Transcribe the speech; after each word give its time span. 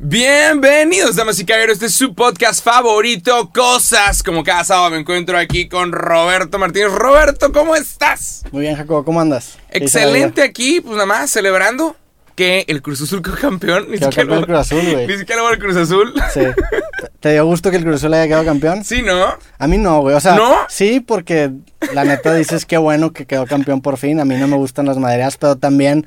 Bienvenidos, 0.00 1.16
damas 1.16 1.40
y 1.40 1.44
caballeros, 1.44 1.74
este 1.74 1.86
es 1.86 1.94
su 1.94 2.14
podcast 2.14 2.62
favorito, 2.62 3.50
Cosas. 3.52 4.22
Como 4.22 4.44
cada 4.44 4.62
sábado 4.62 4.90
me 4.90 4.98
encuentro 4.98 5.36
aquí 5.36 5.68
con 5.68 5.90
Roberto 5.90 6.56
Martínez. 6.56 6.92
Roberto, 6.92 7.50
¿cómo 7.50 7.74
estás? 7.74 8.44
Muy 8.52 8.60
bien, 8.60 8.76
Jacobo, 8.76 9.04
¿cómo 9.04 9.20
andas? 9.20 9.58
Excelente 9.70 10.42
aquí, 10.42 10.80
pues 10.80 10.94
nada 10.94 11.06
más 11.06 11.32
celebrando 11.32 11.96
que 12.36 12.64
el 12.68 12.80
Cruz 12.80 13.02
Azul 13.02 13.22
quedó 13.22 13.34
campeón. 13.34 13.86
Ni 13.90 13.98
quedó 13.98 14.12
siquiera 14.12 14.28
campeón 14.28 14.38
el 14.38 14.46
Cruz 14.46 14.58
Azul, 14.60 14.92
güey. 14.92 15.06
Ni 15.08 15.18
siquiera 15.18 15.42
lo 15.42 15.50
el 15.50 15.58
Cruz 15.58 15.76
Azul. 15.76 16.14
Sí. 16.32 16.42
¿Te 17.20 17.32
dio 17.32 17.44
gusto 17.44 17.72
que 17.72 17.78
el 17.78 17.82
Cruz 17.82 17.96
Azul 17.96 18.14
haya 18.14 18.28
quedado 18.28 18.44
campeón? 18.44 18.84
Sí, 18.84 19.02
¿no? 19.02 19.34
A 19.58 19.66
mí 19.66 19.78
no, 19.78 20.02
güey. 20.02 20.14
O 20.14 20.20
sea, 20.20 20.36
¿No? 20.36 20.58
sí, 20.68 21.00
porque 21.00 21.50
la 21.92 22.04
neta 22.04 22.32
dices 22.34 22.66
que 22.66 22.78
bueno 22.78 23.12
que 23.12 23.26
quedó 23.26 23.46
campeón 23.46 23.80
por 23.80 23.96
fin. 23.96 24.20
A 24.20 24.24
mí 24.24 24.36
no 24.36 24.46
me 24.46 24.56
gustan 24.56 24.86
las 24.86 24.96
maderas, 24.96 25.36
pero 25.36 25.56
también 25.56 26.06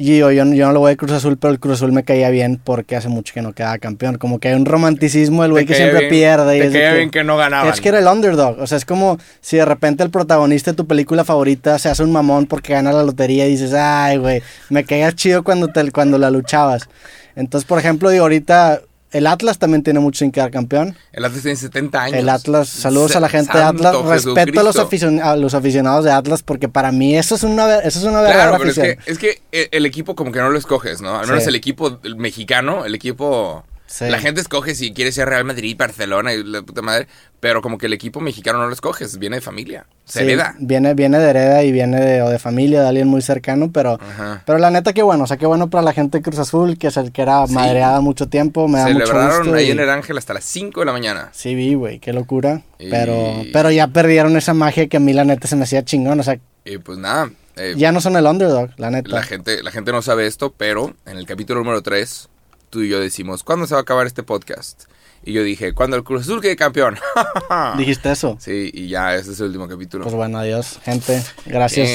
y 0.00 0.18
yo, 0.18 0.30
yo, 0.30 0.44
no 0.44 0.72
lo 0.72 0.78
voy 0.78 0.92
a 0.92 0.96
Cruz 0.96 1.10
Azul, 1.10 1.38
pero 1.38 1.52
el 1.52 1.58
Cruz 1.58 1.74
Azul 1.74 1.90
me 1.90 2.04
caía 2.04 2.30
bien 2.30 2.60
porque 2.62 2.94
hace 2.94 3.08
mucho 3.08 3.34
que 3.34 3.42
no 3.42 3.52
quedaba 3.52 3.78
campeón. 3.78 4.16
Como 4.16 4.38
que 4.38 4.46
hay 4.46 4.54
un 4.54 4.64
romanticismo 4.64 5.44
el 5.44 5.50
güey 5.50 5.66
que 5.66 5.74
siempre 5.74 6.08
pierde. 6.08 6.56
Y 6.56 6.60
te 6.60 6.70
caía 6.70 6.94
bien 6.94 7.10
que 7.10 7.24
no 7.24 7.36
ganaba. 7.36 7.68
Es 7.68 7.80
que 7.80 7.88
era 7.88 7.98
el 7.98 8.06
underdog. 8.06 8.60
O 8.60 8.66
sea, 8.68 8.78
es 8.78 8.84
como 8.84 9.18
si 9.40 9.56
de 9.56 9.64
repente 9.64 10.04
el 10.04 10.10
protagonista 10.10 10.70
de 10.70 10.76
tu 10.76 10.86
película 10.86 11.24
favorita 11.24 11.80
se 11.80 11.88
hace 11.88 12.04
un 12.04 12.12
mamón 12.12 12.46
porque 12.46 12.74
gana 12.74 12.92
la 12.92 13.02
lotería 13.02 13.48
y 13.48 13.50
dices, 13.50 13.74
ay, 13.74 14.18
güey, 14.18 14.40
me 14.70 14.84
caías 14.84 15.16
chido 15.16 15.42
cuando, 15.42 15.66
te, 15.66 15.90
cuando 15.90 16.16
la 16.16 16.30
luchabas. 16.30 16.88
Entonces, 17.34 17.66
por 17.66 17.80
ejemplo, 17.80 18.10
digo, 18.10 18.22
ahorita 18.22 18.82
el 19.12 19.26
Atlas 19.26 19.58
también 19.58 19.82
tiene 19.82 20.00
mucho 20.00 20.18
sin 20.18 20.30
quedar 20.30 20.50
campeón. 20.50 20.96
El 21.12 21.24
Atlas 21.24 21.42
tiene 21.42 21.56
70 21.56 22.02
años. 22.02 22.18
El 22.18 22.28
Atlas, 22.28 22.68
saludos 22.68 23.16
a 23.16 23.20
la 23.20 23.28
gente 23.28 23.56
de 23.56 23.64
Atlas. 23.64 23.94
Respeto 24.04 24.60
a 24.60 24.62
los, 24.62 24.76
a 24.76 25.36
los, 25.36 25.54
aficionados 25.54 26.04
de 26.04 26.12
Atlas 26.12 26.42
porque 26.42 26.68
para 26.68 26.92
mí 26.92 27.16
eso 27.16 27.34
es 27.34 27.42
una, 27.42 27.78
eso 27.78 27.98
es 27.98 28.04
una 28.04 28.20
verdadera 28.20 28.56
claro, 28.56 28.72
pero 28.74 28.98
Es 29.06 29.18
que, 29.18 29.40
el 29.50 29.86
equipo 29.86 30.14
como 30.14 30.32
que 30.32 30.40
no 30.40 30.50
lo 30.50 30.58
escoges, 30.58 31.00
¿no? 31.00 31.18
Al 31.18 31.26
menos 31.26 31.46
el 31.46 31.54
equipo 31.54 32.00
mexicano, 32.16 32.84
el 32.84 32.94
equipo 32.94 33.64
la 34.00 34.18
gente 34.18 34.40
escoge 34.40 34.74
si 34.74 34.92
quiere 34.92 35.12
ser 35.12 35.28
Real 35.28 35.44
Madrid, 35.44 35.76
Barcelona 35.78 36.34
y 36.34 36.42
la 36.42 36.62
puta 36.62 36.82
madre, 36.82 37.08
pero 37.40 37.62
como 37.62 37.78
que 37.78 37.86
el 37.86 37.92
equipo 37.92 38.20
mexicano 38.20 38.58
no 38.58 38.66
lo 38.66 38.72
escoges, 38.72 39.18
viene 39.18 39.36
de 39.36 39.40
familia, 39.40 39.86
se 40.04 40.22
hereda. 40.22 40.54
Viene, 40.58 40.94
viene 40.94 41.18
de 41.18 41.30
hereda 41.30 41.62
y 41.62 41.72
viene 41.72 42.00
de, 42.00 42.22
o 42.22 42.28
de 42.28 42.38
familia, 42.38 42.82
de 42.82 42.88
alguien 42.88 43.08
muy 43.08 43.22
cercano, 43.22 43.70
pero, 43.72 43.98
pero 44.44 44.58
la 44.58 44.70
neta 44.70 44.92
que 44.92 45.02
bueno, 45.02 45.24
o 45.24 45.26
sea, 45.26 45.36
qué 45.36 45.46
bueno 45.46 45.70
para 45.70 45.82
la 45.82 45.92
gente 45.92 46.18
de 46.18 46.22
Cruz 46.22 46.38
Azul, 46.38 46.78
que 46.78 46.88
es 46.88 46.96
el 46.96 47.12
que 47.12 47.22
era 47.22 47.46
madreada 47.46 48.00
mucho 48.00 48.28
tiempo, 48.28 48.68
me 48.68 48.78
da 48.78 48.86
Celebraron 48.86 49.46
mucho 49.46 49.54
ahí 49.54 49.70
en 49.70 49.80
el 49.80 49.90
Ángel 49.90 50.18
hasta 50.18 50.34
las 50.34 50.44
5 50.44 50.80
de 50.80 50.86
la 50.86 50.92
mañana. 50.92 51.30
Sí, 51.32 51.54
vi, 51.54 51.74
güey, 51.74 51.98
qué 51.98 52.12
locura, 52.12 52.62
pero, 52.78 53.42
pero 53.52 53.70
ya 53.70 53.88
perdieron 53.88 54.36
esa 54.36 54.54
magia 54.54 54.88
que 54.88 54.98
a 54.98 55.00
mí 55.00 55.12
la 55.12 55.24
neta 55.24 55.48
se 55.48 55.56
me 55.56 55.64
hacía 55.64 55.84
chingón, 55.84 56.20
o 56.20 56.22
sea. 56.22 56.38
Y 56.64 56.78
pues 56.78 56.98
nada. 56.98 57.30
Eh, 57.56 57.74
ya 57.76 57.90
no 57.90 58.00
son 58.00 58.16
el 58.16 58.24
underdog, 58.24 58.70
la 58.76 58.90
neta. 58.90 59.10
La 59.10 59.22
gente, 59.22 59.62
la 59.62 59.72
gente 59.72 59.90
no 59.90 60.00
sabe 60.00 60.26
esto, 60.26 60.54
pero 60.56 60.94
en 61.06 61.16
el 61.16 61.26
capítulo 61.26 61.60
número 61.60 61.82
3 61.82 62.28
tú 62.70 62.82
y 62.82 62.88
yo 62.88 63.00
decimos, 63.00 63.44
¿cuándo 63.44 63.66
se 63.66 63.74
va 63.74 63.80
a 63.80 63.82
acabar 63.82 64.06
este 64.06 64.22
podcast? 64.22 64.84
Y 65.24 65.32
yo 65.32 65.42
dije, 65.42 65.72
¿cuándo 65.72 65.96
el 65.96 66.04
Cruz 66.04 66.22
Azul 66.22 66.40
quede 66.40 66.56
campeón? 66.56 66.96
¿Dijiste 67.76 68.12
eso? 68.12 68.36
Sí, 68.40 68.70
y 68.72 68.88
ya, 68.88 69.14
este 69.16 69.32
es 69.32 69.40
el 69.40 69.46
último 69.46 69.68
capítulo. 69.68 70.04
Pues 70.04 70.14
bueno, 70.14 70.38
adiós, 70.38 70.78
gente. 70.84 71.22
Gracias. 71.46 71.88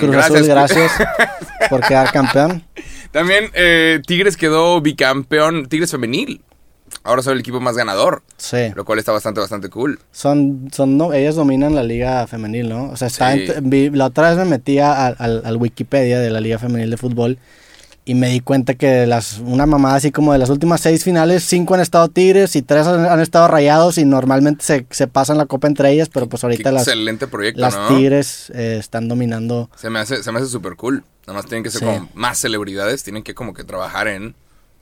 Cruz 0.00 0.16
Azul, 0.16 0.46
gracias 0.46 0.92
por 1.70 1.86
quedar 1.86 2.10
campeón. 2.10 2.64
También 3.12 3.50
eh, 3.54 4.00
Tigres 4.06 4.36
quedó 4.36 4.80
bicampeón, 4.80 5.66
Tigres 5.66 5.90
femenil. 5.90 6.42
Ahora 7.02 7.22
son 7.22 7.34
el 7.34 7.40
equipo 7.40 7.60
más 7.60 7.76
ganador. 7.76 8.22
Sí. 8.36 8.72
Lo 8.74 8.84
cual 8.84 8.98
está 8.98 9.12
bastante, 9.12 9.40
bastante 9.40 9.68
cool. 9.68 10.00
Son, 10.10 10.68
son 10.72 10.96
no, 10.96 11.12
ellas 11.12 11.34
dominan 11.36 11.74
la 11.74 11.82
liga 11.82 12.26
femenil, 12.26 12.68
¿no? 12.68 12.90
O 12.90 12.96
sea, 12.96 13.08
está 13.08 13.34
la 13.36 14.06
otra 14.06 14.30
vez 14.30 14.38
me 14.38 14.44
metía 14.44 15.06
al, 15.06 15.42
al 15.44 15.56
Wikipedia 15.56 16.18
de 16.18 16.30
la 16.30 16.40
liga 16.40 16.58
femenil 16.58 16.90
de 16.90 16.96
fútbol 16.96 17.38
y 18.04 18.14
me 18.14 18.28
di 18.28 18.40
cuenta 18.40 18.74
que 18.74 19.06
las, 19.06 19.38
una 19.38 19.66
mamada 19.66 19.96
así 19.96 20.10
como 20.10 20.32
de 20.32 20.38
las 20.38 20.50
últimas 20.50 20.80
seis 20.80 21.04
finales, 21.04 21.44
cinco 21.44 21.74
han 21.74 21.80
estado 21.80 22.08
Tigres 22.08 22.56
y 22.56 22.62
tres 22.62 22.86
han, 22.86 23.20
estado 23.20 23.48
rayados 23.48 23.98
y 23.98 24.04
normalmente 24.04 24.64
se, 24.64 24.86
se, 24.90 25.06
pasan 25.06 25.38
la 25.38 25.46
copa 25.46 25.68
entre 25.68 25.90
ellas, 25.92 26.08
pero 26.08 26.28
pues 26.28 26.42
ahorita 26.42 26.72
las, 26.72 26.88
excelente 26.88 27.26
proyecto, 27.26 27.60
las 27.60 27.88
Tigres 27.88 28.50
eh, 28.54 28.76
están 28.78 29.08
dominando. 29.08 29.70
Se 29.76 29.90
me 29.90 29.98
hace, 29.98 30.22
se 30.22 30.32
me 30.32 30.38
hace 30.38 30.48
súper 30.48 30.76
cool. 30.76 31.04
Nada 31.26 31.34
más 31.34 31.46
tienen 31.46 31.62
que 31.62 31.70
ser 31.70 31.82
como 31.82 32.08
más 32.14 32.38
celebridades, 32.38 33.02
tienen 33.04 33.22
que 33.22 33.34
como 33.34 33.54
que 33.54 33.64
trabajar 33.64 34.08
en, 34.08 34.28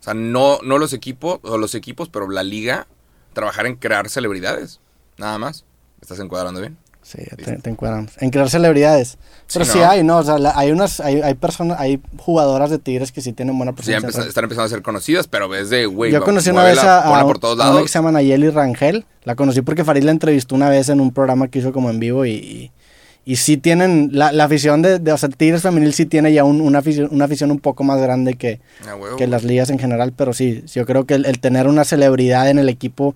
o 0.00 0.02
sea, 0.02 0.14
no, 0.14 0.60
no 0.62 0.78
los 0.78 0.92
equipos, 0.92 1.40
o 1.42 1.58
los 1.58 1.74
equipos, 1.74 2.08
pero 2.08 2.30
la 2.30 2.42
liga, 2.42 2.86
trabajar 3.32 3.66
en 3.66 3.76
crear 3.76 4.08
celebridades. 4.08 4.80
Nada 5.18 5.38
más. 5.38 5.64
¿Estás 6.00 6.20
encuadrando 6.20 6.60
bien? 6.60 6.78
Sí, 7.08 7.20
te, 7.42 7.56
te 7.56 7.70
encuadran. 7.70 8.10
En 8.20 8.28
crear 8.28 8.50
celebridades. 8.50 9.16
Pero 9.50 9.64
sí, 9.64 9.78
hay, 9.78 10.04
¿no? 10.04 10.18
O 10.18 10.22
sea, 10.22 10.36
hay 10.54 10.70
unas, 10.72 11.00
hay, 11.00 11.22
hay 11.22 11.32
personas, 11.32 11.80
hay 11.80 12.02
jugadoras 12.18 12.68
de 12.68 12.78
Tigres 12.78 13.12
que 13.12 13.22
sí 13.22 13.32
tienen 13.32 13.56
buena 13.56 13.72
presencia. 13.72 14.12
Sí, 14.12 14.28
están 14.28 14.44
empezando 14.44 14.66
a 14.66 14.68
ser 14.68 14.82
conocidas, 14.82 15.26
pero 15.26 15.48
ves 15.48 15.70
de, 15.70 15.86
güey, 15.86 16.12
Yo 16.12 16.22
conocí 16.22 16.50
una 16.50 16.64
vez 16.64 16.76
a, 16.80 17.00
a, 17.00 17.24
una 17.24 17.80
que 17.80 17.88
se 17.88 17.98
llama 17.98 18.12
Nayeli 18.12 18.50
Rangel. 18.50 19.06
La 19.24 19.36
conocí 19.36 19.62
porque 19.62 19.84
Farid 19.84 20.02
la 20.02 20.10
entrevistó 20.10 20.54
una 20.54 20.68
vez 20.68 20.90
en 20.90 21.00
un 21.00 21.14
programa 21.14 21.48
que 21.48 21.60
hizo 21.60 21.72
como 21.72 21.88
en 21.88 21.98
vivo 21.98 22.26
y, 22.26 22.72
y, 23.24 23.36
sí 23.36 23.56
tienen, 23.56 24.10
la, 24.12 24.30
la 24.30 24.44
afición 24.44 24.82
de, 24.82 24.98
de, 24.98 25.10
o 25.10 25.16
sea, 25.16 25.30
Tigres 25.30 25.62
femenil 25.62 25.94
sí 25.94 26.04
tiene 26.04 26.30
ya 26.34 26.44
un, 26.44 26.60
una, 26.60 26.80
afición, 26.80 27.08
una 27.10 27.24
afición 27.24 27.50
un 27.50 27.58
poco 27.58 27.84
más 27.84 28.02
grande 28.02 28.34
que, 28.34 28.60
ah, 28.86 28.96
que 29.16 29.26
las 29.26 29.44
ligas 29.44 29.70
en 29.70 29.78
general, 29.78 30.12
pero 30.14 30.34
sí, 30.34 30.62
yo 30.74 30.84
creo 30.84 31.06
que 31.06 31.14
el 31.14 31.40
tener 31.40 31.68
una 31.68 31.84
celebridad 31.84 32.50
en 32.50 32.58
el 32.58 32.68
equipo 32.68 33.14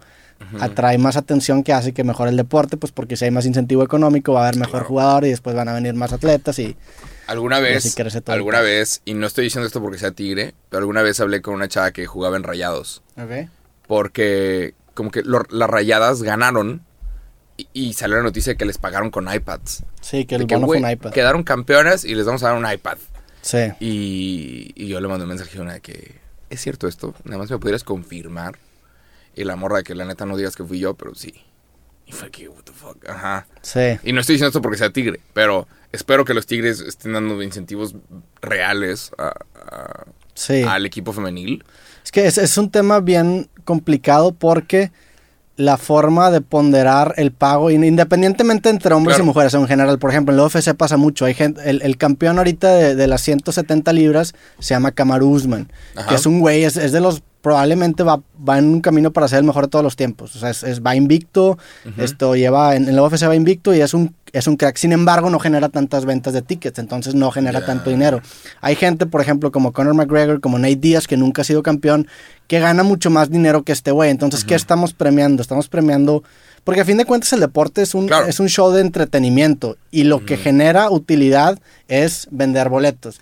atrae 0.60 0.98
más 0.98 1.16
atención 1.16 1.62
que 1.62 1.72
hace 1.72 1.92
que 1.92 2.04
mejore 2.04 2.30
el 2.30 2.36
deporte, 2.36 2.76
pues 2.76 2.92
porque 2.92 3.16
si 3.16 3.24
hay 3.24 3.30
más 3.30 3.46
incentivo 3.46 3.82
económico 3.82 4.32
va 4.32 4.44
a 4.44 4.48
haber 4.48 4.58
mejor 4.58 4.84
jugador 4.84 5.24
y 5.24 5.30
después 5.30 5.56
van 5.56 5.68
a 5.68 5.74
venir 5.74 5.94
más 5.94 6.12
atletas 6.12 6.58
y... 6.58 6.76
Alguna 7.26 7.60
vez, 7.60 7.96
alguna 8.26 8.60
vez, 8.60 9.00
y 9.04 9.14
no 9.14 9.26
estoy 9.26 9.44
diciendo 9.44 9.66
esto 9.66 9.80
porque 9.80 9.98
sea 9.98 10.10
tigre, 10.10 10.54
pero 10.68 10.80
alguna 10.80 11.02
vez 11.02 11.20
hablé 11.20 11.40
con 11.40 11.54
una 11.54 11.68
chava 11.68 11.92
que 11.92 12.04
jugaba 12.04 12.36
en 12.36 12.42
Rayados. 12.42 13.02
Ok. 13.16 13.48
Porque 13.86 14.74
como 14.94 15.10
que 15.10 15.22
las 15.22 15.70
Rayadas 15.70 16.22
ganaron 16.22 16.82
y, 17.72 17.92
salió 17.94 18.16
la 18.16 18.22
noticia 18.22 18.54
de 18.54 18.56
que 18.56 18.64
les 18.64 18.78
pagaron 18.78 19.10
con 19.10 19.32
iPads. 19.32 19.84
Sí, 20.00 20.24
que 20.24 20.34
el 20.34 20.46
bono 20.46 20.66
fue 20.66 20.78
un 20.78 20.90
iPad. 20.90 21.12
Quedaron 21.12 21.42
campeones 21.44 22.04
y 22.04 22.14
les 22.14 22.26
vamos 22.26 22.42
a 22.42 22.48
dar 22.48 22.56
un 22.56 22.70
iPad. 22.70 22.98
Sí. 23.40 23.72
Y, 23.80 24.72
y 24.74 24.88
yo 24.88 25.00
le 25.00 25.08
mandé 25.08 25.24
un 25.24 25.28
mensaje 25.30 25.58
a 25.58 25.62
una 25.62 25.74
de 25.74 25.80
que, 25.80 26.16
¿es 26.50 26.60
cierto 26.60 26.88
esto? 26.88 27.14
Nada 27.24 27.38
más 27.38 27.50
me 27.50 27.58
pudieras 27.58 27.84
confirmar. 27.84 28.58
Y 29.34 29.44
la 29.44 29.56
morra 29.56 29.78
de 29.78 29.84
que 29.84 29.94
la 29.94 30.04
neta 30.04 30.26
no 30.26 30.36
digas 30.36 30.56
que 30.56 30.64
fui 30.64 30.78
yo, 30.78 30.94
pero 30.94 31.14
sí. 31.14 31.34
Y 32.06 32.12
fue 32.12 32.30
que, 32.30 32.48
what 32.48 32.62
the 32.64 32.72
fuck, 32.72 33.08
ajá. 33.08 33.46
Sí. 33.62 33.98
Y 34.02 34.12
no 34.12 34.20
estoy 34.20 34.34
diciendo 34.34 34.48
esto 34.48 34.62
porque 34.62 34.78
sea 34.78 34.90
tigre, 34.90 35.20
pero 35.32 35.66
espero 35.92 36.24
que 36.24 36.34
los 36.34 36.46
tigres 36.46 36.80
estén 36.80 37.12
dando 37.12 37.42
incentivos 37.42 37.94
reales 38.40 39.12
a, 39.18 39.32
al 40.68 40.86
equipo 40.86 41.12
femenil. 41.12 41.64
Es 42.04 42.10
que 42.10 42.26
es, 42.26 42.38
es, 42.38 42.58
un 42.58 42.70
tema 42.70 43.00
bien 43.00 43.48
complicado 43.64 44.32
porque 44.32 44.90
la 45.56 45.76
forma 45.76 46.30
de 46.30 46.40
ponderar 46.40 47.14
el 47.18 47.30
pago, 47.30 47.70
independientemente 47.70 48.70
entre 48.70 48.94
hombres 48.94 49.18
y 49.18 49.22
mujeres 49.22 49.54
en 49.54 49.68
general, 49.68 49.98
por 49.98 50.10
ejemplo, 50.10 50.32
en 50.32 50.38
la 50.38 50.46
UFC 50.46 50.74
pasa 50.74 50.96
mucho. 50.96 51.24
Hay 51.24 51.34
gente, 51.34 51.62
el, 51.68 51.96
campeón 51.98 52.38
ahorita 52.38 52.94
de, 52.94 53.06
las 53.06 53.20
170 53.22 53.92
libras 53.92 54.34
se 54.58 54.74
llama 54.74 54.92
Kamaru 54.92 55.28
Usman, 55.28 55.70
que 56.08 56.14
es 56.14 56.26
un 56.26 56.40
güey, 56.40 56.64
es, 56.64 56.76
es 56.76 56.92
de 56.92 57.00
los 57.00 57.22
probablemente 57.42 58.04
va, 58.04 58.20
va 58.48 58.58
en 58.58 58.66
un 58.66 58.80
camino 58.80 59.12
para 59.12 59.28
ser 59.28 59.40
el 59.40 59.44
mejor 59.44 59.64
de 59.64 59.70
todos 59.70 59.84
los 59.84 59.96
tiempos. 59.96 60.34
O 60.36 60.38
sea, 60.38 60.50
es, 60.50 60.80
va 60.80 60.94
invicto, 60.94 61.58
esto 61.98 62.36
lleva, 62.36 62.76
en, 62.76 62.88
el 62.88 62.96
la 62.96 63.02
UFC 63.02 63.28
va 63.28 63.34
invicto 63.34 63.74
y 63.74 63.80
es 63.80 63.92
un, 63.92 64.14
es 64.32 64.46
un 64.46 64.56
crack. 64.56 64.76
Sin 64.76 64.92
embargo, 64.92 65.28
no 65.28 65.40
genera 65.40 65.68
tantas 65.68 66.04
ventas 66.04 66.32
de 66.32 66.42
tickets, 66.42 66.78
entonces 66.78 67.14
no 67.14 67.30
genera 67.32 67.66
tanto 67.66 67.90
dinero. 67.90 68.22
Hay 68.60 68.76
gente, 68.76 69.06
por 69.06 69.20
ejemplo, 69.20 69.50
como 69.50 69.72
Conor 69.72 69.94
McGregor, 69.94 70.40
como 70.40 70.58
Nate 70.58 70.76
Diaz, 70.76 71.08
que 71.08 71.16
nunca 71.16 71.42
ha 71.42 71.44
sido 71.44 71.62
campeón, 71.62 72.06
que 72.46 72.60
gana 72.60 72.84
mucho 72.84 73.10
más 73.10 73.28
dinero 73.28 73.64
que 73.64 73.72
este 73.72 73.90
güey. 73.90 74.10
Entonces, 74.10 74.44
¿qué 74.44 74.54
estamos 74.54 74.94
premiando? 74.94 75.42
Estamos 75.42 75.68
premiando... 75.68 76.22
Porque 76.62 76.82
a 76.82 76.84
fin 76.84 76.96
de 76.96 77.04
cuentas 77.04 77.32
el 77.32 77.40
deporte 77.40 77.82
es 77.82 77.92
un, 77.92 78.08
es 78.28 78.38
un 78.38 78.48
show 78.48 78.70
de 78.70 78.82
entretenimiento 78.82 79.76
y 79.90 80.04
lo 80.04 80.24
que 80.24 80.36
genera 80.36 80.90
utilidad 80.90 81.58
es 81.88 82.28
vender 82.30 82.68
boletos 82.68 83.20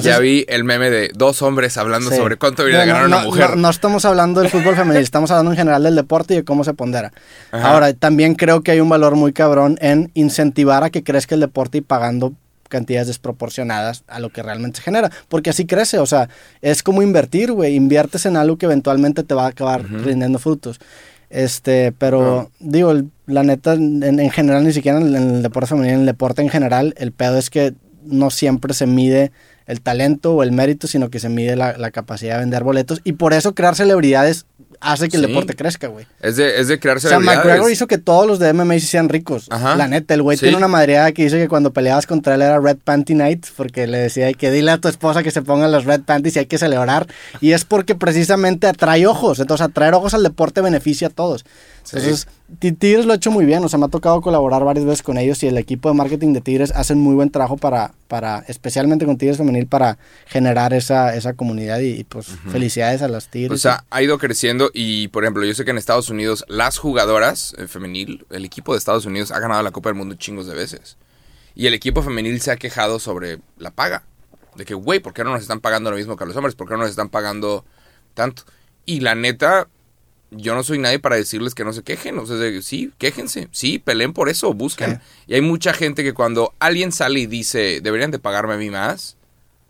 ya 0.00 0.18
vi 0.18 0.44
el 0.48 0.64
meme 0.64 0.90
de 0.90 1.10
dos 1.14 1.42
hombres 1.42 1.76
hablando 1.76 2.10
sobre 2.10 2.36
cuánto 2.36 2.64
debería 2.64 2.84
ganar 2.84 3.06
una 3.06 3.22
mujer. 3.22 3.56
No, 3.56 3.70
estamos 3.70 4.04
hablando 4.04 4.40
del 4.40 4.50
fútbol 4.50 4.76
femenil, 4.76 5.02
estamos 5.02 5.30
hablando 5.30 5.50
en 5.52 5.56
general 5.56 5.82
del 5.82 5.94
deporte 5.94 6.34
y 6.34 6.36
de 6.38 6.44
cómo 6.44 6.64
se 6.64 6.74
pondera. 6.74 7.12
Ahora, 7.50 7.92
también 7.92 8.34
creo 8.34 8.62
que 8.62 8.72
hay 8.72 8.80
un 8.80 8.88
valor 8.88 9.16
muy 9.16 9.32
cabrón 9.32 9.78
en 9.80 10.10
incentivar 10.14 10.84
a 10.84 10.90
que 10.90 11.02
crezca 11.02 11.34
el 11.34 11.40
deporte 11.40 11.78
y 11.78 11.80
pagando 11.80 12.32
cantidades 12.68 13.06
desproporcionadas 13.08 14.02
a 14.08 14.18
lo 14.18 14.30
que 14.30 14.42
realmente 14.42 14.78
se 14.78 14.82
genera, 14.82 15.10
porque 15.28 15.50
así 15.50 15.66
crece, 15.66 15.98
o 15.98 16.06
sea, 16.06 16.30
es 16.62 16.82
como 16.82 17.02
invertir, 17.02 17.52
güey, 17.52 17.76
inviertes 17.76 18.24
en 18.24 18.36
algo 18.36 18.56
que 18.56 18.64
eventualmente 18.64 19.22
te 19.22 19.34
va 19.34 19.44
a 19.44 19.48
acabar 19.48 19.84
rindiendo 19.84 20.38
frutos. 20.38 20.80
Este, 21.28 21.92
pero 21.92 22.50
digo, 22.60 22.94
la 23.26 23.42
neta, 23.42 23.74
en, 23.74 24.30
general, 24.30 24.64
ni 24.64 24.72
siquiera 24.72 24.98
en 24.98 25.14
el 25.14 25.42
deporte 25.42 25.68
femenil, 25.68 25.94
en 25.94 26.00
el 26.00 26.06
deporte 26.06 26.42
en 26.42 26.48
general, 26.48 26.94
el 26.96 27.12
pedo 27.12 27.38
es 27.38 27.50
que 27.50 27.74
no 28.04 28.30
siempre 28.30 28.74
se 28.74 28.86
mide 28.86 29.32
el 29.66 29.80
talento 29.80 30.34
o 30.34 30.42
el 30.42 30.52
mérito, 30.52 30.86
sino 30.86 31.10
que 31.10 31.20
se 31.20 31.28
mide 31.28 31.56
la, 31.56 31.90
capacidad 31.90 32.34
de 32.34 32.40
vender 32.40 32.64
boletos. 32.64 33.00
Y 33.04 33.12
por 33.12 33.32
eso 33.32 33.54
crear 33.54 33.76
celebridades 33.76 34.46
hace 34.80 35.08
que 35.08 35.16
el 35.16 35.22
deporte 35.22 35.54
crezca, 35.54 35.86
güey. 35.86 36.06
Es 36.20 36.36
de, 36.36 36.60
es 36.60 36.68
de 36.68 36.78
crearse 36.78 37.06
O 37.06 37.10
sea, 37.10 37.20
McGregor 37.20 37.70
hizo 37.70 37.86
que 37.86 37.98
todos 37.98 38.26
los 38.26 38.38
de 38.38 38.52
MMA 38.52 38.74
se 38.74 38.78
hicieran 38.78 39.08
ricos. 39.08 39.46
Ajá. 39.50 39.76
La 39.76 39.88
neta, 39.88 40.14
el 40.14 40.22
güey 40.22 40.36
tiene 40.38 40.56
una 40.56 40.68
madreada 40.68 41.12
que 41.12 41.24
dice 41.24 41.38
que 41.38 41.48
cuando 41.48 41.72
peleabas 41.72 42.06
contra 42.06 42.34
él 42.34 42.42
era 42.42 42.58
Red 42.58 42.78
Panty 42.82 43.14
Night, 43.14 43.46
porque 43.56 43.86
le 43.86 43.98
decía 43.98 44.32
que 44.32 44.50
dile 44.50 44.72
a 44.72 44.78
tu 44.78 44.88
esposa 44.88 45.22
que 45.22 45.30
se 45.30 45.42
pongan 45.42 45.70
los 45.70 45.84
Red 45.84 46.02
Panties 46.02 46.36
y 46.36 46.38
hay 46.40 46.46
que 46.46 46.58
celebrar. 46.58 47.06
Y 47.40 47.52
es 47.52 47.64
porque 47.64 47.94
precisamente 47.94 48.66
atrae 48.66 49.06
ojos. 49.06 49.38
Entonces, 49.38 49.66
atraer 49.66 49.94
ojos 49.94 50.14
al 50.14 50.22
deporte 50.22 50.60
beneficia 50.60 51.08
a 51.08 51.10
todos. 51.10 51.44
Entonces, 51.84 52.28
Tigres 52.78 53.06
lo 53.06 53.12
ha 53.12 53.16
hecho 53.16 53.30
muy 53.30 53.44
bien, 53.44 53.64
o 53.64 53.68
sea, 53.68 53.78
me 53.78 53.86
ha 53.86 53.88
tocado 53.88 54.20
colaborar 54.20 54.64
varias 54.64 54.84
veces 54.84 55.02
con 55.02 55.18
ellos 55.18 55.42
y 55.42 55.48
el 55.48 55.58
equipo 55.58 55.88
de 55.88 55.94
marketing 55.94 56.32
de 56.32 56.40
Tigres 56.40 56.72
hacen 56.74 56.98
muy 56.98 57.14
buen 57.14 57.30
trabajo 57.30 57.56
para, 57.56 57.92
para 58.08 58.44
especialmente 58.48 59.04
con 59.04 59.18
Tigres 59.18 59.38
Femenil, 59.38 59.66
para 59.66 59.98
generar 60.26 60.72
esa, 60.74 61.14
esa 61.14 61.34
comunidad 61.34 61.80
y, 61.80 62.04
pues 62.04 62.26
felicidades 62.50 63.02
a 63.02 63.08
las 63.08 63.28
Tigres. 63.28 63.52
O 63.52 63.58
sea, 63.58 63.84
ha 63.90 64.02
ido 64.02 64.18
creciendo 64.18 64.70
y, 64.72 65.08
por 65.08 65.24
ejemplo, 65.24 65.44
yo 65.44 65.54
sé 65.54 65.64
que 65.64 65.70
en 65.70 65.78
Estados 65.78 66.08
Unidos 66.08 66.44
las 66.48 66.78
jugadoras 66.78 67.54
eh, 67.58 67.66
femenil, 67.66 68.26
el 68.30 68.44
equipo 68.44 68.72
de 68.72 68.78
Estados 68.78 69.06
Unidos 69.06 69.32
ha 69.32 69.40
ganado 69.40 69.62
la 69.62 69.70
Copa 69.70 69.88
del 69.88 69.96
Mundo 69.96 70.14
chingos 70.14 70.46
de 70.46 70.54
veces. 70.54 70.96
Y 71.54 71.66
el 71.66 71.74
equipo 71.74 72.02
femenil 72.02 72.40
se 72.40 72.50
ha 72.50 72.56
quejado 72.56 72.98
sobre 72.98 73.38
la 73.58 73.70
paga. 73.70 74.04
De 74.56 74.64
que, 74.64 74.74
güey, 74.74 75.00
¿por 75.00 75.14
qué 75.14 75.24
no 75.24 75.30
nos 75.30 75.42
están 75.42 75.60
pagando 75.60 75.90
lo 75.90 75.96
mismo 75.96 76.16
que 76.16 76.24
a 76.24 76.26
los 76.26 76.36
hombres? 76.36 76.54
¿Por 76.54 76.68
qué 76.68 76.74
no 76.74 76.80
nos 76.80 76.90
están 76.90 77.08
pagando 77.08 77.64
tanto? 78.14 78.42
Y 78.84 79.00
la 79.00 79.14
neta, 79.14 79.68
yo 80.34 80.54
no 80.54 80.62
soy 80.62 80.78
nadie 80.78 80.98
para 80.98 81.16
decirles 81.16 81.54
que 81.54 81.64
no 81.64 81.72
se 81.72 81.82
quejen. 81.82 82.18
O 82.18 82.26
sea, 82.26 82.36
sí, 82.62 82.92
quéjense. 82.98 83.48
Sí, 83.52 83.78
peleen 83.78 84.12
por 84.12 84.28
eso, 84.28 84.52
busquen. 84.54 85.00
Y 85.26 85.34
hay 85.34 85.40
mucha 85.40 85.72
gente 85.72 86.02
que 86.02 86.14
cuando 86.14 86.54
alguien 86.58 86.92
sale 86.92 87.20
y 87.20 87.26
dice, 87.26 87.80
deberían 87.82 88.10
de 88.10 88.18
pagarme 88.18 88.54
a 88.54 88.56
mí 88.56 88.70
más, 88.70 89.16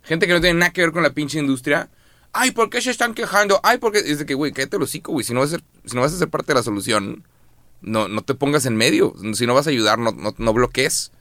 gente 0.03 0.27
que 0.27 0.33
no 0.33 0.41
tiene 0.41 0.59
nada 0.59 0.73
que 0.73 0.83
ver 0.83 0.93
con 0.93 1.03
la 1.03 1.11
pinche 1.11 1.39
industria, 1.39 1.91
ay, 2.33 2.53
¿por 2.53 2.71
qué 2.71 2.81
se 2.81 2.91
están 2.91 3.15
quejando? 3.15 3.61
Ay, 3.63 3.79
porque 3.79 3.99
es 3.99 4.19
de 4.19 4.27
que, 4.27 4.35
güey, 4.35 4.53
cállate 4.53 4.77
el 4.77 4.83
hocico, 4.83 5.13
güey. 5.13 5.25
Si 5.25 5.35
no 5.35 5.41
vas 5.41 5.49
a 5.49 5.57
ser, 5.57 5.65
si 5.85 5.95
no 5.97 6.03
vas 6.03 6.15
a 6.15 6.19
ser 6.19 6.29
parte 6.29 6.49
de 6.53 6.55
la 6.55 6.63
solución, 6.63 7.25
no, 7.81 8.09
no 8.09 8.23
te 8.23 8.35
pongas 8.35 8.65
en 8.67 8.77
medio. 8.77 9.15
Si 9.35 9.47
no 9.47 9.55
vas 9.55 9.67
a 9.67 9.71
ayudar, 9.71 9.99
no, 9.99 10.13
no, 10.13 10.35
no 10.37 10.53
bloquees. 10.53 11.13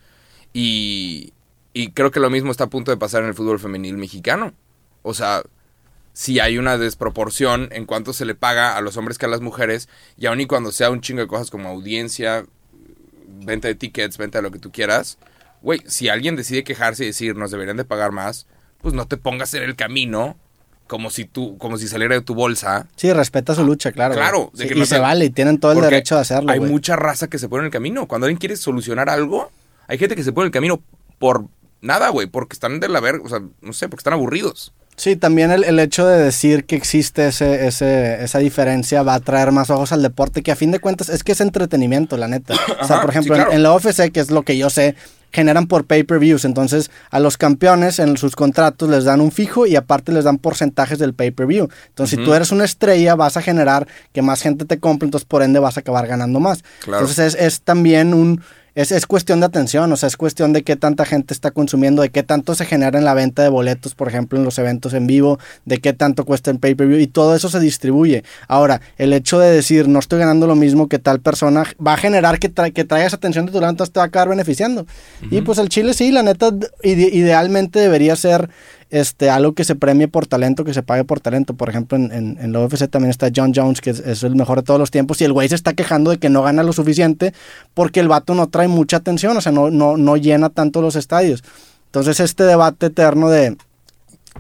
Y, 0.54 1.34
y 1.74 1.92
creo 1.92 2.12
que 2.12 2.20
lo 2.20 2.30
mismo 2.30 2.52
está 2.52 2.66
a 2.66 2.70
punto 2.70 2.92
de 2.92 2.98
pasar 2.98 3.24
en 3.24 3.30
el 3.30 3.36
fútbol 3.36 3.60
femenil 3.60 3.98
mexicano. 3.98 4.54
O 5.02 5.14
sea, 5.14 5.44
si 6.14 6.40
hay 6.40 6.58
una 6.58 6.78
desproporción 6.78 7.70
en 7.72 7.86
cuanto 7.86 8.14
se 8.14 8.26
le 8.26 8.36
paga 8.36 8.78
a 8.78 8.82
los 8.82 8.98
hombres 8.98 9.18
que 9.18 9.26
a 9.26 9.30
las 9.30 9.42
mujeres, 9.42 9.90
y 10.18 10.26
aun 10.26 10.42
y 10.42 10.46
cuando 10.46 10.72
sea 10.72 10.90
un 10.90 11.02
chingo 11.02 11.22
de 11.22 11.28
cosas 11.28 11.50
como 11.50 11.70
audiencia, 11.70 12.46
venta 13.28 13.68
de 13.68 13.76
tickets, 13.76 14.18
venta 14.18 14.40
de 14.40 14.44
lo 14.44 14.52
que 14.52 14.60
tú 14.60 14.72
quieras, 14.72 15.18
güey, 15.62 15.82
si 15.88 16.10
alguien 16.10 16.36
decide 16.36 16.64
quejarse 16.64 17.04
y 17.04 17.08
decir 17.08 17.36
nos 17.36 17.52
deberían 17.52 17.78
de 17.78 17.86
pagar 17.86 18.12
más, 18.12 18.48
pues 18.82 18.94
no 18.94 19.08
te 19.08 19.18
pongas 19.18 19.54
en 19.54 19.64
el 19.64 19.76
camino 19.76 20.38
como 20.88 21.10
si 21.10 21.24
tú, 21.24 21.58
como 21.58 21.78
si 21.78 21.88
saliera 21.88 22.16
de 22.16 22.22
tu 22.22 22.36
bolsa. 22.36 22.88
Sí, 22.98 23.14
respeta 23.14 23.56
su 23.56 23.64
lucha, 23.64 23.94
claro. 23.94 24.14
Claro, 24.14 24.52
de 24.54 24.68
que 24.68 24.78
y 24.78 24.86
se 24.86 25.00
vale, 25.00 25.24
y 25.24 25.30
tienen 25.30 25.58
todo 25.58 25.72
el 25.72 25.80
derecho 25.80 26.16
de 26.16 26.22
hacerlo. 26.22 26.52
Hay 26.52 26.60
mucha 26.60 26.98
raza 26.98 27.30
que 27.30 27.40
se 27.40 27.48
pone 27.48 27.62
en 27.62 27.68
el 27.68 27.72
camino. 27.72 28.08
Cuando 28.08 28.26
alguien 28.26 28.40
quiere 28.40 28.58
solucionar 28.58 29.10
algo, 29.10 29.52
hay 29.88 29.98
gente 29.98 30.18
que 30.18 30.24
se 30.26 30.34
pone 30.34 30.46
en 30.46 30.48
el 30.48 30.52
camino 30.52 30.84
por 31.18 31.46
nada, 31.80 32.10
güey, 32.10 32.28
porque 32.28 32.56
están 32.56 32.82
de 32.82 32.90
la 32.90 33.00
verga, 33.00 33.24
o 33.24 33.30
sea, 33.30 33.40
no 33.62 33.72
sé, 33.72 33.88
porque 33.88 34.02
están 34.02 34.14
aburridos. 34.14 34.74
Sí, 34.96 35.16
también 35.16 35.52
el, 35.52 35.80
hecho 35.80 36.06
de 36.06 36.22
decir 36.22 36.66
que 36.66 36.76
existe 36.76 37.28
ese, 37.28 37.66
ese, 37.66 38.24
esa 38.24 38.40
diferencia 38.40 39.02
va 39.02 39.16
a 39.16 39.20
traer 39.20 39.52
más 39.52 39.70
ojos 39.70 39.92
al 39.92 40.04
deporte, 40.04 40.44
que 40.44 40.52
a 40.52 40.56
fin 40.56 40.72
de 40.72 40.80
cuentas 40.80 41.10
es 41.10 41.24
que 41.24 41.32
es 41.32 41.42
entretenimiento, 41.42 42.18
la 42.18 42.28
neta. 42.28 42.54
o 42.82 42.86
sea, 42.86 43.02
por 43.02 43.10
ejemplo, 43.10 43.36
en, 43.52 43.64
la 43.64 43.74
OFC, 43.74 44.12
que 44.12 44.20
es 44.20 44.30
lo 44.30 44.44
que 44.44 44.58
yo 44.58 44.70
sé, 44.70 44.96
generan 45.32 45.68
por 45.68 45.86
pay-per-views. 45.86 46.46
Entonces, 46.46 46.92
a 47.10 47.20
los 47.20 47.38
campeones 47.38 48.00
en 48.00 48.18
sus 48.18 48.36
contratos 48.36 48.90
les 48.90 49.06
dan 49.06 49.22
un 49.22 49.32
fijo 49.32 49.66
y 49.66 49.76
aparte 49.76 50.12
les 50.12 50.26
dan 50.26 50.38
porcentajes 50.38 51.00
del 51.00 51.14
pay-per-view. 51.14 51.70
Entonces, 51.88 52.20
si 52.20 52.24
tú 52.24 52.34
eres 52.34 52.52
una 52.52 52.66
estrella, 52.66 53.16
vas 53.16 53.38
a 53.38 53.42
generar 53.42 53.88
que 54.14 54.22
más 54.22 54.42
gente 54.42 54.66
te 54.66 54.80
compre, 54.80 55.08
entonces 55.08 55.26
por 55.26 55.42
ende 55.42 55.60
vas 55.60 55.78
a 55.78 55.80
acabar 55.80 56.06
ganando 56.06 56.40
más. 56.40 56.64
Entonces, 56.86 57.34
es, 57.34 57.36
es 57.36 57.62
también 57.62 58.14
un 58.14 58.42
es, 58.76 58.92
es, 58.92 59.06
cuestión 59.06 59.40
de 59.42 59.46
atención, 59.46 59.92
o 59.92 59.98
sea, 59.98 60.08
es 60.08 60.18
cuestión 60.18 60.54
de 60.54 60.64
qué 60.64 60.76
tanta 60.76 61.06
gente 61.06 61.34
está 61.34 61.52
consumiendo, 61.52 62.02
de 62.02 62.10
qué 62.10 62.24
tanto 62.24 62.56
se 62.56 62.66
genera 62.66 62.98
en 62.98 63.06
la 63.06 63.14
venta 63.14 63.44
de 63.44 63.50
boletos, 63.50 63.96
por 63.96 64.08
ejemplo, 64.08 64.40
en 64.40 64.46
los 64.46 64.58
eventos 64.60 64.94
en 64.94 65.08
vivo, 65.08 65.40
de 65.66 65.80
qué 65.80 65.94
tanto 65.94 66.26
cuesta 66.26 66.52
el 66.52 66.60
pay-per-view 66.60 67.00
y 67.00 67.08
todo 67.08 67.36
eso 67.36 67.50
se 67.50 67.60
distribuye. 67.60 68.24
Ahora, 68.48 68.82
el 68.98 69.14
hecho 69.14 69.40
de 69.40 69.52
decir 69.52 69.88
no 69.88 70.00
estoy 70.00 70.20
ganando 70.20 70.48
lo 70.48 70.56
mismo 70.56 70.88
que 70.88 71.00
tal 71.00 71.20
persona 71.20 71.64
va 71.86 71.94
a 71.94 71.98
generar 71.98 72.40
que, 72.40 72.52
que 72.72 72.84
traigas 72.86 73.14
atención 73.14 73.46
de 73.46 73.52
tu 73.52 73.60
lado, 73.60 73.72
entonces 73.72 73.92
te 73.92 74.00
va 74.00 74.06
a 74.06 74.08
acabar 74.08 74.30
beneficiando. 74.30 74.86
Y 75.30 75.42
pues 75.42 75.58
el 75.58 75.70
Chile 75.70 75.94
sí, 75.94 76.12
la 76.12 76.24
neta, 76.24 76.52
idealmente 76.84 77.80
debería 77.80 78.16
ser 78.16 78.50
este, 78.92 79.30
algo 79.30 79.54
que 79.54 79.64
se 79.64 79.76
premie 79.76 80.08
por 80.08 80.28
talento, 80.28 80.64
que 80.64 80.74
se 80.74 80.84
pague 80.84 81.04
por 81.04 81.20
talento. 81.20 81.54
Por 81.56 81.70
ejemplo, 81.70 81.98
en, 81.98 82.12
en, 82.12 82.52
la 82.52 82.60
UFC 82.60 82.90
también 82.90 83.10
está 83.10 83.30
John 83.34 83.54
Jones, 83.56 83.82
que 83.82 83.92
es, 83.92 84.24
el 84.24 84.36
mejor 84.36 84.60
de 84.60 84.64
todos 84.64 84.80
los 84.80 84.92
tiempos, 84.92 85.20
y 85.22 85.24
el 85.24 85.34
güey 85.34 85.50
se 85.50 85.56
está 85.56 85.74
quejando 85.74 86.12
de 86.12 86.18
que 86.18 86.30
no 86.30 86.44
gana 86.44 86.62
lo 86.62 86.74
suficiente 86.74 87.34
porque 87.74 88.02
el 88.02 88.10
vato 88.10 88.36
no 88.36 88.48
trae 88.50 88.68
mucha 88.68 88.98
atención, 88.98 89.36
o 89.36 89.42
sea, 89.42 89.52
no, 89.52 89.72
no, 89.72 89.98
no 89.98 90.18
llena 90.18 90.50
tanto 90.50 90.82
los 90.82 90.96
estadios. 90.96 91.44
Entonces, 91.86 92.20
este 92.20 92.44
debate 92.44 92.88
eterno 92.88 93.30
de, 93.30 93.58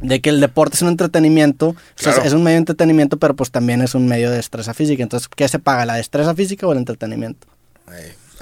de 0.02 0.22
que 0.22 0.30
el 0.30 0.40
deporte 0.40 0.76
es 0.76 0.82
un 0.82 0.90
entretenimiento, 0.90 1.76
es 1.98 2.34
un 2.34 2.44
medio 2.44 2.56
de 2.56 2.60
entretenimiento, 2.60 3.18
pero 3.18 3.36
pues 3.36 3.52
también 3.52 3.82
es 3.82 3.96
un 3.96 4.08
medio 4.08 4.30
de 4.30 4.38
destreza 4.38 4.74
física. 4.74 5.02
Entonces, 5.02 5.30
¿qué 5.34 5.48
se 5.48 5.60
paga, 5.60 5.86
la 5.86 5.96
destreza 5.96 6.36
física 6.36 6.68
o 6.68 6.74
el 6.74 6.80
entretenimiento? 6.80 7.48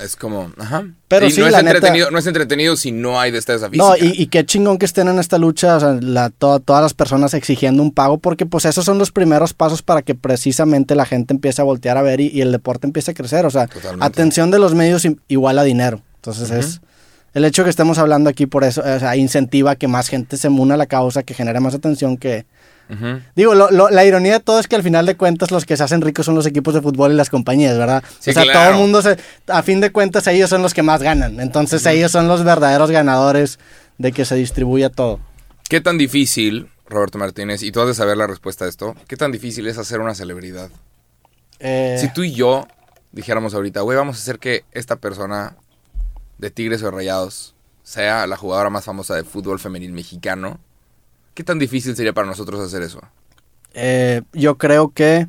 Es 0.02 0.16
como, 0.16 0.52
ajá. 0.58 0.86
Pero 1.08 1.30
sí, 1.30 1.42
no, 1.42 1.48
es 1.48 1.56
entretenido, 1.56 2.12
no 2.12 2.20
es 2.20 2.28
entretenido 2.28 2.76
si 2.76 2.92
no 2.92 3.20
hay 3.20 3.32
destreza 3.32 3.70
física. 3.70 3.86
No, 3.86 3.96
y, 3.98 4.28
qué 4.28 4.46
chingón 4.46 4.78
que 4.78 4.86
estén 4.86 5.08
en 5.08 5.20
esta 5.20 5.38
lucha, 5.38 5.78
o 5.78 5.80
sea, 5.80 5.98
la, 6.02 6.30
todas 6.30 6.82
las 6.82 6.94
personas 6.94 7.34
exigiendo 7.34 7.82
un 7.82 7.92
pago, 7.92 8.18
porque 8.18 8.46
pues 8.46 8.66
esos 8.66 8.86
son 8.86 8.98
los 8.98 9.12
primeros 9.12 9.54
pasos 9.54 9.82
para 9.82 10.02
que 10.02 10.16
precisamente 10.16 10.96
la 10.96 11.06
gente 11.06 11.34
empiece 11.34 11.62
a 11.62 11.66
voltear 11.66 11.98
a 11.98 12.02
ver 12.02 12.22
y, 12.22 12.42
el 12.42 12.52
deporte 12.52 12.88
empiece 12.88 13.12
a 13.12 13.14
crecer. 13.14 13.46
O 13.46 13.50
sea, 13.50 13.68
atención 14.00 14.52
de 14.52 14.60
los 14.60 14.76
medios 14.76 15.08
igual 15.28 15.60
a 15.60 15.64
dinero. 15.64 16.02
Entonces 16.16 16.52
es 16.52 16.82
el 17.34 17.46
hecho 17.46 17.64
que 17.64 17.70
estemos 17.70 17.98
hablando 17.98 18.30
aquí 18.30 18.46
por 18.46 18.64
eso, 18.64 18.82
o 18.82 19.00
sea, 19.00 19.16
incentiva 19.16 19.76
que 19.76 19.88
más 19.88 20.08
gente 20.10 20.38
se 20.38 20.50
una 20.50 20.74
a 20.74 20.78
la 20.78 20.88
causa, 20.88 21.24
que 21.24 21.34
genere 21.34 21.60
más 21.60 21.76
atención, 21.76 22.18
que, 22.18 22.46
Digo, 23.36 23.54
la 23.54 24.06
ironía 24.06 24.34
de 24.34 24.40
todo 24.40 24.60
es 24.60 24.68
que 24.68 24.76
al 24.76 24.82
final 24.82 25.06
de 25.06 25.16
cuentas 25.16 25.52
los 25.52 25.66
que 25.66 25.78
se 25.78 25.84
hacen 25.84 26.02
ricos 26.02 26.26
son 26.26 26.34
los 26.34 26.48
equipos 26.48 26.74
de 26.74 26.82
fútbol 26.82 27.12
y 27.12 27.16
las 27.16 27.30
compañías, 27.30 27.78
¿verdad? 27.78 28.04
o 28.04 28.22
sea, 28.22 28.52
todo 28.52 28.70
el 28.70 28.76
mundo, 28.76 29.02
se, 29.04 29.16
a 29.48 29.62
fin 29.62 29.80
de 29.80 29.92
cuentas, 29.92 30.26
ellos 30.26 30.50
son 30.50 30.64
los 30.64 30.74
que 30.74 30.82
más 30.82 31.04
ganan. 31.04 31.40
Entonces, 31.40 31.86
ellos 31.86 32.12
son 32.12 32.28
los 32.28 32.44
verdaderos 32.44 32.90
ganadores 32.90 33.60
de 34.00 34.12
que 34.12 34.26
se 34.26 34.36
distribuya 34.36 34.90
todo. 34.90 35.20
¿Qué 35.70 35.82
tan 35.82 36.00
difícil, 36.00 36.68
Roberto 36.88 37.20
Martínez, 37.20 37.62
y 37.62 37.72
tú 37.72 37.80
has 37.82 37.88
de 37.88 37.94
saber 37.94 38.18
la 38.18 38.26
respuesta 38.26 38.66
a 38.66 38.68
esto, 38.68 38.96
qué 39.08 39.16
tan 39.16 39.32
difícil 39.32 39.68
es 39.68 39.78
hacer 39.78 40.00
una 40.00 40.16
celebridad? 40.16 40.72
Eh, 41.60 41.98
si 42.02 42.12
tú 42.12 42.24
y 42.24 42.34
yo 42.34 42.68
dijéramos 43.12 43.54
ahorita, 43.54 43.82
güey, 43.82 43.98
vamos 43.98 44.18
a 44.18 44.20
hacer 44.20 44.40
que 44.40 44.64
esta 44.72 44.96
persona 44.96 45.58
de 46.40 46.50
Tigres 46.50 46.82
o 46.82 46.90
Rayados 46.90 47.54
sea 47.84 48.26
la 48.26 48.38
jugadora 48.38 48.70
más 48.70 48.86
famosa 48.86 49.16
de 49.16 49.24
fútbol 49.24 49.60
femenil 49.60 49.94
mexicano, 49.94 50.60
¿Qué 51.40 51.46
tan 51.46 51.58
difícil 51.58 51.96
sería 51.96 52.12
para 52.12 52.28
nosotros 52.28 52.60
hacer 52.60 52.82
eso? 52.82 53.00
Eh, 53.74 54.24
yo 54.34 54.58
creo 54.58 54.90
que, 54.90 55.26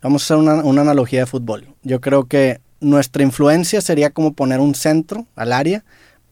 vamos 0.00 0.22
a 0.22 0.24
hacer 0.24 0.36
una, 0.38 0.54
una, 0.64 0.80
analogía 0.80 1.20
de 1.20 1.26
fútbol. 1.26 1.68
Yo 1.82 2.00
creo 2.00 2.24
que 2.24 2.62
nuestra 2.80 3.22
influencia 3.22 3.82
sería 3.82 4.08
como 4.08 4.32
poner 4.32 4.60
un 4.60 4.74
centro 4.74 5.26
al 5.36 5.52
área, 5.52 5.84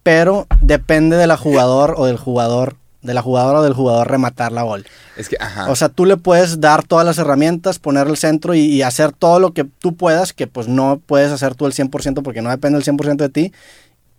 pero 0.03 0.47
depende 0.63 1.19
de 1.19 1.27
la 1.27 1.37
jugador 1.37 1.95
o 1.99 2.07
del 2.07 2.17
jugador, 2.17 2.77
de 3.03 3.13
la 3.13 3.21
jugadora 3.21 3.59
o 3.59 3.63
del 3.63 3.75
jugador 3.75 4.11
rematar 4.11 4.51
la 4.51 4.63
gol. 4.63 4.87
Es 5.19 5.29
que, 5.29 5.37
ajá. 5.39 5.71
O 5.71 5.77
sea, 5.77 5.91
tú 5.91 6.07
le 6.07 6.17
puedes 6.17 6.63
dar 6.63 6.83
todas 6.83 7.05
las 7.05 7.19
herramientas, 7.19 7.79
poner 7.79 8.07
el 8.07 8.17
centro 8.17 8.55
y, 8.55 8.61
y 8.61 8.81
hacer 8.81 9.13
todo 9.13 9.41
lo 9.41 9.53
que 9.53 9.65
tú 9.65 9.95
puedas, 9.95 10.33
que 10.33 10.47
pues 10.47 10.69
no 10.69 11.03
puedes 11.05 11.31
hacer 11.33 11.55
tú 11.55 11.67
el 11.67 11.75
100% 11.75 12.23
porque 12.23 12.41
no 12.41 12.49
depende 12.49 12.79
el 12.79 12.85
100% 12.85 13.17
de 13.17 13.29
ti. 13.29 13.53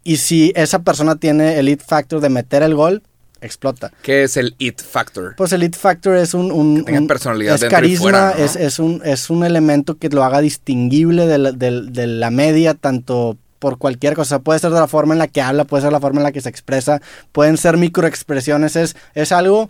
Y 0.04 0.18
si 0.18 0.52
esa 0.56 0.80
persona 0.80 1.16
tiene 1.16 1.60
el 1.60 1.68
hit 1.68 1.82
factor 1.82 2.20
de 2.20 2.30
meter 2.30 2.64
el 2.64 2.76
gol, 2.76 3.04
explota. 3.42 3.92
¿Qué 4.02 4.24
es 4.24 4.38
el 4.38 4.56
it 4.58 4.82
factor? 4.82 5.36
Pues 5.36 5.52
el 5.54 5.64
it 5.64 5.76
factor 5.76 6.16
es 6.16 6.34
un... 6.34 6.52
un, 6.52 7.08
personalidad 7.08 7.56
es 7.56 7.66
carisma, 7.66 8.32
es, 8.38 8.56
es, 8.56 8.80
un, 8.80 9.02
es 9.04 9.30
un 9.30 9.44
elemento 9.44 9.98
que 9.98 10.10
lo 10.10 10.24
haga 10.24 10.42
distinguible 10.42 11.28
de 11.28 11.38
la, 11.38 11.52
de, 11.52 12.08
la 12.08 12.32
media, 12.32 12.74
tanto 12.74 13.38
por 13.60 13.78
cualquier 13.78 14.16
cosa. 14.16 14.40
Puede 14.40 14.60
ser 14.60 14.72
de 14.72 14.80
la 14.80 14.88
forma 14.88 15.14
en 15.14 15.20
la 15.20 15.28
que 15.28 15.42
habla, 15.42 15.66
puede 15.66 15.84
ser 15.84 15.92
la 15.92 16.00
forma 16.00 16.20
en 16.20 16.24
la 16.24 16.32
que 16.32 16.42
se 16.42 16.50
expresa, 16.50 17.02
pueden 17.32 17.58
ser 17.58 17.78
microexpresiones. 17.78 18.76
Es, 18.76 18.96
es 19.14 19.32
algo 19.32 19.70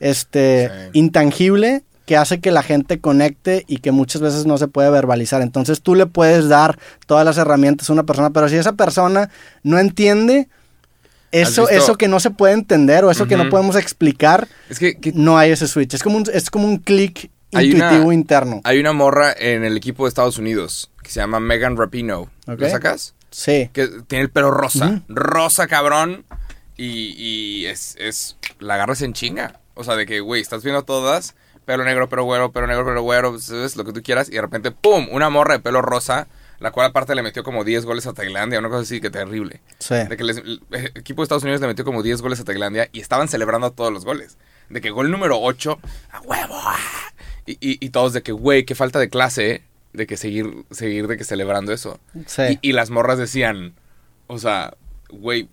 este, 0.00 0.70
intangible 0.92 1.84
que 2.06 2.16
hace 2.16 2.40
que 2.40 2.50
la 2.50 2.62
gente 2.62 3.00
conecte 3.00 3.64
y 3.68 3.78
que 3.78 3.92
muchas 3.92 4.20
veces 4.20 4.46
no 4.46 4.58
se 4.58 4.68
puede 4.68 4.90
verbalizar. 4.90 5.42
Entonces 5.42 5.82
tú 5.82 5.94
le 5.94 6.06
puedes 6.06 6.48
dar 6.48 6.78
todas 7.06 7.24
las 7.24 7.38
herramientas 7.38 7.88
a 7.88 7.92
una 7.92 8.04
persona, 8.04 8.30
pero 8.30 8.48
si 8.48 8.56
esa 8.56 8.72
persona 8.72 9.30
no 9.62 9.78
entiende, 9.78 10.48
eso, 11.30 11.68
eso 11.68 11.96
que 11.96 12.08
no 12.08 12.20
se 12.20 12.30
puede 12.30 12.54
entender 12.54 13.04
o 13.04 13.10
eso 13.10 13.26
que 13.26 13.36
no 13.36 13.48
podemos 13.48 13.76
explicar, 13.76 14.48
es 14.68 14.78
que, 14.78 14.98
no 15.14 15.38
hay 15.38 15.50
ese 15.50 15.66
switch. 15.66 15.94
Es 15.94 16.02
como 16.02 16.18
un, 16.18 16.24
es 16.32 16.50
como 16.50 16.66
un 16.66 16.78
clic 16.78 17.30
intuitivo 17.50 18.12
interno. 18.12 18.60
Hay 18.64 18.78
una 18.78 18.92
morra 18.92 19.32
en 19.32 19.64
el 19.64 19.76
equipo 19.76 20.04
de 20.04 20.08
Estados 20.08 20.38
Unidos 20.38 20.90
que 21.02 21.10
se 21.10 21.20
llama 21.20 21.40
Megan 21.40 21.76
Rapino. 21.76 22.30
¿Lo 22.46 22.68
sacas? 22.68 23.14
Sí. 23.30 23.70
Que 23.72 23.88
tiene 24.06 24.24
el 24.24 24.30
pelo 24.30 24.50
rosa. 24.50 25.02
Rosa, 25.08 25.66
cabrón. 25.66 26.24
Y, 26.76 27.14
y 27.16 27.66
es, 27.66 27.96
es, 27.98 28.36
La 28.58 28.74
agarras 28.74 29.02
en 29.02 29.12
chinga. 29.12 29.60
O 29.74 29.84
sea, 29.84 29.96
de 29.96 30.06
que, 30.06 30.20
güey, 30.20 30.42
estás 30.42 30.62
viendo 30.62 30.84
todas, 30.84 31.34
pelo 31.64 31.84
negro, 31.84 32.08
pelo 32.08 32.24
güero, 32.24 32.52
pelo 32.52 32.66
negro, 32.66 32.84
pelo 32.84 33.02
güero, 33.02 33.38
¿sabes? 33.38 33.76
Lo 33.76 33.84
que 33.84 33.92
tú 33.92 34.02
quieras. 34.02 34.28
Y 34.28 34.32
de 34.32 34.40
repente, 34.40 34.70
¡pum! 34.70 35.08
Una 35.10 35.30
morra 35.30 35.54
de 35.54 35.60
pelo 35.60 35.82
rosa, 35.82 36.28
la 36.58 36.70
cual 36.70 36.86
aparte 36.86 37.14
le 37.14 37.22
metió 37.22 37.42
como 37.42 37.64
10 37.64 37.84
goles 37.84 38.06
a 38.06 38.12
Tailandia, 38.12 38.58
una 38.58 38.68
cosa 38.68 38.82
así 38.82 39.00
que 39.00 39.10
terrible. 39.10 39.60
Sí. 39.78 39.94
De 39.94 40.16
que 40.16 40.22
el 40.22 40.62
equipo 40.94 41.22
de 41.22 41.24
Estados 41.24 41.42
Unidos 41.42 41.60
le 41.60 41.66
metió 41.66 41.84
como 41.84 42.02
10 42.02 42.22
goles 42.22 42.40
a 42.40 42.44
Tailandia 42.44 42.88
y 42.92 43.00
estaban 43.00 43.28
celebrando 43.28 43.70
todos 43.72 43.92
los 43.92 44.04
goles. 44.04 44.36
De 44.68 44.80
que 44.80 44.90
gol 44.90 45.10
número 45.10 45.38
8, 45.40 45.78
a 46.12 46.20
huevo. 46.20 46.54
Ah. 46.54 46.78
Y, 47.44 47.56
y, 47.60 47.90
todos 47.90 48.12
de 48.12 48.22
que, 48.22 48.30
güey, 48.30 48.64
qué 48.64 48.76
falta 48.76 49.00
de 49.00 49.08
clase, 49.08 49.50
¿eh? 49.50 49.62
De 49.92 50.06
que 50.06 50.16
seguir, 50.16 50.64
seguir 50.70 51.08
de 51.08 51.16
que 51.16 51.24
celebrando 51.24 51.72
eso. 51.72 51.98
Sí. 52.26 52.42
Y, 52.62 52.68
y 52.68 52.72
las 52.72 52.90
morras 52.90 53.18
decían, 53.18 53.74
o 54.28 54.38
sea, 54.38 54.74
güey, 55.10 55.48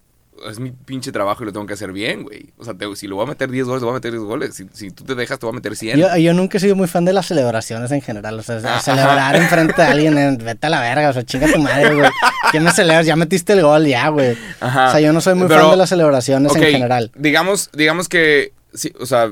es 0.50 0.60
mi 0.60 0.72
pinche 0.72 1.12
trabajo 1.12 1.43
y 1.43 1.48
lo 1.48 1.53
tengo 1.53 1.65
que 1.65 1.74
hacer 1.74 1.91
bien, 1.91 2.24
güey. 2.24 2.53
O 2.58 2.63
sea, 2.63 2.75
si 2.96 3.08
lo 3.08 3.15
voy 3.15 3.25
a 3.25 3.27
meter 3.29 3.50
10 3.50 3.65
goles, 3.65 3.81
lo 3.81 3.88
voy 3.88 3.93
a 3.93 3.98
meter 3.98 4.12
10 4.12 4.24
goles. 4.24 4.63
Si, 4.74 4.91
tú 4.91 5.03
te 5.03 5.15
dejas, 5.15 5.39
te 5.39 5.46
voy 5.46 5.53
a 5.53 5.55
meter 5.55 5.75
100. 5.75 5.98
Yo, 5.98 6.15
yo, 6.17 6.34
nunca 6.34 6.58
he 6.58 6.62
sido 6.62 6.75
muy 6.75 6.88
fan 6.88 7.05
de 7.05 7.13
las 7.13 7.25
celebraciones 7.25 7.91
en 7.91 8.01
general. 8.01 8.39
O 8.39 8.43
sea, 8.43 8.62
ah, 8.65 8.79
celebrar 8.79 9.36
enfrente 9.36 9.81
de 9.81 9.88
alguien, 9.88 10.38
vete 10.38 10.67
a 10.67 10.69
la 10.69 10.81
verga. 10.81 11.10
O 11.10 11.13
sea, 11.13 11.24
chinga 11.24 11.51
tu 11.51 11.60
madre, 11.60 11.96
güey. 11.96 12.10
¿Qué 12.51 12.60
me 12.60 12.72
celebras? 12.72 13.05
Ya 13.05 13.15
metiste 13.15 13.53
el 13.53 13.62
gol, 13.62 13.86
ya, 13.86 14.08
güey. 14.10 14.38
O 14.62 14.91
sea, 14.91 15.00
yo 15.00 15.13
no 15.13 15.22
soy 15.22 15.36
muy 15.36 15.48
fan 15.48 15.72
de 15.72 15.77
las 15.77 15.89
celebraciones 15.89 16.55
en 16.55 16.63
general. 16.63 17.12
Digamos, 17.15 17.69
digamos 17.74 18.10
que, 18.10 18.53
sí, 18.74 18.93
o 19.00 19.05
sea, 19.05 19.31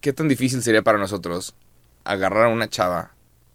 ¿qué 0.00 0.12
tan 0.12 0.28
difícil 0.28 0.62
sería 0.62 0.82
para 0.82 0.98
nosotros 0.98 1.54
agarrar 2.04 2.46
a 2.46 2.48
una 2.48 2.68
chava 2.68 3.12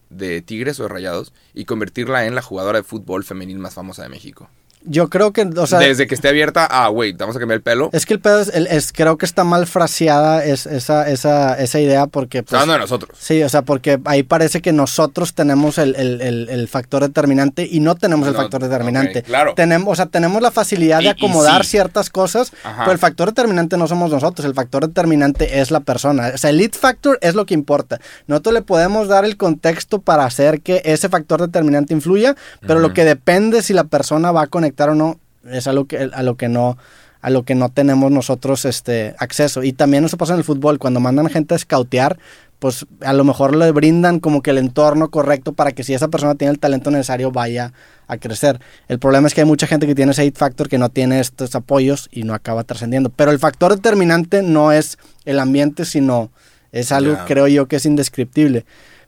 de 0.10 0.42
Tigres 0.42 0.80
o 0.80 0.84
de 0.84 0.90
Rayados 0.90 1.34
y 1.54 1.66
convertirla 1.66 2.26
en 2.26 2.36
la 2.36 2.42
jugadora 2.42 2.80
de 2.80 2.84
fútbol 2.84 3.24
femenil 3.24 3.60
más 3.60 3.74
famosa 3.74 4.04
de 4.04 4.10
México? 4.10 4.50
Yo 4.84 5.10
creo 5.10 5.34
que, 5.34 5.42
o 5.42 5.68
sea... 5.68 5.80
Desde 5.80 6.08
que 6.08 6.16
esté 6.16 6.30
abierta, 6.30 6.66
ah, 6.70 6.88
güey, 6.88 7.14
vamos 7.14 7.36
a 7.36 7.40
cambiar 7.40 7.58
el 7.58 7.64
pelo. 7.64 7.90
Es 7.94 8.06
que 8.06 8.14
el 8.14 8.20
pedo 8.20 8.40
es, 8.42 8.94
creo 8.94 9.18
que 9.18 9.26
está 9.26 9.44
mal 9.44 9.68
fraseada 9.68 10.46
es, 10.46 10.66
esa, 10.66 11.10
esa, 11.10 11.60
esa 11.60 11.80
idea 11.80 12.08
porque... 12.08 12.44
Pues, 12.44 12.54
hablando 12.54 12.74
de 12.74 12.80
nosotros. 12.80 13.18
Sí, 13.20 13.44
o 13.44 13.50
sea, 13.50 13.64
porque 13.64 14.00
ahí 14.06 14.24
parece 14.24 14.62
que 14.62 14.72
nosotros 14.72 15.34
tenemos 15.34 15.78
el, 15.78 15.96
el, 15.96 16.22
el, 16.50 16.68
factor 16.68 17.02
determinante 17.02 17.68
y 17.70 17.80
no 17.80 17.96
tenemos 17.96 18.28
el 18.28 18.36
factor 18.36 18.62
determinante. 18.62 19.24
claro. 19.24 19.54
Tenemos, 19.56 19.92
o 19.92 19.96
sea, 19.96 20.06
tenemos 20.06 20.42
la 20.42 20.52
facilidad 20.52 21.00
de 21.00 21.10
acomodar 21.10 21.66
ciertas 21.66 22.10
cosas, 22.10 22.52
pero 22.80 22.92
el 22.92 22.98
factor 22.98 23.30
determinante 23.30 23.78
no 23.78 23.88
somos 23.88 24.12
nosotros, 24.12 24.46
el 24.46 24.54
factor 24.54 24.88
determinante 24.88 25.60
es 25.60 25.72
la 25.72 25.82
persona. 25.82 26.32
O 26.34 26.38
sea, 26.38 26.50
el 26.50 26.58
lead 26.58 26.72
factor 26.72 27.18
es 27.22 27.36
lo 27.36 27.46
que 27.46 27.54
importa. 27.54 28.00
Nosotros 28.28 28.54
le 28.54 28.62
podemos 28.62 29.08
dar 29.08 29.26
el 29.26 29.38
contexto 29.38 30.00
para 30.00 30.26
hacer 30.26 30.62
que 30.62 30.82
ese 30.86 31.10
factor 31.10 31.42
determinante 31.42 31.94
influya, 31.94 32.36
pero 32.62 32.80
lo 32.80 32.94
que 32.94 33.04
depende 33.04 33.62
si 33.62 33.74
la 33.74 33.86
persona 33.86 34.32
va 34.32 34.44
a 34.44 34.48
conectar 34.68 34.90
o 34.90 34.96
no, 34.96 35.20
es 35.50 35.68
algo 35.68 35.86
que, 35.86 36.10
a 36.12 36.24
lo 36.24 36.36
que 36.36 36.50
no 36.50 36.78
a 37.22 37.30
lo 37.30 37.44
que 37.44 37.56
no 37.56 37.70
tenemos 37.70 38.12
nosotros 38.12 38.64
este 38.66 39.16
acceso. 39.18 39.64
Y 39.64 39.74
también 39.74 40.06
eso 40.06 40.18
pasa 40.18 40.34
en 40.34 40.40
el 40.40 40.46
fútbol, 40.46 40.78
cuando 40.80 41.00
mandan 41.00 41.30
gente 41.30 41.56
a 41.56 41.58
scoutear, 41.58 42.20
pues 42.60 42.86
a 43.02 43.14
lo 43.14 43.24
mejor 43.24 43.56
le 43.56 43.72
brindan 43.72 44.20
como 44.20 44.42
que 44.42 44.52
el 44.52 44.58
entorno 44.58 45.10
correcto 45.10 45.54
para 45.54 45.72
que 45.72 45.84
si 45.84 45.94
esa 45.94 46.08
persona 46.08 46.36
tiene 46.36 46.52
el 46.54 46.60
talento 46.60 46.90
necesario 46.90 47.32
vaya 47.32 47.74
a 48.08 48.18
crecer. 48.18 48.60
El 48.88 49.00
problema 49.00 49.28
es 49.28 49.34
que 49.34 49.42
hay 49.42 49.48
mucha 49.48 49.68
gente 49.68 49.88
que 49.88 49.96
tiene 49.96 50.12
ese 50.12 50.24
hit 50.24 50.38
factor 50.38 50.70
que 50.70 50.78
no 50.78 50.90
tiene 50.90 51.20
estos 51.20 51.54
apoyos 51.56 52.10
y 52.12 52.24
no 52.24 52.34
acaba 52.34 52.64
trascendiendo. 52.64 53.10
Pero 53.10 53.32
el 53.32 53.40
factor 53.40 53.76
determinante 53.76 54.42
no 54.42 54.72
es 54.72 54.98
el 55.26 55.40
ambiente, 55.40 55.86
sino 55.86 56.32
es 56.72 56.92
algo, 56.92 57.18
creo 57.26 57.48
yo, 57.48 57.68
que 57.68 57.76
es 57.76 57.86
indescriptible. 57.86 58.66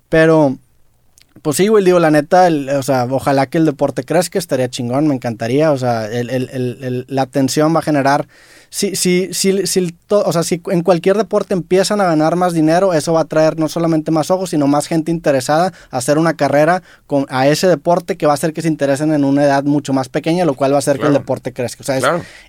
Pero 0.10 0.58
pues 1.42 1.58
sí, 1.58 1.68
güey, 1.68 1.84
digo, 1.84 2.00
la 2.00 2.12
neta, 2.12 2.50
o 2.78 2.84
sea, 2.84 3.08
ojalá 3.10 3.48
que 3.48 3.58
el 3.58 3.66
deporte 3.66 4.04
crezca, 4.04 4.40
estaría 4.40 4.70
chingón, 4.70 5.08
me 5.08 5.16
encantaría, 5.16 5.72
o 5.72 5.78
sea, 5.78 6.08
el, 6.08 7.06
la 7.08 7.22
atención 7.22 7.74
va 7.76 7.80
a 7.80 7.84
generar, 7.84 8.28
si, 8.70 8.96
si, 8.96 9.34
si, 9.34 9.66
si, 9.66 9.98
o 10.10 10.34
sea, 10.34 10.44
si 10.44 10.62
en 10.68 10.84
cualquier 10.84 11.18
deporte 11.18 11.54
empiezan 11.54 12.02
a 12.02 12.06
ganar 12.06 12.36
más 12.36 12.54
dinero, 12.54 12.94
eso 12.94 13.14
va 13.14 13.22
a 13.22 13.26
traer 13.26 13.58
no 13.60 13.68
solamente 13.68 14.12
más 14.12 14.32
ojos, 14.32 14.52
sino 14.52 14.68
más 14.68 14.88
gente 14.88 15.12
interesada 15.12 15.74
a 15.90 15.98
hacer 15.98 16.18
una 16.18 16.36
carrera 16.36 16.84
con, 17.08 17.26
a 17.30 17.48
ese 17.48 17.68
deporte 17.68 18.18
que 18.18 18.26
va 18.26 18.34
a 18.34 18.36
hacer 18.36 18.54
que 18.54 18.62
se 18.62 18.68
interesen 18.68 19.12
en 19.14 19.24
una 19.24 19.44
edad 19.44 19.64
mucho 19.64 19.94
más 19.94 20.10
pequeña, 20.10 20.46
lo 20.46 20.54
cual 20.54 20.72
va 20.72 20.78
a 20.78 20.80
hacer 20.80 21.00
que 21.00 21.08
el 21.08 21.14
deporte 21.14 21.52
crezca. 21.54 21.82
O 21.82 21.86
sea, 21.86 21.98
es, 21.98 22.06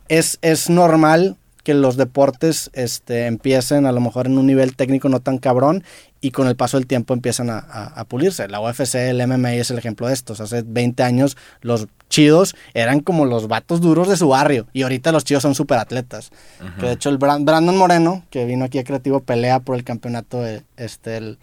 es, 0.09 0.39
es 0.43 0.71
normal 0.71 1.37
que 1.63 1.75
los 1.75 1.97
deportes 1.97 2.71
este, 2.73 3.27
empiecen 3.27 3.87
a 3.87 3.93
lo 3.93 4.01
mejor 4.01 4.27
en 4.27 4.39
un 4.39 4.47
nivel 4.47 4.77
técnico 4.77 5.09
no 5.09 5.21
tan 5.21 5.39
cabrón 5.39 5.85
y 6.21 6.31
con 6.33 6.47
el 6.49 6.57
paso 6.57 6.77
del 6.77 6.87
tiempo 6.87 7.15
empiezan 7.15 7.49
a, 7.51 8.05
pulirse. 8.09 8.47
La 8.49 8.61
UFC, 8.61 8.95
el 8.97 9.27
MMA 9.27 9.55
es 9.55 9.71
el 9.71 9.79
ejemplo 9.79 10.07
de 10.07 10.13
estos. 10.13 10.41
Hace 10.41 10.63
20 10.67 11.03
años 11.03 11.37
los 11.63 11.89
chidos 12.09 12.55
eran 12.75 13.01
como 13.01 13.25
los 13.25 13.49
vatos 13.49 13.81
duros 13.81 14.09
de 14.09 14.17
su 14.17 14.29
barrio 14.29 14.67
y 14.73 14.83
ahorita 14.83 15.13
los 15.13 15.25
chidos 15.25 15.43
son 15.43 15.55
super 15.55 15.79
atletas. 15.79 16.31
Que 16.79 16.87
de 16.87 16.93
hecho 16.93 17.09
el 17.09 17.17
Brandon 17.17 17.77
Moreno, 17.77 18.25
que 18.31 18.45
vino 18.45 18.65
aquí 18.67 18.79
a 18.79 18.85
Creativo, 18.85 19.21
pelea 19.21 19.61
por 19.61 19.77
el 19.77 19.85
campeonato 19.85 20.45
este, 20.77 21.17
el, 21.17 21.39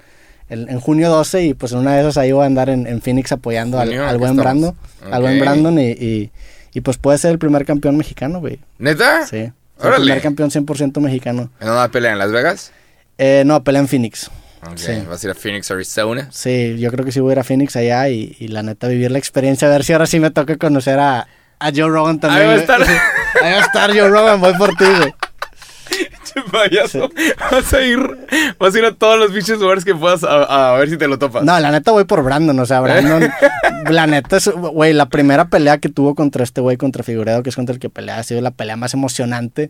en 0.49 0.79
junio 0.79 1.09
12 1.09 1.45
y 1.45 1.53
pues 1.53 1.71
en 1.71 1.79
una 1.79 1.95
de 1.95 2.01
esas 2.01 2.17
ahí 2.17 2.31
voy 2.31 2.43
a 2.43 2.45
andar 2.45 2.69
en, 2.69 3.01
Phoenix 3.01 3.31
apoyando 3.31 3.79
al, 3.79 4.17
buen 4.17 4.35
Brandon, 4.35 4.75
al 5.09 5.21
buen 5.21 5.39
Brandon 5.39 5.79
y, 5.79 6.29
y, 6.73 6.81
pues 6.81 6.97
puede 6.97 7.17
ser 7.17 7.31
el 7.31 7.39
primer 7.39 7.65
campeón 7.65 7.97
mexicano, 7.97 8.39
güey. 8.39 8.59
¿Neta? 8.77 9.25
Sí. 9.25 9.51
El 9.83 9.93
primer 9.93 10.21
campeón 10.21 10.49
100% 10.49 10.99
mexicano. 10.99 11.51
¿En 11.59 11.67
dónde 11.67 11.89
pelea? 11.89 12.13
¿En 12.13 12.19
Las 12.19 12.31
Vegas? 12.31 12.71
Eh, 13.17 13.43
no, 13.45 13.63
pelea 13.63 13.81
en 13.81 13.87
Phoenix. 13.87 14.29
Sí. 14.75 14.91
¿Vas 15.07 15.23
a 15.23 15.27
ir 15.27 15.31
a 15.31 15.35
Phoenix, 15.35 15.71
Arizona? 15.71 16.27
Sí, 16.31 16.77
yo 16.79 16.91
creo 16.91 17.05
que 17.05 17.11
sí 17.11 17.19
voy 17.19 17.31
a 17.31 17.33
ir 17.33 17.39
a 17.39 17.43
Phoenix 17.43 17.75
allá 17.75 18.09
y, 18.09 18.35
la 18.47 18.63
neta 18.63 18.87
vivir 18.87 19.11
la 19.11 19.17
experiencia, 19.17 19.67
a 19.67 19.71
ver 19.71 19.83
si 19.83 19.93
ahora 19.93 20.07
sí 20.07 20.19
me 20.19 20.31
toca 20.31 20.57
conocer 20.57 20.99
a, 20.99 21.27
a 21.59 21.71
Joe 21.73 21.89
Rogan 21.89 22.19
también. 22.19 22.41
Ahí 22.41 22.47
va 22.47 22.53
a 22.53 22.57
estar. 22.57 22.81
Ahí 23.43 23.51
va 23.51 23.57
a 23.57 23.61
estar 23.61 23.89
Joe 23.91 24.09
Rogan, 24.09 24.41
voy 24.41 24.53
por 24.55 24.75
ti, 24.75 24.85
güey. 24.85 25.13
Payaso. 26.43 27.09
Vas 27.51 27.73
a 27.73 27.81
ir, 27.81 27.99
vas 28.59 28.75
a 28.75 28.79
ir 28.79 28.85
a 28.85 28.93
todos 28.93 29.19
los 29.19 29.33
bichos 29.33 29.59
lugares 29.59 29.85
que 29.85 29.95
puedas 29.95 30.23
a, 30.23 30.73
ver 30.73 30.89
si 30.89 30.97
te 30.97 31.07
lo 31.07 31.17
topas. 31.19 31.43
No, 31.43 31.59
la 31.59 31.71
neta 31.71 31.91
voy 31.91 32.05
por 32.05 32.23
Brandon, 32.23 32.59
o 32.59 32.65
sea, 32.65 32.81
Brandon, 32.81 33.29
la 33.89 34.07
neta 34.07 34.37
es, 34.37 34.49
güey, 34.49 34.93
la 34.93 35.07
primera 35.07 35.49
pelea 35.49 35.77
que 35.77 35.89
tuvo 35.89 36.15
contra 36.15 36.43
este 36.43 36.61
güey, 36.61 36.77
contra 36.77 37.03
Figueredo, 37.03 37.43
que 37.43 37.49
es 37.49 37.55
contra 37.55 37.73
el 37.73 37.79
que 37.79 37.89
pelea, 37.89 38.17
ha 38.17 38.23
sido 38.23 38.41
la 38.41 38.51
pelea 38.51 38.75
más 38.75 38.93
emocionante 38.93 39.69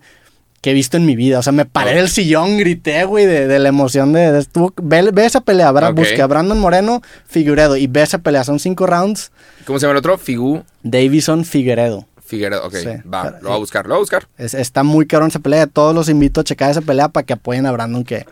que 0.62 0.72
he 0.72 0.74
visto 0.74 0.98
en 0.98 1.06
mi 1.06 1.16
vida. 1.16 1.40
O 1.40 1.44
sea, 1.44 1.54
me 1.54 1.66
paré 1.66 1.96
del 1.96 2.10
sillón, 2.10 2.58
grité, 2.58 3.04
güey, 3.06 3.26
de, 3.26 3.60
la 3.60 3.70
emoción 3.70 4.14
de... 4.14 4.40
estuvo, 4.40 4.74
ve, 4.82 5.12
esa 5.26 5.42
pelea, 5.42 5.72
¿verdad? 5.72 5.94
Busque 5.94 6.22
a 6.22 6.28
Brandon 6.28 6.60
Moreno, 6.60 7.02
Figueredo, 7.28 7.78
y 7.78 7.88
ve 7.88 8.02
esa 8.02 8.20
pelea, 8.20 8.44
son 8.44 8.60
cinco 8.60 8.86
rounds. 8.88 9.32
¿Cómo 9.66 9.80
se 9.80 9.86
llama 9.86 9.94
el 9.94 9.98
otro? 10.00 10.18
Figu. 10.18 10.64
Davison 10.84 11.46
Figueredo. 11.46 12.06
Figueredo, 12.28 12.66
ok, 12.68 12.74
va, 13.12 13.32
lo 13.42 13.48
voy 13.50 13.56
a 13.56 13.60
buscar, 13.60 13.86
lo 13.86 13.92
voy 13.96 13.98
a 13.98 14.00
buscar. 14.02 14.28
está 14.38 14.84
muy 14.84 15.08
caro 15.08 15.26
esa 15.26 15.40
pelea, 15.40 15.66
todos 15.68 15.96
los 15.96 16.10
invito 16.10 16.42
a 16.42 16.44
checar 16.44 16.70
esa 16.70 16.82
pelea 16.82 17.08
para 17.08 17.26
que 17.26 17.34
apoyen 17.34 17.66
a 17.66 17.72
Brandon, 17.72 18.04
que, 18.04 18.26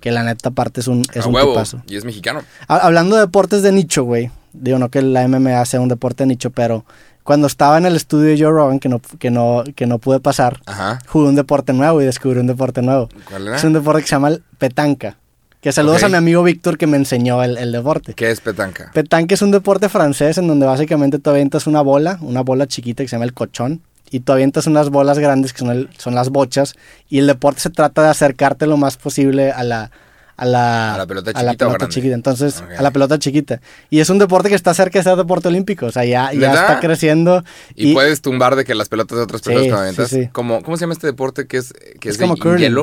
que 0.00 0.10
la 0.10 0.24
neta 0.24 0.48
aparte 0.48 0.80
es 0.80 0.88
un, 0.88 1.02
es 1.14 1.24
un 1.24 1.34
huevo, 1.34 1.62
Y 1.86 1.96
es 1.96 2.04
mexicano. 2.04 2.42
hablando 2.66 3.14
de 3.16 3.22
deportes 3.22 3.62
de 3.62 3.72
nicho, 3.72 4.02
güey, 4.04 4.30
digo, 4.52 4.78
no 4.78 4.90
que 4.90 5.00
la 5.00 5.26
MMA 5.28 5.64
sea 5.64 5.80
un 5.80 5.88
deporte 5.88 6.24
de 6.24 6.28
nicho, 6.28 6.50
pero 6.50 6.84
cuando 7.22 7.46
estaba 7.46 7.78
en 7.78 7.86
el 7.86 7.96
estudio 7.96 8.28
de 8.28 8.40
Joe 8.40 8.52
Rogan, 8.52 8.78
que 8.78 8.88
no, 8.88 9.00
que 9.18 9.30
no, 9.30 9.64
que 9.74 9.86
no 9.86 9.98
pude 9.98 10.20
pasar, 10.20 10.60
jugué 11.08 11.28
un 11.28 11.34
deporte 11.36 11.72
nuevo 11.72 12.00
y 12.02 12.04
descubrí 12.04 12.40
un 12.40 12.46
deporte 12.46 12.82
nuevo. 12.82 13.08
¿Cuál 13.28 13.48
era? 13.48 13.56
Es 13.56 13.64
un 13.64 13.72
deporte 13.72 14.02
que 14.02 14.08
se 14.08 14.14
llama 14.14 14.28
el 14.28 14.42
petanca. 14.58 15.18
Que 15.66 15.72
saludos 15.72 16.04
a 16.04 16.08
mi 16.08 16.14
amigo 16.14 16.44
Víctor 16.44 16.78
que 16.78 16.86
me 16.86 16.96
enseñó 16.96 17.42
el, 17.42 17.72
deporte. 17.72 18.14
¿Qué 18.14 18.30
es 18.30 18.40
petanca? 18.40 18.92
Petanca 18.94 19.34
es 19.34 19.42
un 19.42 19.50
deporte 19.50 19.88
francés 19.88 20.38
en 20.38 20.46
donde 20.46 20.64
básicamente 20.64 21.18
tú 21.18 21.30
avientas 21.30 21.66
una 21.66 21.80
bola, 21.80 22.18
una 22.20 22.42
bola 22.42 22.68
chiquita 22.68 23.02
que 23.02 23.08
se 23.08 23.16
llama 23.16 23.24
el 23.24 23.34
cochón, 23.34 23.80
y 24.12 24.20
tú 24.20 24.30
avientas 24.30 24.68
unas 24.68 24.90
bolas 24.90 25.18
grandes 25.18 25.52
que 25.52 25.58
son, 25.58 25.88
son 25.98 26.14
las 26.14 26.30
bochas, 26.30 26.76
y 27.08 27.18
el 27.18 27.26
deporte 27.26 27.62
se 27.62 27.70
trata 27.70 28.04
de 28.04 28.10
acercarte 28.10 28.68
lo 28.68 28.76
más 28.76 28.96
posible 28.96 29.50
a 29.50 29.64
la, 29.64 29.90
a 30.36 30.44
la, 30.44 31.04
pelota 31.08 31.32
chiquita. 31.32 31.88
chiquita. 31.88 32.14
Entonces, 32.14 32.62
a 32.76 32.82
la 32.82 32.90
pelota 32.90 33.18
chiquita. 33.18 33.60
Y 33.88 34.00
es 34.00 34.10
un 34.10 34.18
deporte 34.18 34.50
que 34.50 34.54
está 34.54 34.74
cerca 34.74 34.98
de 34.98 35.02
ser 35.04 35.16
deporte 35.16 35.48
olímpico. 35.48 35.86
O 35.86 35.92
sea, 35.92 36.04
ya, 36.04 36.32
ya 36.32 36.52
está 36.52 36.80
creciendo. 36.80 37.42
Y, 37.74 37.94
puedes 37.94 38.20
tumbar 38.20 38.54
de 38.56 38.64
que 38.64 38.74
las 38.74 38.88
pelotas 38.88 39.16
de 39.16 39.24
otras 39.24 39.40
personas 39.42 39.96
sí, 40.08 40.28
¿Cómo, 40.32 40.60
se 40.76 40.80
llama 40.80 40.92
este 40.92 41.06
deporte 41.06 41.46
que 41.46 41.56
es, 41.56 41.72
que 42.00 42.10
es, 42.10 42.18
como 42.18 42.36
curling. 42.36 42.76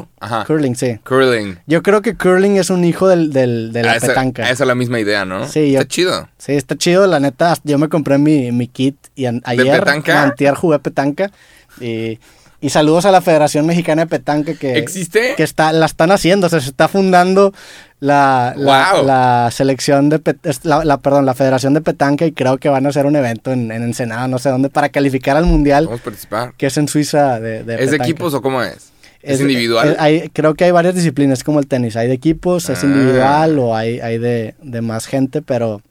Curling, 0.47 0.75
sí. 0.75 0.99
Curling. 1.03 1.59
Yo 1.67 1.83
creo 1.83 2.01
que 2.01 2.15
curling 2.15 2.57
es 2.57 2.69
un 2.69 2.83
hijo 2.85 3.07
del, 3.07 3.31
del 3.31 3.71
de 3.71 3.83
la 3.83 3.99
petanca. 3.99 4.49
Esa 4.49 4.63
es 4.63 4.67
la 4.67 4.75
misma 4.75 4.99
idea, 4.99 5.25
¿no? 5.25 5.47
Sí. 5.47 5.75
Está 5.75 5.87
chido. 5.87 6.29
Sí, 6.39 6.53
está 6.53 6.75
chido. 6.75 7.05
La 7.05 7.19
neta, 7.19 7.55
yo 7.63 7.77
me 7.77 7.87
compré 7.87 8.17
mi, 8.17 8.51
mi 8.51 8.67
kit 8.67 8.97
y 9.15 9.25
ayer, 9.25 9.79
petanca? 9.79 10.23
antier 10.23 10.55
jugué 10.55 10.79
petanca. 10.79 11.31
Y 11.79 12.19
y 12.63 12.69
saludos 12.69 13.05
a 13.05 13.11
la 13.11 13.19
Federación 13.19 13.65
Mexicana 13.65 14.03
de 14.03 14.07
Petanca 14.07 14.53
que... 14.53 14.77
¿Existe? 14.77 15.33
Que 15.35 15.43
está, 15.43 15.73
la 15.73 15.85
están 15.85 16.11
haciendo, 16.11 16.47
o 16.47 16.49
sea, 16.49 16.61
se 16.61 16.69
está 16.69 16.87
fundando 16.87 17.53
la, 17.99 18.53
la, 18.55 19.49
selección 19.51 20.07
de... 20.07 20.21
La, 20.63 20.97
perdón, 20.99 21.25
la 21.25 21.33
Federación 21.33 21.73
de 21.73 21.81
Petanca 21.81 22.25
y 22.25 22.31
creo 22.31 22.57
que 22.59 22.69
van 22.69 22.85
a 22.85 22.89
hacer 22.89 23.05
un 23.05 23.17
evento 23.17 23.51
en, 23.51 23.69
en 23.69 23.83
Ensenada, 23.83 24.29
no 24.29 24.39
sé 24.39 24.47
dónde, 24.47 24.69
para 24.69 24.87
calificar 24.87 25.35
al 25.35 25.45
Mundial. 25.45 25.87
Vamos 25.87 25.99
a 25.99 26.03
participar. 26.05 26.53
Que 26.55 26.67
es 26.67 26.77
en 26.77 26.87
Suiza 26.87 27.41
de, 27.41 27.65
¿Es 27.77 27.91
de 27.91 27.97
equipos 27.97 28.33
o 28.33 28.41
cómo 28.41 28.63
es? 28.63 28.93
¿Es, 29.21 29.41
individual? 29.41 29.97
hay, 29.99 30.29
creo 30.29 30.53
que 30.53 30.63
hay 30.63 30.71
varias 30.71 30.95
disciplinas, 30.95 31.43
como 31.43 31.59
el 31.59 31.67
tenis. 31.67 31.97
Hay 31.97 32.07
de 32.07 32.13
equipos, 32.13 32.69
es 32.69 32.81
ah. 32.81 32.85
individual 32.85 33.59
o 33.59 33.75
hay, 33.75 33.99
hay 33.99 34.19
de, 34.19 34.55
de 34.61 34.81
más 34.81 35.05
gente, 35.05 35.41
pero 35.41 35.81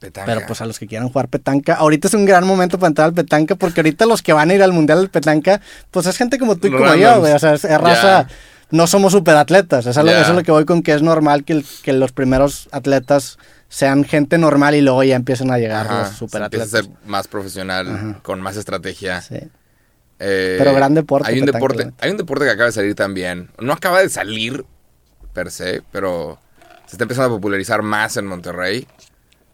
pero 0.00 0.40
pues 0.46 0.60
a 0.60 0.66
los 0.66 0.78
que 0.78 0.86
quieran 0.86 1.08
jugar 1.08 1.28
petanca, 1.28 1.74
ahorita 1.74 2.08
es 2.08 2.14
un 2.14 2.24
gran 2.24 2.46
momento 2.46 2.78
para 2.78 2.88
entrar 2.88 3.08
al 3.08 3.14
petanca, 3.14 3.54
porque 3.54 3.80
ahorita 3.80 4.06
los 4.06 4.22
que 4.22 4.32
van 4.32 4.50
a 4.50 4.54
ir 4.54 4.62
al 4.62 4.72
mundial 4.72 4.98
del 4.98 5.10
petanca, 5.10 5.60
pues 5.90 6.06
es 6.06 6.16
gente 6.16 6.38
como 6.38 6.56
tú 6.56 6.68
y 6.68 6.70
como 6.72 6.94
yo, 6.94 7.20
güey. 7.20 7.32
O 7.32 7.38
sea, 7.38 7.54
es, 7.54 7.62
raza, 7.64 8.26
no 8.70 8.86
somos 8.86 9.12
superatletas. 9.12 9.86
Eso, 9.86 10.00
es 10.00 10.28
lo 10.28 10.42
que 10.42 10.52
voy 10.52 10.64
con 10.64 10.82
que 10.82 10.94
es 10.94 11.02
normal 11.02 11.44
que, 11.44 11.62
que 11.82 11.92
los 11.92 12.12
primeros 12.12 12.68
atletas 12.72 13.38
sean 13.68 14.04
gente 14.04 14.38
normal 14.38 14.74
y 14.74 14.80
luego 14.80 15.04
ya 15.04 15.16
empiecen 15.16 15.50
a 15.50 15.58
llegar 15.58 15.90
los 15.90 16.16
superatletas. 16.16 16.74
a 16.74 16.82
ser 16.82 16.90
más 17.06 17.28
profesional, 17.28 18.18
con 18.22 18.40
más 18.40 18.56
estrategia. 18.56 19.20
Sí. 19.20 19.38
Eh, 20.18 20.56
Pero 20.58 20.74
gran 20.74 20.94
deporte. 20.94 21.30
Hay 21.30 21.40
un 21.40 21.46
deporte, 21.46 21.92
hay 21.98 22.10
un 22.10 22.16
deporte 22.16 22.44
que 22.44 22.50
acaba 22.50 22.66
de 22.66 22.72
salir 22.72 22.94
también. 22.94 23.50
No 23.58 23.72
acaba 23.72 24.00
de 24.00 24.08
salir 24.08 24.64
per 25.32 25.50
se, 25.50 25.82
pero 25.92 26.38
se 26.86 26.96
está 26.96 27.04
empezando 27.04 27.28
a 27.28 27.38
popularizar 27.38 27.82
más 27.82 28.16
en 28.16 28.26
Monterrey, 28.26 28.86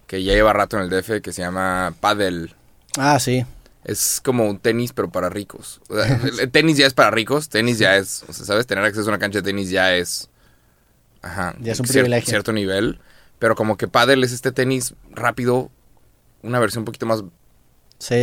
que 0.07 0.23
ya 0.23 0.35
lleva 0.35 0.53
rato 0.53 0.77
en 0.79 0.85
el 0.85 0.91
DF, 0.91 1.21
que 1.23 1.33
se 1.33 1.43
llama 1.43 1.95
paddle. 2.01 2.55
Ah, 2.99 3.19
sí. 3.19 3.45
Es 3.85 4.21
como 4.23 4.49
un 4.49 4.59
tenis, 4.59 4.93
pero 4.93 5.11
para 5.11 5.29
ricos. 5.29 5.81
el 6.41 6.51
tenis 6.51 6.77
ya 6.77 6.87
es 6.87 6.95
para 6.95 7.11
ricos, 7.11 7.49
tenis 7.49 7.79
ya 7.79 7.97
es, 7.97 8.25
o 8.29 8.33
sea, 8.33 8.47
¿sabes? 8.47 8.67
Tener 8.67 8.85
acceso 8.85 9.09
a 9.09 9.13
una 9.13 9.19
cancha 9.19 9.39
de 9.41 9.45
tenis 9.45 9.71
ya 9.71 9.95
es... 9.95 10.29
Ajá. 11.23 11.55
Ya 11.61 11.73
es 11.73 11.81
un 11.81 11.87
privilegio. 11.87 12.29
Cierto 12.29 12.53
nivel. 12.53 13.01
Pero 13.39 13.55
como 13.55 13.77
que 13.77 13.89
paddle 13.89 14.25
es 14.25 14.33
este 14.33 14.53
tenis 14.53 14.95
rápido, 15.11 15.71
una 16.43 16.59
versión 16.59 16.83
un 16.83 16.87
poquito 16.87 17.07
más 17.07 17.23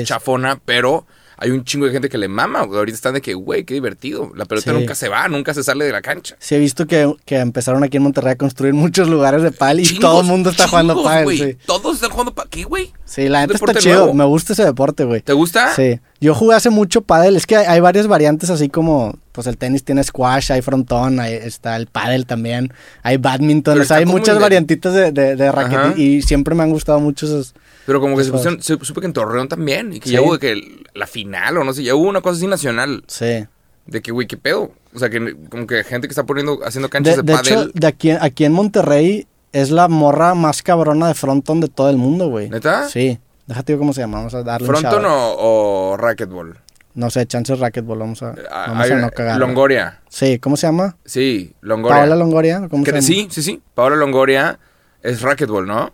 chafona, 0.04 0.60
pero 0.66 1.06
hay 1.38 1.52
un 1.52 1.64
chingo 1.64 1.86
de 1.86 1.92
gente 1.92 2.10
que 2.10 2.18
le 2.18 2.28
mama. 2.28 2.60
Ahorita 2.60 2.96
están 2.96 3.14
de 3.14 3.22
que, 3.22 3.34
güey, 3.34 3.64
qué 3.64 3.74
divertido. 3.74 4.32
La 4.36 4.46
pelota 4.46 4.74
nunca 4.74 4.96
se 4.96 5.10
va, 5.10 5.28
nunca 5.28 5.54
se 5.54 5.64
sale 5.64 5.86
de 5.86 5.92
la 5.92 6.02
cancha. 6.02 6.36
Sí, 6.40 6.56
he 6.56 6.60
visto 6.60 6.86
que, 6.88 7.16
empezaron 7.28 7.84
aquí 7.84 7.98
en 7.98 8.04
Monterrey 8.04 8.34
a 8.34 8.38
construir 8.38 8.74
muchos 8.74 9.10
lugares 9.10 9.42
de 9.42 9.52
pal 9.52 9.80
y 9.80 10.00
todo 10.00 10.22
el 10.22 10.28
mundo 10.28 10.50
está 10.50 10.68
jugando 10.68 11.04
pal. 11.04 11.28
Sí. 11.30 11.58
Todos 11.66 11.96
están 11.96 12.12
jugando 12.12 12.34
pal. 12.34 12.48
¿Qué, 12.50 12.64
güey? 12.64 12.92
Sí, 13.06 13.30
la 13.30 13.42
gente 13.42 13.56
está 13.56 13.74
chido. 13.76 14.14
Me 14.14 14.26
gusta 14.26 14.54
ese 14.54 14.64
deporte, 14.64 15.04
güey. 15.04 15.22
¿Te 15.22 15.34
gusta? 15.34 15.74
Sí. 15.76 16.00
Yo 16.24 16.34
jugué 16.34 16.56
hace 16.56 16.70
mucho 16.70 17.02
pádel. 17.02 17.36
Es 17.36 17.46
que 17.46 17.58
hay, 17.58 17.80
varias 17.80 18.08
variantes 18.08 18.50
así 18.50 18.70
como, 18.70 19.16
pues 19.32 19.46
el 19.48 19.58
tenis 19.58 19.84
tiene 19.84 20.04
squash, 20.04 20.52
hay 20.52 20.62
frontón, 20.62 21.20
ahí 21.20 21.34
está 21.34 21.76
el 21.76 21.88
pádel 21.88 22.26
también, 22.26 22.74
hay 23.02 23.18
badminton. 23.18 23.82
O 23.82 23.84
sea, 23.84 23.98
hay 23.98 24.06
muchas 24.06 24.40
variantitas 24.40 24.94
de, 24.94 25.12
de, 25.12 25.36
de 25.36 25.94
y 25.98 26.22
siempre 26.22 26.56
me 26.56 26.64
han 26.64 26.72
gustado 26.72 27.00
mucho 27.00 27.26
esos 27.26 27.54
pero 27.86 28.00
como 28.00 28.18
que 28.18 28.24
se 28.24 28.32
pusieron, 28.32 28.62
supe 28.62 29.02
que 29.02 29.08
en 29.08 29.14
Torreón 29.14 29.48
también. 29.48 29.94
Y 29.94 30.00
que 30.00 30.10
ya 30.10 30.22
hubo 30.22 30.38
que 30.40 30.56
la 30.94 31.08
final 31.08 31.58
o 31.58 31.64
no 31.64 31.74
sé, 31.74 31.84
ya 31.84 31.96
hubo 31.96 32.08
una 32.08 32.22
cosa 32.22 32.38
así 32.38 32.48
nacional. 32.48 33.04
Sí. 33.08 33.46
De 33.86 34.02
que, 34.02 34.12
güey, 34.12 34.28
qué 34.28 34.38
pedo. 34.38 34.72
O 34.94 35.00
sea, 35.00 35.10
que 35.10 35.36
como 35.50 35.68
que 35.68 35.84
gente 35.84 36.08
que 36.08 36.14
está 36.14 36.26
poniendo, 36.26 36.60
haciendo 36.66 36.90
canchas 36.90 37.18
de, 37.18 37.24
de, 37.24 37.34
de 37.34 37.40
Hecho, 37.40 37.68
de 37.74 37.88
aquí, 37.88 38.12
aquí 38.12 38.46
en 38.46 38.54
Monterrey 38.54 39.28
es 39.52 39.70
la 39.70 39.88
morra 39.90 40.34
más 40.34 40.64
cabrona 40.64 41.10
de 41.10 41.14
fronton 41.14 41.60
de 41.60 41.68
todo 41.68 41.90
el 41.90 41.98
mundo, 41.98 42.30
güey. 42.30 42.50
¿Neta? 42.50 42.88
Sí. 42.88 43.20
Déjate 43.48 43.78
cómo 43.78 43.94
se 43.94 44.02
llama, 44.02 44.20
vamos 44.20 44.34
a 44.34 44.44
darle 44.44 44.68
¿Fronton 44.68 45.06
o, 45.06 45.36
o, 45.38 45.98
racquetball? 45.98 46.58
No 46.96 47.10
sé, 47.10 47.26
chances 47.26 47.60
racquetball, 47.60 48.00
vamos 48.00 48.24
a, 48.24 48.32
eh, 48.32 48.44
vamos 48.50 48.92
a 48.92 48.96
no 48.96 49.12
cagar. 49.12 49.40
Longoria. 49.40 50.02
Sí, 50.10 50.40
¿cómo 50.40 50.56
se 50.58 50.68
llama? 50.68 50.96
Sí, 51.06 51.54
Longoria. 51.62 51.98
Paola 51.98 52.16
Longoria, 52.16 52.68
¿cómo 52.70 52.86
se 52.86 52.92
llama? 52.92 53.02
Sí, 53.02 53.28
sí, 53.32 53.42
sí. 53.42 53.62
Paola 53.74 53.96
Longoria 53.96 54.60
es 55.02 55.22
racquetball, 55.22 55.66
¿no? 55.66 55.92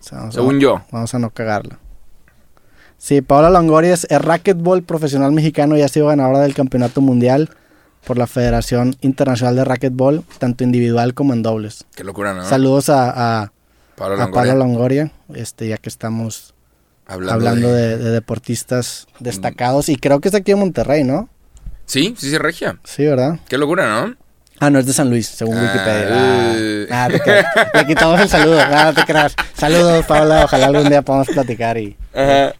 Según 0.00 0.58
yo. 0.58 0.82
Vamos 0.90 1.14
a 1.14 1.18
no 1.18 1.30
cagarla. 1.30 1.78
Sí, 2.96 3.22
Paola 3.22 3.50
Longoria 3.50 3.92
es 3.94 4.06
racquetball 4.10 4.82
profesional 4.82 5.32
mexicano 5.32 5.76
y 5.76 5.82
ha 5.82 5.88
sido 5.88 6.08
ganadora 6.08 6.40
del 6.40 6.54
campeonato 6.54 7.00
mundial 7.00 7.50
por 8.04 8.18
la 8.18 8.26
Federación 8.26 8.96
Internacional 9.00 9.56
de 9.56 9.64
Racquetball, 9.64 10.24
tanto 10.38 10.64
individual 10.64 11.14
como 11.14 11.32
en 11.32 11.42
dobles. 11.42 11.84
Qué 11.94 12.04
locura, 12.04 12.34
¿no? 12.34 12.44
Saludos 12.44 12.88
a, 12.88 13.42
a, 13.42 13.52
Paola, 13.96 14.54
Longoria. 14.54 15.12
este, 15.34 15.68
ya 15.68 15.76
que 15.76 15.88
estamos 15.88 16.54
hablando, 17.06 17.72
de... 17.72 17.98
deportistas 17.98 19.06
destacados. 19.18 19.88
Y 19.88 19.96
creo 19.96 20.20
que 20.20 20.28
es 20.28 20.34
aquí 20.34 20.52
en 20.52 20.58
Monterrey, 20.58 21.04
¿no? 21.04 21.28
Sí, 21.86 22.14
sí, 22.16 22.30
sí, 22.30 22.38
regia. 22.38 22.78
Sí, 22.84 23.04
¿verdad? 23.04 23.40
Qué 23.48 23.58
locura, 23.58 23.88
¿no? 23.88 24.16
Ah, 24.62 24.68
no, 24.68 24.78
es 24.78 24.84
de 24.84 24.92
San 24.92 25.08
Luis, 25.08 25.26
según 25.26 25.56
ah, 25.56 25.62
Wikipedia. 25.62 26.86
Ah, 26.90 27.08
te 27.08 27.78
Le 27.78 27.86
quitamos 27.88 28.20
el 28.20 28.28
saludo. 28.28 28.56
Nada, 28.56 28.92
te 28.92 29.04
creas. 29.04 29.34
Saludos, 29.54 30.04
Paola. 30.04 30.44
Ojalá 30.44 30.66
algún 30.66 30.90
día 30.90 31.00
podamos 31.00 31.28
platicar 31.28 31.78
y... 31.78 31.96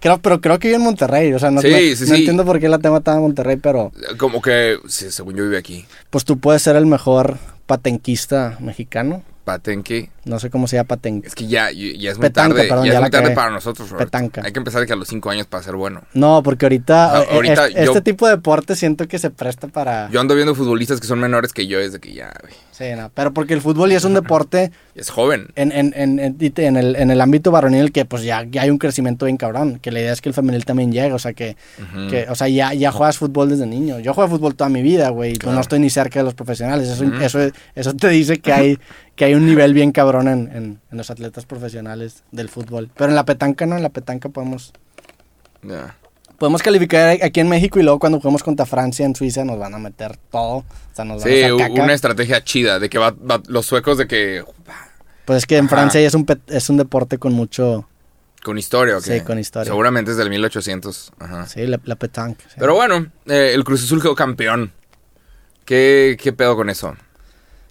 Creo, 0.01 0.19
pero 0.23 0.41
creo 0.41 0.59
que 0.59 0.69
vive 0.69 0.79
en 0.79 0.85
Monterrey. 0.85 1.35
O 1.35 1.39
sea, 1.39 1.51
no, 1.51 1.61
entiendo 1.61 2.47
por 2.47 2.59
qué 2.59 2.71
la 2.71 2.79
tema 2.79 2.99
está 2.99 3.13
en 3.13 3.21
Monterrey, 3.21 3.57
pero... 3.57 3.93
Como 4.17 4.41
que, 4.41 4.79
según 4.89 5.37
yo 5.37 5.45
vive 5.45 5.59
aquí. 5.59 5.85
Pues 6.09 6.25
tú 6.25 6.39
puedes 6.39 6.63
ser 6.63 6.75
el 6.77 6.87
mejor 6.87 7.37
patenquista 7.67 8.57
mexicano. 8.61 9.23
Patenque. 9.45 10.11
No 10.25 10.39
sé 10.39 10.51
cómo 10.51 10.69
se 10.69 10.77
llama 10.77 10.89
patenque. 10.89 11.29
Es 11.29 11.35
que 11.35 11.47
ya, 11.47 11.71
ya 11.71 12.11
es 12.11 12.19
muy 12.19 12.29
tarde. 12.29 12.69
ya, 12.69 12.95
es 12.95 13.01
muy 13.01 13.11
tarde 13.11 13.31
para 13.31 13.51
nosotros, 13.51 13.91
Petanca. 13.97 14.43
Hay 14.45 14.53
que 14.53 14.59
empezar 14.59 14.85
que 14.85 14.93
a 14.93 14.97
los 14.97 15.09
cinco 15.09 15.31
años 15.31 15.47
para 15.47 15.63
ser 15.63 15.77
bueno. 15.77 16.03
No, 16.13 16.43
porque 16.43 16.67
ahorita, 16.67 17.25
ahorita 17.25 17.69
este 17.69 18.03
tipo 18.03 18.27
de 18.27 18.37
deporte 18.37 18.77
siento 18.77 19.09
que 19.09 19.19
se 19.19 19.31
presta 19.31 19.69
para... 19.69 20.11
Yo 20.11 20.21
ando 20.21 20.35
viendo 20.35 20.55
futbolistas 20.55 21.01
que 21.01 21.07
son 21.07 21.21
menores 21.21 21.55
que 21.55 21.67
yo 21.67 21.79
desde 21.79 22.01
que 22.01 22.13
ya, 22.13 22.33
güey. 22.43 22.53
Sí, 22.71 22.85
no, 22.97 23.11
pero 23.15 23.33
porque 23.33 23.55
el 23.55 23.63
fútbol 23.63 23.91
ya 23.91 23.97
es 23.97 24.05
un 24.05 24.15
deporte... 24.15 24.73
es 24.95 25.09
joven. 25.09 25.49
En, 25.55 25.73
en, 25.73 25.93
en, 25.95 26.19
en, 26.39 26.77
el, 26.77 26.97
en 26.97 27.11
el 27.11 27.21
ámbito 27.21 27.51
varonil 27.51 27.91
que 27.91 28.05
pues 28.05 28.23
ya, 28.23 28.45
ya 28.45 28.63
hay 28.63 28.71
un 28.71 28.79
crecimiento 28.79 29.25
bien 29.25 29.39
cabrón. 29.39 29.79
Que 29.79 29.91
la 29.91 30.01
idea 30.01 30.13
es 30.13 30.21
que 30.21 30.29
el 30.29 30.35
femenil 30.35 30.67
también 30.67 30.93
llegue. 30.93 31.13
O 31.13 31.19
sea, 31.19 31.33
que, 31.33 31.57
que 32.11 32.27
o 32.29 32.35
sea 32.35 32.49
ya, 32.49 32.75
ya 32.75 32.93
juegas 32.93 33.19
fútbol 33.19 33.51
desde 33.51 33.67
niño. 33.67 34.01
Yo 34.01 34.13
juego 34.13 34.31
fútbol 34.31 34.55
toda 34.55 34.69
mi 34.69 34.83
vida, 34.83 35.09
güey. 35.11 35.35
Pues 35.35 35.55
no 35.55 35.61
estoy 35.61 35.79
ni 35.79 35.89
cerca 35.89 36.21
de 36.21 36.25
los 36.25 36.35
profesionales. 36.35 36.89
Eso, 36.89 37.05
eso, 37.21 37.53
eso 37.75 37.95
te 37.95 38.09
dice 38.09 38.39
que 38.41 38.53
hay, 38.53 38.79
que 39.15 39.27
hay 39.27 39.35
un 39.35 39.47
nivel 39.47 39.75
bien 39.75 39.93
cabrón 39.93 40.10
en, 40.17 40.81
los 40.91 41.11
atletas 41.11 41.47
profesionales 41.47 42.25
del 42.33 42.49
fútbol. 42.49 42.91
Pero 42.97 43.11
en 43.11 43.17
la 43.17 43.25
petanca 43.25 43.67
no, 43.67 43.77
en 43.77 43.83
la 43.83 43.91
petanca 43.91 44.29
podemos... 44.29 44.73
Ya 45.63 45.97
podemos 46.41 46.63
calificar 46.63 47.19
aquí 47.23 47.39
en 47.39 47.51
México 47.51 47.79
y 47.79 47.83
luego 47.83 47.99
cuando 47.99 48.19
juguemos 48.19 48.43
contra 48.43 48.65
Francia 48.65 49.05
en 49.05 49.15
Suiza 49.15 49.45
nos 49.45 49.59
van 49.59 49.75
a 49.75 49.79
meter 49.79 50.17
todo. 50.17 50.57
O 50.57 50.65
sea, 50.95 51.05
nos 51.05 51.23
sí, 51.23 51.43
una 51.43 51.93
estrategia 51.93 52.43
chida 52.43 52.79
de 52.79 52.89
que 52.89 52.99
va, 52.99 53.15
los 53.47 53.67
suecos 53.67 53.99
de 53.99 54.09
que... 54.09 54.43
Pues 55.27 55.37
es 55.41 55.47
que 55.47 55.59
en 55.59 55.69
Francia 55.69 56.01
es 56.01 56.15
un, 56.15 56.27
es 56.47 56.71
un 56.71 56.79
deporte 56.79 57.19
con 57.19 57.35
mucho... 57.35 57.87
¿Con 58.43 58.57
historia 58.57 58.97
o 58.97 59.03
Sí, 59.03 59.21
con 59.21 59.39
historia. 59.39 59.71
Seguramente 59.71 60.13
es 60.13 60.17
del 60.17 60.31
1800. 60.31 61.13
Ajá. 61.19 61.47
Sí, 61.47 61.67
la, 61.67 61.79
la 61.85 61.97
petanque. 61.97 62.43
Pero 62.59 62.75
bueno, 62.75 63.07
eh, 63.27 63.53
el 63.55 63.63
Cruz 63.63 63.85
Azul 63.85 64.01
quedó 64.01 64.15
campeón. 64.15 64.73
¿Qué, 65.67 66.17
¿Qué 66.19 66.33
pedo 66.33 66.57
con 66.57 66.71
eso? 66.71 66.97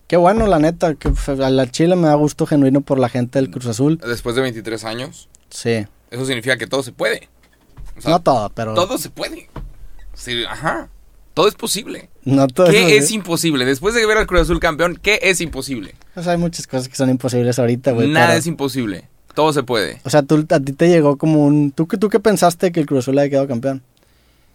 Qué 0.10 0.18
bueno, 0.18 0.46
la 0.46 0.60
neta. 0.60 0.96
Que 0.96 1.10
a 1.30 1.50
la 1.50 1.72
Chile 1.72 1.96
me 1.96 2.10
da 2.10 2.16
gusto 2.16 2.46
genuino 2.46 2.82
por 2.82 3.00
la 3.00 3.08
gente 3.08 3.40
del 3.40 3.50
Cruz 3.50 3.68
Azul. 3.68 3.98
Después 4.06 4.36
de 4.36 4.42
23 4.42 4.84
años. 4.84 5.30
Sí. 5.50 5.88
Eso 6.12 6.26
significa 6.26 6.58
que 6.58 6.68
todo 6.68 6.84
se 6.84 6.92
puede 6.92 7.30
no 8.08 8.22
todo, 8.22 8.50
pero. 8.54 8.74
Todo 8.74 8.98
se 8.98 9.10
puede. 9.10 9.50
Sí, 10.14 10.44
ajá. 10.48 10.90
Todo 11.34 11.48
es 11.48 11.56
posible. 11.56 12.10
No 12.26 12.48
todo 12.48 12.68
¿Qué 12.70 12.98
es, 12.98 13.12
imposible? 13.12 13.64
Después 13.66 13.96
de 13.96 14.06
ver 14.06 14.18
al 14.18 14.28
Cruz 14.28 14.42
Azul 14.42 14.60
campeón, 14.60 15.00
¿qué 15.02 15.20
es 15.22 15.40
imposible? 15.40 15.96
Pues 16.14 16.28
hay 16.28 16.38
muchas 16.38 16.68
cosas 16.68 16.90
que 16.90 16.96
son 16.96 17.10
imposibles 17.10 17.58
ahorita, 17.60 17.92
güey. 17.92 18.10
Nada 18.10 18.36
es 18.36 18.46
imposible. 18.46 19.08
Todo 19.34 19.54
se 19.54 19.64
puede. 19.64 20.02
O 20.04 20.10
sea, 20.10 20.24
tú, 20.24 20.46
a 20.50 20.60
ti 20.60 20.74
te 20.74 20.90
llegó 20.90 21.18
como 21.18 21.46
un. 21.46 21.72
¿Tú, 21.72 21.86
¿Tú 21.86 22.10
qué 22.10 22.20
pensaste 22.20 22.72
que 22.72 22.80
el 22.82 22.86
Cruz 22.86 23.06
Azul 23.06 23.18
había 23.18 23.30
quedado 23.30 23.48
campeón? 23.48 23.84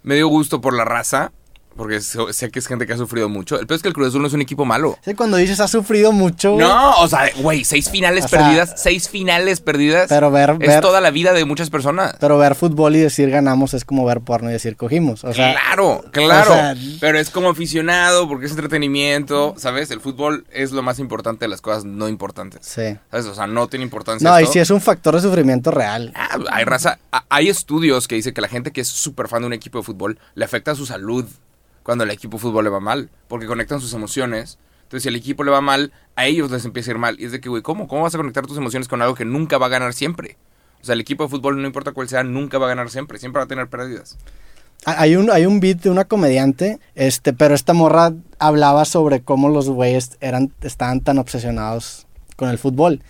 Me 0.02 0.16
dio 0.16 0.28
gusto 0.28 0.60
por 0.60 0.74
la 0.74 0.84
raza 0.84 1.32
porque 1.76 2.00
sé 2.00 2.50
que 2.50 2.58
es 2.58 2.66
gente 2.66 2.86
que 2.86 2.92
ha 2.92 2.96
sufrido 2.96 3.28
mucho. 3.28 3.58
El 3.58 3.66
peor 3.66 3.76
es 3.76 3.82
que 3.82 3.88
el 3.88 3.94
Cruz 3.94 4.08
Azul 4.08 4.22
no 4.22 4.28
es 4.28 4.34
un 4.34 4.40
equipo 4.40 4.64
malo. 4.64 4.98
Sí, 5.04 5.14
cuando 5.14 5.36
dices 5.36 5.60
ha 5.60 5.68
sufrido 5.68 6.12
mucho. 6.12 6.56
No, 6.56 6.96
o 6.96 7.08
sea, 7.08 7.30
güey, 7.36 7.64
seis 7.64 7.90
finales 7.90 8.26
perdidas, 8.28 8.74
seis 8.76 9.08
finales 9.08 9.60
perdidas. 9.60 10.08
Pero 10.08 10.30
ver, 10.30 10.56
Es 10.60 10.80
toda 10.80 11.00
la 11.00 11.10
vida 11.10 11.32
de 11.32 11.44
muchas 11.44 11.70
personas. 11.70 12.16
Pero 12.20 12.38
ver 12.38 12.54
fútbol 12.54 12.96
y 12.96 13.00
decir 13.00 13.30
ganamos 13.30 13.74
es 13.74 13.84
como 13.84 14.04
ver 14.04 14.20
porno 14.20 14.50
y 14.50 14.52
decir 14.52 14.76
cogimos. 14.76 15.24
O 15.24 15.32
sea, 15.32 15.52
claro, 15.52 16.04
claro. 16.10 16.78
pero 17.00 17.18
es 17.18 17.30
como 17.30 17.50
aficionado 17.50 18.28
porque 18.28 18.46
es 18.46 18.52
entretenimiento, 18.52 19.54
¿sabes? 19.56 19.90
El 19.90 20.00
fútbol 20.00 20.46
es 20.52 20.72
lo 20.72 20.82
más 20.82 20.98
importante 20.98 21.44
de 21.44 21.48
las 21.48 21.60
cosas 21.60 21.84
no 21.84 22.08
importantes. 22.08 22.60
Sí. 22.66 22.96
¿Sabes? 23.10 23.26
O 23.26 23.34
sea, 23.34 23.46
no 23.46 23.68
tiene 23.68 23.84
importancia. 23.84 24.28
No, 24.28 24.40
y 24.40 24.46
si 24.46 24.58
es 24.58 24.70
un 24.70 24.80
factor 24.80 25.14
de 25.14 25.22
sufrimiento 25.22 25.70
real. 25.70 26.12
Ah, 26.14 26.38
hay 26.52 26.64
raza. 26.64 26.98
Hay 27.28 27.48
estudios 27.48 28.08
que 28.08 28.14
dicen 28.14 28.34
que 28.34 28.40
la 28.40 28.48
gente 28.48 28.70
que 28.70 28.80
es 28.80 28.88
súper 28.88 29.28
fan 29.28 29.42
de 29.42 29.46
un 29.46 29.52
equipo 29.52 29.78
de 29.78 29.84
fútbol 29.84 30.18
le 30.34 30.44
afecta 30.44 30.72
a 30.72 30.74
su 30.74 30.86
salud 30.86 31.26
cuando 31.84 32.02
el 32.02 32.10
equipo 32.10 32.38
fútbol 32.38 32.64
le 32.64 32.70
va 32.70 32.80
mal, 32.80 33.10
porque 33.28 33.46
conectan 33.46 33.80
sus 33.80 33.92
emociones. 33.92 34.58
Entonces, 34.82 35.04
si 35.04 35.08
al 35.10 35.16
equipo 35.16 35.44
le 35.44 35.52
va 35.52 35.60
mal, 35.60 35.92
a 36.16 36.26
ellos 36.26 36.50
les 36.50 36.64
empieza 36.64 36.90
a 36.90 36.94
ir 36.94 36.98
mal. 36.98 37.20
Y 37.20 37.26
es 37.26 37.32
de 37.32 37.40
que, 37.40 37.48
güey, 37.48 37.62
¿cómo? 37.62 37.86
¿Cómo 37.86 38.02
vas 38.02 38.14
a 38.14 38.18
conectar 38.18 38.46
tus 38.46 38.58
emociones 38.58 38.88
con 38.88 39.00
algo 39.00 39.14
que 39.14 39.24
nunca 39.24 39.58
va 39.58 39.66
a 39.66 39.68
ganar 39.68 39.92
siempre? 39.92 40.36
O 40.82 40.84
sea, 40.84 40.94
el 40.94 41.00
equipo 41.00 41.24
de 41.24 41.30
fútbol, 41.30 41.60
no 41.60 41.66
importa 41.66 41.92
cuál 41.92 42.08
sea, 42.08 42.24
nunca 42.24 42.58
va 42.58 42.66
a 42.66 42.68
ganar 42.70 42.90
siempre. 42.90 43.18
Siempre 43.18 43.38
va 43.38 43.44
a 43.44 43.48
tener 43.48 43.68
pérdidas. 43.68 44.16
Hay 44.86 45.16
un, 45.16 45.30
hay 45.30 45.46
un 45.46 45.60
beat 45.60 45.78
de 45.80 45.90
una 45.90 46.04
comediante, 46.04 46.78
este, 46.94 47.32
pero 47.32 47.54
esta 47.54 47.72
morra 47.72 48.12
hablaba 48.38 48.84
sobre 48.84 49.22
cómo 49.22 49.48
los 49.48 49.68
güeyes 49.70 50.18
eran, 50.20 50.52
estaban 50.60 51.00
tan 51.00 51.18
obsesionados 51.18 52.06
con 52.36 52.50
el 52.50 52.58
fútbol. 52.58 53.02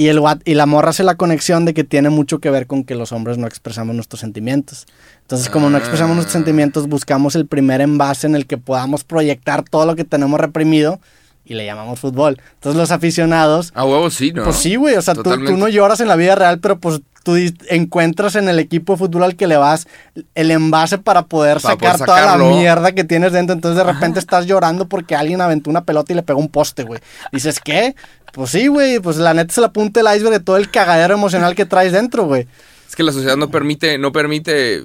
Y, 0.00 0.08
el, 0.08 0.22
y 0.46 0.54
la 0.54 0.64
morra 0.64 0.88
hace 0.88 1.04
la 1.04 1.16
conexión 1.16 1.66
de 1.66 1.74
que 1.74 1.84
tiene 1.84 2.08
mucho 2.08 2.38
que 2.38 2.48
ver 2.48 2.66
con 2.66 2.84
que 2.84 2.94
los 2.94 3.12
hombres 3.12 3.36
no 3.36 3.46
expresamos 3.46 3.94
nuestros 3.94 4.20
sentimientos. 4.20 4.86
Entonces, 5.20 5.50
como 5.50 5.68
no 5.68 5.76
expresamos 5.76 6.14
nuestros 6.16 6.32
sentimientos, 6.32 6.88
buscamos 6.88 7.34
el 7.34 7.46
primer 7.46 7.82
envase 7.82 8.26
en 8.26 8.34
el 8.34 8.46
que 8.46 8.56
podamos 8.56 9.04
proyectar 9.04 9.62
todo 9.62 9.84
lo 9.84 9.96
que 9.96 10.04
tenemos 10.04 10.40
reprimido 10.40 11.00
y 11.44 11.52
le 11.52 11.66
llamamos 11.66 12.00
fútbol. 12.00 12.40
Entonces 12.54 12.80
los 12.80 12.92
aficionados... 12.92 13.72
A 13.74 13.84
huevo 13.84 14.08
sí, 14.08 14.32
¿no? 14.32 14.44
Pues 14.44 14.56
sí, 14.56 14.76
güey. 14.76 14.96
O 14.96 15.02
sea, 15.02 15.14
tú, 15.14 15.36
no 15.36 15.68
lloras 15.68 16.00
en 16.00 16.08
la 16.08 16.16
vida 16.16 16.34
real, 16.34 16.60
pero 16.60 16.78
pues 16.78 17.02
tú 17.22 17.36
encuentras 17.68 18.34
en 18.36 18.48
el 18.48 18.58
equipo 18.58 18.94
de 18.94 18.98
fútbol 18.98 19.24
al 19.24 19.36
que 19.36 19.46
le 19.46 19.56
vas 19.56 19.86
el 20.34 20.50
envase 20.50 20.98
para 20.98 21.26
poder 21.26 21.60
sacar 21.60 21.98
toda 21.98 22.36
la 22.36 22.44
mierda 22.44 22.92
que 22.92 23.04
tienes 23.04 23.32
dentro. 23.32 23.54
Entonces 23.54 23.84
de 23.84 23.92
repente 23.92 24.18
estás 24.18 24.46
llorando 24.46 24.88
porque 24.88 25.14
alguien 25.14 25.40
aventó 25.40 25.70
una 25.70 25.84
pelota 25.84 26.12
y 26.12 26.16
le 26.16 26.22
pegó 26.22 26.40
un 26.40 26.48
poste, 26.48 26.84
güey. 26.84 27.00
Dices, 27.32 27.60
¿qué? 27.60 27.94
Pues 28.32 28.50
sí, 28.50 28.68
güey, 28.68 29.00
pues 29.00 29.16
la 29.16 29.34
neta 29.34 29.52
se 29.52 29.60
la 29.60 29.72
punta 29.72 30.00
el 30.00 30.16
iceberg 30.16 30.38
de 30.38 30.40
todo 30.40 30.56
el 30.56 30.70
cagadero 30.70 31.14
emocional 31.14 31.54
que 31.54 31.66
traes 31.66 31.92
dentro, 31.92 32.24
güey. 32.24 32.46
Es 32.88 32.96
que 32.96 33.02
la 33.02 33.12
sociedad 33.12 33.36
no 33.36 33.50
permite, 33.50 33.98
no 33.98 34.12
permite 34.12 34.84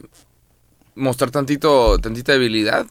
mostrar 0.95 1.32
tantito, 1.32 2.00
tantita 2.00 2.34
debilidad. 2.34 2.86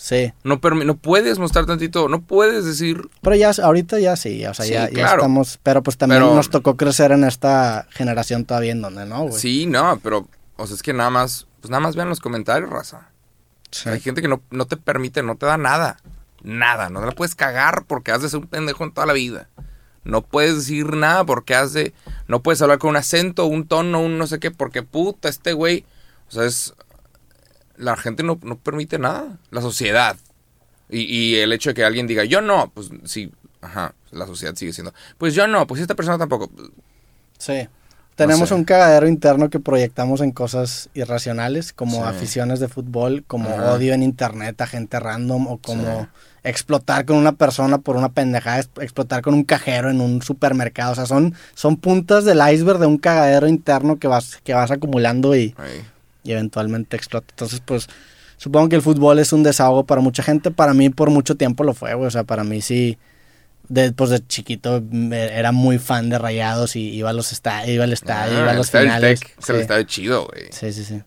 Sí. 0.00 0.32
No, 0.44 0.58
no 0.62 0.96
puedes 0.96 1.38
mostrar 1.38 1.66
tantito, 1.66 2.08
no 2.08 2.22
puedes 2.22 2.64
decir... 2.64 3.10
Pero 3.20 3.36
ya, 3.36 3.50
ahorita 3.62 4.00
ya 4.00 4.16
sí, 4.16 4.46
o 4.46 4.54
sea, 4.54 4.64
ya, 4.64 4.86
estamos... 4.86 5.60
Pero 5.62 5.82
pues 5.82 5.98
también 5.98 6.22
nos 6.22 6.48
tocó 6.48 6.78
crecer 6.78 7.12
en 7.12 7.22
esta 7.22 7.86
generación 7.90 8.46
todavía 8.46 8.72
en 8.72 8.80
donde, 8.80 9.04
¿no, 9.04 9.24
güey? 9.24 9.38
Sí, 9.38 9.66
no, 9.66 10.00
pero, 10.02 10.26
o 10.56 10.66
sea, 10.66 10.74
es 10.74 10.82
que 10.82 10.94
nada 10.94 11.10
más, 11.10 11.46
pues 11.60 11.70
nada 11.70 11.82
más 11.82 11.96
vean 11.96 12.08
los 12.08 12.20
comentarios, 12.20 12.70
raza. 12.70 13.10
Hay 13.84 14.00
gente 14.00 14.22
que 14.22 14.28
no, 14.28 14.40
no, 14.50 14.66
te 14.66 14.78
permite, 14.78 15.22
no 15.22 15.36
te 15.36 15.44
da 15.44 15.58
nada. 15.58 15.98
Nada, 16.42 16.88
no 16.88 17.00
te 17.00 17.06
la 17.06 17.12
puedes 17.12 17.34
cagar 17.34 17.84
porque 17.86 18.10
has 18.10 18.22
de 18.22 18.30
ser 18.30 18.40
un 18.40 18.46
pendejo 18.46 18.84
en 18.84 18.92
toda 18.92 19.06
la 19.06 19.12
vida. 19.12 19.50
No 20.04 20.22
puedes 20.22 20.56
decir 20.56 20.96
nada 20.96 21.26
porque 21.26 21.54
has 21.54 21.74
de... 21.74 21.92
No 22.26 22.42
puedes 22.42 22.62
hablar 22.62 22.78
con 22.78 22.88
un 22.88 22.96
acento, 22.96 23.44
un 23.44 23.68
tono, 23.68 24.00
un 24.00 24.16
no 24.16 24.26
sé 24.26 24.40
qué, 24.40 24.50
porque 24.50 24.82
puta, 24.82 25.28
este 25.28 25.52
güey... 25.52 25.84
O 26.28 26.32
sea, 26.32 26.44
es 26.44 26.74
la 27.80 27.96
gente 27.96 28.22
no, 28.22 28.38
permite 28.38 28.98
nada, 28.98 29.38
la 29.50 29.60
sociedad. 29.60 30.16
Y, 30.88 31.36
el 31.36 31.52
hecho 31.52 31.70
de 31.70 31.74
que 31.74 31.84
alguien 31.84 32.06
diga, 32.06 32.24
yo 32.24 32.40
no, 32.40 32.70
pues 32.74 32.90
sí, 33.04 33.30
ajá, 33.60 33.94
la 34.10 34.26
sociedad 34.26 34.54
sigue 34.56 34.72
siendo, 34.72 34.92
pues 35.18 35.34
yo 35.34 35.46
no, 35.46 35.66
pues 35.66 35.80
esta 35.80 35.94
persona 35.94 36.18
tampoco. 36.18 36.50
Sí. 37.38 37.68
Tenemos 38.16 38.50
un 38.50 38.64
cagadero 38.64 39.08
interno 39.08 39.48
que 39.48 39.60
proyectamos 39.60 40.20
en 40.20 40.30
cosas 40.32 40.90
irracionales, 40.92 41.72
como 41.72 42.04
aficiones 42.04 42.60
de 42.60 42.68
fútbol, 42.68 43.24
como 43.26 43.48
odio 43.48 43.94
en 43.94 44.02
internet 44.02 44.60
a 44.60 44.66
gente 44.66 45.00
random, 45.00 45.46
o 45.46 45.56
como 45.56 46.06
explotar 46.42 47.06
con 47.06 47.16
una 47.16 47.32
persona 47.32 47.78
por 47.78 47.96
una 47.96 48.10
pendejada, 48.10 48.58
explotar 48.80 49.22
con 49.22 49.32
un 49.32 49.44
cajero 49.44 49.88
en 49.88 50.02
un 50.02 50.20
supermercado. 50.20 50.92
O 50.92 50.94
sea, 50.96 51.06
son, 51.06 51.34
son 51.54 51.78
puntas 51.78 52.26
del 52.26 52.40
iceberg 52.52 52.78
de 52.78 52.86
un 52.86 52.98
cagadero 52.98 53.48
interno 53.48 53.98
que 53.98 54.08
vas, 54.08 54.38
que 54.44 54.52
vas 54.52 54.70
acumulando 54.70 55.34
y 55.34 55.54
y 56.22 56.32
eventualmente 56.32 56.96
explota. 56.96 57.26
Entonces, 57.30 57.60
pues 57.64 57.88
supongo 58.36 58.68
que 58.68 58.76
el 58.76 58.82
fútbol 58.82 59.18
es 59.18 59.32
un 59.32 59.42
desahogo 59.42 59.84
para 59.84 60.00
mucha 60.00 60.22
gente. 60.22 60.50
Para 60.50 60.74
mí 60.74 60.90
por 60.90 61.10
mucho 61.10 61.36
tiempo 61.36 61.64
lo 61.64 61.74
fue, 61.74 61.94
güey. 61.94 62.06
O 62.06 62.10
sea, 62.10 62.24
para 62.24 62.44
mí 62.44 62.60
sí, 62.60 62.98
de, 63.68 63.92
pues 63.92 64.10
de 64.10 64.26
chiquito 64.26 64.82
era 65.12 65.52
muy 65.52 65.78
fan 65.78 66.10
de 66.10 66.18
Rayados 66.18 66.76
y 66.76 66.90
iba 66.90 67.10
a 67.10 67.12
los 67.12 67.32
estadios, 67.32 67.70
iba 67.70 67.84
al 67.84 67.92
estadio, 67.92 68.40
iba 68.40 68.50
a 68.50 68.54
los 68.54 68.70
finales. 68.70 69.20
Se 69.38 69.52
le 69.52 69.60
estaba 69.60 69.84
chido, 69.86 70.26
güey. 70.26 70.48
Sí, 70.50 70.72
sí, 70.72 70.84
sí. 70.84 71.02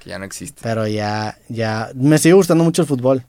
Que 0.00 0.10
ya 0.10 0.18
no 0.18 0.24
existe. 0.24 0.60
Pero 0.62 0.86
ya, 0.86 1.38
ya, 1.48 1.90
me 1.94 2.18
sigue 2.18 2.34
gustando 2.34 2.62
mucho 2.64 2.82
el 2.82 2.88
fútbol. 2.88 3.24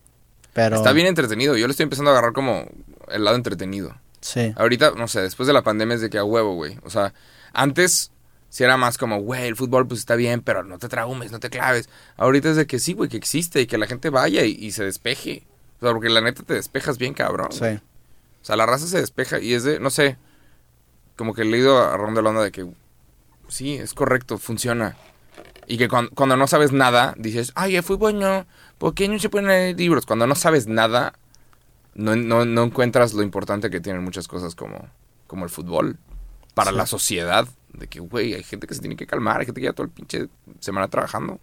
Pero... 0.54 0.78
Está 0.78 0.94
bien 0.94 1.08
entretenido. 1.08 1.58
Yo 1.58 1.68
le 1.68 1.72
estoy 1.72 1.84
empezando 1.84 2.12
a 2.12 2.14
agarrar 2.14 2.34
como 2.34 2.66
el 3.10 3.24
lado 3.24 3.36
entretenido. 3.36 3.96
Sí. 4.22 4.54
Ahorita, 4.56 4.92
no 4.98 5.08
sé, 5.08 5.22
después 5.22 5.48
de 5.48 5.54
la 5.54 5.64
pandemia 5.64 5.96
es 5.96 6.02
de 6.02 6.10
que 6.10 6.18
a 6.18 6.24
huevo, 6.24 6.56
güey. 6.56 6.78
O 6.84 6.90
sea, 6.90 7.14
antes 7.54 8.12
si 8.56 8.64
era 8.64 8.78
más 8.78 8.98
como, 8.98 9.20
güey, 9.20 9.48
el 9.48 9.58
fútbol 9.58 9.86
pues 9.86 10.00
está 10.00 10.16
bien, 10.16 10.40
pero 10.40 10.64
no 10.64 10.80
te 10.80 10.88
traumes, 10.88 11.30
no 11.30 11.42
te 11.42 11.50
claves. 11.50 11.90
Ahorita 12.16 12.52
es 12.52 12.56
de 12.56 12.66
que 12.66 12.80
sí, 12.80 12.94
güey, 12.94 13.10
que 13.10 13.18
existe 13.18 13.60
y 13.60 13.68
que 13.68 13.78
la 13.78 13.86
gente 13.86 14.10
vaya 14.10 14.46
y, 14.46 14.72
se 14.72 14.86
despeje. 14.86 15.46
O 15.76 15.82
sea, 15.82 15.92
porque 15.92 16.08
la 16.08 16.22
neta 16.22 16.42
te 16.42 16.54
despejas 16.54 16.98
bien, 16.98 17.14
cabrón. 17.14 17.52
Sí. 17.52 17.66
O 17.66 18.46
sea, 18.46 18.56
la 18.56 18.66
raza 18.66 18.88
se 18.88 19.02
despeja 19.02 19.42
y 19.42 19.54
es 19.54 19.66
de, 19.66 19.82
no 19.82 19.90
sé, 19.90 20.16
como 21.18 21.34
que 21.34 21.42
he 21.42 21.46
leído 21.46 21.84
a 21.84 21.98
Ron 21.98 22.16
de 22.16 22.22
la 22.22 22.30
onda 22.30 22.44
de 22.44 22.54
que 22.54 22.66
sí, 23.50 23.74
es 23.74 23.94
correcto, 23.94 24.38
funciona. 24.38 24.96
Y 25.68 25.78
que 25.78 25.90
cuando, 25.90 26.38
no 26.38 26.48
sabes 26.48 26.72
nada, 26.72 27.14
dices, 27.18 27.52
ay, 27.56 27.76
el 27.76 27.84
fútbol 27.84 28.18
no, 28.18 28.46
¿por 28.78 28.94
qué 28.94 29.10
no 29.10 29.20
se 29.20 29.28
pueden 29.28 29.50
leer 29.50 29.78
libros? 29.78 30.06
Cuando 30.06 30.28
no 30.28 30.36
sabes 30.36 30.66
nada, 30.68 31.20
no, 31.94 32.16
no, 32.16 32.46
no 32.46 32.64
encuentras 32.64 33.14
lo 33.14 33.22
importante 33.22 33.70
que 33.70 33.82
tienen 33.82 34.02
muchas 34.02 34.30
cosas 34.30 34.56
como, 34.56 34.88
como 35.28 35.44
el 35.44 35.50
fútbol 35.50 35.98
para 36.54 36.72
la 36.72 36.86
sociedad. 36.86 37.50
De 37.78 37.88
que, 37.88 38.00
güey, 38.00 38.34
hay 38.34 38.44
gente 38.44 38.68
que 38.68 38.74
se 38.74 38.82
tiene 38.82 38.96
que 38.96 39.06
calmar, 39.06 39.40
hay 39.40 39.46
gente 39.46 39.62
que 39.62 39.66
ya 39.66 39.74
toda 39.74 39.88
el 39.88 39.92
pinche 39.92 40.28
semana 40.60 40.88
trabajando. 40.88 41.40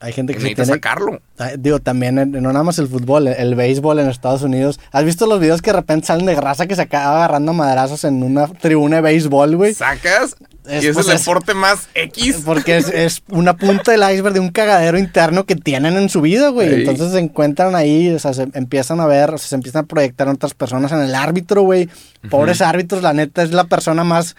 Hay 0.00 0.12
gente 0.12 0.34
que, 0.34 0.40
se 0.40 0.50
necesita 0.50 0.74
sacarlo. 0.74 1.20
Digo, 1.58 1.78
también, 1.78 2.16
no 2.16 2.52
nada 2.52 2.62
más 2.62 2.78
el 2.78 2.88
fútbol, 2.88 3.28
el, 3.28 3.54
béisbol 3.54 4.00
en 4.00 4.10
Estados 4.10 4.42
Unidos. 4.42 4.78
¿Has 4.92 5.04
visto 5.04 5.26
los 5.26 5.40
videos 5.40 5.62
que 5.62 5.70
de 5.70 5.78
repente 5.78 6.08
salen 6.08 6.26
de 6.26 6.34
grasa 6.34 6.66
que 6.66 6.76
se 6.76 6.82
acaba 6.82 7.16
agarrando 7.16 7.54
madrazos 7.54 8.04
en 8.04 8.22
una 8.22 8.46
tribuna 8.48 8.96
de 8.96 9.02
béisbol, 9.02 9.56
güey? 9.56 9.72
¿Sacas? 9.72 10.36
y 10.66 10.86
es 10.86 10.94
pues, 10.94 11.08
el 11.08 11.18
deporte 11.18 11.52
más 11.52 11.88
X. 11.94 12.42
Porque 12.44 12.76
es, 12.78 13.22
una 13.28 13.56
punta 13.56 13.92
del 13.92 14.02
iceberg 14.12 14.34
de 14.34 14.40
un 14.40 14.50
cagadero 14.50 14.98
interno 14.98 15.44
que 15.44 15.56
tienen 15.56 15.96
en 15.96 16.08
su 16.08 16.20
vida, 16.22 16.48
güey. 16.48 16.72
Entonces 16.72 17.12
se 17.12 17.18
encuentran 17.18 17.74
ahí, 17.74 18.10
o 18.10 18.18
sea, 18.18 18.32
se 18.32 18.48
empiezan 18.54 19.00
a 19.00 19.06
ver, 19.06 19.30
o 19.30 19.38
sea, 19.38 19.48
se 19.48 19.54
empiezan 19.54 19.84
a 19.84 19.86
proyectar 19.86 20.28
otras 20.28 20.54
personas 20.54 20.92
en 20.92 21.00
el 21.00 21.14
árbitro, 21.14 21.62
güey. 21.62 21.88
Pobres 22.30 22.62
árbitros, 22.62 23.02
la 23.02 23.12
neta, 23.12 23.42
es 23.42 23.52
la 23.52 23.64
persona 23.64 24.04
más 24.04 24.36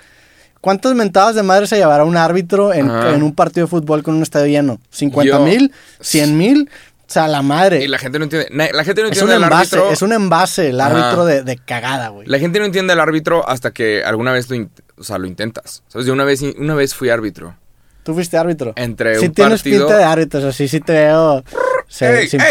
¿Cuántas 0.65 0.95
mentadas 0.95 1.35
de 1.35 1.43
madre 1.43 1.67
se 1.67 1.75
llevará 1.75 2.05
un 2.05 2.17
árbitro 2.17 2.73
en, 2.73 2.89
un 2.89 3.35
partido 3.35 3.67
de 3.67 3.69
fútbol 3.69 4.01
con 4.01 4.15
un 4.15 4.23
estadio 4.23 4.47
lleno? 4.47 4.79
¿50 4.91 5.39
mil? 5.43 5.71
¿100 6.01 6.31
mil? 6.31 6.71
O 7.01 7.03
sea, 7.05 7.27
la 7.27 7.43
madre. 7.43 7.83
Y 7.83 7.87
la 7.87 7.99
gente 7.99 8.17
no 8.17 8.23
entiende. 8.23 8.47
La 8.49 8.83
gente 8.83 9.03
no 9.03 9.09
entiende 9.09 9.31
es 9.31 9.37
un 9.37 9.43
envase, 9.43 9.75
árbitro. 9.75 9.91
Es 9.91 10.01
un 10.01 10.11
envase 10.11 10.69
el 10.69 10.81
árbitro 10.81 11.23
de, 11.23 11.59
cagada, 11.63 12.07
güey. 12.07 12.27
La 12.27 12.39
gente 12.39 12.57
no 12.57 12.65
entiende 12.65 12.93
al 12.93 12.99
árbitro 12.99 13.47
hasta 13.47 13.73
que 13.73 14.03
alguna 14.03 14.31
vez 14.31 14.49
lo, 14.49 14.67
o 14.97 15.03
sea, 15.03 15.19
lo 15.19 15.27
intentas. 15.27 15.83
¿Sabes? 15.87 16.07
Yo 16.07 16.13
una 16.13 16.23
vez, 16.23 16.41
una 16.41 16.73
vez 16.73 16.95
fui 16.95 17.09
árbitro. 17.09 17.55
¿Tú 18.01 18.15
fuiste 18.15 18.35
árbitro? 18.35 18.73
Entre 18.75 19.19
sí 19.19 19.27
un 19.27 19.33
tienes 19.33 19.61
pinta 19.61 19.95
de 19.95 20.03
árbitro, 20.03 20.39
o 20.39 20.51
sea, 20.51 20.67
sí, 20.67 20.79
te 20.79 20.93
veo. 20.93 21.43
Sí, 21.87 22.05
sin 22.27 22.41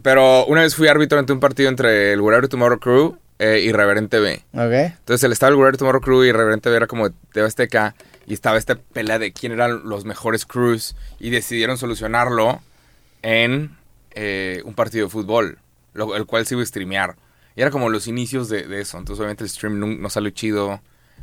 Pero 0.00 0.46
una 0.46 0.62
vez 0.62 0.74
fui 0.74 0.88
árbitro 0.88 1.18
entre 1.18 1.34
un 1.34 1.40
partido 1.40 1.68
entre 1.68 2.14
el 2.14 2.22
Whatever 2.22 2.48
Tomorrow 2.48 2.80
Crew 2.80 3.18
eh, 3.38 3.60
Irreverente 3.60 4.18
B. 4.20 4.42
Ok. 4.54 4.94
Entonces 4.98 5.24
el 5.24 5.32
estado 5.32 5.52
del 5.52 5.58
Guerrero 5.58 5.78
Tomorrow 5.78 6.00
Crew 6.00 6.24
y 6.24 6.28
Irreverente 6.28 6.70
B 6.70 6.76
era 6.76 6.86
como 6.86 7.08
de 7.08 7.40
Azteca 7.42 7.94
y 8.26 8.34
estaba 8.34 8.58
esta 8.58 8.76
pelea 8.76 9.18
de 9.18 9.32
quién 9.32 9.52
eran 9.52 9.88
los 9.88 10.04
mejores 10.04 10.46
crews 10.46 10.96
y 11.20 11.30
decidieron 11.30 11.78
solucionarlo 11.78 12.60
en 13.22 13.76
eh, 14.12 14.62
un 14.64 14.74
partido 14.74 15.06
de 15.06 15.10
fútbol, 15.10 15.58
el 15.94 16.26
cual 16.26 16.46
se 16.46 16.54
iba 16.54 16.62
a 16.62 16.66
streamear. 16.66 17.16
Y 17.54 17.62
era 17.62 17.70
como 17.70 17.88
los 17.88 18.06
inicios 18.06 18.48
de, 18.48 18.62
eso. 18.80 18.98
Entonces 18.98 19.20
obviamente 19.20 19.44
el 19.44 19.50
stream 19.50 20.00
no, 20.00 20.10
salió 20.10 20.30
chido, 20.30 20.80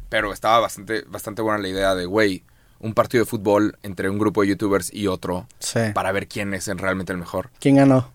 pero 0.09 0.33
estaba 0.33 0.59
bastante, 0.59 1.03
bastante 1.07 1.41
buena 1.41 1.59
la 1.59 1.67
idea 1.67 1.95
de, 1.95 2.05
güey, 2.05 2.43
un 2.79 2.93
partido 2.93 3.23
de 3.23 3.29
fútbol 3.29 3.77
entre 3.83 4.09
un 4.09 4.17
grupo 4.17 4.41
de 4.41 4.49
youtubers 4.49 4.93
y 4.93 5.07
otro 5.07 5.47
para 5.93 6.11
ver 6.11 6.27
quién 6.27 6.53
es 6.53 6.67
realmente 6.67 7.11
el 7.11 7.19
mejor. 7.19 7.49
¿Quién 7.59 7.77
ganó? 7.77 8.11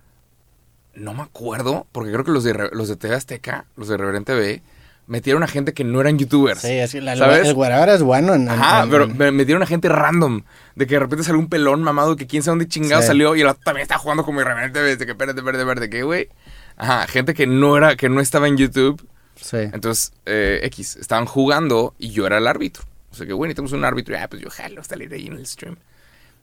No 0.99 1.15
me 1.15 1.23
acuerdo, 1.23 1.87
porque 1.93 2.13
creo 2.13 2.25
que 2.25 2.31
los 2.31 2.45
de, 2.45 2.71
los 2.73 2.89
de 2.89 2.97
TV 2.97 3.15
Azteca, 3.15 3.67
los 3.77 3.89
de 3.89 3.97
Reverente 3.97 4.35
B, 4.35 4.63
metieron 5.09 5.43
a 5.43 5.49
gente 5.49 5.73
que 5.73 5.83
no 5.83 6.01
eran 6.01 6.19
youtubers. 6.19 6.61
Sí, 6.61 6.73
es 6.73 6.93
que 6.93 7.01
la, 7.01 7.17
¿sabes? 7.17 7.49
el 7.49 7.55
güero 7.55 7.93
es 7.93 8.03
bueno. 8.03 8.35
En, 8.35 8.49
Ajá, 8.49 8.87
pero 8.89 9.09
metieron 9.09 9.63
a 9.63 9.67
gente 9.67 9.89
random. 9.89 10.43
De 10.77 10.87
que 10.87 10.95
de 10.95 11.01
repente 11.01 11.25
salió 11.25 11.41
un 11.41 11.49
pelón 11.49 11.83
mamado 11.83 12.15
que 12.15 12.27
quién 12.27 12.43
sabe 12.43 12.53
dónde 12.53 12.69
chingado 12.69 13.03
salió 13.03 13.35
y 13.35 13.41
el 13.41 13.49
otro 13.49 13.63
también 13.65 13.83
está 13.83 13.99
jugando 13.99 14.23
como 14.23 14.41
Irreverente 14.41 14.81
B. 14.81 14.97
De 14.97 15.07
que 15.07 15.13
espérate, 15.13 15.41
verde, 15.41 15.65
verde, 15.65 15.91
¿qué, 15.91 16.03
güey? 16.03 16.29
Ajá, 16.77 17.07
gente 17.09 17.35
que 17.35 17.47
no 17.47 17.77
era, 17.77 17.97
que 17.97 18.09
no 18.09 18.21
estaba 18.21 18.47
en 18.47 18.57
YouTube. 18.57 19.05
Sí. 19.35 19.57
Entonces, 19.57 20.13
eh, 20.27 20.61
X, 20.65 20.97
estaban 20.97 21.25
jugando 21.25 21.95
y 21.99 22.11
yo 22.11 22.27
era 22.27 22.39
el 22.39 22.47
árbitro. 22.47 22.85
O 23.11 23.17
sea 23.17 23.27
que, 23.27 23.33
güey, 23.33 23.49
necesitamos 23.49 23.73
un 23.73 23.85
árbitro. 23.85 24.15
Y, 24.15 24.19
ah, 24.19 24.29
pues 24.29 24.43
yo 24.43 24.51
jalo, 24.51 24.85
salir 24.85 25.13
ahí 25.13 25.27
en 25.27 25.35
el 25.35 25.47
stream. 25.47 25.77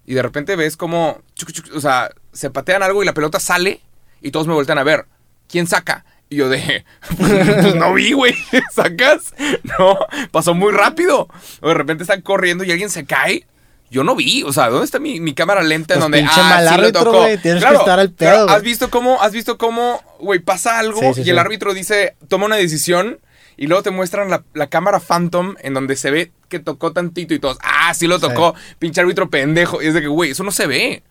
Y 0.08 0.14
de 0.16 0.22
repente 0.22 0.56
ves 0.56 0.76
como, 0.76 1.22
o 1.74 1.80
sea, 1.80 2.12
se 2.32 2.50
patean 2.50 2.84
algo 2.84 3.02
y 3.02 3.06
la 3.06 3.14
pelota 3.14 3.40
sale 3.40 3.82
y 4.26 4.32
todos 4.32 4.48
me 4.48 4.54
voltean 4.56 4.80
a 4.80 4.84
ver. 4.84 5.06
¿Quién 5.48 5.68
saca? 5.68 6.04
Y 6.30 6.38
yo 6.38 6.50
de, 6.50 6.84
pues 7.18 7.76
no 7.76 7.94
vi, 7.94 8.14
güey, 8.14 8.34
¿sacas? 8.74 9.36
No, 9.78 10.00
pasó 10.32 10.56
muy 10.56 10.74
rápido. 10.74 11.28
O 11.62 11.68
de 11.68 11.76
repente 11.76 12.04
están 12.04 12.22
corriendo 12.22 12.64
y 12.64 12.72
alguien 12.72 12.90
se 12.90 13.06
cae. 13.06 13.46
Yo 13.92 14.04
no 14.04 14.16
vi, 14.16 14.42
o 14.42 14.52
sea, 14.52 14.70
¿dónde 14.70 14.86
está 14.86 14.98
mi, 14.98 15.34
cámara 15.36 15.62
lenta 15.62 15.94
en 15.94 16.00
pues 16.00 16.12
donde 16.12 16.28
ah, 16.28 16.72
sí 16.74 16.82
lo 16.82 16.92
tocó? 16.92 17.26
Tienes 17.40 17.64
que 17.64 17.74
estar 17.76 18.00
al 18.00 18.12
pedo. 18.12 18.50
¿Has 18.50 18.64
visto 18.64 18.90
cómo, 18.90 19.22
has 19.22 19.32
visto 19.32 19.60
cómo, 19.60 20.02
güey, 20.20 20.40
pasa 20.40 20.80
algo 20.80 21.14
y 21.16 21.30
el 21.30 21.38
árbitro 21.38 21.76
dice, 21.76 22.16
toma 22.28 22.48
una 22.48 22.56
decisión 22.56 23.20
y 23.58 23.68
luego 23.68 23.84
te 23.84 23.92
muestran 23.92 24.30
la, 24.30 24.68
cámara 24.68 25.00
Phantom 25.00 25.56
en 25.62 25.76
donde 25.76 25.96
se 25.96 26.10
ve 26.10 26.32
que 26.50 26.58
tocó 26.58 26.94
tantito 26.94 27.36
y 27.36 27.40
todos, 27.40 27.60
ah, 27.62 27.94
sí 27.94 28.08
lo 28.08 28.20
tocó, 28.20 28.56
pinche 28.80 29.02
árbitro 29.02 29.30
pendejo. 29.30 29.84
Y 29.84 29.88
es 29.88 29.94
de 29.94 30.02
que, 30.02 30.08
güey, 30.08 30.32
eso 30.32 30.44
no 30.44 30.52
se 30.52 30.66
ve. 30.66 31.04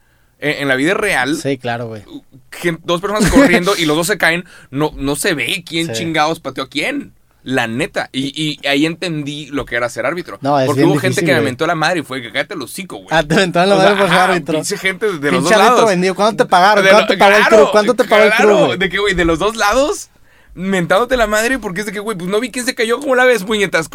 En 0.45 0.69
la 0.69 0.77
vida 0.77 0.95
real. 0.95 1.37
Sí, 1.37 1.59
claro, 1.59 1.89
güey. 1.89 2.03
Dos 2.83 3.01
personas 3.01 3.31
corriendo 3.31 3.75
y 3.79 3.85
los 3.87 3.97
dos 3.97 4.07
se 4.07 4.19
caen. 4.19 4.45
No, 4.71 4.93
no 4.97 5.17
se 5.17 5.35
ve 5.35 5.65
quién 5.67 5.93
chingados 5.93 6.41
pateó 6.41 6.65
a 6.65 6.69
quién. 6.69 7.15
La 7.43 7.67
neta. 7.67 8.09
Y, 8.13 8.61
ahí 8.67 8.87
entendí 8.87 9.47
lo 9.47 9.65
que 9.67 9.77
era 9.77 9.89
ser 9.89 10.07
árbitro. 10.07 10.39
No, 10.41 10.59
es 10.59 10.67
Porque 10.67 10.85
hubo 10.85 10.97
gente 10.99 11.25
que 11.25 11.33
me 11.33 11.41
mentó 11.41 11.67
la 11.67 11.75
madre 11.75 12.01
y 12.01 12.03
fue 12.03 12.23
que 12.23 12.33
cállate 12.33 12.55
el 12.55 12.63
hocico, 12.63 12.97
güey. 12.97 13.09
Ah, 13.11 13.23
te 13.23 13.35
mentó 13.35 13.65
la 13.65 13.75
madre 13.75 13.97
por 13.97 14.09
ser 14.09 14.19
árbitro. 14.19 14.55
Pinche 14.55 14.79
gente 14.79 15.19
de 15.19 15.33
los 15.33 15.45
dos 15.45 15.57
lados. 15.57 15.89
Vendido. 15.89 16.15
¿Cuánto 16.15 16.45
te 16.45 16.49
pagaron? 16.49 16.87
¿Cuánto 16.87 17.07
te 17.07 17.19
pagó 17.19 17.37
el 17.37 17.45
club? 17.45 17.69
¿Cuánto 17.71 17.95
te 17.95 18.05
pagó 18.05 18.25
el 18.25 18.33
club? 18.33 18.79
De 18.79 18.89
que, 18.89 18.99
güey, 18.99 19.15
de 19.15 19.25
los 19.25 19.39
dos 19.39 19.57
lados 19.57 20.11
mentándote 20.55 21.17
la 21.17 21.27
madre 21.27 21.59
porque 21.59 21.81
es 21.81 21.87
de 21.87 21.93
que, 21.93 21.99
güey, 21.99 22.17
pues 22.17 22.31
no 22.31 22.41
vi 22.41 22.51
quién 22.51 22.65
se 22.65 22.75
cayó, 22.75 23.01
como 23.01 23.15
la 23.15 23.25
ves, 23.25 23.45
puñetas? 23.45 23.89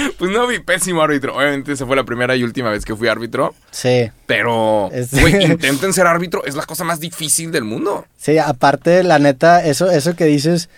pues 0.18 0.30
no 0.30 0.46
vi 0.46 0.58
pésimo 0.58 1.02
árbitro. 1.02 1.36
Obviamente, 1.36 1.72
esa 1.72 1.86
fue 1.86 1.96
la 1.96 2.04
primera 2.04 2.36
y 2.36 2.42
última 2.42 2.70
vez 2.70 2.84
que 2.84 2.94
fui 2.94 3.08
árbitro. 3.08 3.54
Sí. 3.70 4.10
Pero, 4.26 4.90
güey, 5.12 5.44
intenten 5.50 5.92
ser 5.92 6.06
árbitro. 6.06 6.44
Es 6.44 6.54
la 6.54 6.66
cosa 6.66 6.84
más 6.84 7.00
difícil 7.00 7.50
del 7.50 7.64
mundo. 7.64 8.06
Sí, 8.16 8.38
aparte, 8.38 9.02
la 9.02 9.18
neta, 9.18 9.64
eso, 9.64 9.90
eso 9.90 10.14
que 10.14 10.24
dices 10.24 10.68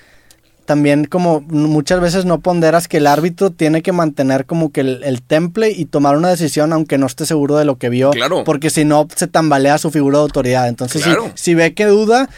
también 0.65 1.05
como 1.05 1.41
muchas 1.41 2.01
veces 2.01 2.25
no 2.25 2.41
ponderas 2.41 2.89
que 2.89 2.99
el 2.99 3.07
árbitro 3.07 3.51
tiene 3.51 3.83
que 3.83 3.93
mantener 3.93 4.47
como 4.47 4.71
que 4.71 4.81
el, 4.81 5.23
temple 5.23 5.71
y 5.71 5.87
tomar 5.87 6.17
una 6.17 6.29
decisión 6.29 6.73
aunque 6.73 6.99
no 6.99 7.07
esté 7.07 7.27
seguro 7.27 7.57
de 7.57 7.65
lo 7.65 7.77
que 7.77 7.89
vio. 7.89 8.11
Claro. 8.11 8.45
Porque 8.45 8.71
si 8.71 8.85
no, 8.85 9.09
se 9.15 9.27
tambalea 9.27 9.79
su 9.79 9.91
figura 9.91 10.19
de 10.19 10.23
autoridad. 10.23 10.69
Entonces, 10.69 11.05
si, 11.35 11.55
ve 11.55 11.75
que 11.75 11.87
duda, 11.87 12.29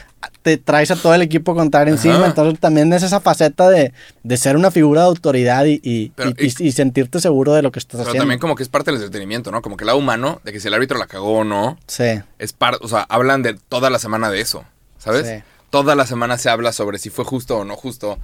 te 0.43 0.57
traes 0.57 0.91
a 0.91 0.97
todo 0.97 1.15
el 1.15 1.23
equipo 1.23 1.55
contrario 1.55 1.93
encima. 1.93 2.27
Entonces 2.27 2.59
también 2.61 2.93
es 2.93 3.03
esa 3.03 3.21
faceta 3.21 3.69
de, 3.69 3.93
ser 4.37 4.57
una 4.57 4.71
figura 4.71 5.03
de 5.03 5.07
autoridad 5.09 5.65
y, 5.67 5.81
y, 5.83 6.73
sentirte 6.73 7.21
seguro 7.21 7.55
de 7.55 7.63
lo 7.63 7.73
que 7.73 7.79
estás 7.79 7.99
pero 7.99 8.09
haciendo. 8.11 8.23
también 8.23 8.41
como 8.41 8.55
que 8.55 8.63
es 8.63 8.69
parte 8.69 8.91
del 8.91 9.01
entretenimiento, 9.01 9.51
¿no? 9.51 9.63
Como 9.63 9.77
que 9.77 9.85
el 9.85 9.87
lado 9.87 9.99
humano, 9.99 10.41
de 10.45 10.53
que 10.53 10.61
si 10.61 10.69
el 10.69 10.75
árbitro 10.75 10.99
la 10.99 11.07
cagó 11.07 11.39
o 11.39 11.45
no. 11.45 11.79
Sí. 11.87 12.21
Es 12.39 12.53
parte, 12.53 12.79
o 12.83 12.89
sea, 12.89 13.07
hablan 13.09 13.43
de 13.43 13.55
toda 13.69 13.91
la 13.91 13.99
semana 13.99 14.31
de 14.31 14.41
eso, 14.41 14.65
¿sabes? 14.99 15.27
Sí 15.27 15.54
toda 15.75 15.97
la 15.97 16.07
semana 16.07 16.39
se 16.39 16.51
habla 16.51 16.71
sobre 16.71 16.99
si 16.99 17.11
fue 17.11 17.25
justo 17.25 17.59
o 17.59 17.65
no 17.65 17.75
justo 17.75 18.21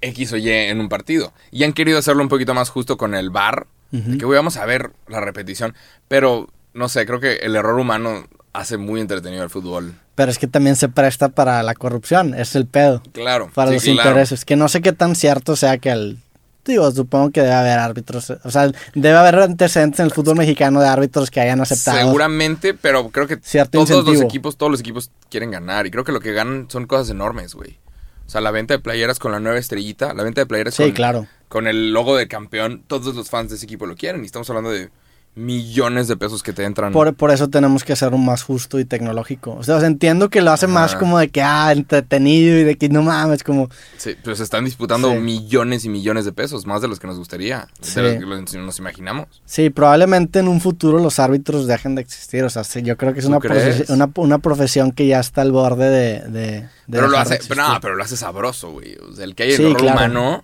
X 0.00 0.32
o 0.32 0.38
Y 0.38 0.48
en 0.48 0.80
un 0.80 0.88
partido. 0.88 1.34
Y 1.50 1.64
han 1.64 1.74
querido 1.74 1.98
hacerlo 1.98 2.22
un 2.22 2.30
poquito 2.30 2.54
más 2.54 2.70
justo 2.70 2.96
con 2.96 3.14
el 3.14 3.28
VAR, 3.28 3.66
que 3.90 4.24
hoy 4.24 4.34
vamos 4.34 4.56
a 4.56 4.64
ver 4.64 4.92
la 5.06 5.20
repetición, 5.20 5.74
pero 6.08 6.48
no 6.72 6.88
sé, 6.88 7.04
creo 7.04 7.20
que 7.20 7.34
el 7.34 7.56
error 7.56 7.78
humano 7.78 8.26
hace 8.54 8.78
muy 8.78 9.02
entretenido 9.02 9.44
el 9.44 9.50
fútbol. 9.50 9.94
Pero 10.14 10.30
es 10.30 10.38
que 10.38 10.46
también 10.46 10.76
se 10.76 10.88
presta 10.88 11.28
para 11.28 11.62
la 11.62 11.74
corrupción, 11.74 12.32
es 12.32 12.56
el 12.56 12.64
pedo. 12.64 13.02
Claro. 13.12 13.50
Para 13.52 13.72
los 13.72 13.86
intereses. 13.86 14.46
Que 14.46 14.56
no 14.56 14.68
sé 14.68 14.80
qué 14.80 14.94
tan 14.94 15.14
cierto 15.14 15.56
sea 15.56 15.76
que 15.76 15.90
el 15.90 16.18
Digo, 16.64 16.90
supongo 16.90 17.30
que 17.30 17.42
debe 17.42 17.52
haber 17.52 17.78
árbitros, 17.78 18.30
o 18.30 18.50
sea, 18.50 18.70
debe 18.94 19.16
haber 19.16 19.34
antecedentes 19.36 20.00
en 20.00 20.06
el 20.06 20.12
fútbol 20.12 20.36
mexicano 20.36 20.80
de 20.80 20.88
árbitros 20.88 21.30
que 21.30 21.40
hayan 21.40 21.60
aceptado. 21.60 21.98
Seguramente, 21.98 22.72
pero 22.72 23.10
creo 23.10 23.26
que 23.26 23.36
todos 23.70 24.04
los 24.06 24.22
equipos, 24.22 24.56
todos 24.56 24.70
los 24.70 24.80
equipos 24.80 25.10
quieren 25.28 25.50
ganar 25.50 25.86
y 25.86 25.90
creo 25.90 26.04
que 26.04 26.12
lo 26.12 26.20
que 26.20 26.32
ganan 26.32 26.66
son 26.70 26.86
cosas 26.86 27.10
enormes, 27.10 27.54
güey. 27.54 27.78
O 28.26 28.30
sea, 28.30 28.40
la 28.40 28.50
venta 28.50 28.72
de 28.74 28.80
playeras 28.80 29.18
con 29.18 29.32
la 29.32 29.40
nueva 29.40 29.58
estrellita, 29.58 30.14
la 30.14 30.22
venta 30.22 30.40
de 30.40 30.46
playeras 30.46 30.74
sí, 30.74 30.92
claro. 30.92 31.26
con 31.48 31.66
el 31.66 31.92
logo 31.92 32.16
de 32.16 32.26
campeón, 32.28 32.82
todos 32.86 33.14
los 33.14 33.28
fans 33.28 33.50
de 33.50 33.56
ese 33.56 33.66
equipo 33.66 33.84
lo 33.84 33.96
quieren 33.96 34.22
y 34.22 34.26
estamos 34.26 34.48
hablando 34.48 34.70
de 34.70 34.90
millones 35.34 36.06
de 36.06 36.16
pesos 36.16 36.42
que 36.42 36.52
te 36.52 36.64
entran. 36.64 36.92
Por, 36.92 37.14
por 37.14 37.30
eso 37.30 37.48
tenemos 37.48 37.82
que 37.82 37.92
hacerlo 37.92 38.18
más 38.18 38.42
justo 38.42 38.78
y 38.78 38.84
tecnológico. 38.84 39.54
O 39.54 39.62
sea, 39.62 39.84
entiendo 39.84 40.30
que 40.30 40.40
lo 40.40 40.52
hace 40.52 40.66
más 40.66 40.94
como 40.94 41.18
de 41.18 41.28
que, 41.28 41.42
ah, 41.42 41.72
entretenido 41.72 42.58
y 42.58 42.64
de 42.64 42.76
que 42.76 42.88
no 42.88 43.02
mames, 43.02 43.42
como... 43.42 43.68
Sí, 43.96 44.14
pero 44.22 44.36
se 44.36 44.44
están 44.44 44.64
disputando 44.64 45.14
millones 45.14 45.84
y 45.84 45.88
millones 45.88 46.24
de 46.24 46.32
pesos, 46.32 46.66
más 46.66 46.82
de 46.82 46.88
los 46.88 47.00
que 47.00 47.06
nos 47.06 47.18
gustaría, 47.18 47.68
de 47.94 48.20
los 48.20 48.50
que 48.50 48.58
nos 48.58 48.78
imaginamos. 48.78 49.42
Sí, 49.44 49.70
probablemente 49.70 50.38
en 50.38 50.48
un 50.48 50.60
futuro 50.60 50.98
los 50.98 51.18
árbitros 51.18 51.66
dejen 51.66 51.96
de 51.96 52.02
existir. 52.02 52.44
O 52.44 52.50
sea, 52.50 52.62
yo 52.82 52.96
creo 52.96 53.12
que 53.12 53.20
es 53.20 53.26
una, 53.26 53.40
profesión, 53.40 54.12
una, 54.16 54.38
profesión 54.38 54.92
que 54.92 55.06
ya 55.06 55.18
está 55.18 55.42
al 55.42 55.50
borde 55.50 56.20
de... 56.28 56.68
pero 56.88 57.08
lo 57.08 57.18
hace, 57.18 57.40
no, 57.54 57.78
pero 57.80 57.96
lo 57.96 58.04
hace 58.04 58.16
sabroso, 58.16 58.70
güey. 58.70 58.96
O 58.96 59.12
sea, 59.12 59.24
el 59.24 59.34
que 59.34 59.44
hay 59.44 59.52
el 59.52 59.76
humano 59.76 60.42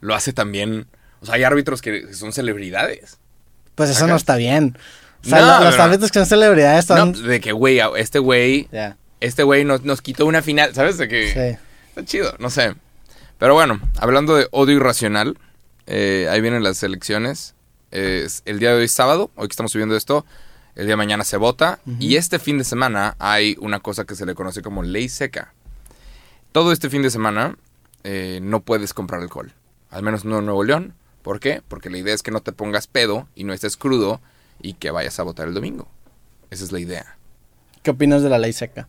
lo 0.00 0.14
hace 0.14 0.32
también... 0.32 0.86
O 1.20 1.26
sea, 1.26 1.36
hay 1.36 1.44
árbitros 1.44 1.82
que 1.82 2.12
son 2.14 2.32
celebridades. 2.32 3.18
Pues 3.86 3.96
eso 3.96 4.06
no 4.06 4.16
está 4.16 4.36
bien. 4.36 4.76
O 5.24 5.28
sea, 5.28 5.60
los 5.60 5.78
árbitros 5.78 6.10
que 6.10 6.18
son 6.18 6.26
celebridades 6.26 6.84
son... 6.84 7.12
No, 7.12 7.18
de 7.18 7.40
que, 7.40 7.52
güey, 7.52 7.80
este 7.96 8.18
güey... 8.18 8.68
Este 9.20 9.44
güey 9.44 9.64
nos, 9.64 9.84
nos, 9.84 10.02
quitó 10.02 10.26
una 10.26 10.42
final, 10.42 10.74
¿sabes? 10.74 10.98
De 10.98 11.06
que... 11.06 11.32
Sí. 11.32 11.58
Está 11.90 12.04
chido, 12.04 12.34
no 12.40 12.50
sé. 12.50 12.74
Pero 13.38 13.54
bueno, 13.54 13.80
hablando 13.98 14.34
de 14.34 14.48
odio 14.50 14.76
irracional, 14.76 15.36
eh, 15.86 16.28
ahí 16.30 16.40
vienen 16.40 16.62
las 16.62 16.82
elecciones. 16.82 17.54
Es 17.90 18.42
el 18.46 18.58
día 18.58 18.70
de 18.70 18.78
hoy 18.78 18.84
es 18.84 18.92
sábado, 18.92 19.30
hoy 19.36 19.48
que 19.48 19.52
estamos 19.52 19.72
subiendo 19.72 19.96
esto. 19.96 20.24
El 20.74 20.86
día 20.86 20.92
de 20.92 20.96
mañana 20.96 21.22
se 21.24 21.36
vota. 21.36 21.80
Y 21.98 22.16
este 22.16 22.38
fin 22.38 22.58
de 22.58 22.64
semana 22.64 23.14
hay 23.18 23.56
una 23.60 23.80
cosa 23.80 24.04
que 24.04 24.14
se 24.14 24.26
le 24.26 24.34
conoce 24.34 24.62
como 24.62 24.82
ley 24.82 25.08
seca. 25.08 25.52
Todo 26.52 26.72
este 26.72 26.88
fin 26.88 27.02
de 27.02 27.10
semana 27.10 27.56
eh, 28.04 28.40
no 28.42 28.60
puedes 28.60 28.94
comprar 28.94 29.20
alcohol. 29.20 29.52
Al 29.90 30.02
menos 30.02 30.24
no 30.24 30.38
en 30.38 30.46
Nuevo 30.46 30.64
León. 30.64 30.94
¿Por 31.22 31.40
qué? 31.40 31.62
Porque 31.66 31.90
la 31.90 31.98
idea 31.98 32.14
es 32.14 32.22
que 32.22 32.30
no 32.30 32.40
te 32.40 32.52
pongas 32.52 32.86
pedo 32.86 33.28
y 33.34 33.44
no 33.44 33.52
estés 33.52 33.76
crudo 33.76 34.20
y 34.60 34.74
que 34.74 34.90
vayas 34.90 35.18
a 35.18 35.22
votar 35.22 35.48
el 35.48 35.54
domingo. 35.54 35.88
Esa 36.50 36.64
es 36.64 36.72
la 36.72 36.80
idea. 36.80 37.16
¿Qué 37.82 37.90
opinas 37.90 38.22
de 38.22 38.28
la 38.28 38.38
ley 38.38 38.52
seca? 38.52 38.88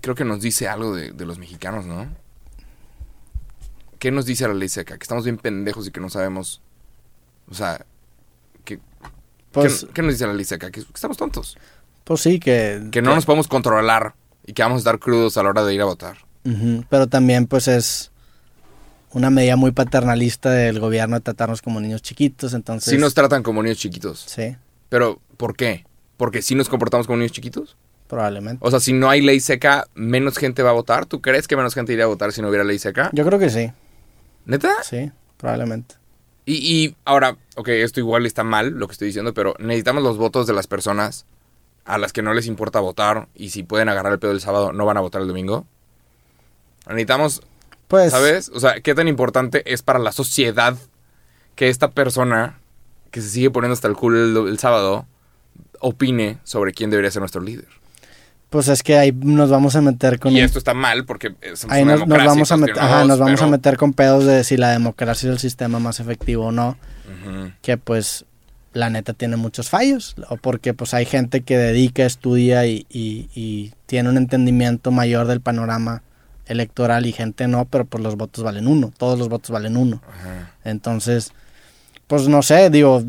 Creo 0.00 0.14
que 0.14 0.24
nos 0.24 0.40
dice 0.40 0.68
algo 0.68 0.94
de, 0.94 1.12
los 1.24 1.38
mexicanos, 1.38 1.86
¿no? 1.86 2.06
¿Qué 3.98 4.10
nos 4.10 4.26
dice 4.26 4.46
la 4.46 4.54
ley 4.54 4.68
seca? 4.68 4.98
Que 4.98 5.04
estamos 5.04 5.24
bien 5.24 5.38
pendejos 5.38 5.86
y 5.86 5.90
que 5.90 6.00
no 6.00 6.10
sabemos. 6.10 6.60
O 7.50 7.54
sea, 7.54 7.84
que, 8.64 8.80
pues, 9.52 9.86
¿qué, 9.94 10.02
nos 10.02 10.12
dice 10.12 10.26
la 10.26 10.34
ley 10.34 10.44
seca? 10.44 10.70
Que, 10.70 10.80
estamos 10.80 11.16
tontos. 11.16 11.56
Pues 12.04 12.20
sí, 12.20 12.38
que. 12.38 12.88
Que 12.90 13.02
no 13.02 13.14
nos 13.14 13.24
podemos 13.24 13.48
controlar 13.48 14.14
y 14.44 14.52
que 14.52 14.62
vamos 14.62 14.76
a 14.76 14.80
estar 14.80 14.98
crudos 14.98 15.36
a 15.36 15.42
la 15.42 15.50
hora 15.50 15.64
de 15.64 15.74
ir 15.74 15.80
a 15.80 15.86
votar. 15.86 16.18
Pero 16.88 17.08
también, 17.08 17.46
pues 17.46 17.66
es 17.66 18.12
una 19.16 19.30
medida 19.30 19.56
muy 19.56 19.70
paternalista 19.70 20.50
del 20.50 20.78
gobierno 20.78 21.16
de 21.16 21.22
tratarnos 21.22 21.62
como 21.62 21.80
niños 21.80 22.02
chiquitos, 22.02 22.52
entonces... 22.52 22.92
Sí 22.92 23.00
nos 23.00 23.14
tratan 23.14 23.42
como 23.42 23.62
niños 23.62 23.78
chiquitos. 23.78 24.22
Sí. 24.26 24.56
Pero, 24.90 25.20
¿por 25.38 25.56
qué? 25.56 25.86
¿Porque 26.18 26.42
sí 26.42 26.54
nos 26.54 26.68
comportamos 26.68 27.06
como 27.06 27.16
niños 27.16 27.32
chiquitos? 27.32 27.78
Probablemente. 28.08 28.58
O 28.62 28.70
sea, 28.70 28.78
si 28.78 28.92
no 28.92 29.08
hay 29.08 29.22
ley 29.22 29.40
seca, 29.40 29.86
menos 29.94 30.36
gente 30.36 30.62
va 30.62 30.68
a 30.68 30.74
votar. 30.74 31.06
¿Tú 31.06 31.22
crees 31.22 31.48
que 31.48 31.56
menos 31.56 31.72
gente 31.72 31.94
iría 31.94 32.04
a 32.04 32.08
votar 32.08 32.30
si 32.32 32.42
no 32.42 32.50
hubiera 32.50 32.62
ley 32.62 32.78
seca? 32.78 33.08
Yo 33.14 33.24
creo 33.24 33.38
que 33.38 33.48
sí. 33.48 33.72
¿Neta? 34.44 34.70
Sí, 34.82 35.10
probablemente. 35.38 35.94
Y, 36.44 36.56
y 36.56 36.96
ahora, 37.06 37.38
ok, 37.56 37.68
esto 37.68 38.00
igual 38.00 38.26
está 38.26 38.44
mal 38.44 38.68
lo 38.68 38.86
que 38.86 38.92
estoy 38.92 39.06
diciendo, 39.06 39.32
pero 39.32 39.54
necesitamos 39.58 40.02
los 40.02 40.18
votos 40.18 40.46
de 40.46 40.52
las 40.52 40.66
personas 40.66 41.24
a 41.86 41.96
las 41.96 42.12
que 42.12 42.20
no 42.20 42.34
les 42.34 42.48
importa 42.48 42.80
votar 42.80 43.28
y 43.34 43.48
si 43.48 43.62
pueden 43.62 43.88
agarrar 43.88 44.12
el 44.12 44.18
pedo 44.18 44.32
el 44.32 44.42
sábado 44.42 44.74
no 44.74 44.84
van 44.84 44.98
a 44.98 45.00
votar 45.00 45.22
el 45.22 45.28
domingo. 45.28 45.64
Necesitamos 46.86 47.40
pues. 47.88 48.12
¿Sabes? 48.12 48.50
O 48.54 48.60
sea, 48.60 48.80
¿qué 48.80 48.94
tan 48.94 49.08
importante 49.08 49.62
es 49.72 49.82
para 49.82 49.98
la 49.98 50.12
sociedad 50.12 50.76
que 51.54 51.68
esta 51.68 51.90
persona 51.90 52.58
que 53.10 53.20
se 53.20 53.30
sigue 53.30 53.50
poniendo 53.50 53.74
hasta 53.74 53.88
el 53.88 53.94
culo 53.94 54.46
el, 54.48 54.58
sábado 54.58 55.06
opine 55.80 56.38
sobre 56.44 56.72
quién 56.72 56.90
debería 56.90 57.10
ser 57.10 57.20
nuestro 57.20 57.40
líder? 57.40 57.68
Pues 58.50 58.68
es 58.68 58.82
que 58.82 58.96
ahí 58.96 59.12
nos 59.12 59.50
vamos 59.50 59.76
a 59.76 59.80
meter 59.80 60.18
con. 60.18 60.32
Y 60.32 60.40
esto 60.40 60.58
está 60.58 60.74
mal 60.74 61.04
porque 61.04 61.34
ahí 61.68 61.84
nos, 61.84 62.06
vamos 62.06 62.52
a 62.52 62.56
meter, 62.56 62.78
ajá, 62.78 63.04
nos 63.04 63.18
vamos 63.18 63.42
a 63.42 63.46
meter 63.46 63.76
con 63.76 63.92
pedos 63.92 64.24
de 64.24 64.44
si 64.44 64.56
la 64.56 64.70
democracia 64.70 65.28
es 65.28 65.32
el 65.32 65.38
sistema 65.38 65.78
más 65.78 66.00
efectivo 66.00 66.46
o 66.46 66.52
no. 66.52 66.76
Que 67.60 67.76
pues 67.76 68.24
la 68.72 68.90
neta 68.90 69.14
tiene 69.14 69.36
muchos 69.36 69.68
fallos. 69.68 70.14
O 70.28 70.36
porque 70.36 70.74
pues 70.74 70.94
hay 70.94 71.06
gente 71.06 71.40
que 71.40 71.58
dedica, 71.58 72.04
estudia 72.04 72.66
y, 72.66 72.86
y 72.88 73.72
tiene 73.86 74.10
un 74.10 74.16
entendimiento 74.16 74.92
mayor 74.92 75.26
del 75.26 75.40
panorama 75.40 76.02
electoral 76.46 77.06
y 77.06 77.12
gente 77.12 77.48
no, 77.48 77.64
pero 77.64 77.84
pues 77.84 78.02
los 78.02 78.16
votos 78.16 78.44
valen 78.44 78.66
uno, 78.66 78.92
todos 78.96 79.18
los 79.18 79.28
votos 79.28 79.50
valen 79.50 79.76
uno. 79.76 80.00
Entonces, 80.64 81.32
pues 82.06 82.28
no 82.28 82.40
sé, 82.42 82.70
digo, 82.70 83.02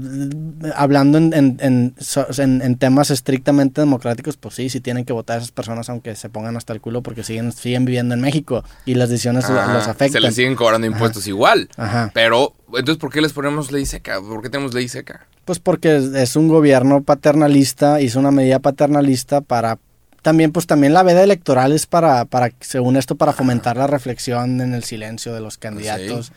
hablando 0.75 1.19
en, 1.19 1.31
en, 1.33 1.93
en, 1.99 2.77
temas 2.77 3.11
estrictamente 3.11 3.79
democráticos, 3.79 4.37
pues 4.37 4.55
sí, 4.55 4.69
sí 4.69 4.79
tienen 4.79 5.05
que 5.05 5.13
votar 5.13 5.37
esas 5.37 5.51
personas 5.51 5.87
aunque 5.89 6.15
se 6.15 6.29
pongan 6.29 6.57
hasta 6.57 6.73
el 6.73 6.81
culo 6.81 7.03
porque 7.03 7.23
siguen, 7.23 7.51
siguen 7.51 7.85
viviendo 7.85 8.15
en 8.15 8.21
México 8.21 8.63
y 8.85 8.95
las 8.95 9.09
decisiones 9.09 9.47
los 9.49 9.87
afectan. 9.87 10.09
Se 10.13 10.19
les 10.19 10.33
siguen 10.33 10.55
cobrando 10.55 10.87
impuestos 10.87 11.27
igual. 11.27 11.69
Pero, 12.13 12.55
entonces, 12.69 12.97
¿por 12.97 13.11
qué 13.11 13.21
les 13.21 13.33
ponemos 13.33 13.71
ley 13.71 13.85
seca? 13.85 14.19
¿Por 14.19 14.41
qué 14.41 14.49
tenemos 14.49 14.73
ley 14.73 14.87
seca? 14.87 15.27
Pues 15.45 15.59
porque 15.59 15.95
es 16.15 16.35
un 16.35 16.47
gobierno 16.47 17.03
paternalista, 17.03 18.01
hizo 18.01 18.19
una 18.19 18.31
medida 18.31 18.59
paternalista 18.59 19.41
para 19.41 19.77
también, 20.27 20.51
pues 20.51 20.67
también 20.67 20.93
la 20.93 21.03
veda 21.03 21.23
electoral 21.23 21.71
es 21.71 21.85
para, 21.85 22.25
para, 22.25 22.51
según 22.59 22.97
esto, 22.97 23.15
para 23.15 23.31
fomentar 23.31 23.77
la 23.77 23.87
reflexión 23.87 24.59
en 24.59 24.73
el 24.73 24.83
silencio 24.83 25.33
de 25.33 25.39
los 25.39 25.57
candidatos. 25.57 26.33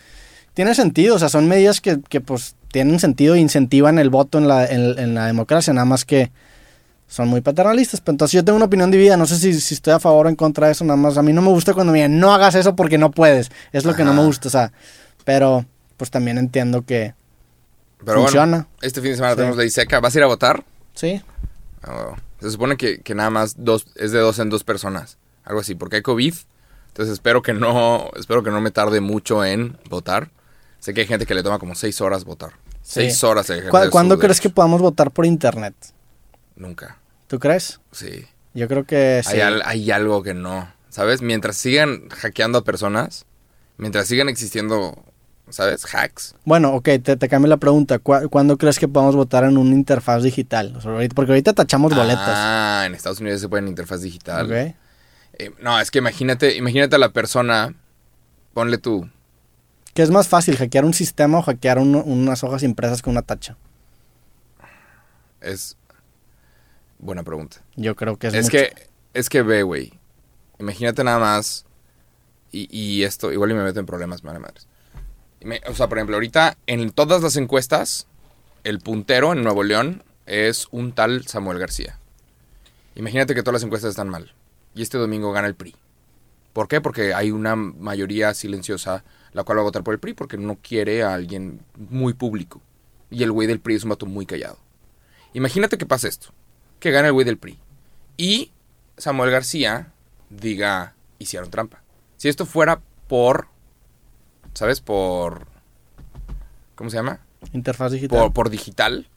Tiene 0.55 0.77
sentido, 0.77 1.17
o 1.17 1.19
sea, 1.19 1.29
son 1.29 1.49
medidas 1.49 1.81
que, 1.81 1.99
que 2.09 2.21
pues 2.21 2.55
tienen 2.71 3.01
sentido 3.01 3.35
e 3.35 3.41
incentivan 3.41 3.99
el 3.99 4.09
voto 4.09 4.39
en 4.39 4.47
la, 4.47 4.65
en, 4.65 5.15
la 5.17 5.27
democracia, 5.27 5.73
nada 5.73 5.87
más 5.87 6.05
que 6.05 6.31
son 7.09 7.27
muy 7.27 7.41
paternalistas. 7.41 8.01
Pero 8.01 8.13
entonces 8.13 8.37
yo 8.37 8.45
tengo 8.45 8.59
una 8.59 8.67
opinión 8.67 8.93
dividida, 8.93 9.17
no 9.17 9.27
sé 9.27 9.39
si, 9.39 9.61
si, 9.61 9.75
estoy 9.75 9.93
a 9.93 9.99
favor 9.99 10.27
o 10.27 10.29
en 10.29 10.37
contra 10.37 10.69
de 10.69 10.75
eso, 10.75 10.85
nada 10.85 10.97
más 10.97 11.19
a 11.19 11.23
mí 11.25 11.33
no 11.33 11.43
me 11.43 11.49
gusta 11.49 11.75
cuando 11.75 11.93
me 11.93 11.99
dicen, 11.99 12.21
no 12.21 12.33
hagas 12.33 12.55
eso 12.55 12.77
porque 12.77 12.97
no 12.97 13.11
puedes, 13.11 13.51
es 13.73 13.85
lo 13.85 13.97
que 13.97 14.05
no 14.05 14.15
me 14.15 14.23
gusta, 14.25 14.47
o 14.47 14.53
sea, 14.53 14.73
pero 15.25 15.67
pues 15.97 16.13
también 16.13 16.39
entiendo 16.39 16.83
que 16.83 17.15
funciona. 18.07 18.69
este 18.83 19.01
fin 19.01 19.11
de 19.11 19.17
semana 19.17 19.35
tenemos 19.35 19.57
ley 19.57 19.69
seca, 19.69 19.99
¿vas 19.99 20.15
a 20.15 20.19
ir 20.19 20.23
a 20.23 20.29
votar? 20.29 20.63
Sí. 20.95 21.21
Oh. 21.89 22.15
Se 22.41 22.51
supone 22.51 22.77
que, 22.77 23.03
nada 23.15 23.31
más 23.31 23.55
dos, 23.59 23.87
es 23.97 24.13
de 24.13 24.19
dos 24.19 24.39
en 24.39 24.51
dos 24.51 24.65
personas. 24.65 25.19
Algo 25.45 25.61
así, 25.61 25.75
porque 25.75 25.97
hay 25.97 26.03
COVID. 26.03 26.35
Entonces 26.89 27.13
espero 27.13 27.43
que 27.43 27.53
no, 27.53 28.11
espero 28.17 28.43
que 28.43 28.51
no 28.51 28.61
me 28.61 28.71
tarde 28.71 29.01
mucho 29.01 29.45
en 29.45 29.79
votar. 29.89 30.31
Sé 30.79 30.95
que 30.95 31.03
hay 31.03 31.07
gente 31.07 31.27
que 31.27 31.35
le 31.35 31.43
toma 31.43 31.59
como 31.59 31.75
seis 31.75 32.01
horas 32.01 32.25
votar. 32.25 32.53
Seis 32.83 33.23
horas. 33.23 33.53
¿Cuándo 33.91 34.19
crees 34.19 34.41
que 34.41 34.51
podamos 34.51 34.81
votar 34.81 35.11
por 35.11 35.27
internet? 35.27 35.75
Nunca. 36.57 36.99
¿Tú 37.27 37.39
crees? 37.39 37.81
Sí. 37.93 38.27
Yo 38.55 38.67
creo 38.67 38.85
que 38.85 39.23
sí. 39.25 39.39
Hay, 39.41 39.91
algo 39.91 40.23
que 40.23 40.35
no. 40.35 40.73
¿Sabes? 40.89 41.23
Mientras 41.23 41.57
sigan 41.57 42.09
hackeando 42.09 42.59
a 42.59 42.65
personas, 42.65 43.27
mientras 43.77 44.09
sigan 44.09 44.29
existiendo 44.29 45.05
¿sabes? 45.51 45.85
Hacks. 45.95 46.35
Bueno, 46.45 46.75
ok, 46.75 46.85
te, 47.03 47.17
te 47.17 47.29
cambio 47.29 47.49
la 47.49 47.57
pregunta. 47.57 47.99
¿Cuándo 47.99 48.57
crees 48.59 48.79
que 48.79 48.89
podamos 48.89 49.17
votar 49.17 49.45
en 49.45 49.57
una 49.59 49.75
interfaz 49.75 50.23
digital? 50.23 50.79
porque 51.15 51.33
ahorita 51.33 51.53
tachamos 51.53 51.95
boletas. 51.95 52.29
Ah, 52.29 52.85
en 52.87 52.95
Estados 52.95 53.21
Unidos 53.21 53.41
se 53.41 53.49
puede 53.49 53.63
en 53.63 53.69
interfaz 53.69 54.03
digital. 54.03 54.47
Ok. 54.47 54.75
Eh, 55.39 55.51
no, 55.61 55.79
es 55.81 55.91
que 55.91 55.99
imagínate, 55.99 56.57
imagínate 56.57 56.97
a 56.97 56.99
la 56.99 57.13
persona, 57.13 57.75
ponle 58.53 58.79
tú. 58.79 59.09
¿Qué 59.95 60.03
es 60.03 60.11
más 60.11 60.29
fácil, 60.29 60.57
hackear 60.57 60.85
un 60.85 60.95
sistema 60.95 61.39
o 61.39 61.43
hackear 61.43 61.79
unas 61.79 62.45
hojas 62.45 62.63
impresas 62.63 63.03
con 63.03 63.13
una 63.13 63.23
tacha? 63.23 63.57
Es 65.41 65.77
buena 66.99 67.23
pregunta. 67.23 67.63
Yo 67.77 67.97
creo 67.97 68.19
que 68.19 68.29
es 68.29 68.35
Es 68.35 68.51
que, 68.51 68.73
es 69.15 69.29
que 69.29 69.43
ve, 69.43 69.63
güey. 69.63 69.93
Imagínate 70.59 71.03
nada 71.03 71.19
más, 71.19 71.65
y, 72.53 73.03
esto, 73.05 73.33
igual 73.33 73.51
y 73.51 73.55
me 73.55 73.63
meto 73.63 73.81
en 73.81 73.87
problemas, 73.87 74.25
madre 74.25 74.41
madres. 74.41 74.67
O 75.69 75.75
sea, 75.75 75.89
por 75.89 75.99
ejemplo, 75.99 76.17
ahorita 76.17 76.57
en 76.67 76.91
todas 76.91 77.23
las 77.23 77.37
encuestas, 77.37 78.07
el 78.65 78.81
puntero 78.81 79.33
en 79.33 79.43
Nuevo 79.43 79.63
León 79.63 80.03
es 80.27 80.69
un 80.71 80.93
tal 80.93 81.27
Samuel 81.27 81.59
García. 81.59 81.99
Imagínate 82.95 83.35
que 83.35 83.43
todas 83.43 83.55
las 83.55 83.63
encuestas 83.63 83.91
están 83.91 84.09
mal 84.09 84.35
y 84.75 84.83
este 84.83 84.99
domingo 84.99 85.33
gana 85.33 85.49
el 85.49 85.55
PRI. 85.55 85.75
¿Por 86.53 86.69
qué? 86.69 86.81
Porque 86.81 87.15
hay 87.15 87.31
una 87.31 87.57
mayoría 87.57 88.35
silenciosa 88.35 89.05
la 89.33 89.45
cual 89.45 89.59
va 89.59 89.63
a 89.63 89.65
votar 89.65 89.85
por 89.85 89.95
el 89.95 90.01
PRI 90.01 90.15
porque 90.15 90.37
no 90.37 90.57
quiere 90.57 91.03
a 91.03 91.15
alguien 91.15 91.61
muy 91.77 92.15
público. 92.15 92.61
Y 93.11 93.23
el 93.23 93.33
güey 93.33 93.47
del 93.47 93.61
PRI 93.61 93.77
es 93.77 93.85
un 93.85 93.91
vato 93.91 94.07
muy 94.07 94.27
callado. 94.27 94.59
Imagínate 95.33 95.79
que 95.79 95.87
pasa 95.87 96.09
esto. 96.09 96.33
Que 96.79 96.91
gana 96.91 97.09
el 97.09 97.13
güey 97.13 97.25
del 97.25 97.39
PRI. 97.39 97.59
Y 98.17 98.51
Samuel 98.97 99.31
García 99.31 99.93
diga, 100.29 100.95
hicieron 101.19 101.51
trampa. 101.51 101.83
Si 102.17 102.29
esto 102.29 102.47
fuera 102.47 102.81
por, 103.09 103.49
¿sabes? 104.55 104.81
Por... 104.81 105.47
¿Cómo 106.75 106.91
se 106.91 106.97
llama? 106.97 107.21
Interfaz 107.53 107.93
digital. 107.93 108.33
Por, 108.33 108.51
digital. 108.51 109.09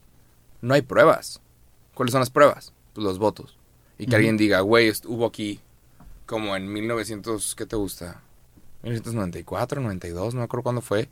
No 0.62 0.74
hay 0.74 0.82
pruebas. 0.82 1.41
¿Cuáles 1.93 2.12
son 2.12 2.19
las 2.19 2.30
pruebas? 2.30 2.74
Pues 2.93 3.04
los 3.04 3.19
votos. 3.19 3.58
Y 3.98 4.08
que 4.08 4.15
alguien 4.15 4.38
diga, 4.38 4.62
güey, 4.62 4.91
hubo 5.06 5.26
aquí 5.26 5.60
como 6.26 6.56
en 6.56 6.72
1900, 6.72 7.56
¿qué 7.56 7.65
te 7.65 7.76
gusta? 7.76 8.22
1994, 8.84 9.82
92, 9.82 10.34
no 10.34 10.39
me 10.39 10.46
acuerdo 10.46 10.63
cuándo 10.63 10.82
fue, 10.82 11.10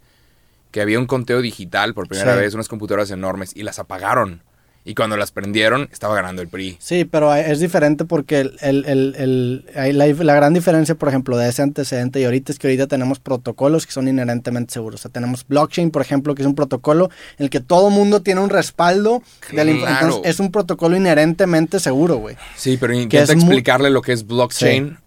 que 0.72 0.82
había 0.82 1.00
un 1.00 1.06
conteo 1.06 1.42
digital 1.42 1.94
por 1.94 2.08
primera 2.08 2.36
vez, 2.36 2.54
unas 2.54 2.68
computadoras 2.68 3.12
enormes, 3.12 3.56
y 3.56 3.64
las 3.64 3.80
apagaron. 3.80 4.42
Y 4.84 4.96
cuando 4.96 5.16
las 5.16 5.32
prendieron, 5.32 5.90
estaba 5.92 6.16
ganando 6.16 6.42
el 6.42 6.48
PRI. 6.48 6.78
Sí, 6.80 7.06
pero 7.06 7.34
es 7.36 7.60
diferente 7.60 8.06
porque 8.06 8.40
el, 8.40 8.56
el, 8.62 9.66
la, 9.76 10.36
gran 10.36 10.54
diferencia, 10.54 10.96
por 10.96 11.10
ejemplo, 11.10 11.38
de 11.38 11.50
ese 11.50 11.62
antecedente 11.62 12.20
y 12.20 12.24
ahorita 12.24 12.52
es 12.52 12.58
que 12.58 12.68
ahorita 12.68 12.88
tenemos 12.88 13.20
protocolos 13.20 13.86
que 13.86 13.92
son 13.92 14.08
inherentemente 14.08 14.74
seguros. 14.74 15.02
O 15.02 15.04
sea, 15.04 15.12
tenemos 15.12 15.46
blockchain, 15.48 15.92
por 15.92 16.02
ejemplo, 16.02 16.34
que 16.34 16.42
es 16.42 16.48
un 16.48 16.56
protocolo 16.56 17.12
en 17.38 17.46
el 17.46 17.50
que 17.50 17.60
todo 17.60 17.92
mundo 17.92 18.24
tiene 18.24 18.42
un 18.42 18.50
respaldo. 18.50 19.22
Claro. 19.40 20.22
es 20.24 20.40
un 20.40 20.52
protocolo 20.52 20.98
inherentemente 20.98 21.80
seguro, 21.80 22.18
güey. 22.18 22.36
Sí, 22.56 22.78
pero 22.80 22.94
intenta 22.94 23.34
explicarle 23.34 23.90
lo 23.92 24.02
que 24.02 24.14
es 24.14 24.26
blockchain 24.26 24.98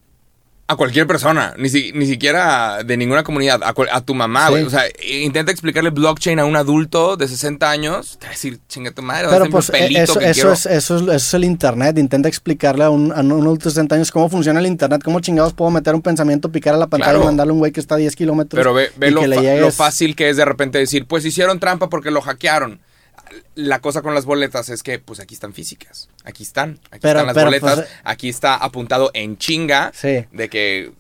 a 0.67 0.77
cualquier 0.77 1.07
persona, 1.07 1.55
ni, 1.59 1.69
ni 1.93 2.07
siquiera 2.07 2.83
de 2.83 2.97
ninguna 2.97 3.23
comunidad, 3.23 3.61
a, 3.63 4.01
tu 4.01 4.15
mamá, 4.15 4.49
güey. 4.49 4.63
O 4.65 4.71
sea, 4.71 4.85
intenta 5.07 5.53
explicarle 5.53 5.91
blockchain 5.91 6.39
a 6.39 6.47
un 6.47 6.57
adulto 6.57 7.19
de 7.19 7.29
60 7.29 7.71
años, 7.71 8.17
te 8.19 8.27
va 8.27 8.31
a 8.31 8.33
decir, 8.33 8.59
chinga 8.67 8.91
tu 8.91 9.03
madre, 9.03 9.29
Pero 9.29 9.51
pues 9.51 9.71
eso, 9.75 10.21
eso, 10.21 10.53
es, 10.53 10.65
eso, 10.65 11.13
es, 11.13 11.35
el 11.35 11.45
internet. 11.45 11.99
Intenta 11.99 12.29
explicarle 12.29 12.85
a 12.85 12.91
un, 12.91 13.13
a 13.13 13.21
un, 13.21 13.33
adulto 13.33 13.69
de 13.69 13.75
60 13.75 13.95
años 13.95 14.11
cómo 14.11 14.31
funciona 14.31 14.59
el 14.59 14.67
internet, 14.67 15.03
cómo 15.05 15.21
chingados 15.21 15.53
puedo 15.53 15.71
meter 15.71 15.95
un 15.95 16.03
pensamiento, 16.03 16.51
picar 16.51 16.75
a 16.75 16.79
la 16.79 16.87
pantalla 16.87 17.19
y 17.19 17.25
mandarle 17.25 17.51
a 17.51 17.55
un 17.55 17.59
güey 17.59 17.71
que 17.71 17.81
está 17.81 17.97
a 17.97 17.99
10 17.99 18.17
kilómetros. 18.17 18.59
Pero 18.59 18.73
ve, 18.73 18.91
ve 18.97 19.11
lo 19.11 19.71
fácil 19.71 20.17
que 20.17 20.31
es 20.31 20.39
de 20.39 20.47
repente 20.47 20.79
decir, 20.79 21.07
pues 21.07 21.27
hicieron 21.27 21.61
trampa 21.61 21.91
porque 21.91 22.11
lo 22.11 22.23
hackearon 22.23 22.81
la 23.55 23.81
cosa 23.81 24.03
con 24.03 24.15
las 24.15 24.25
boletas 24.25 24.69
es 24.69 24.83
que, 24.83 24.99
pues 24.99 25.21
aquí 25.21 25.35
están 25.35 25.53
físicas. 25.53 26.09
Aquí 26.25 26.43
están. 26.43 26.81
Aquí 26.91 27.07
están 27.07 27.27
las 27.27 27.35
boletas. 27.35 27.75
Pues, 27.77 27.89
aquí 28.05 28.29
está 28.29 28.57
apuntado 28.57 29.11
en 29.15 29.39
chinga 29.39 29.93
de 30.03 30.49
que 30.51 30.93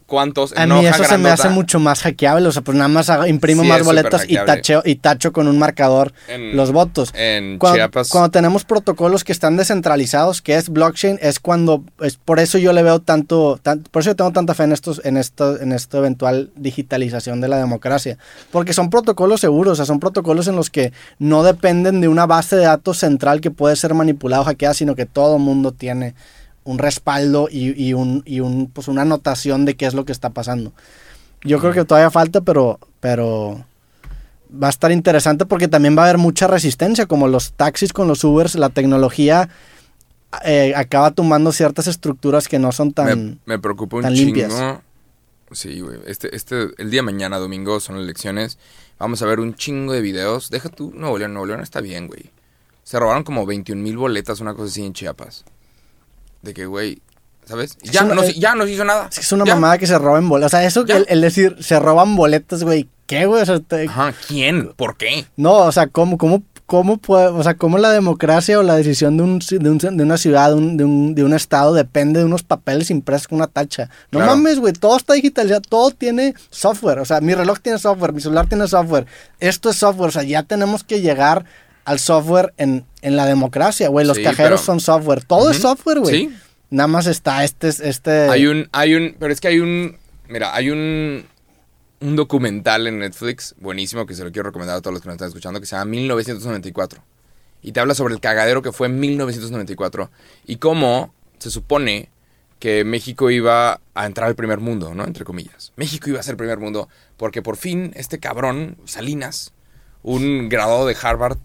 A 0.57 0.67
mí 0.67 0.87
eso 0.87 1.05
se 1.05 1.19
me 1.19 1.29
hace 1.29 1.49
mucho 1.49 1.79
más 1.79 2.03
hackeable. 2.03 2.49
O 2.49 2.53
sea, 2.53 2.63
pues 2.63 2.77
nada 2.77 2.89
más 2.89 3.11
imprimo 3.27 3.65
más 3.65 3.83
boletas 3.83 4.25
y, 4.29 4.37
tacheo, 4.37 4.83
y 4.85 4.97
tacho 4.97 5.33
con 5.33 5.49
un 5.49 5.59
marcador 5.59 6.13
los 6.53 6.73
votos. 6.73 7.13
En 7.15 7.59
cuando, 7.59 7.77
Chiapas. 7.77 8.09
Cuando 8.09 8.31
tenemos 8.31 8.65
protocolos 8.65 9.25
que 9.25 9.33
están 9.33 9.57
descentralizados, 9.57 10.43
que 10.43 10.57
es 10.57 10.69
blockchain, 10.69 11.19
es 11.21 11.41
cuando. 11.41 11.85
Es 12.01 12.17
por 12.17 12.41
eso 12.41 12.59
yo 12.59 12.73
le 12.73 12.83
veo 12.83 13.01
tanto. 13.01 13.61
por 13.91 14.01
eso 14.01 14.11
yo 14.11 14.17
tengo 14.17 14.33
tanta 14.33 14.55
fe 14.55 14.65
en, 14.65 14.73
estos, 14.73 15.01
en, 15.05 15.17
esto, 15.17 15.61
en 15.61 15.73
esta 15.73 15.99
eventual 15.99 16.51
digitalización 16.57 17.41
de 17.41 17.49
la 17.49 17.59
democracia. 17.59 18.19
Porque 18.51 18.73
son 18.73 18.91
protocolos 18.91 19.41
seguros. 19.41 19.75
O 19.75 19.77
sea, 19.77 19.85
son 19.85 20.01
protocolos 20.01 20.49
en 20.49 20.57
los 20.57 20.71
que 20.71 20.93
no 21.19 21.43
dependen 21.43 22.01
de 22.01 22.09
una 22.09 22.27
base 22.27 22.57
de 22.57 22.65
datos 22.65 22.99
central 22.99 23.41
que 23.41 23.51
puede 23.51 23.77
ser 23.77 23.95
manipulado, 23.95 24.45
hackeada, 24.45 24.75
sino 24.75 24.95
que 24.95 25.07
todo 25.07 25.39
mundo 25.39 25.73
tiene 25.73 26.15
un 26.65 26.79
respaldo 26.79 27.49
y, 27.51 27.93
un, 27.93 28.23
y 28.25 28.41
un, 28.41 28.71
pues 28.73 28.89
una 28.89 29.03
anotación 29.03 29.65
de 29.65 29.77
qué 29.77 29.87
es 29.87 29.95
lo 29.95 30.05
que 30.05 30.13
está 30.13 30.31
pasando. 30.31 30.73
Yo 31.43 31.61
creo 31.61 31.73
que 31.73 31.85
todavía 31.85 32.11
falta, 32.11 32.41
pero, 32.41 32.79
pero 33.01 33.65
va 34.51 34.69
a 34.69 34.71
estar 34.71 34.91
interesante 34.91 35.45
porque 35.45 35.69
también 35.69 35.97
va 35.97 36.03
a 36.03 36.05
haber 36.07 36.19
mucha 36.19 36.47
resistencia, 36.47 37.07
como 37.07 37.29
los 37.29 37.53
taxis 37.53 37.93
con 37.93 38.09
los 38.09 38.25
Ubers, 38.25 38.55
la 38.55 38.71
tecnología 38.71 39.51
eh, 40.45 40.73
acaba 40.75 41.11
tomando 41.11 41.53
ciertas 41.53 41.87
estructuras 41.87 42.49
que 42.49 42.59
no 42.59 42.73
son 42.73 42.93
tan 42.93 43.07
Me, 43.07 43.39
me 43.45 43.59
preocupa 43.59 43.99
un 43.99 44.15
chingo. 44.15 44.83
Sí, 45.53 45.81
güey. 45.81 45.99
Este, 46.07 46.35
este, 46.35 46.71
el 46.79 46.91
día 46.91 46.99
de 46.99 47.03
mañana, 47.03 47.39
domingo, 47.39 47.79
son 47.79 47.97
elecciones. 47.97 48.59
Vamos 48.99 49.23
a 49.23 49.27
ver 49.27 49.41
un 49.41 49.55
chingo 49.55 49.93
de 49.93 50.01
videos. 50.01 50.51
Deja 50.51 50.69
tú, 50.69 50.93
Nuevo 50.95 51.19
León, 51.19 51.35
Nuevo 51.35 51.47
León 51.47 51.61
está 51.61 51.81
bien, 51.81 52.09
güey. 52.09 52.31
Se 52.83 52.99
robaron 52.99 53.23
como 53.23 53.47
21 53.47 53.81
mil 53.81 53.97
boletas, 53.97 54.41
una 54.41 54.55
cosa 54.55 54.71
así 54.71 54.85
en 54.85 54.93
Chiapas. 54.93 55.45
De 56.45 56.53
que, 56.53 56.67
güey, 56.67 57.01
¿sabes? 57.47 57.79
Ya, 57.83 58.03
no, 58.03 58.23
ya 58.23 58.55
no 58.55 58.67
hizo 58.67 58.85
nada. 58.85 59.09
Es 59.11 59.17
que 59.17 59.23
es 59.23 59.33
una 59.33 59.47
mamada 59.47 59.79
que 59.79 59.87
se 59.87 59.99
roben 59.99 60.29
boletas. 60.29 60.53
O 60.53 60.57
sea, 60.57 60.67
eso, 60.67 60.85
el, 60.87 61.07
el, 61.09 61.21
decir, 61.23 61.57
se 61.61 61.79
roban 61.79 62.17
boletas, 62.17 62.63
güey. 62.63 62.89
¿Qué, 63.07 63.27
güey? 63.27 63.43
O 63.43 63.47
sea, 63.47 63.61
Ajá, 63.89 64.15
¿quién? 64.29 64.73
¿Por 64.77 64.97
qué? 64.97 65.27
No, 65.37 65.55
o 65.55 65.73
sea, 65.73 65.87
¿cómo, 65.87 66.19
cómo, 66.19 66.43
cómo 66.67 66.99
puede, 66.99 67.29
o 67.29 67.43
sea, 67.43 67.55
cómo 67.55 67.79
la 67.79 67.91
democracia 67.91 68.59
o 68.59 68.63
la 68.63 68.77
decisión 68.77 69.17
de, 69.17 69.23
un, 69.23 69.39
de, 69.39 69.71
un, 69.71 69.79
de 69.79 70.03
una 70.03 70.17
ciudad, 70.17 70.51
de 70.51 70.55
un, 70.55 70.77
de, 70.77 70.85
un, 70.85 71.15
de 71.15 71.25
un 71.25 71.35
estado, 71.35 71.75
depende 71.75 72.21
de 72.21 72.27
unos 72.27 72.43
papeles 72.43 72.91
impresos 72.91 73.29
con 73.29 73.37
una 73.37 73.47
tacha? 73.47 73.91
No 74.11 74.21
mames, 74.21 74.59
güey, 74.59 74.73
todo 74.75 74.97
está 74.97 75.15
digitalizado, 75.15 75.63
todo 75.63 75.91
tiene 75.91 76.35
software. 76.51 76.99
O 76.99 77.05
sea, 77.05 77.21
mi 77.21 77.35
reloj 77.35 77.59
tiene 77.61 77.79
software, 77.79 78.13
mi 78.13 78.21
celular 78.21 78.47
tiene 78.49 78.67
software. 78.69 79.07
Esto 79.41 79.71
es 79.71 79.77
software, 79.77 80.09
o 80.09 80.13
sea, 80.13 80.23
ya 80.23 80.43
tenemos 80.43 80.85
que 80.85 81.01
llegar 81.01 81.45
al 81.85 81.99
software 81.99 82.55
en, 82.57 82.87
en 83.03 83.17
la 83.17 83.27
democracia, 83.27 83.89
güey. 83.89 84.07
Los 84.07 84.19
cajeros 84.19 84.61
son 84.61 84.81
software. 84.81 85.25
Todo 85.25 85.51
es 85.51 85.59
software, 85.59 86.01
güey. 86.01 86.15
Sí. 86.15 86.37
Nada 86.71 86.89
más 86.89 87.07
está 87.07 87.45
este, 87.45 87.69
este. 87.69 88.29
Hay 88.29 88.47
un, 88.47 88.69
hay 88.73 88.95
un, 88.95 89.17
pero 89.19 89.33
es 89.33 89.41
que 89.41 89.49
hay 89.49 89.61
un, 89.61 89.97
mira, 90.29 90.55
hay 90.55 90.71
un, 90.71 91.25
un 92.01 92.17
documental 92.17 92.87
en 92.87 92.99
Netflix 92.99 93.55
buenísimo 93.61 94.07
que 94.07 94.15
se 94.15 94.25
lo 94.25 94.33
quiero 94.33 94.49
recomendar 94.49 94.77
a 94.77 94.81
todos 94.81 94.95
los 94.95 95.03
que 95.03 95.09
nos 95.09 95.15
están 95.15 95.29
escuchando 95.29 95.61
que 95.61 95.67
se 95.67 95.77
llama 95.77 95.91
1994 95.91 97.03
y 97.63 97.73
te 97.73 97.81
habla 97.81 97.95
sobre 97.95 98.15
el 98.15 98.21
cagadero 98.21 98.61
que 98.61 98.73
fue 98.73 98.89
en 98.89 99.01
1994 99.01 100.11
y 100.47 100.57
cómo 100.57 101.15
se 101.39 101.51
supone 101.51 102.11
que 102.59 102.85
México 102.85 103.31
iba 103.31 103.81
a 103.95 104.07
entrar 104.07 104.29
al 104.29 104.35
primer 104.35 104.59
mundo, 104.59 104.95
¿no? 104.95 105.05
Entre 105.05 105.25
comillas. 105.25 105.73
México 105.77 106.11
iba 106.11 106.21
a 106.21 106.23
ser 106.23 106.33
el 106.33 106.39
primer 106.39 106.59
mundo 106.59 106.89
porque 107.17 107.43
por 107.43 107.57
fin 107.57 107.93
este 107.95 108.19
cabrón, 108.19 108.77
Salinas, 108.85 109.53
un 110.03 110.49
graduado 110.49 110.87
de 110.87 110.97
Harvard, 111.01 111.39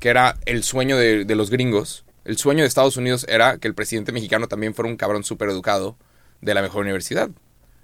que 0.00 0.08
era 0.08 0.38
el 0.46 0.64
sueño 0.64 0.96
de, 0.96 1.24
los 1.34 1.50
gringos. 1.50 2.04
El 2.24 2.38
sueño 2.38 2.62
de 2.62 2.68
Estados 2.68 2.96
Unidos 2.96 3.26
era 3.28 3.58
que 3.58 3.68
el 3.68 3.74
presidente 3.74 4.12
mexicano 4.12 4.48
también 4.48 4.74
fuera 4.74 4.90
un 4.90 4.96
cabrón 4.96 5.24
súper 5.24 5.50
educado 5.50 5.96
de 6.40 6.54
la 6.54 6.62
mejor 6.62 6.82
universidad. 6.82 7.30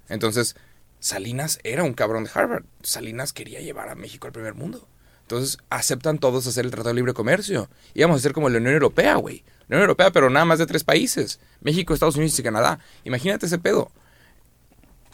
Entonces, 0.09 0.55
Salinas 0.99 1.59
era 1.63 1.83
un 1.83 1.93
cabrón 1.93 2.23
de 2.23 2.31
Harvard. 2.33 2.65
Salinas 2.81 3.33
quería 3.33 3.61
llevar 3.61 3.89
a 3.89 3.95
México 3.95 4.27
al 4.27 4.33
primer 4.33 4.55
mundo. 4.55 4.87
Entonces, 5.21 5.59
aceptan 5.69 6.17
todos 6.17 6.47
hacer 6.47 6.65
el 6.65 6.71
Tratado 6.71 6.89
de 6.89 6.95
Libre 6.95 7.13
Comercio. 7.13 7.69
Íbamos 7.93 8.17
a 8.17 8.23
ser 8.23 8.33
como 8.33 8.49
la 8.49 8.57
Unión 8.57 8.73
Europea, 8.73 9.15
güey. 9.15 9.43
La 9.67 9.75
Unión 9.75 9.81
Europea, 9.81 10.11
pero 10.11 10.29
nada 10.29 10.45
más 10.45 10.57
de 10.59 10.65
tres 10.65 10.83
países. 10.83 11.39
México, 11.61 11.93
Estados 11.93 12.15
Unidos 12.15 12.39
y 12.39 12.43
Canadá. 12.43 12.79
Imagínate 13.03 13.45
ese 13.45 13.59
pedo. 13.59 13.91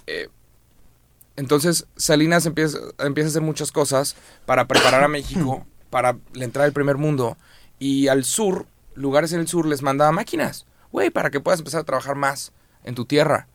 Eh, 0.08 0.30
entonces, 1.36 1.88
Salinas 1.98 2.46
empieza, 2.46 2.78
empieza 3.00 3.28
a 3.28 3.32
hacer 3.32 3.42
muchas 3.42 3.72
cosas 3.72 4.16
para 4.46 4.68
preparar 4.68 5.04
a 5.04 5.08
México 5.08 5.66
para 5.94 6.18
la 6.34 6.44
entrada 6.44 6.66
del 6.66 6.74
primer 6.74 6.98
mundo. 6.98 7.38
Y 7.78 8.08
al 8.08 8.24
sur, 8.24 8.66
lugares 8.96 9.32
en 9.32 9.40
el 9.40 9.48
sur, 9.48 9.68
les 9.68 9.84
manda 9.84 10.12
máquinas, 10.12 10.66
güey, 10.92 11.12
para 11.12 11.30
que 11.30 11.40
puedas 11.40 11.60
empezar 11.60 11.82
a 11.82 11.84
trabajar 11.84 12.16
más 12.16 12.52
en 12.84 12.96
tu 12.96 13.06
tierra. 13.06 13.48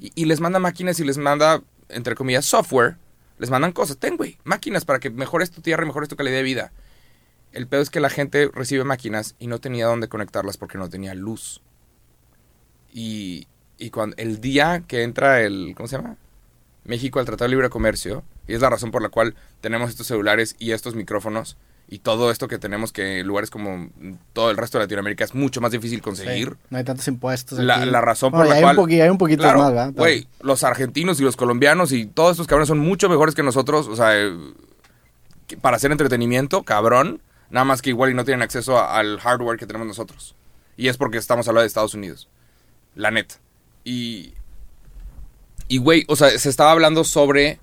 Y, 0.00 0.24
les 0.24 0.40
manda 0.40 0.58
máquinas 0.58 0.98
y 1.00 1.04
les 1.04 1.18
manda, 1.18 1.60
entre 1.90 2.14
comillas, 2.14 2.46
software. 2.46 2.96
Les 3.38 3.50
mandan 3.50 3.72
cosas. 3.72 3.98
Ten, 3.98 4.16
güey, 4.16 4.38
máquinas 4.42 4.86
para 4.86 5.00
que 5.00 5.10
mejores 5.10 5.50
tu 5.50 5.60
tierra 5.60 5.84
y 5.84 5.86
mejores 5.86 6.08
tu 6.08 6.16
calidad 6.16 6.36
de 6.36 6.42
vida. 6.42 6.72
El 7.52 7.66
pedo 7.66 7.82
es 7.82 7.90
que 7.90 8.00
la 8.00 8.08
gente 8.08 8.50
recibe 8.54 8.84
máquinas 8.84 9.34
y 9.38 9.46
no 9.46 9.60
tenía 9.60 9.84
dónde 9.84 10.08
conectarlas 10.08 10.56
porque 10.56 10.78
no 10.78 10.88
tenía 10.88 11.14
luz. 11.14 11.60
Y, 12.90 13.48
y 13.76 13.90
cuando 13.90 14.16
el 14.16 14.40
día 14.40 14.82
que 14.88 15.02
entra 15.02 15.42
el, 15.42 15.74
¿cómo 15.76 15.88
se 15.88 15.98
llama? 15.98 16.16
México 16.84 17.20
al 17.20 17.26
Tratado 17.26 17.48
de 17.48 17.54
Libre 17.54 17.68
Comercio, 17.68 18.24
Y 18.48 18.54
es 18.54 18.62
la 18.62 18.70
razón 18.70 18.90
por 18.90 19.02
la 19.02 19.10
cual 19.10 19.34
tenemos 19.60 19.90
estos 19.90 20.06
celulares 20.06 20.56
y 20.58 20.70
estos 20.70 20.94
micrófonos 20.94 21.58
y 21.92 21.98
todo 21.98 22.30
esto 22.30 22.48
que 22.48 22.58
tenemos 22.58 22.90
que 22.90 23.20
en 23.20 23.26
lugares 23.26 23.50
como 23.50 23.90
todo 24.32 24.50
el 24.50 24.56
resto 24.56 24.78
de 24.78 24.84
Latinoamérica 24.84 25.24
es 25.24 25.34
mucho 25.34 25.60
más 25.60 25.72
difícil 25.72 26.00
conseguir. 26.00 26.56
no 26.70 26.78
hay 26.78 26.84
tantos 26.84 27.06
impuestos. 27.06 27.58
La, 27.58 27.84
la, 27.84 28.00
razón 28.00 28.32
por 28.32 28.46
la 28.46 28.54
hay 28.54 28.62
cual. 28.62 28.78
Un 28.78 28.90
hay 28.92 29.10
un 29.10 29.18
poquito 29.18 29.42
más, 29.42 29.68
¿verdad? 29.70 29.92
Güey, 29.94 30.26
los 30.40 30.64
argentinos 30.64 31.20
y 31.20 31.22
los 31.22 31.36
colombianos 31.36 31.92
y 31.92 32.06
todos 32.06 32.30
estos 32.30 32.46
cabrones 32.46 32.68
son 32.68 32.78
mucho 32.78 33.10
mejores 33.10 33.34
que 33.34 33.42
nosotros. 33.42 33.88
O 33.88 33.96
sea, 33.96 34.18
eh, 34.18 34.32
para 35.60 35.76
hacer 35.76 35.92
entretenimiento, 35.92 36.62
cabrón. 36.62 37.20
Nada 37.50 37.66
más 37.66 37.82
que 37.82 37.90
igual 37.90 38.10
y 38.10 38.14
no 38.14 38.24
tienen 38.24 38.40
acceso 38.40 38.82
al 38.82 39.20
hardware 39.20 39.58
que 39.58 39.66
tenemos 39.66 39.86
nosotros. 39.86 40.34
Y 40.78 40.88
es 40.88 40.96
porque 40.96 41.18
estamos 41.18 41.46
hablando 41.46 41.64
de 41.64 41.66
Estados 41.66 41.92
Unidos. 41.92 42.26
La 42.94 43.10
net. 43.10 43.34
Y. 43.84 44.32
Y, 45.68 45.76
güey, 45.76 46.06
o 46.08 46.16
sea, 46.16 46.30
se 46.38 46.48
estaba 46.48 46.70
hablando 46.70 47.04
sobre 47.04 47.60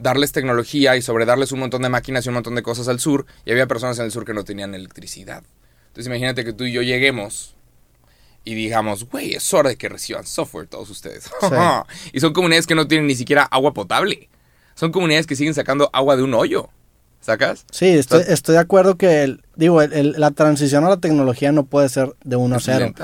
darles 0.00 0.32
tecnología 0.32 0.96
y 0.96 1.02
sobre 1.02 1.26
darles 1.26 1.52
un 1.52 1.60
montón 1.60 1.82
de 1.82 1.88
máquinas 1.88 2.24
y 2.26 2.28
un 2.28 2.34
montón 2.34 2.54
de 2.54 2.62
cosas 2.62 2.88
al 2.88 3.00
sur. 3.00 3.26
Y 3.44 3.52
había 3.52 3.66
personas 3.66 3.98
en 3.98 4.06
el 4.06 4.10
sur 4.10 4.24
que 4.24 4.34
no 4.34 4.44
tenían 4.44 4.74
electricidad. 4.74 5.42
Entonces 5.88 6.06
imagínate 6.06 6.44
que 6.44 6.52
tú 6.52 6.64
y 6.64 6.72
yo 6.72 6.82
lleguemos 6.82 7.56
y 8.44 8.54
digamos, 8.54 9.08
güey, 9.08 9.34
es 9.34 9.52
hora 9.52 9.70
de 9.70 9.76
que 9.76 9.88
reciban 9.88 10.26
software 10.26 10.66
todos 10.66 10.88
ustedes. 10.90 11.30
y 12.12 12.20
son 12.20 12.32
comunidades 12.32 12.66
que 12.66 12.74
no 12.74 12.88
tienen 12.88 13.06
ni 13.06 13.14
siquiera 13.14 13.42
agua 13.44 13.74
potable. 13.74 14.28
Son 14.74 14.92
comunidades 14.92 15.26
que 15.26 15.36
siguen 15.36 15.54
sacando 15.54 15.90
agua 15.92 16.16
de 16.16 16.22
un 16.22 16.34
hoyo. 16.34 16.70
¿Sacas? 17.20 17.66
Sí, 17.70 17.86
estoy, 17.86 18.22
estoy 18.28 18.54
de 18.54 18.60
acuerdo 18.60 18.96
que, 18.96 19.36
digo, 19.54 19.82
la 19.82 20.30
transición 20.30 20.86
a 20.86 20.88
la 20.88 20.96
tecnología 20.96 21.52
no 21.52 21.66
puede 21.66 21.90
ser 21.90 22.14
de 22.24 22.36
uno 22.36 22.56
a 22.56 22.60
cero. 22.60 22.94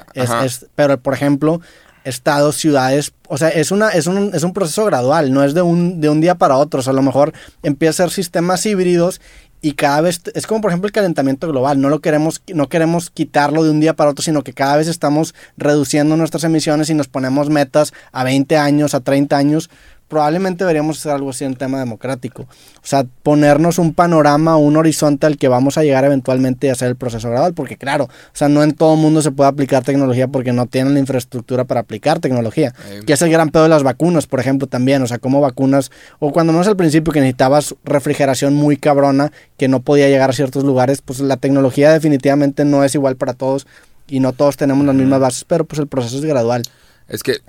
pero, 0.74 0.98
por 0.98 1.12
ejemplo, 1.12 1.60
estados, 2.06 2.56
ciudades, 2.56 3.12
o 3.28 3.36
sea, 3.36 3.48
es, 3.48 3.70
una, 3.70 3.90
es, 3.90 4.06
un, 4.06 4.30
es 4.32 4.42
un 4.42 4.52
proceso 4.52 4.84
gradual, 4.84 5.32
no 5.32 5.42
es 5.42 5.54
de 5.54 5.62
un, 5.62 6.00
de 6.00 6.08
un 6.08 6.20
día 6.20 6.36
para 6.36 6.56
otro, 6.56 6.80
o 6.80 6.82
sea, 6.82 6.92
a 6.92 6.96
lo 6.96 7.02
mejor 7.02 7.32
empieza 7.62 8.04
a 8.04 8.06
ser 8.06 8.14
sistemas 8.14 8.64
híbridos 8.64 9.20
y 9.60 9.72
cada 9.72 10.00
vez, 10.00 10.20
es 10.34 10.46
como 10.46 10.60
por 10.60 10.70
ejemplo 10.70 10.86
el 10.86 10.92
calentamiento 10.92 11.48
global, 11.48 11.80
no 11.80 11.88
lo 11.88 12.00
queremos, 12.00 12.42
no 12.54 12.68
queremos 12.68 13.10
quitarlo 13.10 13.64
de 13.64 13.70
un 13.70 13.80
día 13.80 13.96
para 13.96 14.10
otro, 14.10 14.22
sino 14.22 14.42
que 14.42 14.52
cada 14.52 14.76
vez 14.76 14.86
estamos 14.86 15.34
reduciendo 15.56 16.16
nuestras 16.16 16.44
emisiones 16.44 16.88
y 16.90 16.94
nos 16.94 17.08
ponemos 17.08 17.50
metas 17.50 17.92
a 18.12 18.22
20 18.22 18.56
años, 18.56 18.94
a 18.94 19.00
30 19.00 19.36
años, 19.36 19.70
probablemente 20.08 20.64
deberíamos 20.64 20.98
hacer 20.98 21.12
algo 21.12 21.30
así 21.30 21.44
en 21.44 21.54
tema 21.54 21.78
democrático. 21.78 22.42
O 22.42 22.86
sea, 22.86 23.04
ponernos 23.22 23.78
un 23.78 23.94
panorama, 23.94 24.56
un 24.56 24.76
horizonte 24.76 25.26
al 25.26 25.36
que 25.36 25.48
vamos 25.48 25.78
a 25.78 25.82
llegar 25.82 26.04
eventualmente 26.04 26.66
y 26.66 26.70
hacer 26.70 26.88
el 26.88 26.96
proceso 26.96 27.28
gradual, 27.28 27.54
porque 27.54 27.76
claro, 27.76 28.04
o 28.04 28.10
sea, 28.32 28.48
no 28.48 28.62
en 28.62 28.72
todo 28.74 28.96
mundo 28.96 29.22
se 29.22 29.32
puede 29.32 29.48
aplicar 29.48 29.82
tecnología 29.82 30.28
porque 30.28 30.52
no 30.52 30.66
tienen 30.66 30.94
la 30.94 31.00
infraestructura 31.00 31.64
para 31.64 31.80
aplicar 31.80 32.20
tecnología. 32.20 32.74
Que 33.06 33.12
es 33.12 33.22
el 33.22 33.30
gran 33.30 33.50
pedo 33.50 33.64
de 33.64 33.68
las 33.68 33.82
vacunas, 33.82 34.26
por 34.26 34.40
ejemplo, 34.40 34.66
también, 34.66 35.02
o 35.02 35.06
sea, 35.06 35.18
como 35.18 35.40
vacunas, 35.40 35.90
o 36.18 36.32
cuando 36.32 36.52
no 36.52 36.60
es 36.60 36.68
al 36.68 36.76
principio 36.76 37.12
que 37.12 37.20
necesitabas 37.20 37.74
refrigeración 37.84 38.54
muy 38.54 38.76
cabrona, 38.76 39.32
que 39.56 39.68
no 39.68 39.80
podía 39.80 40.08
llegar 40.08 40.30
a 40.30 40.32
ciertos 40.32 40.64
lugares, 40.64 41.02
pues 41.02 41.20
la 41.20 41.36
tecnología 41.36 41.92
definitivamente 41.92 42.64
no 42.64 42.84
es 42.84 42.94
igual 42.94 43.16
para 43.16 43.34
todos 43.34 43.66
y 44.08 44.20
no 44.20 44.32
todos 44.32 44.56
tenemos 44.56 44.86
las 44.86 44.94
mismas 44.94 45.20
bases, 45.20 45.44
pero 45.44 45.64
pues 45.64 45.80
el 45.80 45.88
proceso 45.88 46.18
es 46.18 46.24
gradual. 46.24 46.62
Es 47.08 47.22
que... 47.22 47.40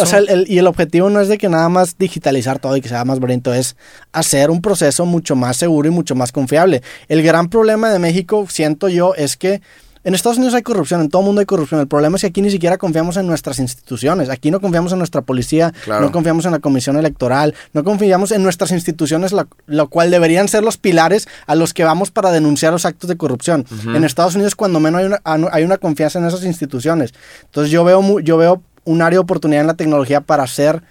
o 0.00 0.06
sea, 0.06 0.20
y 0.46 0.58
el 0.58 0.66
objetivo 0.66 1.08
no 1.08 1.20
es 1.20 1.28
de 1.28 1.38
que 1.38 1.48
nada 1.48 1.68
más 1.68 1.96
digitalizar 1.98 2.58
todo 2.58 2.76
y 2.76 2.80
que 2.80 2.88
sea 2.88 3.04
más 3.04 3.20
bonito, 3.20 3.54
es 3.54 3.76
hacer 4.12 4.50
un 4.50 4.60
proceso 4.60 5.06
mucho 5.06 5.34
más 5.34 5.56
seguro 5.56 5.88
y 5.88 5.90
mucho 5.90 6.14
más 6.14 6.32
confiable. 6.32 6.82
El 7.08 7.22
gran 7.22 7.48
problema 7.48 7.90
de 7.90 7.98
México, 7.98 8.46
siento 8.48 8.88
yo, 8.88 9.14
es 9.14 9.36
que 9.36 9.62
en 10.04 10.14
Estados 10.14 10.36
Unidos 10.36 10.54
hay 10.54 10.62
corrupción, 10.62 11.00
en 11.00 11.08
todo 11.08 11.22
el 11.22 11.26
mundo 11.26 11.40
hay 11.40 11.46
corrupción. 11.46 11.80
El 11.80 11.86
problema 11.86 12.16
es 12.16 12.22
que 12.22 12.26
aquí 12.26 12.42
ni 12.42 12.50
siquiera 12.50 12.76
confiamos 12.76 13.16
en 13.16 13.26
nuestras 13.26 13.60
instituciones. 13.60 14.30
Aquí 14.30 14.50
no 14.50 14.60
confiamos 14.60 14.90
en 14.92 14.98
nuestra 14.98 15.22
policía, 15.22 15.72
no 15.86 16.10
confiamos 16.10 16.44
en 16.44 16.50
la 16.50 16.58
comisión 16.58 16.96
electoral, 16.96 17.54
no 17.72 17.84
confiamos 17.84 18.32
en 18.32 18.42
nuestras 18.42 18.72
instituciones, 18.72 19.32
lo, 19.66 19.88
cual 19.88 20.10
deberían 20.10 20.48
ser 20.48 20.64
los 20.64 20.76
pilares 20.76 21.28
a 21.46 21.54
los 21.54 21.72
que 21.72 21.84
vamos 21.84 22.10
para 22.10 22.32
denunciar 22.32 22.72
los 22.72 22.84
actos 22.84 23.08
de 23.08 23.16
corrupción. 23.16 23.64
En 23.86 24.02
Estados 24.04 24.34
Unidos, 24.34 24.56
cuando 24.56 24.80
menos 24.80 24.98
hay 24.98 25.06
una, 25.06 25.48
hay 25.52 25.62
una 25.62 25.78
confianza 25.78 26.18
en 26.18 26.26
esas 26.26 26.44
instituciones. 26.44 27.14
Entonces 27.44 27.70
yo 27.70 27.84
veo, 27.84 28.18
yo 28.20 28.36
veo 28.36 28.60
un 28.84 29.02
área 29.02 29.16
de 29.16 29.22
oportunidad 29.22 29.62
en 29.62 29.66
la 29.66 29.74
tecnología 29.74 30.20
para 30.20 30.42
hacer 30.42 30.82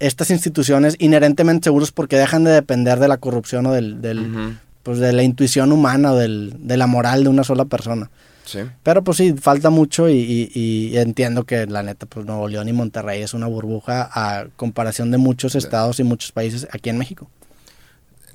estas 0.00 0.30
instituciones 0.30 0.96
inherentemente 0.98 1.64
seguros 1.64 1.92
porque 1.92 2.16
dejan 2.16 2.44
de 2.44 2.50
depender 2.50 2.98
de 2.98 3.08
la 3.08 3.16
corrupción 3.16 3.66
o 3.66 3.72
del, 3.72 4.58
pues 4.82 4.98
de 4.98 5.12
la 5.12 5.22
intuición 5.22 5.72
humana 5.72 6.12
o 6.12 6.16
del, 6.16 6.54
de 6.58 6.76
la 6.76 6.86
moral 6.86 7.24
de 7.24 7.30
una 7.30 7.44
sola 7.44 7.64
persona. 7.64 8.10
Sí. 8.44 8.58
Pero 8.82 9.02
pues 9.02 9.16
sí, 9.16 9.34
falta 9.40 9.70
mucho 9.70 10.08
y, 10.10 10.92
entiendo 10.94 11.44
que 11.44 11.66
la 11.66 11.82
neta, 11.82 12.06
pues 12.06 12.26
Nuevo 12.26 12.48
León 12.48 12.68
y 12.68 12.72
Monterrey 12.72 13.22
es 13.22 13.32
una 13.32 13.46
burbuja 13.46 14.10
a 14.12 14.48
comparación 14.56 15.10
de 15.10 15.18
muchos 15.18 15.54
estados 15.54 15.98
y 16.00 16.04
muchos 16.04 16.32
países 16.32 16.68
aquí 16.70 16.90
en 16.90 16.98
México. 16.98 17.30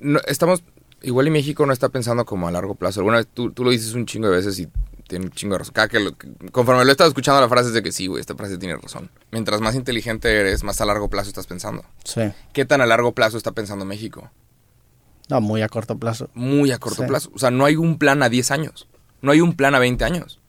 No, 0.00 0.18
estamos, 0.26 0.64
igual 1.02 1.28
y 1.28 1.30
México 1.30 1.64
no 1.66 1.72
está 1.72 1.90
pensando 1.90 2.24
como 2.24 2.48
a 2.48 2.50
largo 2.50 2.74
plazo. 2.74 3.00
Alguna 3.00 3.18
vez 3.18 3.28
tú, 3.32 3.52
tú 3.52 3.62
lo 3.62 3.70
dices 3.70 3.94
un 3.94 4.06
chingo 4.06 4.28
de 4.28 4.36
veces 4.36 4.58
y 4.58 4.68
tiene 5.10 5.24
un 5.24 5.32
chingo 5.32 5.54
de 5.54 5.58
razón. 5.58 5.74
Cada 5.74 5.88
que 5.88 5.98
conforme 6.52 6.84
lo 6.84 6.88
he 6.88 6.92
estado 6.92 7.08
escuchando, 7.08 7.40
la 7.40 7.48
frase 7.48 7.68
es 7.68 7.74
de 7.74 7.82
que 7.82 7.90
sí, 7.90 8.06
güey, 8.06 8.20
esta 8.20 8.36
frase 8.36 8.56
tiene 8.58 8.76
razón. 8.76 9.10
Mientras 9.32 9.60
más 9.60 9.74
inteligente 9.74 10.40
eres, 10.40 10.62
más 10.62 10.80
a 10.80 10.84
largo 10.86 11.10
plazo 11.10 11.28
estás 11.28 11.48
pensando. 11.48 11.84
Sí. 12.04 12.22
¿Qué 12.52 12.64
tan 12.64 12.80
a 12.80 12.86
largo 12.86 13.12
plazo 13.12 13.36
está 13.36 13.50
pensando 13.50 13.84
México? 13.84 14.30
No, 15.28 15.40
muy 15.40 15.62
a 15.62 15.68
corto 15.68 15.98
plazo. 15.98 16.30
Muy 16.34 16.70
a 16.70 16.78
corto 16.78 17.06
plazo. 17.06 17.30
O 17.34 17.38
sea, 17.40 17.50
no 17.50 17.64
hay 17.64 17.74
un 17.74 17.98
plan 17.98 18.22
a 18.22 18.28
10 18.28 18.52
años. 18.52 18.86
No 19.20 19.32
hay 19.32 19.40
un 19.40 19.54
plan 19.54 19.74
a 19.74 19.80
20 19.80 20.04
años. 20.04 20.40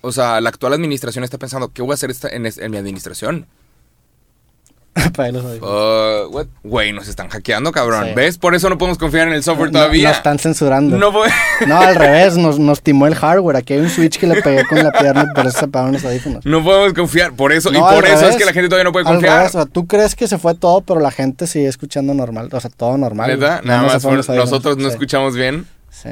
O 0.00 0.10
sea, 0.10 0.40
la 0.40 0.48
actual 0.48 0.72
administración 0.72 1.22
está 1.22 1.38
pensando, 1.38 1.72
¿qué 1.72 1.82
voy 1.82 1.92
a 1.92 1.94
hacer 1.94 2.10
esta 2.10 2.28
en, 2.28 2.46
en 2.46 2.70
mi 2.70 2.76
administración? 2.76 3.46
Uh, 5.60 6.44
güey, 6.62 6.92
nos 6.92 7.08
están 7.08 7.28
hackeando, 7.28 7.72
cabrón. 7.72 8.08
¿Ves? 8.14 8.38
Por 8.38 8.54
eso 8.54 8.68
no 8.68 8.78
podemos 8.78 8.98
confiar 8.98 9.28
en 9.28 9.34
el 9.34 9.42
software 9.42 9.70
todavía. 9.70 10.08
Nos 10.08 10.16
están 10.16 10.38
censurando. 10.38 10.96
No, 10.96 11.12
no 11.66 11.78
al 11.78 11.94
revés, 11.94 12.36
nos, 12.36 12.58
nos, 12.58 12.82
timó 12.82 13.06
el 13.06 13.14
hardware. 13.14 13.56
Aquí 13.56 13.74
hay 13.74 13.80
un 13.80 13.90
switch 13.90 14.18
que 14.18 14.26
le 14.26 14.40
pegué 14.42 14.64
con 14.66 14.78
la 14.82 14.92
pierna 14.92 15.28
y 15.30 15.34
por 15.34 15.46
eso 15.46 15.58
se 15.58 15.64
apagaron 15.66 15.92
los 15.92 16.04
audífonos. 16.04 16.44
No 16.44 16.64
podemos 16.64 16.94
confiar, 16.94 17.32
por 17.34 17.52
eso. 17.52 17.70
y 17.72 17.78
por 17.78 18.04
eso 18.06 18.28
es 18.28 18.36
que 18.36 18.44
la 18.44 18.52
gente 18.52 18.68
todavía 18.68 18.84
no 18.84 18.92
puede 18.92 19.04
confiar. 19.04 19.46
o 19.46 19.48
sea, 19.50 19.66
tú 19.66 19.86
crees 19.86 20.14
que 20.14 20.26
se 20.26 20.38
fue 20.38 20.54
todo, 20.54 20.80
pero 20.80 21.00
la 21.00 21.10
gente 21.10 21.46
sigue 21.46 21.68
escuchando 21.68 22.14
normal. 22.14 22.48
O 22.52 22.60
sea, 22.60 22.70
todo 22.70 22.96
normal. 22.96 23.28
¿Verdad? 23.30 23.62
Nada, 23.62 23.82
más 23.82 24.04
nosotros 24.04 24.76
no 24.76 24.88
escuchamos 24.88 25.34
bien. 25.34 25.66
Sí. 25.90 26.10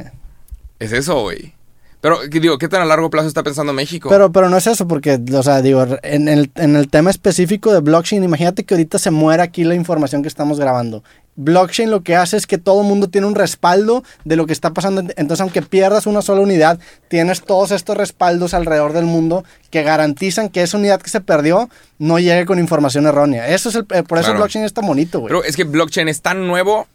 Es 0.78 0.92
eso, 0.92 1.22
güey. 1.22 1.57
Pero, 2.00 2.20
digo, 2.28 2.58
¿qué 2.58 2.68
tan 2.68 2.80
a 2.80 2.84
largo 2.84 3.10
plazo 3.10 3.26
está 3.26 3.42
pensando 3.42 3.72
México? 3.72 4.08
Pero, 4.08 4.30
pero 4.30 4.48
no 4.48 4.56
es 4.56 4.66
eso, 4.66 4.86
porque, 4.86 5.18
o 5.34 5.42
sea, 5.42 5.62
digo, 5.62 5.84
en 6.02 6.28
el, 6.28 6.50
en 6.54 6.76
el 6.76 6.88
tema 6.88 7.10
específico 7.10 7.72
de 7.72 7.80
blockchain, 7.80 8.22
imagínate 8.22 8.64
que 8.64 8.74
ahorita 8.74 8.98
se 8.98 9.10
muera 9.10 9.42
aquí 9.42 9.64
la 9.64 9.74
información 9.74 10.22
que 10.22 10.28
estamos 10.28 10.60
grabando. 10.60 11.02
Blockchain 11.34 11.90
lo 11.90 12.02
que 12.02 12.16
hace 12.16 12.36
es 12.36 12.48
que 12.48 12.58
todo 12.58 12.82
el 12.82 12.88
mundo 12.88 13.08
tiene 13.08 13.26
un 13.26 13.36
respaldo 13.36 14.02
de 14.24 14.34
lo 14.34 14.46
que 14.46 14.52
está 14.52 14.72
pasando. 14.72 15.02
Entonces, 15.16 15.40
aunque 15.40 15.62
pierdas 15.62 16.06
una 16.06 16.20
sola 16.20 16.40
unidad, 16.40 16.80
tienes 17.08 17.42
todos 17.42 17.70
estos 17.70 17.96
respaldos 17.96 18.54
alrededor 18.54 18.92
del 18.92 19.04
mundo 19.04 19.44
que 19.70 19.84
garantizan 19.84 20.48
que 20.48 20.62
esa 20.62 20.78
unidad 20.78 21.00
que 21.00 21.10
se 21.10 21.20
perdió 21.20 21.70
no 21.98 22.18
llegue 22.18 22.44
con 22.44 22.58
información 22.58 23.06
errónea. 23.06 23.48
Eso 23.48 23.68
es 23.68 23.76
el, 23.76 23.86
eh, 23.90 24.02
por 24.02 24.18
eso 24.18 24.34
blockchain 24.34 24.64
es 24.64 24.74
tan 24.74 24.86
bonito, 24.86 25.20
güey. 25.20 25.28
Pero 25.28 25.44
es 25.44 25.54
que 25.54 25.62
blockchain 25.62 26.08
es 26.08 26.22
tan 26.22 26.46
nuevo 26.48 26.88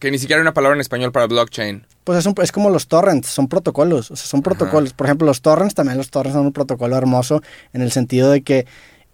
que 0.00 0.10
ni 0.10 0.18
siquiera 0.18 0.40
hay 0.40 0.42
una 0.42 0.54
palabra 0.54 0.74
en 0.74 0.80
español 0.80 1.12
para 1.12 1.26
blockchain. 1.26 1.86
Pues 2.04 2.26
es, 2.26 2.34
es 2.42 2.52
como 2.52 2.70
los 2.70 2.88
torrents, 2.88 3.28
son 3.28 3.46
protocolos. 3.46 4.10
O 4.10 4.16
sea, 4.16 4.26
son 4.26 4.42
protocolos. 4.42 4.94
Por 4.94 5.06
ejemplo, 5.06 5.26
los 5.26 5.42
torrents, 5.42 5.74
también 5.74 5.98
los 5.98 6.10
torrents 6.10 6.34
son 6.34 6.46
un 6.46 6.52
protocolo 6.52 6.96
hermoso 6.96 7.42
en 7.72 7.82
el 7.82 7.92
sentido 7.92 8.30
de 8.30 8.40
que 8.42 8.66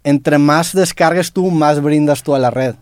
entre 0.07 0.39
más 0.39 0.73
descargues 0.73 1.33
tú, 1.33 1.51
más 1.51 1.83
brindas 1.83 2.23
tú 2.23 2.37
a 2.37 2.39
la 2.39 2.53
red. 2.53 2.77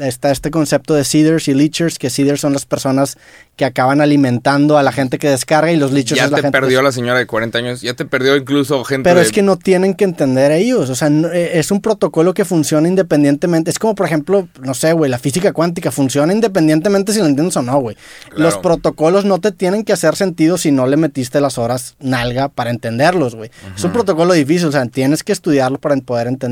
Está 0.00 0.30
este 0.30 0.50
concepto 0.50 0.94
de 0.94 1.04
seeders 1.04 1.48
y 1.48 1.54
leechers, 1.54 1.98
que 1.98 2.08
seeders 2.08 2.40
son 2.40 2.54
las 2.54 2.64
personas 2.64 3.18
que 3.56 3.66
acaban 3.66 4.00
alimentando 4.00 4.78
a 4.78 4.82
la 4.82 4.90
gente 4.90 5.18
que 5.18 5.28
descarga 5.28 5.70
y 5.70 5.76
los 5.76 5.92
leechers 5.92 6.18
ya 6.18 6.24
es 6.24 6.30
la 6.30 6.40
te 6.40 6.50
perdió 6.50 6.80
la 6.82 6.92
señora 6.92 7.18
de 7.18 7.26
40 7.26 7.58
años, 7.58 7.80
ya 7.82 7.94
te 7.94 8.06
perdió 8.06 8.36
incluso 8.36 8.84
gente 8.84 9.08
Pero 9.08 9.20
es 9.20 9.32
que 9.32 9.42
no 9.42 9.56
tienen 9.56 9.94
que 9.94 10.04
entender 10.04 10.50
ellos, 10.50 10.88
o 10.88 10.94
sea, 10.94 11.08
eh, 11.08 11.52
es 11.54 11.70
un 11.70 11.82
protocolo 11.82 12.32
que 12.32 12.44
funciona 12.46 12.88
independientemente. 12.88 13.70
Es 13.70 13.78
como, 13.78 13.94
por 13.94 14.06
ejemplo, 14.06 14.48
no 14.60 14.72
sé, 14.72 14.94
güey, 14.94 15.10
la 15.10 15.18
física 15.18 15.52
cuántica 15.52 15.90
funciona 15.90 16.32
independientemente 16.32 17.12
si 17.12 17.18
lo 17.20 17.26
entiendes 17.26 17.56
o 17.58 17.62
no, 17.62 17.78
güey. 17.78 17.96
Los 18.34 18.56
protocolos 18.58 19.26
no 19.26 19.38
te 19.40 19.52
tienen 19.52 19.84
que 19.84 19.92
hacer 19.92 20.16
sentido 20.16 20.56
si 20.56 20.72
no 20.72 20.86
le 20.86 20.96
metiste 20.96 21.40
las 21.40 21.58
horas 21.58 21.96
nalga 22.00 22.48
para 22.48 22.70
entenderlos, 22.70 23.34
güey. 23.34 23.50
Es 23.76 23.84
un 23.84 23.92
protocolo 23.92 24.32
difícil, 24.32 24.68
o 24.68 24.72
sea, 24.72 24.86
tienes 24.86 25.22
que 25.22 25.32
estudiarlo 25.32 25.78
para 25.78 25.96
poder 25.96 26.26
entenderlo. 26.28 26.45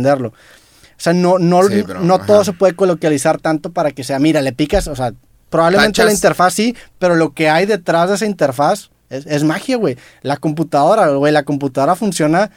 O 0.96 1.00
sea, 1.04 1.12
no, 1.12 1.38
no, 1.38 1.62
no 1.62 2.18
todo 2.20 2.44
se 2.44 2.52
puede 2.52 2.74
coloquializar 2.74 3.40
tanto 3.40 3.72
para 3.72 3.90
que 3.90 4.04
sea, 4.04 4.18
mira, 4.18 4.40
le 4.40 4.52
picas, 4.52 4.86
o 4.86 4.96
sea, 4.96 5.12
probablemente 5.50 6.04
la 6.04 6.12
interfaz 6.12 6.54
sí, 6.54 6.76
pero 6.98 7.14
lo 7.14 7.32
que 7.32 7.48
hay 7.48 7.66
detrás 7.66 8.08
de 8.08 8.16
esa 8.16 8.26
interfaz 8.26 8.90
es, 9.10 9.44
magia, 9.44 9.76
güey. 9.76 9.96
La 10.22 10.36
computadora, 10.36 11.08
güey, 11.08 11.32
la 11.32 11.44
computadora 11.44 11.94
funciona 11.94 12.50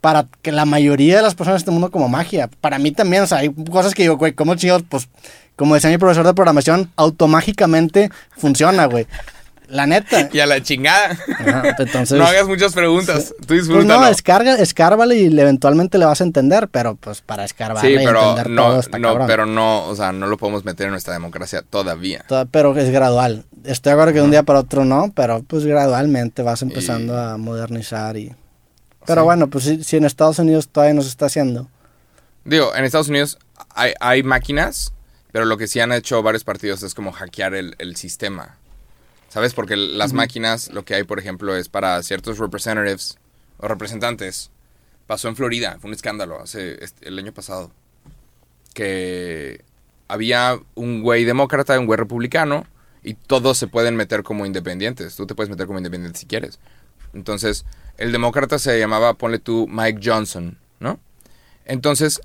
para 0.00 0.28
que 0.42 0.52
la 0.52 0.64
mayoría 0.64 1.16
de 1.16 1.22
las 1.22 1.34
personas 1.34 1.60
de 1.60 1.62
este 1.62 1.70
mundo 1.70 1.90
como 1.90 2.08
magia. 2.08 2.48
Para 2.60 2.78
mí 2.78 2.92
también, 2.92 3.22
o 3.22 3.26
sea, 3.26 3.38
hay 3.38 3.52
cosas 3.70 3.94
que 3.94 4.02
digo, 4.02 4.16
güey, 4.16 4.34
¿cómo 4.34 4.54
chingados? 4.54 4.84
Pues, 4.88 5.08
como 5.56 5.74
decía 5.74 5.90
mi 5.90 5.98
profesor 5.98 6.26
de 6.26 6.34
programación, 6.34 6.90
automágicamente 6.96 8.10
funciona, 8.36 8.86
güey. 8.86 9.06
La 9.68 9.86
neta. 9.86 10.28
y 10.32 10.40
a 10.40 10.46
la 10.46 10.62
chingada. 10.62 11.16
entonces, 11.78 12.18
no 12.18 12.26
hagas 12.26 12.46
muchas 12.46 12.72
preguntas. 12.72 13.34
Tú 13.46 13.54
disfrútalo. 13.54 13.86
Pues 13.86 14.00
no, 14.00 14.06
escarga, 14.08 14.54
escárvale 14.56 15.16
y 15.16 15.38
eventualmente 15.38 15.98
le 15.98 16.04
vas 16.04 16.20
a 16.20 16.24
entender, 16.24 16.68
pero 16.68 16.96
pues 16.96 17.20
para 17.20 17.44
escarbarle 17.44 17.90
y 17.90 17.94
entender 17.96 18.50
no, 18.50 18.62
todo 18.62 18.80
está 18.80 18.98
no, 18.98 19.26
pero 19.26 19.46
no, 19.46 19.86
o 19.86 19.96
sea, 19.96 20.12
no 20.12 20.26
lo 20.26 20.36
podemos 20.36 20.64
meter 20.64 20.86
en 20.86 20.92
nuestra 20.92 21.14
democracia 21.14 21.62
todavía. 21.62 22.24
pero 22.50 22.76
es 22.76 22.90
gradual. 22.90 23.44
Estoy 23.64 23.90
de 23.90 23.94
acuerdo 23.94 24.12
que 24.12 24.18
de 24.18 24.24
un 24.24 24.30
día 24.30 24.42
para 24.42 24.60
otro 24.60 24.84
no, 24.84 25.12
pero 25.14 25.42
pues 25.42 25.64
gradualmente 25.64 26.42
vas 26.42 26.62
empezando 26.62 27.18
a 27.18 27.36
modernizar 27.36 28.16
y... 28.16 28.34
Pero 29.06 29.24
bueno, 29.24 29.48
pues 29.48 29.64
si, 29.82 29.96
en 29.96 30.04
Estados 30.04 30.38
Unidos 30.38 30.68
todavía 30.68 30.94
no 30.94 31.02
se 31.02 31.08
está 31.08 31.26
haciendo. 31.26 31.68
Digo, 32.44 32.74
en 32.74 32.84
Estados 32.84 33.08
Unidos 33.08 33.38
hay, 33.74 33.92
hay 34.00 34.22
máquinas, 34.22 34.94
pero 35.30 35.44
lo 35.44 35.58
que 35.58 35.66
sí 35.66 35.80
han 35.80 35.92
hecho 35.92 36.22
varios 36.22 36.42
partidos 36.42 36.82
es 36.82 36.94
como 36.94 37.12
hackear 37.12 37.54
el, 37.54 37.76
el 37.78 37.96
sistema. 37.96 38.56
¿Sabes? 39.34 39.52
Porque 39.52 39.76
las 39.76 40.12
máquinas, 40.12 40.70
lo 40.72 40.84
que 40.84 40.94
hay, 40.94 41.02
por 41.02 41.18
ejemplo, 41.18 41.56
es 41.56 41.68
para 41.68 42.00
ciertos 42.04 42.38
representatives 42.38 43.18
o 43.58 43.66
representantes. 43.66 44.52
Pasó 45.08 45.26
en 45.26 45.34
Florida, 45.34 45.76
fue 45.80 45.88
un 45.88 45.94
escándalo 45.94 46.40
hace 46.40 46.78
el 47.00 47.18
año 47.18 47.32
pasado. 47.32 47.72
Que 48.74 49.64
había 50.06 50.56
un 50.76 51.02
güey 51.02 51.24
demócrata 51.24 51.74
y 51.74 51.78
un 51.78 51.86
güey 51.86 51.98
republicano 51.98 52.64
y 53.02 53.14
todos 53.14 53.58
se 53.58 53.66
pueden 53.66 53.96
meter 53.96 54.22
como 54.22 54.46
independientes. 54.46 55.16
Tú 55.16 55.26
te 55.26 55.34
puedes 55.34 55.50
meter 55.50 55.66
como 55.66 55.80
independiente 55.80 56.20
si 56.20 56.26
quieres. 56.26 56.60
Entonces, 57.12 57.66
el 57.98 58.12
demócrata 58.12 58.60
se 58.60 58.78
llamaba, 58.78 59.14
ponle 59.14 59.40
tú, 59.40 59.66
Mike 59.68 59.98
Johnson, 60.00 60.58
¿no? 60.78 61.00
Entonces, 61.64 62.20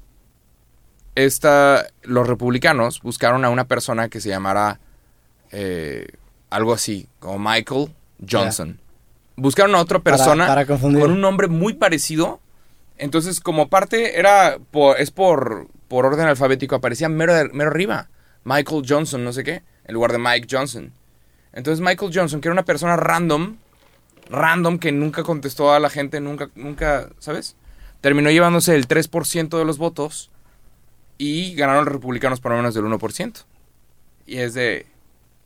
esta, 1.15 1.87
los 2.03 2.27
republicanos 2.27 3.01
buscaron 3.01 3.45
a 3.45 3.49
una 3.49 3.67
persona 3.67 4.09
que 4.09 4.21
se 4.21 4.29
llamara 4.29 4.79
eh, 5.51 6.05
algo 6.49 6.73
así, 6.73 7.07
como 7.19 7.39
Michael 7.39 7.93
Johnson. 8.29 8.79
Buscaron 9.35 9.75
a 9.75 9.79
otra 9.79 9.99
persona 9.99 10.65
con 10.65 10.95
un 10.95 11.21
nombre 11.21 11.47
muy 11.47 11.73
parecido. 11.73 12.39
Entonces, 12.97 13.39
como 13.39 13.69
parte 13.69 14.19
era 14.19 14.57
es 14.97 15.11
por, 15.11 15.67
por 15.87 16.05
orden 16.05 16.27
alfabético, 16.27 16.75
aparecía 16.75 17.07
mero, 17.07 17.33
mero 17.53 17.69
arriba. 17.69 18.09
Michael 18.43 18.83
Johnson, 18.87 19.23
no 19.23 19.31
sé 19.31 19.43
qué, 19.43 19.63
en 19.85 19.93
lugar 19.93 20.11
de 20.11 20.17
Mike 20.17 20.47
Johnson. 20.49 20.91
Entonces, 21.53 21.81
Michael 21.81 22.11
Johnson, 22.13 22.41
que 22.41 22.47
era 22.47 22.53
una 22.53 22.65
persona 22.65 22.95
random, 22.95 23.57
random 24.29 24.79
que 24.79 24.91
nunca 24.91 25.23
contestó 25.23 25.73
a 25.73 25.79
la 25.79 25.89
gente, 25.89 26.19
nunca, 26.19 26.49
nunca, 26.55 27.09
¿sabes? 27.19 27.55
Terminó 28.01 28.29
llevándose 28.31 28.75
el 28.75 28.87
3% 28.87 29.57
de 29.57 29.65
los 29.65 29.77
votos 29.77 30.31
y 31.17 31.55
ganaron 31.55 31.85
los 31.85 31.93
republicanos 31.93 32.39
por 32.39 32.53
menos 32.53 32.73
del 32.73 32.85
1%. 32.85 33.43
Y 34.25 34.37
es 34.37 34.53
de, 34.53 34.85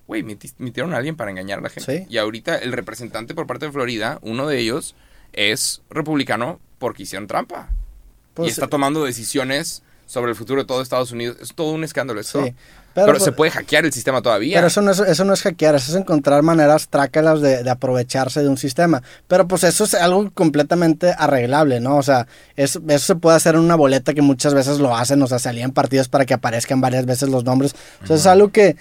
güey, 0.08 0.24
metieron 0.24 0.94
a 0.94 0.98
alguien 0.98 1.16
para 1.16 1.32
engañar 1.32 1.60
a 1.60 1.62
la 1.62 1.70
gente. 1.70 2.06
Y 2.10 2.18
ahorita 2.18 2.58
el 2.58 2.74
representante 2.74 3.34
por 3.34 3.48
parte 3.48 3.66
de 3.68 3.72
Florida, 3.72 4.20
uno 4.22 4.48
de 4.48 4.60
ellos, 4.60 4.96
es 5.32 5.82
republicano 5.90 6.60
porque 6.80 7.04
hicieron 7.04 7.28
trampa. 7.28 7.70
y 7.70 8.36
pues, 8.36 8.52
está 8.52 8.68
tomando 8.68 9.04
decisiones 9.04 9.84
sobre 10.06 10.32
el 10.32 10.36
futuro 10.36 10.62
de 10.62 10.68
todo 10.68 10.82
Estados 10.82 11.12
Unidos. 11.12 11.38
Es 11.42 11.54
todo 11.54 11.72
un 11.72 11.84
escándalo 11.84 12.20
esto. 12.20 12.46
Pero, 12.94 13.20
se 13.20 13.32
puede 13.32 13.50
hackear 13.50 13.86
el 13.86 13.92
sistema 13.92 14.22
todavía. 14.22 14.58
Pero 14.58 14.68
eso 14.68 14.82
no 14.82 14.92
es, 14.92 15.00
eso 15.00 15.26
no 15.26 15.34
es 15.34 15.42
hackear, 15.42 15.74
eso 15.74 15.92
es 15.92 15.98
encontrar 15.98 16.44
maneras 16.44 16.90
trácalas 16.90 17.42
de, 17.42 17.64
de, 17.64 17.70
aprovecharse 17.70 18.44
de 18.44 18.50
un 18.50 18.58
sistema. 18.58 19.02
Pero 19.28 19.48
pues 19.48 19.64
eso 19.64 19.86
es 19.86 19.96
algo 19.96 20.30
completamente 20.32 21.16
arreglable, 21.18 21.80
¿no? 21.80 21.98
O 21.98 22.04
sea, 22.04 22.28
eso, 22.56 22.80
eso 22.88 23.06
se 23.06 23.16
puede 23.16 23.36
hacer 23.36 23.56
en 23.56 23.62
una 23.62 23.76
boleta 23.76 24.14
que 24.14 24.22
muchas 24.22 24.54
veces 24.54 24.78
lo 24.78 24.96
hacen, 24.96 25.20
o 25.24 25.28
sea, 25.28 25.40
salían 25.40 25.72
partidos 25.72 26.08
para 26.08 26.28
que 26.28 26.36
aparezcan 26.36 26.82
varias 26.82 27.08
veces 27.08 27.30
los 27.30 27.44
nombres. 27.44 27.74
O 28.04 28.08
sea, 28.08 28.16
es 28.16 28.28
algo 28.28 28.52
que 28.52 28.76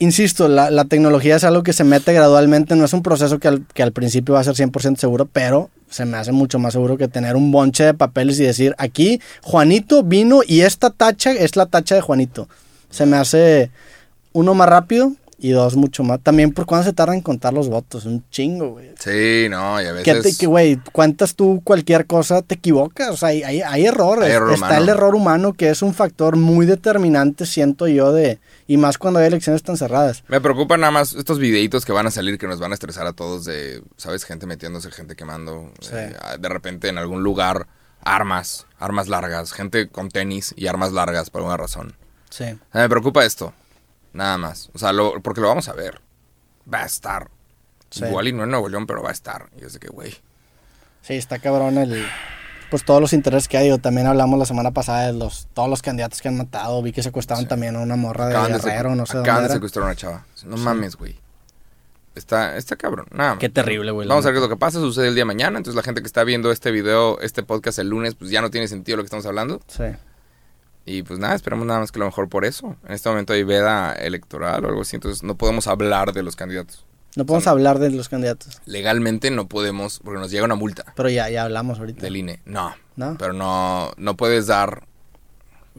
insisto, 0.00 0.48
la, 0.48 0.70
la, 0.70 0.86
tecnología 0.86 1.36
es 1.36 1.44
algo 1.44 1.62
que 1.62 1.72
se 1.72 1.84
mete 1.84 2.12
gradualmente, 2.12 2.74
no 2.74 2.84
es 2.84 2.92
un 2.92 3.02
proceso 3.02 3.38
que 3.38 3.46
al, 3.46 3.64
que 3.72 3.84
al 3.84 3.92
principio 3.92 4.34
va 4.34 4.40
a 4.40 4.44
ser 4.44 4.54
100% 4.54 4.96
seguro, 4.96 5.26
pero 5.26 5.70
se 5.88 6.04
me 6.04 6.16
hace 6.16 6.32
mucho 6.32 6.58
más 6.58 6.72
seguro 6.72 6.96
que 6.96 7.06
tener 7.06 7.36
un 7.36 7.52
bonche 7.52 7.84
de 7.84 7.94
papeles 7.94 8.40
y 8.40 8.44
decir, 8.44 8.74
aquí 8.78 9.20
Juanito 9.42 10.02
vino 10.02 10.40
y 10.46 10.62
esta 10.62 10.90
tacha 10.90 11.32
es 11.32 11.54
la 11.54 11.66
tacha 11.66 11.94
de 11.94 12.00
Juanito. 12.00 12.48
Se 12.90 13.06
me 13.06 13.16
hace 13.16 13.70
uno 14.32 14.54
más 14.54 14.68
rápido 14.68 15.12
y 15.42 15.50
dos, 15.52 15.74
mucho 15.74 16.04
más. 16.04 16.20
También 16.20 16.52
por 16.52 16.66
cuándo 16.66 16.84
se 16.84 16.92
tarda 16.92 17.14
en 17.14 17.22
contar 17.22 17.54
los 17.54 17.70
votos. 17.70 18.04
Un 18.04 18.22
chingo, 18.30 18.72
güey. 18.72 18.90
Sí, 18.98 19.48
no, 19.48 19.80
y 19.80 19.86
a 19.86 19.92
veces. 19.92 20.36
Que, 20.36 20.46
güey, 20.46 20.78
cuentas 20.92 21.34
tú 21.34 21.62
cualquier 21.64 22.06
cosa, 22.06 22.42
te 22.42 22.56
equivocas. 22.56 23.08
O 23.08 23.16
sea, 23.16 23.30
hay, 23.30 23.42
hay, 23.42 23.86
errores. 23.86 24.28
Está 24.52 24.76
el 24.76 24.88
error 24.88 25.14
humano, 25.14 25.54
que 25.54 25.70
es 25.70 25.80
un 25.80 25.94
factor 25.94 26.36
muy 26.36 26.66
determinante, 26.66 27.46
siento 27.46 27.88
yo, 27.88 28.12
de. 28.12 28.38
Y 28.66 28.76
más 28.76 28.98
cuando 28.98 29.18
hay 29.18 29.26
elecciones 29.26 29.62
tan 29.62 29.78
cerradas. 29.78 30.22
Me 30.28 30.40
preocupa 30.40 30.76
nada 30.76 30.90
más 30.90 31.14
estos 31.14 31.38
videitos 31.38 31.86
que 31.86 31.92
van 31.92 32.06
a 32.06 32.10
salir 32.10 32.38
que 32.38 32.46
nos 32.46 32.60
van 32.60 32.72
a 32.72 32.74
estresar 32.74 33.06
a 33.06 33.14
todos 33.14 33.46
de, 33.46 33.82
¿sabes? 33.96 34.24
Gente 34.24 34.46
metiéndose, 34.46 34.90
gente 34.90 35.16
quemando. 35.16 35.72
Eh, 35.90 36.14
de 36.38 36.48
repente 36.50 36.88
en 36.88 36.98
algún 36.98 37.22
lugar, 37.22 37.66
armas, 38.02 38.66
armas 38.78 39.08
largas, 39.08 39.52
gente 39.52 39.88
con 39.88 40.10
tenis 40.10 40.54
y 40.54 40.66
armas 40.66 40.92
largas 40.92 41.30
por 41.30 41.40
alguna 41.40 41.56
razón. 41.56 41.94
Sí. 42.28 42.44
me 42.74 42.88
preocupa 42.88 43.24
esto. 43.24 43.54
Nada 44.12 44.38
más. 44.38 44.70
O 44.74 44.78
sea, 44.78 44.92
lo, 44.92 45.20
porque 45.20 45.40
lo 45.40 45.48
vamos 45.48 45.68
a 45.68 45.72
ver. 45.72 46.00
Va 46.72 46.82
a 46.82 46.86
estar. 46.86 47.30
Igual 47.96 48.28
y 48.28 48.32
no 48.32 48.44
en 48.44 48.50
Nuevo 48.50 48.68
León, 48.68 48.86
pero 48.86 49.02
va 49.02 49.10
a 49.10 49.12
estar. 49.12 49.48
Y 49.60 49.64
es 49.64 49.72
de 49.72 49.78
que, 49.80 49.88
güey. 49.88 50.14
Sí, 51.02 51.14
está 51.14 51.38
cabrón 51.38 51.78
el. 51.78 52.06
Pues 52.70 52.84
todos 52.84 53.00
los 53.00 53.12
intereses 53.12 53.48
que 53.48 53.56
hay. 53.56 53.76
También 53.78 54.06
hablamos 54.06 54.38
la 54.38 54.44
semana 54.44 54.70
pasada 54.70 55.06
de 55.06 55.12
los 55.12 55.48
todos 55.54 55.68
los 55.68 55.82
candidatos 55.82 56.20
que 56.20 56.28
han 56.28 56.36
matado. 56.36 56.80
Vi 56.82 56.92
que 56.92 57.02
secuestraron 57.02 57.48
también 57.48 57.74
a 57.74 57.80
una 57.80 57.96
morra 57.96 58.28
de 58.28 58.52
Guerrero, 58.52 58.94
no 58.94 59.06
sé 59.06 59.18
Acaban 59.18 59.44
de 59.44 59.54
secuestrar 59.54 59.84
a 59.84 59.86
una 59.86 59.96
chava. 59.96 60.24
No 60.44 60.56
mames, 60.56 60.96
güey. 60.96 61.18
Está, 62.14 62.56
está 62.56 62.76
cabrón. 62.76 63.06
Nada 63.12 63.38
Qué 63.38 63.48
terrible, 63.48 63.92
güey. 63.92 64.06
Vamos 64.06 64.24
a 64.24 64.28
ver 64.28 64.34
qué 64.34 64.38
es 64.38 64.42
lo 64.42 64.54
que 64.54 64.58
pasa. 64.58 64.78
Sucede 64.78 65.08
el 65.08 65.14
día 65.14 65.22
de 65.22 65.26
mañana. 65.26 65.58
Entonces 65.58 65.76
la 65.76 65.82
gente 65.82 66.00
que 66.00 66.06
está 66.06 66.22
viendo 66.22 66.52
este 66.52 66.70
video, 66.70 67.20
este 67.20 67.42
podcast 67.42 67.78
el 67.78 67.88
lunes, 67.88 68.14
pues 68.14 68.30
ya 68.30 68.40
no 68.40 68.50
tiene 68.50 68.68
sentido 68.68 68.96
lo 68.96 69.02
que 69.02 69.06
estamos 69.06 69.26
hablando. 69.26 69.60
Sí. 69.68 69.84
Y 70.90 71.04
pues 71.04 71.20
nada, 71.20 71.36
esperamos 71.36 71.66
nada 71.66 71.78
más 71.78 71.92
que 71.92 72.00
lo 72.00 72.06
mejor 72.06 72.28
por 72.28 72.44
eso. 72.44 72.74
En 72.84 72.94
este 72.94 73.08
momento 73.08 73.32
hay 73.32 73.44
veda 73.44 73.92
electoral 73.92 74.64
o 74.64 74.68
algo 74.68 74.82
así, 74.82 74.96
entonces 74.96 75.22
no 75.22 75.36
podemos 75.36 75.68
hablar 75.68 76.12
de 76.12 76.24
los 76.24 76.34
candidatos. 76.34 76.84
No 77.14 77.26
podemos 77.26 77.46
hablar 77.46 77.78
de 77.78 77.90
los 77.90 78.08
candidatos. 78.08 78.60
Legalmente 78.66 79.30
no 79.30 79.46
podemos, 79.46 80.00
porque 80.04 80.18
nos 80.18 80.32
llega 80.32 80.44
una 80.44 80.56
multa. 80.56 80.92
Pero 80.96 81.08
ya, 81.08 81.30
ya 81.30 81.44
hablamos 81.44 81.78
ahorita. 81.78 82.02
Del 82.02 82.16
INE. 82.16 82.40
No. 82.44 82.74
¿No? 82.96 83.16
Pero 83.18 83.32
no, 83.32 83.92
no 83.98 84.16
puedes 84.16 84.48
dar... 84.48 84.82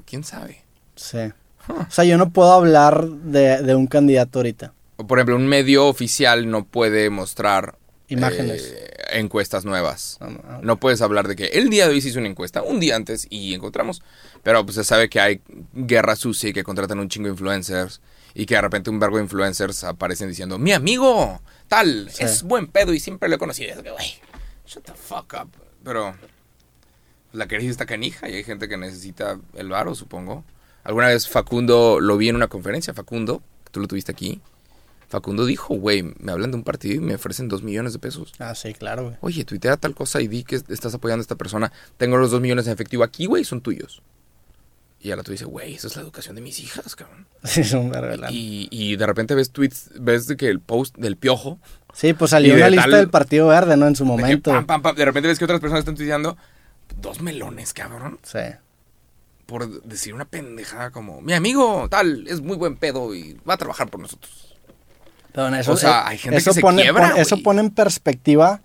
¿Quién 0.05 0.23
sabe? 0.23 0.63
Sí. 0.95 1.31
O 1.67 1.91
sea, 1.91 2.05
yo 2.05 2.17
no 2.17 2.31
puedo 2.31 2.53
hablar 2.53 3.07
de, 3.07 3.61
de 3.61 3.75
un 3.75 3.87
candidato 3.87 4.39
ahorita. 4.39 4.73
Por 4.95 5.19
ejemplo, 5.19 5.35
un 5.35 5.47
medio 5.47 5.87
oficial 5.87 6.49
no 6.49 6.63
puede 6.65 7.09
mostrar 7.09 7.75
Imágenes. 8.11 8.73
Eh, 8.75 8.91
encuestas 9.11 9.65
nuevas. 9.65 10.17
Ah, 10.21 10.29
ah. 10.43 10.59
No 10.61 10.77
puedes 10.77 11.01
hablar 11.01 11.27
de 11.27 11.35
que 11.35 11.45
el 11.45 11.69
día 11.69 11.87
de 11.87 11.93
hoy 11.93 12.01
se 12.01 12.09
hizo 12.09 12.19
una 12.19 12.29
encuesta, 12.29 12.61
un 12.61 12.79
día 12.79 12.95
antes, 12.95 13.27
y 13.29 13.53
encontramos. 13.53 14.01
Pero 14.43 14.65
pues 14.65 14.75
se 14.75 14.83
sabe 14.83 15.09
que 15.09 15.19
hay 15.19 15.41
guerra 15.73 16.15
sucia 16.15 16.49
y 16.49 16.53
que 16.53 16.63
contratan 16.63 16.99
un 16.99 17.09
chingo 17.09 17.27
de 17.27 17.33
influencers. 17.33 18.01
Y 18.33 18.45
que 18.45 18.55
de 18.55 18.61
repente 18.61 18.89
un 18.89 18.99
verbo 18.99 19.17
de 19.17 19.23
influencers 19.23 19.83
aparecen 19.83 20.29
diciendo, 20.29 20.57
mi 20.57 20.71
amigo, 20.71 21.41
tal, 21.67 22.09
es 22.17 22.43
buen 22.43 22.67
pedo 22.67 22.93
y 22.93 22.99
siempre 22.99 23.27
lo 23.27 23.35
he 23.35 23.39
conocido. 23.39 23.71
Es 23.71 23.83
que, 23.83 23.91
güey, 23.91 24.19
shut 24.65 24.85
the 24.85 24.93
fuck 24.93 25.33
up. 25.41 25.49
Pero 25.83 26.15
la 27.33 27.47
crisis 27.47 27.71
está 27.71 27.85
canija 27.85 28.29
y 28.29 28.35
hay 28.35 28.43
gente 28.43 28.69
que 28.69 28.77
necesita 28.77 29.39
el 29.55 29.69
varo, 29.69 29.95
supongo. 29.95 30.43
Alguna 30.83 31.07
vez 31.07 31.27
Facundo 31.27 31.99
lo 31.99 32.17
vi 32.17 32.29
en 32.29 32.35
una 32.35 32.47
conferencia, 32.47 32.93
Facundo, 32.93 33.41
tú 33.71 33.79
lo 33.79 33.87
tuviste 33.87 34.11
aquí. 34.11 34.41
Facundo 35.11 35.45
dijo, 35.45 35.75
güey, 35.75 36.03
me 36.19 36.31
hablan 36.31 36.51
de 36.51 36.57
un 36.57 36.63
partido 36.63 36.95
y 36.95 36.99
me 36.99 37.15
ofrecen 37.15 37.49
dos 37.49 37.63
millones 37.63 37.91
de 37.91 37.99
pesos. 37.99 38.31
Ah, 38.39 38.55
sí, 38.55 38.73
claro, 38.73 39.03
güey. 39.03 39.17
Oye, 39.19 39.43
tuitea 39.43 39.75
tal 39.75 39.93
cosa 39.93 40.21
y 40.21 40.29
di 40.29 40.45
que 40.45 40.55
estás 40.55 40.93
apoyando 40.93 41.19
a 41.19 41.23
esta 41.23 41.35
persona. 41.35 41.73
Tengo 41.97 42.15
los 42.15 42.31
dos 42.31 42.39
millones 42.39 42.65
en 42.67 42.71
efectivo 42.71 43.03
aquí, 43.03 43.25
güey, 43.25 43.43
son 43.43 43.59
tuyos. 43.59 44.01
Y 45.01 45.11
ahora 45.11 45.23
tú 45.23 45.33
dices, 45.33 45.47
güey, 45.47 45.75
esa 45.75 45.87
es 45.87 45.97
la 45.97 46.03
educación 46.03 46.35
de 46.35 46.41
mis 46.41 46.59
hijas, 46.61 46.95
cabrón. 46.95 47.27
Sí, 47.43 47.65
son 47.65 47.91
y, 48.29 48.69
y 48.71 48.95
de 48.95 49.05
repente 49.05 49.35
ves 49.35 49.51
tweets, 49.51 49.89
ves 49.99 50.27
de 50.27 50.37
que 50.37 50.47
el 50.47 50.61
post 50.61 50.95
del 50.95 51.17
piojo. 51.17 51.59
Sí, 51.93 52.13
pues 52.13 52.31
salió 52.31 52.55
una 52.55 52.69
lista 52.69 52.95
del 52.95 53.09
Partido 53.09 53.47
Verde, 53.47 53.75
¿no? 53.75 53.87
En 53.87 53.97
su 53.97 54.05
momento. 54.05 54.51
De, 54.51 55.05
repente 55.05 55.27
ves 55.27 55.39
que 55.39 55.43
otras 55.43 55.59
personas 55.59 55.79
están 55.79 55.95
tuiteando 55.95 56.37
dos 57.01 57.19
melones, 57.21 57.73
cabrón. 57.73 58.17
Sí. 58.23 58.39
Por 59.45 59.83
decir 59.83 60.13
una 60.13 60.23
pendejada 60.23 60.91
como, 60.91 61.19
mi 61.19 61.33
amigo, 61.33 61.89
tal, 61.89 62.25
es 62.29 62.39
muy 62.39 62.55
buen 62.55 62.77
pedo 62.77 63.13
y 63.13 63.37
va 63.47 63.55
a 63.55 63.57
trabajar 63.57 63.89
por 63.89 63.99
nosotros 63.99 64.50
eso, 65.59 65.71
o 65.73 65.77
sea, 65.77 66.07
hay 66.07 66.17
gente 66.17 66.43
que 66.43 66.53
se 66.53 66.61
pone, 66.61 66.83
eso 67.17 67.37
pone 67.41 67.61
en 67.61 67.69
perspectiva 67.69 68.61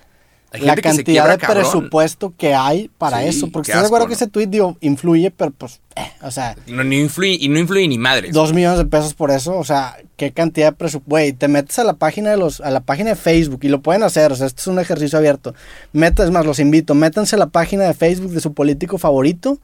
la 0.53 0.77
cantidad 0.77 1.29
de 1.29 1.39
presupuesto 1.39 2.33
que 2.37 2.55
hay 2.55 2.91
para 2.99 3.25
eso. 3.25 3.49
Porque 3.51 3.71
estoy 3.71 3.83
de 3.83 3.87
acuerdo 3.87 4.07
que 4.07 4.15
ese 4.15 4.27
tweet 4.27 4.51
influye, 4.81 5.31
pero 5.31 5.51
pues, 5.51 5.81
eh, 5.97 6.11
o 6.23 6.31
sea. 6.31 6.57
No, 6.67 6.83
influye, 6.83 7.37
y 7.41 7.49
no 7.49 7.59
influye 7.59 7.89
ni 7.89 7.99
madre. 7.99 8.31
Dos 8.31 8.53
millones 8.53 8.79
de 8.79 8.87
pesos 8.87 9.15
por 9.15 9.31
eso, 9.31 9.57
o 9.57 9.65
sea, 9.65 9.97
qué 10.17 10.33
cantidad 10.33 10.69
de 10.69 10.77
presupuesto. 10.77 11.11
Güey, 11.11 11.33
te 11.33 11.49
metes 11.49 11.79
a 11.79 11.85
la 11.85 11.95
página 11.95 12.31
de 12.31 12.37
los, 12.37 12.61
a 12.61 12.71
la 12.71 12.81
página 12.81 13.11
de 13.11 13.17
Facebook 13.17 13.61
y 13.63 13.69
lo 13.69 13.81
pueden 13.81 14.03
hacer, 14.03 14.33
o 14.33 14.37
sea, 14.37 14.47
este 14.47 14.61
es 14.61 14.67
un 14.67 14.79
ejercicio 14.79 15.19
abierto. 15.19 15.55
Metes 15.93 16.31
más, 16.31 16.47
los 16.47 16.59
invito, 16.59 16.95
métanse 16.95 17.37
a 17.37 17.39
la 17.39 17.47
página 17.47 17.85
de 17.85 17.95
Facebook 17.95 18.33
de 18.33 18.41
su 18.41 18.55
político 18.55 18.99
favorito 18.99 19.59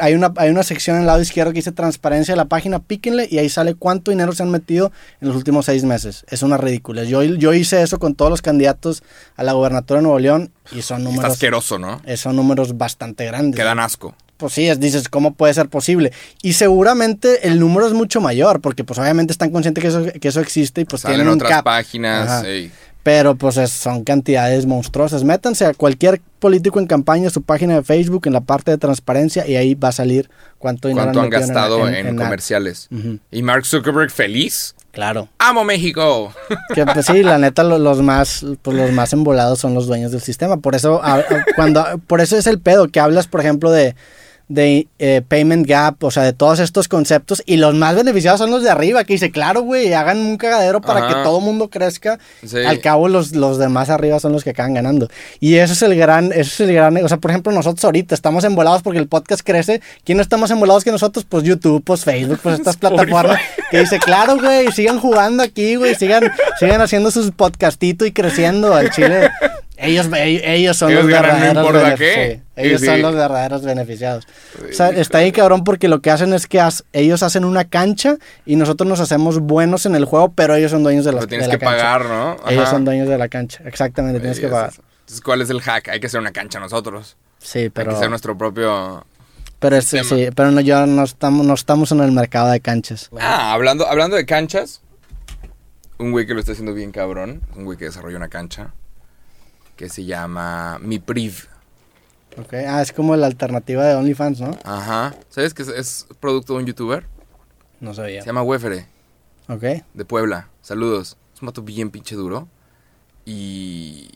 hay, 0.00 0.14
una, 0.14 0.32
hay 0.36 0.50
una 0.50 0.62
sección 0.62 0.96
en 0.96 1.02
el 1.02 1.06
lado 1.06 1.20
izquierdo 1.20 1.52
que 1.52 1.56
dice 1.56 1.72
transparencia 1.72 2.32
de 2.32 2.36
la 2.36 2.46
página, 2.46 2.80
píquenle 2.80 3.28
y 3.30 3.38
ahí 3.38 3.48
sale 3.48 3.74
cuánto 3.74 4.10
dinero 4.10 4.32
se 4.32 4.42
han 4.42 4.50
metido 4.50 4.92
en 5.20 5.28
los 5.28 5.36
últimos 5.36 5.66
seis 5.66 5.84
meses. 5.84 6.24
Es 6.28 6.42
una 6.42 6.56
ridícula. 6.56 7.04
Yo, 7.04 7.22
yo 7.22 7.54
hice 7.54 7.82
eso 7.82 7.98
con 7.98 8.14
todos 8.14 8.30
los 8.30 8.42
candidatos 8.42 9.02
a 9.36 9.42
la 9.42 9.52
gobernatura 9.52 10.00
de 10.00 10.02
Nuevo 10.02 10.18
León 10.18 10.52
y 10.72 10.82
son 10.82 11.04
números... 11.04 11.24
Está 11.24 11.34
asqueroso, 11.34 11.78
¿no? 11.78 12.00
Son 12.16 12.36
números 12.36 12.76
bastante 12.76 13.24
grandes. 13.26 13.56
Que 13.56 13.64
dan 13.64 13.78
asco 13.78 14.14
pues 14.40 14.54
sí, 14.54 14.68
dices, 14.78 15.08
¿cómo 15.08 15.34
puede 15.34 15.52
ser 15.52 15.68
posible? 15.68 16.12
Y 16.42 16.54
seguramente 16.54 17.46
el 17.46 17.60
número 17.60 17.86
es 17.86 17.92
mucho 17.92 18.22
mayor, 18.22 18.62
porque 18.62 18.84
pues 18.84 18.98
obviamente 18.98 19.32
están 19.32 19.50
conscientes 19.50 19.82
que 19.82 19.88
eso, 19.88 20.04
que 20.18 20.28
eso 20.28 20.40
existe 20.40 20.80
y 20.80 20.84
pues 20.86 21.02
Salen 21.02 21.18
tienen 21.18 21.34
otras 21.34 21.62
páginas. 21.62 22.42
Pero 23.02 23.34
pues 23.34 23.56
son 23.70 24.04
cantidades 24.04 24.66
monstruosas. 24.66 25.24
Métanse 25.24 25.64
a 25.64 25.74
cualquier 25.74 26.20
político 26.38 26.78
en 26.78 26.86
campaña, 26.86 27.30
su 27.30 27.42
página 27.42 27.76
de 27.76 27.82
Facebook, 27.82 28.26
en 28.26 28.32
la 28.32 28.40
parte 28.40 28.70
de 28.70 28.78
transparencia, 28.78 29.46
y 29.46 29.56
ahí 29.56 29.74
va 29.74 29.88
a 29.88 29.92
salir 29.92 30.28
cuánto 30.58 30.88
dinero 30.88 31.06
¿Cuánto 31.06 31.20
han, 31.20 31.30
gastado 31.30 31.88
en, 31.88 32.16
comerciales. 32.16 32.88
Y 33.30 33.42
Mark 33.42 33.64
Zuckerberg 33.64 34.10
feliz. 34.10 34.74
Claro. 34.92 35.28
¡Amo 35.38 35.64
México! 35.64 36.32
Que 36.74 36.84
pues 36.84 37.06
sí, 37.06 37.22
la 37.22 37.38
neta, 37.38 37.62
los, 37.62 38.02
más, 38.02 38.44
pues, 38.62 38.76
los 38.76 38.92
más 38.92 39.12
embolados 39.12 39.58
son 39.58 39.74
los 39.74 39.86
dueños 39.86 40.12
del 40.12 40.20
sistema. 40.20 40.58
Por 40.58 40.74
eso, 40.74 41.00
cuando, 41.56 41.84
por 42.06 42.20
eso 42.20 42.36
es 42.36 42.46
el 42.46 42.60
pedo 42.60 42.88
que 42.88 43.00
hablas, 43.00 43.26
por 43.26 43.40
ejemplo, 43.40 43.70
de 43.70 43.94
de 44.50 44.88
eh, 44.98 45.22
payment 45.26 45.64
gap, 45.64 46.02
o 46.02 46.10
sea, 46.10 46.24
de 46.24 46.32
todos 46.32 46.58
estos 46.58 46.88
conceptos. 46.88 47.40
Y 47.46 47.56
los 47.56 47.74
más 47.76 47.94
beneficiados 47.94 48.40
son 48.40 48.50
los 48.50 48.64
de 48.64 48.70
arriba, 48.70 49.04
que 49.04 49.12
dice, 49.12 49.30
claro, 49.30 49.62
güey, 49.62 49.94
hagan 49.94 50.18
un 50.18 50.36
cagadero 50.36 50.80
para 50.80 51.06
que 51.06 51.14
todo 51.22 51.40
mundo 51.40 51.70
crezca. 51.70 52.18
Al 52.66 52.80
cabo, 52.80 53.08
los, 53.08 53.32
los 53.32 53.58
demás 53.58 53.90
arriba 53.90 54.18
son 54.18 54.32
los 54.32 54.42
que 54.42 54.50
acaban 54.50 54.74
ganando. 54.74 55.08
Y 55.38 55.54
eso 55.54 55.72
es 55.72 55.82
el 55.82 55.94
gran, 55.94 56.32
eso 56.32 56.40
es 56.40 56.60
el 56.60 56.74
gran, 56.74 56.96
o 56.96 57.08
sea, 57.08 57.18
por 57.18 57.30
ejemplo, 57.30 57.52
nosotros 57.52 57.84
ahorita 57.84 58.12
estamos 58.12 58.42
embolados 58.42 58.82
porque 58.82 58.98
el 58.98 59.06
podcast 59.06 59.42
crece. 59.44 59.80
¿Quién 60.04 60.16
no 60.16 60.22
estamos 60.22 60.50
embolados 60.50 60.82
que 60.82 60.90
nosotros? 60.90 61.24
Pues 61.28 61.44
YouTube, 61.44 61.84
pues 61.84 62.04
Facebook, 62.04 62.40
pues 62.42 62.58
estas 62.58 62.76
plataformas. 62.76 63.40
Que 63.70 63.78
dice, 63.78 64.00
claro, 64.00 64.36
güey, 64.36 64.72
sigan 64.72 64.98
jugando 64.98 65.44
aquí, 65.44 65.76
güey, 65.76 65.94
sigan, 65.94 66.24
sigan 66.58 66.80
haciendo 66.80 67.12
sus 67.12 67.30
podcastitos 67.30 68.08
y 68.08 68.12
creciendo 68.12 68.74
al 68.74 68.90
chile. 68.90 69.30
Ellos, 69.82 70.08
ellos 70.12 70.76
son 70.76 70.94
los 70.94 71.06
verdaderos 71.06 71.72
beneficiados. 71.72 72.40
Ellos 72.56 72.80
son 72.82 73.02
los 73.02 73.14
verdaderos 73.14 73.62
beneficiados. 73.62 74.26
O 74.68 74.72
sea, 74.72 74.90
está 74.90 75.18
ahí 75.18 75.32
cabrón 75.32 75.64
porque 75.64 75.88
lo 75.88 76.00
que 76.00 76.10
hacen 76.10 76.34
es 76.34 76.46
que 76.46 76.62
ellos 76.92 77.22
hacen 77.22 77.46
una 77.46 77.64
cancha 77.64 78.16
y 78.44 78.56
nosotros 78.56 78.86
nos 78.86 79.00
hacemos 79.00 79.38
buenos 79.38 79.86
en 79.86 79.94
el 79.96 80.04
juego, 80.04 80.32
pero 80.32 80.54
ellos 80.54 80.70
son 80.70 80.82
dueños 80.82 81.06
de, 81.06 81.12
la, 81.12 81.26
tienes 81.26 81.46
de 81.46 81.54
la 81.54 81.58
que 81.58 81.64
pagar, 81.64 82.04
¿no? 82.04 82.36
Ellos 82.48 82.68
son 82.68 82.84
dueños 82.84 83.08
de 83.08 83.16
la 83.16 83.28
cancha. 83.28 83.62
Exactamente, 83.64 84.20
tienes 84.20 84.38
que 84.38 84.48
pagar. 84.48 84.72
Entonces, 84.74 85.22
¿cuál 85.22 85.40
es 85.40 85.48
el 85.48 85.62
hack? 85.62 85.88
Hay 85.88 85.98
que 85.98 86.08
hacer 86.08 86.20
una 86.20 86.32
cancha 86.32 86.60
nosotros. 86.60 87.16
Sí, 87.38 87.70
pero... 87.70 87.90
Hay 87.90 87.96
que 87.96 88.00
ser 88.00 88.10
nuestro 88.10 88.36
propio... 88.36 89.06
Pero 89.60 89.80
sí, 89.82 89.98
pero 90.34 90.50
no, 90.50 90.60
yo 90.62 90.86
no 90.86 91.04
estamos, 91.04 91.44
no 91.44 91.52
estamos 91.52 91.92
en 91.92 92.00
el 92.00 92.12
mercado 92.12 92.50
de 92.50 92.60
canchas. 92.60 93.10
Ah, 93.18 93.52
hablando, 93.52 93.86
hablando 93.86 94.16
de 94.16 94.24
canchas, 94.24 94.80
un 95.98 96.12
güey 96.12 96.26
que 96.26 96.32
lo 96.32 96.40
está 96.40 96.52
haciendo 96.52 96.72
bien 96.72 96.92
cabrón, 96.92 97.42
un 97.56 97.66
güey 97.66 97.76
que 97.76 97.84
desarrolla 97.84 98.16
una 98.16 98.28
cancha 98.28 98.72
que 99.80 99.88
se 99.88 100.04
llama 100.04 100.78
Mi 100.82 100.98
Priv. 100.98 101.48
Ok, 102.36 102.52
ah, 102.52 102.82
es 102.82 102.92
como 102.92 103.16
la 103.16 103.26
alternativa 103.26 103.82
de 103.82 103.94
OnlyFans, 103.94 104.38
¿no? 104.42 104.50
Ajá. 104.62 105.14
¿Sabes 105.30 105.54
que 105.54 105.62
es, 105.62 106.06
producto 106.20 106.52
de 106.52 106.58
un 106.58 106.66
youtuber? 106.66 107.06
No 107.80 107.94
sabía. 107.94 108.20
Se 108.20 108.26
llama 108.26 108.42
Wefere. 108.42 108.84
Ok. 109.48 109.64
De 109.94 110.04
Puebla. 110.04 110.50
Saludos. 110.60 111.16
Es 111.34 111.40
un 111.40 111.46
vato 111.46 111.62
bien 111.62 111.88
pinche 111.88 112.14
duro. 112.14 112.46
Y. 113.24 114.10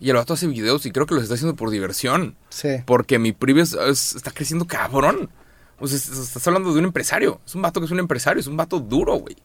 Y 0.00 0.10
el 0.10 0.16
vato 0.16 0.34
hace 0.34 0.48
videos 0.48 0.84
y 0.86 0.90
creo 0.90 1.06
que 1.06 1.14
los 1.14 1.22
está 1.22 1.36
haciendo 1.36 1.54
por 1.54 1.70
diversión. 1.70 2.34
Sí. 2.48 2.82
Porque 2.84 3.20
mi 3.20 3.30
priv 3.30 3.58
está 3.58 4.32
creciendo 4.32 4.66
cabrón. 4.66 5.30
O 5.78 5.86
sea, 5.86 5.98
estás 5.98 6.44
hablando 6.48 6.72
de 6.72 6.80
un 6.80 6.84
empresario. 6.86 7.40
Es 7.46 7.54
un 7.54 7.62
vato 7.62 7.78
que 7.78 7.86
es 7.86 7.92
un 7.92 8.00
empresario, 8.00 8.40
es 8.40 8.48
un 8.48 8.56
vato 8.56 8.80
duro, 8.80 9.14
güey. 9.14 9.36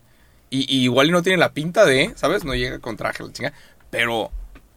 Y, 0.50 0.62
y, 0.76 0.86
igual 0.86 1.12
no 1.12 1.22
tiene 1.22 1.38
la 1.38 1.54
pinta 1.54 1.86
de, 1.86 2.14
¿sabes? 2.16 2.46
No 2.46 2.56
llega 2.56 2.80
con 2.80 2.98
traje, 2.98 3.24
la 3.24 3.32
chinga. 3.32 3.54
Pero 3.92 4.32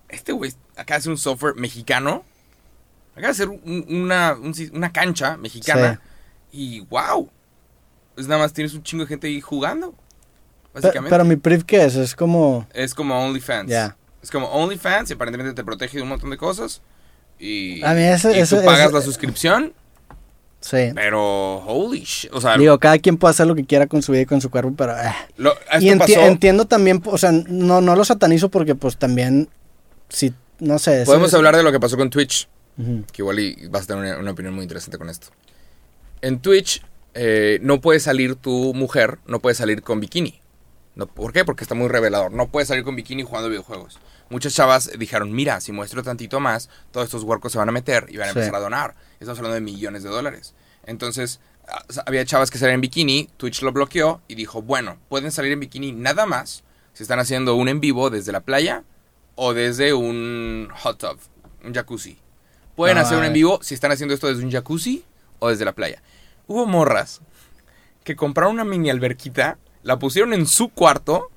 este 0.08 0.32
güey 0.32 0.52
acaba 0.76 0.96
de 0.96 1.00
hacer 1.00 1.12
un 1.12 1.18
software 1.18 1.54
mexicano. 1.56 2.24
Acaba 3.12 3.28
de 3.28 3.32
hacer 3.32 3.48
una, 3.48 4.36
una, 4.72 4.92
cancha 4.92 5.36
mexicana. 5.36 6.00
Y 6.52 6.80
wow. 6.80 7.28
Pues 8.14 8.28
nada 8.28 8.42
más 8.42 8.52
tienes 8.52 8.74
un 8.74 8.82
chingo 8.82 9.04
de 9.04 9.08
gente 9.08 9.26
ahí 9.26 9.40
jugando. 9.40 9.94
Básicamente. 10.72 11.10
Pero, 11.10 11.24
mi 11.24 11.36
priv, 11.36 11.64
¿qué 11.64 11.84
es? 11.84 11.96
Es 11.96 12.14
como. 12.14 12.66
Es 12.72 12.94
como 12.94 13.18
OnlyFans. 13.24 13.70
Ya. 13.70 13.96
Es 14.22 14.30
como 14.30 14.48
OnlyFans 14.48 15.10
y 15.10 15.12
aparentemente 15.14 15.54
te 15.54 15.64
protege 15.64 15.98
de 15.98 16.02
un 16.02 16.08
montón 16.08 16.30
de 16.30 16.36
cosas. 16.36 16.82
Y, 17.38 17.82
a 17.84 17.94
mí 17.94 18.02
eso, 18.02 18.30
y 18.30 18.42
tú 18.44 18.64
pagas 18.64 18.92
la 18.92 19.00
suscripción. 19.00 19.72
Sí. 20.60 20.92
Pero, 20.94 21.58
holy 21.66 22.04
shit. 22.04 22.32
O 22.32 22.40
sea, 22.40 22.56
Digo, 22.56 22.78
cada 22.78 22.98
quien 22.98 23.18
puede 23.18 23.32
hacer 23.32 23.46
lo 23.46 23.54
que 23.54 23.66
quiera 23.66 23.86
con 23.86 24.02
su 24.02 24.12
vida 24.12 24.22
y 24.22 24.26
con 24.26 24.40
su 24.40 24.50
cuerpo, 24.50 24.72
pero. 24.76 24.96
Eh. 24.96 25.12
y 25.80 25.88
entiendo 25.88 26.64
también, 26.64 27.02
o 27.04 27.18
sea, 27.18 27.32
no, 27.32 27.80
no 27.80 27.94
lo 27.94 28.04
satanizo 28.04 28.48
porque, 28.48 28.74
pues 28.74 28.96
también 28.96 29.48
si, 30.14 30.32
no 30.60 30.78
sé. 30.78 31.04
Podemos 31.04 31.34
hablar 31.34 31.56
de 31.56 31.62
lo 31.62 31.72
que 31.72 31.80
pasó 31.80 31.96
con 31.96 32.10
Twitch, 32.10 32.48
que 32.76 33.22
igual 33.22 33.38
y 33.40 33.68
vas 33.68 33.84
a 33.84 33.86
tener 33.86 34.18
una, 34.18 34.30
opinión 34.30 34.54
muy 34.54 34.62
interesante 34.62 34.98
con 34.98 35.10
esto. 35.10 35.28
En 36.20 36.40
Twitch 36.40 36.82
eh, 37.14 37.58
no 37.62 37.80
puede 37.80 38.00
salir 38.00 38.36
tu 38.36 38.72
mujer, 38.74 39.18
no 39.26 39.40
puede 39.40 39.54
salir 39.54 39.82
con 39.82 40.00
bikini. 40.00 40.40
No, 40.94 41.06
¿Por 41.06 41.32
qué? 41.32 41.44
Porque 41.44 41.64
está 41.64 41.74
muy 41.74 41.88
revelador. 41.88 42.32
No 42.32 42.48
puede 42.48 42.66
salir 42.66 42.84
con 42.84 42.94
bikini 42.94 43.24
jugando 43.24 43.48
videojuegos. 43.48 43.98
Muchas 44.30 44.54
chavas 44.54 44.90
dijeron, 44.96 45.32
mira, 45.32 45.60
si 45.60 45.72
muestro 45.72 46.02
tantito 46.02 46.40
más, 46.40 46.70
todos 46.92 47.06
estos 47.06 47.24
huercos 47.24 47.52
se 47.52 47.58
van 47.58 47.68
a 47.68 47.72
meter 47.72 48.06
y 48.08 48.16
van 48.16 48.28
a 48.28 48.30
empezar 48.30 48.54
a 48.54 48.60
donar. 48.60 48.94
Estamos 49.18 49.38
hablando 49.38 49.56
de 49.56 49.60
millones 49.60 50.02
de 50.02 50.08
dólares. 50.08 50.54
Entonces, 50.86 51.40
ah, 51.68 51.84
había 52.06 52.24
chavas 52.24 52.50
que 52.50 52.58
salían 52.58 52.76
en 52.76 52.80
bikini, 52.80 53.28
Twitch 53.36 53.62
lo 53.62 53.72
bloqueó 53.72 54.22
y 54.28 54.36
dijo, 54.36 54.62
bueno, 54.62 54.98
pueden 55.08 55.32
salir 55.32 55.52
en 55.52 55.60
bikini 55.60 55.92
nada 55.92 56.26
más 56.26 56.62
si 56.92 57.02
están 57.02 57.18
haciendo 57.18 57.56
un 57.56 57.68
en 57.68 57.80
vivo 57.80 58.08
desde 58.08 58.32
la 58.32 58.40
playa 58.40 58.84
o 59.34 59.54
desde 59.54 59.92
un 59.92 60.68
hot 60.82 60.98
tub, 60.98 61.18
un 61.64 61.74
jacuzzi. 61.74 62.18
Pueden 62.76 62.98
hacer 62.98 63.18
un 63.18 63.24
en 63.24 63.32
vivo 63.32 63.60
si 63.62 63.74
están 63.74 63.92
haciendo 63.92 64.14
esto 64.14 64.26
desde 64.26 64.44
un 64.44 64.50
jacuzzi 64.50 65.04
o 65.38 65.48
desde 65.48 65.64
la 65.64 65.72
playa. 65.72 66.02
Hubo 66.46 66.66
morras 66.66 67.20
que 68.02 68.16
compraron 68.16 68.54
una 68.54 68.64
mini 68.64 68.90
alberquita, 68.90 69.58
la 69.82 69.98
pusieron 69.98 70.34
en 70.34 70.46
su 70.46 70.68
cuarto 70.70 71.30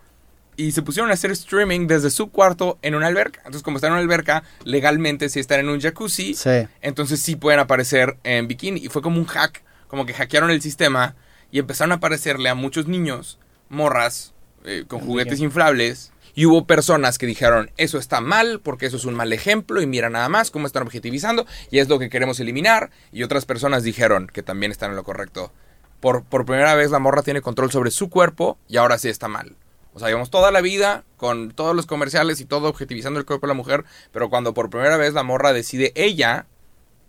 y 0.56 0.72
se 0.72 0.82
pusieron 0.82 1.12
a 1.12 1.14
hacer 1.14 1.32
streaming 1.32 1.86
desde 1.86 2.10
su 2.10 2.32
cuarto 2.32 2.80
en 2.82 2.96
una 2.96 3.08
alberca. 3.08 3.40
Entonces, 3.40 3.62
como 3.62 3.78
están 3.78 3.90
en 3.90 3.94
una 3.94 4.02
alberca, 4.02 4.44
legalmente 4.64 5.30
si 5.30 5.40
están 5.40 5.60
en 5.60 5.70
un 5.70 5.80
jacuzzi, 5.80 6.36
entonces 6.82 7.22
sí 7.22 7.36
pueden 7.36 7.60
aparecer 7.60 8.18
en 8.24 8.48
bikini. 8.48 8.80
Y 8.80 8.90
fue 8.90 9.04
como 9.04 9.20
un 9.20 9.26
hack, 9.26 9.64
como 9.88 10.06
que 10.06 10.14
hackearon 10.16 10.50
el 10.50 10.62
sistema 10.62 11.16
y 11.52 11.60
empezaron 11.60 11.92
a 11.92 11.96
aparecerle 11.96 12.50
a 12.50 12.56
muchos 12.56 12.88
niños, 12.88 13.38
morras, 13.70 14.34
eh, 14.66 14.86
con 14.88 15.00
juguetes 15.00 15.40
inflables, 15.40 16.12
y 16.38 16.46
hubo 16.46 16.68
personas 16.68 17.18
que 17.18 17.26
dijeron, 17.26 17.72
eso 17.78 17.98
está 17.98 18.22
mal 18.22 18.62
porque 18.64 18.86
eso 18.86 18.98
es 18.98 19.06
un 19.06 19.16
mal 19.16 19.34
ejemplo 19.34 19.82
y 19.82 19.88
mira 19.88 20.12
nada 20.12 20.30
más 20.30 20.52
cómo 20.52 20.68
están 20.68 20.84
objetivizando 20.84 21.48
y 21.72 21.80
es 21.80 21.90
lo 21.90 21.98
que 21.98 22.12
queremos 22.12 22.40
eliminar. 22.40 22.92
Y 23.12 23.24
otras 23.24 23.46
personas 23.46 23.82
dijeron 23.82 24.28
que 24.32 24.44
también 24.44 24.72
están 24.72 24.92
en 24.92 24.98
lo 24.98 25.04
correcto. 25.04 25.52
Por, 26.00 26.26
por 26.26 26.46
primera 26.46 26.76
vez 26.76 26.92
la 26.92 27.00
morra 27.00 27.24
tiene 27.24 27.42
control 27.42 27.72
sobre 27.72 27.90
su 27.90 28.12
cuerpo 28.12 28.60
y 28.68 28.78
ahora 28.78 29.00
sí 29.00 29.10
está 29.10 29.28
mal. 29.28 29.56
O 29.96 30.00
sea, 30.00 30.10
llevamos 30.10 30.30
toda 30.30 30.52
la 30.52 30.62
vida 30.62 31.06
con 31.18 31.50
todos 31.54 31.76
los 31.76 31.88
comerciales 31.88 32.40
y 32.40 32.46
todo 32.46 32.70
objetivizando 32.70 33.20
el 33.20 33.26
cuerpo 33.26 33.48
de 33.48 33.54
la 33.54 33.58
mujer, 33.58 33.84
pero 34.12 34.30
cuando 34.30 34.54
por 34.54 34.70
primera 34.70 34.98
vez 34.98 35.16
la 35.16 35.24
morra 35.24 35.54
decide 35.54 35.92
ella 35.96 36.46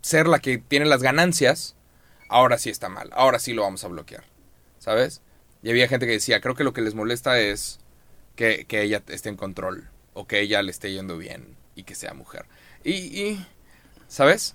ser 0.00 0.26
la 0.26 0.38
que 0.38 0.56
tiene 0.56 0.86
las 0.86 1.02
ganancias, 1.02 1.76
ahora 2.30 2.56
sí 2.56 2.70
está 2.70 2.88
mal, 2.88 3.10
ahora 3.12 3.40
sí 3.40 3.52
lo 3.52 3.60
vamos 3.60 3.84
a 3.84 3.88
bloquear. 3.88 4.24
¿Sabes? 4.78 5.20
Y 5.62 5.68
había 5.68 5.86
gente 5.86 6.06
que 6.06 6.12
decía, 6.12 6.40
creo 6.40 6.54
que 6.54 6.64
lo 6.64 6.72
que 6.72 6.80
les 6.80 6.94
molesta 6.94 7.38
es 7.38 7.78
que, 8.39 8.82
ella 8.82 9.03
esté 9.09 9.28
en 9.28 9.36
control 9.36 9.89
o 10.14 10.26
que 10.26 10.41
ella 10.41 10.62
le 10.62 10.70
esté 10.70 10.93
yendo 10.93 11.18
bien 11.18 11.57
y 11.74 11.82
que 11.82 11.95
sea 11.95 12.14
mujer. 12.14 12.47
Y, 12.84 13.39
¿sabes? 14.07 14.55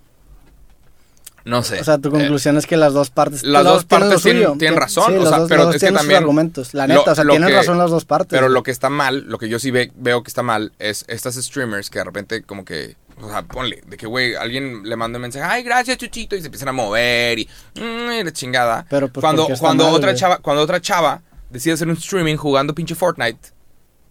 No 1.46 1.62
sé. 1.62 1.82
O 1.82 1.84
sea, 1.84 1.98
tu 1.98 2.10
conclusión 2.10 2.56
es 2.56 2.66
que 2.66 2.78
las 2.78 2.94
dos 2.94 3.10
partes. 3.10 3.44
Las 3.44 3.66
dos 3.66 3.84
partes 3.84 4.22
tienen, 4.22 4.76
razón. 4.78 5.18
o 5.18 5.26
sea, 5.26 5.46
pero 5.50 5.72
es 5.72 5.82
que 5.82 5.92
también. 5.92 6.20
argumentos. 6.20 6.74
La 6.74 6.88
neta, 6.88 7.12
o 7.12 7.16
sea, 7.16 7.26
tienen 7.26 7.54
razón 7.54 7.78
las 7.78 7.92
dos 7.92 8.06
partes. 8.06 8.30
Pero 8.30 8.48
lo 8.48 8.64
que 8.64 8.72
está 8.72 8.90
mal, 8.90 9.26
lo 9.28 9.38
que 9.38 9.50
yo 9.50 9.60
sí 9.60 9.70
veo 9.72 10.24
que 10.24 10.30
está 10.30 10.42
mal, 10.42 10.72
es 10.80 11.04
estas 11.10 11.36
streamers 11.36 11.90
que 11.90 12.00
de 12.00 12.06
repente, 12.06 12.44
como 12.44 12.64
que. 12.64 12.96
O 13.22 13.30
sea, 13.30 13.44
ponle, 13.44 13.84
de 13.86 13.98
que, 13.98 14.08
güey, 14.08 14.36
alguien 14.36 14.84
le 14.84 14.96
manda 14.96 15.18
un 15.18 15.22
mensaje, 15.22 15.46
ay, 15.46 15.64
gracias, 15.64 15.98
chuchito, 15.98 16.36
y 16.36 16.40
se 16.40 16.48
empiezan 16.48 16.70
a 16.70 16.72
mover 16.72 17.38
y. 17.38 17.50
Mmm, 17.76 18.30
chingada. 18.32 18.86
Pero 18.90 19.10
pues, 19.10 19.22
cuando, 19.22 19.48
cuando, 19.60 19.90
otra 19.90 20.16
chava, 20.16 20.38
cuando 20.38 20.64
otra 20.64 20.82
chava 20.82 21.22
decide 21.50 21.74
hacer 21.74 21.90
un 21.90 21.98
streaming 21.98 22.38
jugando 22.38 22.74
pinche 22.74 22.96
Fortnite 22.96 23.54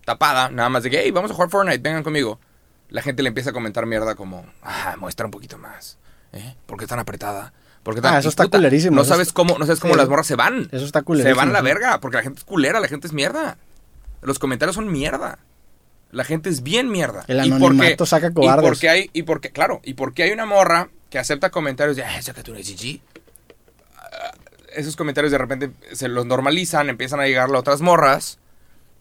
tapada, 0.04 0.50
nada 0.50 0.68
más 0.68 0.82
de 0.82 0.90
que, 0.90 1.00
hey, 1.00 1.10
vamos 1.10 1.30
a 1.30 1.34
jugar 1.34 1.50
Fortnite, 1.50 1.78
vengan 1.78 2.02
conmigo. 2.02 2.38
La 2.88 3.02
gente 3.02 3.22
le 3.22 3.28
empieza 3.28 3.50
a 3.50 3.52
comentar 3.52 3.86
mierda 3.86 4.14
como, 4.14 4.44
ah, 4.62 4.96
muestra 4.98 5.26
un 5.26 5.32
poquito 5.32 5.58
más. 5.58 5.98
¿Eh? 6.32 6.54
¿Por 6.66 6.78
qué 6.78 6.86
tan 6.86 6.98
apretada? 6.98 7.52
¿Por 7.82 7.94
qué 7.94 8.00
tan... 8.00 8.14
Ah, 8.14 8.18
eso 8.18 8.28
está 8.28 8.46
culerísimo. 8.46 8.96
No 8.96 9.04
sabes 9.04 9.32
cómo, 9.32 9.58
no 9.58 9.66
sabes 9.66 9.80
cómo 9.80 9.96
las 9.96 10.08
morras 10.08 10.26
se 10.26 10.36
van. 10.36 10.68
Eso 10.72 10.84
está 10.84 11.02
culerísimo. 11.02 11.34
Se 11.34 11.38
van 11.38 11.50
a 11.50 11.52
la 11.52 11.62
verga, 11.62 12.00
porque 12.00 12.18
la 12.18 12.22
gente 12.22 12.38
es 12.38 12.44
culera, 12.44 12.80
la 12.80 12.88
gente 12.88 13.06
es 13.06 13.12
mierda. 13.12 13.58
Los 14.20 14.38
comentarios 14.38 14.76
son 14.76 14.90
mierda. 14.90 15.38
La 16.10 16.24
gente 16.24 16.50
es 16.50 16.62
bien 16.62 16.90
mierda. 16.90 17.24
El 17.26 17.40
anonimato 17.40 18.06
saca 18.06 18.32
cobardes. 18.32 18.64
Y 18.64 18.68
porque 18.68 18.88
hay, 18.88 19.10
y 19.12 19.22
porque, 19.22 19.50
claro, 19.50 19.80
y 19.82 19.94
porque 19.94 20.22
hay 20.22 20.30
una 20.30 20.46
morra 20.46 20.90
que 21.10 21.18
acepta 21.18 21.50
comentarios 21.50 21.96
de, 21.96 22.04
ah, 22.04 22.20
sácate 22.20 22.50
una 22.50 22.60
GG. 22.60 23.00
esos 24.74 24.94
comentarios 24.94 25.32
de 25.32 25.38
repente 25.38 25.70
se 25.92 26.08
los 26.08 26.26
normalizan, 26.26 26.88
empiezan 26.88 27.20
a 27.20 27.26
llegar 27.26 27.50
a 27.50 27.58
otras 27.58 27.80
morras 27.80 28.38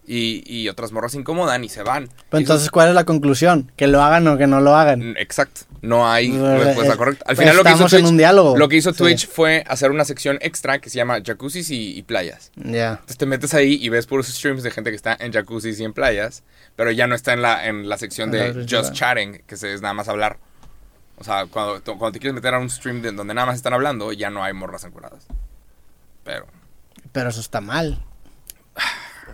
y, 0.06 0.68
otras 0.68 0.92
morras 0.92 1.14
se 1.14 1.20
incomodan 1.20 1.64
y 1.64 1.70
se 1.70 1.84
van. 1.84 2.10
entonces, 2.32 2.70
¿cuál 2.70 2.90
es 2.90 2.96
la 2.96 3.04
conclusión? 3.06 3.72
¿Que 3.76 3.88
lo 3.88 4.02
hagan 4.02 4.28
o 4.28 4.38
que 4.38 4.48
no 4.48 4.60
lo 4.60 4.76
hagan? 4.76 5.16
Exacto. 5.18 5.62
No 5.82 6.10
hay 6.10 6.32
pues, 6.32 6.64
respuesta 6.64 6.98
correcta. 6.98 7.26
Al 7.28 7.38
final 7.38 7.56
lo 7.56 7.64
que 7.64 7.72
hizo 7.72 7.88
Twitch, 7.88 8.00
en 8.00 8.06
un 8.06 8.18
diálogo. 8.18 8.58
Lo 8.58 8.68
que 8.70 8.76
hizo 8.76 8.94
Twitch 8.94 9.28
fue 9.28 9.64
hacer 9.68 9.92
una 9.92 10.06
sección 10.06 10.38
extra 10.42 10.80
que 10.80 10.90
se 10.90 10.98
llama 10.98 11.20
jacuzzis 11.26 11.70
y, 11.72 12.02
playas. 12.04 12.52
Ya. 12.56 12.92
Entonces 12.92 13.18
te 13.18 13.26
metes 13.26 13.54
ahí 13.54 13.80
y 13.82 13.90
ves 13.90 14.06
puros 14.06 14.28
streams 14.28 14.64
de 14.64 14.72
gente 14.72 14.90
que 14.90 14.96
está 14.96 15.16
en 15.20 15.32
jacuzzis 15.32 15.80
y 15.80 15.84
en 15.84 15.94
playas, 15.94 16.44
pero 16.76 16.92
ya 16.92 17.08
no 17.08 17.16
está 17.16 17.34
en 17.34 17.42
la, 17.42 17.68
en 17.68 17.88
la 17.88 17.98
sección 17.98 18.32
de 18.32 18.66
just 18.70 18.94
chatting, 18.94 19.44
que 19.48 19.56
es 19.56 19.82
nada 19.82 19.94
más 19.94 20.08
hablar. 20.08 20.38
O 21.18 21.24
sea, 21.24 21.46
cuando, 21.46 21.82
cuando 21.84 22.12
te 22.12 22.20
quieres 22.20 22.34
meter 22.34 22.54
a 22.54 22.60
un 22.60 22.70
stream 22.70 23.02
de, 23.02 23.12
donde 23.12 23.34
nada 23.34 23.46
más 23.46 23.56
están 23.56 23.74
hablando, 23.74 24.12
ya 24.12 24.30
no 24.30 24.44
hay 24.44 24.54
morras 24.54 24.84
encuradas. 24.84 25.28
Pero... 26.24 26.48
Pero 27.12 27.30
eso 27.30 27.40
está 27.40 27.62
mal. 27.62 28.04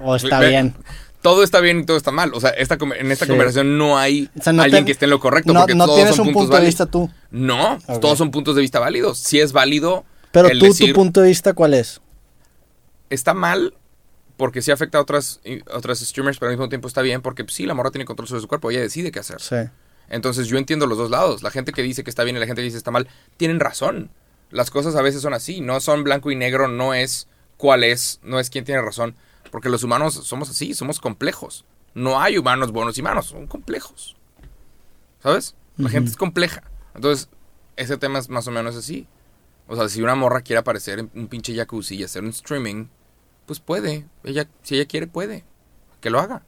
¿O 0.02 0.16
está 0.16 0.40
bien? 0.40 0.76
Todo 1.22 1.44
está 1.44 1.60
bien 1.60 1.80
y 1.80 1.86
todo 1.86 1.98
está 1.98 2.12
mal. 2.12 2.32
O 2.34 2.40
sea, 2.40 2.52
esta, 2.52 2.78
en 2.98 3.12
esta 3.12 3.28
conversación 3.28 3.78
no 3.78 3.98
hay 3.98 4.30
alguien 4.46 4.86
que 4.86 4.92
esté 4.92 5.06
en 5.06 5.12
lo 5.12 5.20
correcto. 5.20 5.52
No, 5.52 5.62
porque 5.62 5.76
no 5.76 5.94
tienes 5.94 6.18
un 6.20 6.32
punto 6.32 6.56
de 6.56 6.66
vista 6.66 6.86
tú. 6.86 7.10
No, 7.32 7.80
todos 8.02 8.18
son 8.18 8.32
puntos 8.32 8.56
de 8.56 8.62
vista 8.62 8.80
válidos. 8.80 9.18
Si 9.18 9.40
es 9.40 9.52
válido. 9.52 10.06
Pero 10.32 10.50
tú, 10.50 10.74
tu 10.74 10.94
punto 10.94 11.22
de 11.22 11.30
vista, 11.30 11.54
¿cuál 11.54 11.74
es? 11.74 12.02
Está 13.10 13.34
mal 13.34 13.74
porque 14.38 14.62
sí 14.62 14.72
afecta 14.72 15.00
a 15.00 15.02
otras, 15.02 15.42
otras 15.74 16.00
streamers, 16.00 16.38
pero 16.38 16.52
al 16.52 16.58
mismo 16.58 16.70
tiempo 16.70 16.88
está 16.88 17.02
bien 17.02 17.22
porque 17.22 17.44
sí, 17.50 17.66
la 17.66 17.74
morra 17.74 17.92
tiene 17.92 18.06
control 18.06 18.28
sobre 18.28 18.42
su 18.42 18.48
cuerpo, 18.48 18.70
ella 18.70 18.82
decide 18.82 19.12
qué 19.12 19.20
hacer. 19.20 19.42
Sí. 19.42 19.56
Entonces 20.10 20.48
yo 20.48 20.58
entiendo 20.58 20.86
los 20.86 20.98
dos 20.98 21.10
lados. 21.10 21.44
La 21.44 21.52
gente 21.52 21.74
que 21.74 21.82
dice 21.82 22.04
que 22.04 22.10
está 22.10 22.24
bien 22.24 22.38
y 22.38 22.40
la 22.40 22.46
gente 22.46 22.62
que 22.62 22.66
dice 22.66 22.76
que 22.76 22.80
está 22.80 22.92
mal, 22.92 23.08
tienen 23.36 23.60
razón. 23.60 24.12
Las 24.50 24.72
cosas 24.72 24.96
a 24.96 25.02
veces 25.02 25.22
son 25.22 25.34
así, 25.34 25.60
no 25.60 25.80
son 25.82 26.04
blanco 26.04 26.32
y 26.32 26.36
negro, 26.36 26.68
no 26.68 26.94
es 26.94 27.28
cuál 27.58 27.84
es, 27.84 28.20
no 28.24 28.40
es 28.40 28.50
quién 28.50 28.64
tiene 28.64 28.82
razón. 28.82 29.16
Porque 29.52 29.70
los 29.70 29.84
humanos 29.84 30.14
somos 30.14 30.50
así, 30.50 30.74
somos 30.74 31.00
complejos. 31.00 31.66
No 31.94 32.20
hay 32.20 32.38
humanos 32.38 32.72
buenos 32.72 32.98
y 32.98 33.02
malos, 33.02 33.28
son 33.28 33.48
complejos. 33.48 34.16
¿Sabes? 35.22 35.56
La 35.78 35.90
gente 35.90 36.10
es 36.10 36.18
compleja. 36.18 36.64
Entonces, 36.96 37.30
ese 37.76 37.98
tema 37.98 38.20
es 38.20 38.30
más 38.30 38.48
o 38.48 38.52
menos 38.52 38.76
así. 38.76 39.08
O 39.68 39.76
sea, 39.76 39.90
si 39.90 40.02
una 40.02 40.16
morra 40.16 40.42
quiere 40.42 40.60
aparecer 40.60 41.00
en 41.00 41.12
un 41.14 41.28
pinche 41.28 41.56
jacuzzi 41.56 41.96
y 41.96 42.04
hacer 42.04 42.24
un 42.24 42.30
streaming, 42.30 42.88
pues 43.46 43.60
puede. 43.60 44.08
Ella, 44.24 44.48
si 44.64 44.76
ella 44.76 44.88
quiere, 44.88 45.08
puede. 45.08 45.44
Que 46.02 46.10
lo 46.10 46.20
haga. 46.20 46.44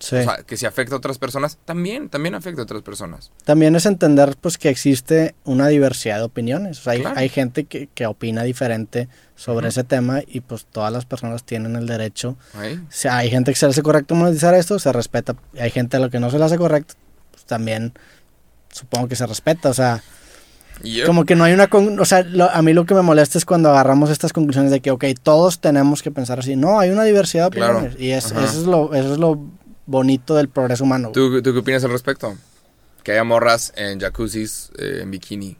O 0.00 0.04
sea, 0.04 0.42
que 0.46 0.56
si 0.56 0.64
afecta 0.64 0.94
a 0.94 0.98
otras 0.98 1.18
personas, 1.18 1.58
también, 1.64 2.08
también 2.08 2.34
afecta 2.34 2.62
a 2.62 2.64
otras 2.64 2.82
personas. 2.82 3.32
También 3.44 3.74
es 3.74 3.84
entender 3.84 4.36
pues 4.40 4.56
que 4.56 4.68
existe 4.68 5.34
una 5.44 5.68
diversidad 5.68 6.18
de 6.18 6.22
opiniones. 6.22 6.78
O 6.78 6.82
sea, 6.82 6.92
hay, 6.92 7.04
hay, 7.16 7.28
gente 7.28 7.64
que, 7.64 7.88
que, 7.94 8.06
opina 8.06 8.44
diferente 8.44 9.08
sobre 9.34 9.68
ese 9.68 9.84
tema 9.84 10.20
y 10.26 10.40
pues 10.40 10.66
todas 10.66 10.92
las 10.92 11.04
personas 11.04 11.44
tienen 11.44 11.76
el 11.76 11.86
derecho. 11.86 12.36
Si 12.90 13.08
hay 13.08 13.30
gente 13.30 13.52
que 13.52 13.58
se 13.58 13.66
le 13.66 13.70
hace 13.70 13.82
correcto 13.82 14.14
monetizar 14.14 14.54
esto, 14.54 14.78
se 14.78 14.92
respeta. 14.92 15.34
Hay 15.58 15.70
gente 15.70 15.96
a 15.96 16.00
lo 16.00 16.10
que 16.10 16.20
no 16.20 16.30
se 16.30 16.38
le 16.38 16.44
hace 16.44 16.58
correcto, 16.58 16.94
pues 17.32 17.44
también 17.44 17.92
supongo 18.70 19.08
que 19.08 19.16
se 19.16 19.26
respeta. 19.26 19.68
O 19.70 19.74
sea, 19.74 20.02
como 21.06 21.24
que 21.24 21.34
no 21.34 21.44
hay 21.44 21.52
una... 21.52 21.68
o 21.72 22.04
sea, 22.04 22.24
a 22.52 22.62
mí 22.62 22.72
lo 22.72 22.86
que 22.86 22.94
me 22.94 23.02
molesta 23.02 23.38
es 23.38 23.44
cuando 23.44 23.70
agarramos 23.70 24.10
estas 24.10 24.32
conclusiones 24.32 24.70
de 24.70 24.80
que, 24.80 24.90
ok, 24.90 25.04
todos 25.22 25.60
tenemos 25.60 26.02
que 26.02 26.10
pensar 26.10 26.38
así. 26.38 26.56
No, 26.56 26.78
hay 26.78 26.90
una 26.90 27.04
diversidad 27.04 27.50
de 27.50 27.60
opiniones. 27.62 27.94
Y 27.98 28.10
es, 28.10 28.26
eso, 28.26 28.40
es 28.40 28.66
lo, 28.66 28.94
eso 28.94 29.12
es 29.12 29.18
lo 29.18 29.40
bonito 29.88 30.36
del 30.36 30.48
progreso 30.48 30.84
humano. 30.84 31.10
¿Tú, 31.12 31.40
qué 31.42 31.50
opinas 31.50 31.82
al 31.82 31.90
respecto? 31.90 32.36
Que 33.02 33.12
haya 33.12 33.24
morras 33.24 33.72
en 33.74 33.98
jacuzzis, 33.98 34.70
eh, 34.78 35.00
en 35.02 35.10
bikini. 35.10 35.56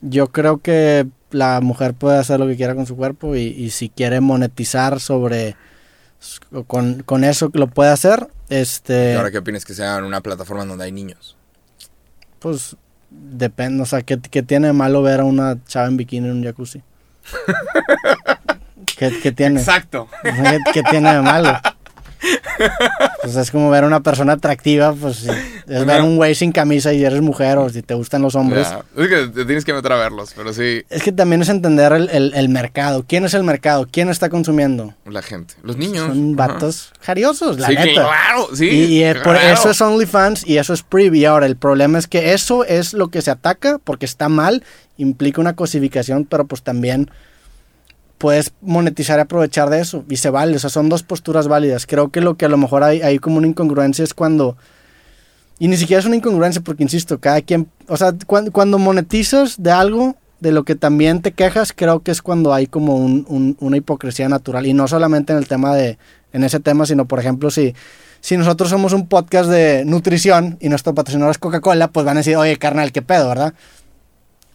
Yo 0.00 0.32
creo 0.32 0.58
que 0.58 1.06
la 1.30 1.60
mujer 1.60 1.94
puede 1.94 2.18
hacer 2.18 2.40
lo 2.40 2.48
que 2.48 2.56
quiera 2.56 2.74
con 2.74 2.86
su 2.86 2.96
cuerpo 2.96 3.36
y, 3.36 3.70
si 3.70 3.88
quiere 3.88 4.20
monetizar 4.20 5.00
sobre... 5.00 5.56
Con, 6.66 7.02
con, 7.02 7.24
eso 7.24 7.50
lo 7.52 7.66
puede 7.68 7.90
hacer. 7.90 8.28
Este, 8.48 9.12
¿Y 9.12 9.16
ahora 9.16 9.30
qué 9.30 9.38
opinas 9.38 9.64
que 9.64 9.74
sea 9.74 9.98
en 9.98 10.04
una 10.04 10.20
plataforma 10.20 10.64
donde 10.64 10.84
hay 10.84 10.92
niños? 10.92 11.36
Pues 12.38 12.76
depende, 13.10 13.82
o 13.82 13.86
sea, 13.86 14.02
¿qué, 14.02 14.16
tiene 14.16 14.68
de 14.68 14.72
malo 14.72 15.02
ver 15.02 15.20
a 15.20 15.24
una 15.24 15.58
chava 15.64 15.88
en 15.88 15.96
bikini 15.96 16.28
en 16.28 16.36
un 16.36 16.44
jacuzzi? 16.44 16.82
¿Qué, 18.96 19.32
tiene? 19.32 19.58
Exacto. 19.58 20.08
¿Qué, 20.72 20.82
tiene 20.90 21.12
de 21.12 21.22
malo? 21.22 21.58
Pues 23.22 23.36
es 23.36 23.50
como 23.50 23.70
ver 23.70 23.84
a 23.84 23.86
una 23.86 24.00
persona 24.00 24.34
atractiva, 24.34 24.92
pues 24.92 25.26
es 25.26 25.86
ver 25.86 26.02
un 26.02 26.16
güey 26.16 26.34
sin 26.34 26.52
camisa 26.52 26.92
y 26.92 27.04
eres 27.04 27.20
mujer 27.20 27.58
o 27.58 27.68
si 27.68 27.82
te 27.82 27.94
gustan 27.94 28.22
los 28.22 28.34
hombres. 28.34 28.68
Es 28.96 29.08
que 29.08 29.28
te 29.28 29.44
tienes 29.44 29.64
que 29.64 29.72
meter 29.72 29.92
a 29.92 29.96
verlos, 29.96 30.32
pero 30.36 30.52
sí. 30.52 30.82
Es 30.90 31.02
que 31.02 31.12
también 31.12 31.42
es 31.42 31.48
entender 31.48 31.92
el, 31.92 32.48
mercado. 32.48 33.04
¿Quién 33.06 33.24
es 33.24 33.34
el 33.34 33.44
mercado? 33.44 33.88
¿Quién 33.90 34.08
está 34.08 34.28
consumiendo? 34.28 34.94
La 35.06 35.22
gente. 35.22 35.54
Los 35.62 35.76
niños. 35.76 36.08
Son 36.08 36.36
vatos 36.36 36.92
jariosos, 37.00 37.58
la 37.58 37.68
neta. 37.68 37.92
claro, 37.92 38.48
sí. 38.54 38.68
Y, 38.68 39.04
eh, 39.04 39.14
por 39.22 39.36
eso 39.36 39.70
es 39.70 39.80
OnlyFans 39.80 40.46
y 40.46 40.58
eso 40.58 40.72
es 40.72 40.82
Privy. 40.82 41.24
Ahora, 41.24 41.46
el 41.46 41.56
problema 41.56 41.98
es 41.98 42.06
que 42.06 42.32
eso 42.32 42.64
es 42.64 42.92
lo 42.92 43.08
que 43.08 43.22
se 43.22 43.30
ataca 43.30 43.78
porque 43.82 44.06
está 44.06 44.28
mal, 44.28 44.64
implica 44.96 45.40
una 45.40 45.54
cosificación, 45.54 46.24
pero 46.24 46.44
pues 46.46 46.62
también 46.62 47.10
puedes 48.22 48.52
monetizar 48.60 49.18
y 49.18 49.22
aprovechar 49.22 49.68
de 49.68 49.80
eso 49.80 50.04
y 50.08 50.16
se 50.18 50.30
vale, 50.30 50.54
o 50.54 50.58
sea, 50.60 50.70
son 50.70 50.88
dos 50.88 51.02
posturas 51.02 51.48
válidas. 51.48 51.86
Creo 51.86 52.10
que 52.10 52.20
lo 52.20 52.36
que 52.36 52.44
a 52.44 52.48
lo 52.48 52.56
mejor 52.56 52.84
hay, 52.84 53.02
hay 53.02 53.18
como 53.18 53.38
una 53.38 53.48
incongruencia 53.48 54.04
es 54.04 54.14
cuando... 54.14 54.56
Y 55.58 55.66
ni 55.66 55.76
siquiera 55.76 55.98
es 55.98 56.06
una 56.06 56.14
incongruencia 56.14 56.62
porque, 56.62 56.84
insisto, 56.84 57.18
cada 57.18 57.40
quien... 57.40 57.68
O 57.88 57.96
sea, 57.96 58.14
cuando, 58.24 58.78
monetizas 58.78 59.60
de 59.60 59.72
algo, 59.72 60.14
de 60.38 60.52
lo 60.52 60.62
que 60.62 60.76
también 60.76 61.20
te 61.20 61.32
quejas, 61.32 61.72
creo 61.72 61.98
que 61.98 62.12
es 62.12 62.22
cuando 62.22 62.54
hay 62.54 62.68
como 62.68 62.94
un, 62.94 63.56
una 63.58 63.76
hipocresía 63.76 64.28
natural. 64.28 64.68
Y 64.68 64.72
no 64.72 64.86
solamente 64.86 65.32
en 65.32 65.40
el 65.40 65.48
tema 65.48 65.74
de... 65.74 65.98
En 66.32 66.44
ese 66.44 66.60
tema, 66.60 66.86
sino, 66.86 67.06
por 67.06 67.18
ejemplo, 67.18 67.50
si 67.50 67.74
si 68.20 68.36
nosotros 68.36 68.70
somos 68.70 68.92
un 68.92 69.08
podcast 69.08 69.50
de 69.50 69.84
nutrición 69.84 70.58
y 70.60 70.68
nuestro 70.68 70.94
patrocinador 70.94 71.32
es 71.32 71.38
Coca-Cola, 71.38 71.88
pues 71.88 72.06
van 72.06 72.18
a 72.18 72.20
decir, 72.20 72.36
oye, 72.36 72.56
carnal, 72.56 72.92
qué 72.92 73.02
pedo, 73.02 73.28
¿verdad? 73.28 73.52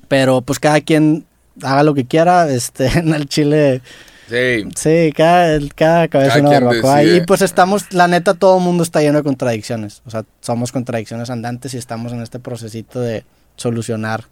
Pero 0.08 0.42
pues 0.42 0.58
cada 0.58 0.80
quien 0.80 1.26
haga 1.64 1.84
lo 1.84 1.94
que 1.94 2.06
quiera, 2.06 2.50
este, 2.50 2.88
en 3.00 3.14
el 3.14 3.28
Chile. 3.28 3.82
Sí. 4.30 4.68
Sí, 4.76 5.14
cada, 5.16 5.58
cada 5.74 6.08
cabeza 6.10 6.40
una 6.40 6.50
barbacoa. 6.50 7.04
Y 7.04 7.22
pues 7.22 7.42
estamos, 7.42 7.94
la 7.94 8.08
neta, 8.08 8.34
todo 8.34 8.58
el 8.58 8.64
mundo 8.64 8.84
está 8.84 9.02
lleno 9.02 9.20
de 9.20 9.24
contradicciones. 9.24 10.02
O 10.06 10.10
sea, 10.10 10.26
somos 10.42 10.72
contradicciones 10.72 11.30
andantes 11.30 11.74
y 11.74 11.78
estamos 11.78 12.12
en 12.12 12.22
este 12.22 12.40
procesito 12.40 13.00
de 13.00 13.24
solucionar 13.56 14.26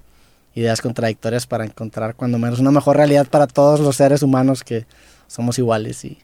ideas 0.54 0.82
contradictorias 0.82 1.48
para 1.48 1.66
encontrar 1.66 2.16
cuando 2.16 2.38
menos 2.38 2.60
una 2.60 2.72
mejor 2.72 2.98
realidad 2.98 3.28
para 3.28 3.48
todos 3.48 3.80
los 3.80 3.96
seres 3.96 4.22
humanos 4.22 4.64
que 4.64 4.86
somos 5.28 5.58
iguales 5.60 6.04
y 6.06 6.18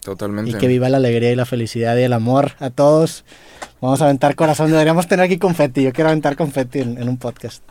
Totalmente. 0.00 0.50
Y 0.50 0.54
que 0.54 0.66
viva 0.66 0.88
la 0.88 0.96
alegría 0.96 1.30
y 1.30 1.36
la 1.36 1.44
felicidad 1.44 1.96
y 1.96 2.02
el 2.02 2.12
amor 2.12 2.52
a 2.58 2.70
todos. 2.70 3.24
Vamos 3.80 4.02
a 4.02 4.06
aventar 4.06 4.34
corazón. 4.34 4.70
Deberíamos 4.70 5.06
tener 5.06 5.24
aquí 5.24 5.38
confeti. 5.38 5.84
Yo 5.84 5.92
quiero 5.92 6.10
aventar 6.10 6.34
confeti 6.34 6.80
en 6.80 7.08
un 7.08 7.18
podcast. 7.18 7.62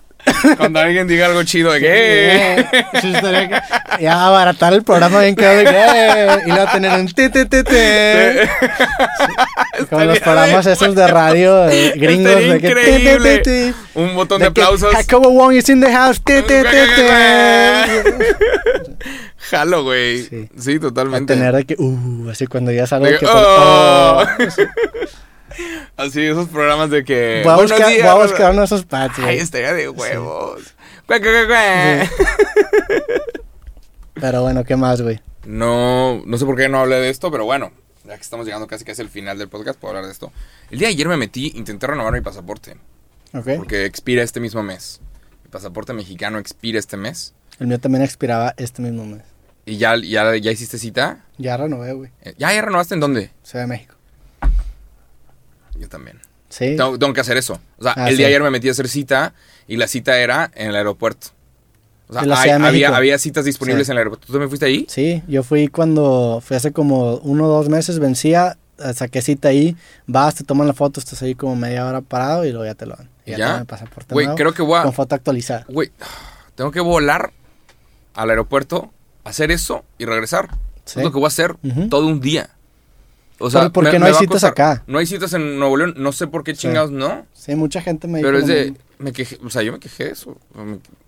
Cuando 0.57 0.79
alguien 0.79 1.07
diga 1.07 1.27
algo 1.27 1.43
chido 1.43 1.71
de 1.71 1.79
que... 1.79 2.65
ya 3.99 4.25
abaratar 4.25 4.73
el 4.73 4.83
programa 4.83 5.21
bien 5.21 5.35
claro 5.35 5.57
de 5.59 5.65
que... 5.65 6.41
Y 6.47 6.51
luego 6.51 6.71
tener 6.71 6.99
un 6.99 7.07
te 7.11 7.29
te 7.29 7.45
te 7.45 7.63
te. 7.63 8.49
Como 9.89 10.05
los 10.05 10.19
programas 10.19 10.65
esos 10.65 10.95
de 10.95 11.07
radio 11.07 11.67
gringos 11.95 12.35
de 12.35 12.59
que 12.59 12.67
increíble. 12.67 13.73
Un 13.93 14.15
botón 14.15 14.41
de, 14.41 14.47
aplausos. 14.47 14.93
Jacobo 14.93 15.29
Wong 15.29 15.53
is 15.53 15.69
in 15.69 15.81
the 15.81 15.91
house. 15.91 16.21
Te 16.21 16.41
te 16.41 16.63
te. 16.63 16.77
Jalo, 19.49 19.83
güey. 19.83 20.49
Sí. 20.57 20.79
totalmente. 20.79 21.33
A 21.33 21.35
tener 21.35 21.55
de 21.55 21.65
que... 21.65 21.75
Uh, 21.77 22.29
así 22.29 22.47
cuando 22.47 22.71
ya 22.71 22.87
salgo 22.87 23.07
que... 23.07 23.25
Oh. 23.25 24.23
Así, 25.97 26.21
esos 26.21 26.47
programas 26.47 26.89
de 26.89 27.03
que. 27.03 27.41
Voy 27.43 27.53
a 27.53 27.57
buscar, 27.57 27.87
días, 27.89 28.01
voy 28.01 28.21
a 28.21 28.25
buscar 28.25 28.51
uno 28.51 28.59
de 28.61 28.65
esos 28.65 28.85
pads, 28.85 29.19
Ay, 29.19 29.37
estaría 29.37 29.73
de 29.73 29.89
huevos. 29.89 30.75
Pero 34.13 34.41
bueno, 34.43 34.63
¿qué 34.63 34.75
más, 34.75 35.01
güey? 35.01 35.19
No, 35.45 36.21
no 36.25 36.37
sé 36.37 36.45
por 36.45 36.55
qué 36.55 36.69
no 36.69 36.79
hablé 36.79 36.97
de 36.97 37.09
esto, 37.09 37.31
pero 37.31 37.45
bueno, 37.45 37.71
ya 38.05 38.15
que 38.15 38.21
estamos 38.21 38.45
llegando 38.45 38.67
casi 38.67 38.85
casi 38.85 39.01
al 39.01 39.09
final 39.09 39.37
del 39.39 39.49
podcast, 39.49 39.79
puedo 39.79 39.91
hablar 39.91 40.05
de 40.05 40.11
esto. 40.11 40.31
El 40.69 40.79
día 40.79 40.87
de 40.87 40.93
ayer 40.93 41.07
me 41.07 41.17
metí, 41.17 41.51
intenté 41.55 41.87
renovar 41.87 42.13
mi 42.13 42.21
pasaporte. 42.21 42.77
Ok. 43.33 43.47
Porque 43.57 43.85
expira 43.85 44.21
este 44.21 44.39
mismo 44.39 44.61
mes. 44.61 45.01
Mi 45.43 45.49
pasaporte 45.49 45.93
mexicano 45.93 46.37
expira 46.37 46.77
este 46.77 46.97
mes. 46.97 47.33
El 47.59 47.67
mío 47.67 47.79
también 47.79 48.03
expiraba 48.03 48.53
este 48.57 48.81
mismo 48.81 49.05
mes. 49.05 49.23
¿Y 49.65 49.77
ya, 49.77 49.95
ya, 49.97 50.35
ya 50.35 50.51
hiciste 50.51 50.77
cita? 50.77 51.25
Ya 51.37 51.57
renové, 51.57 51.93
güey. 51.93 52.11
¿Ya, 52.37 52.53
¿Ya 52.53 52.61
renovaste 52.61 52.93
en 52.93 52.99
dónde? 52.99 53.31
Ciudad 53.43 53.63
de 53.63 53.67
México. 53.67 53.95
Yo 55.77 55.89
también. 55.89 56.19
Sí. 56.49 56.75
Tengo, 56.75 57.13
que 57.13 57.21
hacer 57.21 57.37
eso. 57.37 57.59
O 57.77 57.83
sea, 57.83 57.93
ah, 57.95 58.09
el 58.09 58.17
día 58.17 58.27
de 58.27 58.33
ayer 58.33 58.43
me 58.43 58.51
metí 58.51 58.67
a 58.67 58.71
hacer 58.71 58.89
cita 58.89 59.33
y 59.67 59.77
la 59.77 59.87
cita 59.87 60.19
era 60.19 60.51
en 60.53 60.69
el 60.69 60.75
aeropuerto. 60.75 61.27
O 62.09 62.13
sea, 62.13 62.57
había, 62.67 62.93
había, 62.95 63.17
citas 63.17 63.45
disponibles 63.45 63.87
en 63.87 63.93
el 63.93 63.99
aeropuerto. 63.99 64.27
¿Tú 64.27 64.37
me 64.37 64.49
fuiste 64.49 64.65
ahí? 64.65 64.85
Sí, 64.89 65.23
yo 65.29 65.43
fui 65.43 65.69
cuando, 65.69 66.41
fui 66.43 66.57
hace 66.57 66.73
como 66.73 67.15
uno 67.17 67.45
o 67.45 67.47
dos 67.47 67.69
meses, 67.69 67.99
vencía, 67.99 68.57
saqué 68.93 69.21
cita 69.21 69.47
ahí, 69.47 69.77
vas, 70.07 70.35
te 70.35 70.43
toman 70.43 70.67
la 70.67 70.73
foto, 70.73 70.99
estás 70.99 71.21
ahí 71.21 71.35
como 71.35 71.55
media 71.55 71.85
hora 71.85 72.01
parado 72.01 72.43
y 72.45 72.51
luego 72.51 72.65
ya 72.65 72.75
te 72.75 72.85
lo 72.85 72.95
dan. 72.95 73.09
Y 73.25 73.35
ya, 73.37 73.65
Güey, 74.09 74.27
creo 74.35 74.53
que 74.53 74.61
voy 74.61 74.79
a... 74.79 74.83
Con 74.83 74.93
foto 74.93 75.15
actualizada. 75.15 75.65
Güey, 75.69 75.91
tengo 76.55 76.71
que 76.71 76.81
volar 76.81 77.31
al 78.13 78.29
aeropuerto 78.29 78.91
hacer 79.23 79.51
eso 79.51 79.85
y 79.97 80.05
regresar. 80.05 80.49
Es 80.85 80.97
lo 80.97 81.11
que 81.11 81.17
voy 81.17 81.25
a 81.25 81.27
hacer 81.27 81.55
todo 81.89 82.07
un 82.07 82.19
día. 82.19 82.49
O 83.41 83.49
sea, 83.49 83.69
¿por 83.69 83.89
qué 83.89 83.99
no 83.99 84.05
hay 84.05 84.13
citas 84.13 84.43
acá? 84.43 84.83
No 84.87 84.99
hay 84.99 85.05
citas 85.05 85.33
en 85.33 85.59
Nuevo 85.59 85.77
León, 85.77 85.93
no 85.97 86.11
sé 86.11 86.27
por 86.27 86.43
qué 86.43 86.53
chingados 86.53 86.91
no. 86.91 87.25
Sí, 87.33 87.55
mucha 87.55 87.81
gente 87.81 88.07
me 88.07 88.21
Pero 88.21 88.37
es 88.37 88.47
de, 88.47 88.73
me 88.99 89.11
quejé, 89.11 89.37
o 89.43 89.49
sea, 89.49 89.61
yo 89.61 89.71
me 89.71 89.79
quejé 89.79 90.05
de 90.05 90.11
eso, 90.11 90.37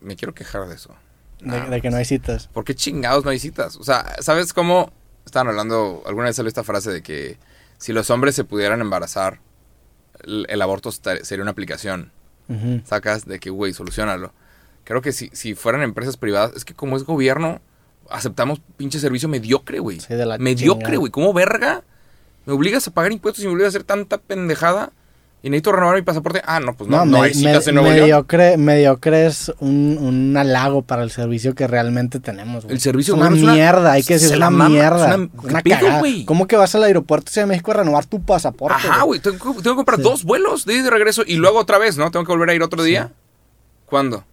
me, 0.01 0.15
quiero 0.15 0.33
quejar 0.33 0.67
de 0.67 0.75
eso. 0.75 0.93
De, 1.39 1.81
que 1.81 1.89
no 1.89 1.97
hay 1.97 2.05
citas. 2.05 2.47
¿Por 2.53 2.63
qué 2.63 2.73
chingados 2.73 3.25
no 3.25 3.31
hay 3.31 3.39
citas? 3.39 3.75
O 3.75 3.83
sea, 3.83 4.15
¿sabes 4.21 4.53
cómo 4.53 4.91
estaban 5.25 5.47
hablando, 5.47 6.03
alguna 6.05 6.27
vez 6.27 6.35
salió 6.35 6.47
esta 6.47 6.63
frase 6.63 6.91
de 6.91 7.01
que 7.01 7.37
si 7.77 7.93
los 7.93 8.09
hombres 8.09 8.35
se 8.35 8.43
pudieran 8.43 8.81
embarazar, 8.81 9.39
el, 10.23 10.61
aborto 10.61 10.91
sería 10.91 11.41
una 11.41 11.51
aplicación. 11.51 12.11
Sacas 12.85 13.25
de 13.25 13.39
que, 13.39 13.49
güey, 13.49 13.73
solucionalo. 13.73 14.31
Creo 14.83 15.01
que 15.01 15.11
si, 15.11 15.29
si 15.33 15.55
fueran 15.55 15.81
empresas 15.81 16.17
privadas, 16.17 16.51
es 16.55 16.65
que 16.65 16.73
como 16.73 16.97
es 16.97 17.03
gobierno, 17.03 17.61
aceptamos 18.09 18.61
pinche 18.77 18.99
servicio 18.99 19.27
mediocre, 19.27 19.79
güey. 19.79 19.99
mediocre, 20.39 20.97
güey. 20.97 21.11
¿Cómo 21.11 21.33
verga? 21.33 21.83
¿Me 22.45 22.53
obligas 22.53 22.87
a 22.87 22.91
pagar 22.91 23.11
impuestos 23.11 23.43
y 23.43 23.47
me 23.47 23.53
obligas 23.53 23.73
a 23.73 23.77
hacer 23.77 23.83
tanta 23.83 24.17
pendejada? 24.17 24.91
Y 25.45 25.49
necesito 25.49 25.73
renovar 25.73 25.97
mi 25.97 26.03
pasaporte. 26.03 26.41
Ah, 26.45 26.61
no, 26.61 26.73
pues 26.73 26.89
no, 26.89 27.03
no, 27.03 27.21
hay 27.21 27.33
citas 27.33 27.67
en 27.67 27.75
Nuevo 27.75 27.89
mediocre, 27.89 28.55
Mediocre 28.55 29.25
es 29.25 29.51
un, 29.59 29.97
un, 29.99 30.37
halago 30.37 30.83
para 30.83 31.03
el 31.03 31.11
servicio 31.11 31.53
que 31.53 31.67
realmente 31.67 32.21
tenemos. 32.21 32.63
El 32.69 32.79
servicio 32.79 33.15
es 33.15 33.19
una 33.19 33.29
mierda, 33.29 33.91
hay 33.91 34.03
que 34.03 34.13
decir, 34.13 34.31
es 34.31 34.37
una 34.37 34.49
mierda. 34.49 35.17
Una, 35.17 35.61
cagada. 35.61 36.01
¿Cómo 36.25 36.47
que 36.47 36.55
vas 36.55 36.73
al 36.75 36.83
aeropuerto 36.83 37.29
de 37.35 37.45
México 37.45 37.71
a 37.71 37.73
renovar 37.73 38.05
tu 38.05 38.21
pasaporte? 38.21 38.87
Ajá, 38.87 39.03
güey. 39.03 39.19
Tengo, 39.19 39.57
que 39.57 39.75
comprar 39.75 39.99
dos 39.99 40.23
vuelos 40.23 40.65
de, 40.65 40.81
de 40.81 40.89
regreso 40.89 41.23
y 41.27 41.35
luego 41.35 41.59
otra 41.59 41.77
vez, 41.77 41.97
¿no? 41.97 42.09
Tengo 42.09 42.25
que 42.25 42.31
volver 42.31 42.51
a 42.51 42.53
ir 42.53 42.63
otro 42.63 42.81
día. 42.81 43.11
¿Cuándo? 43.85 44.23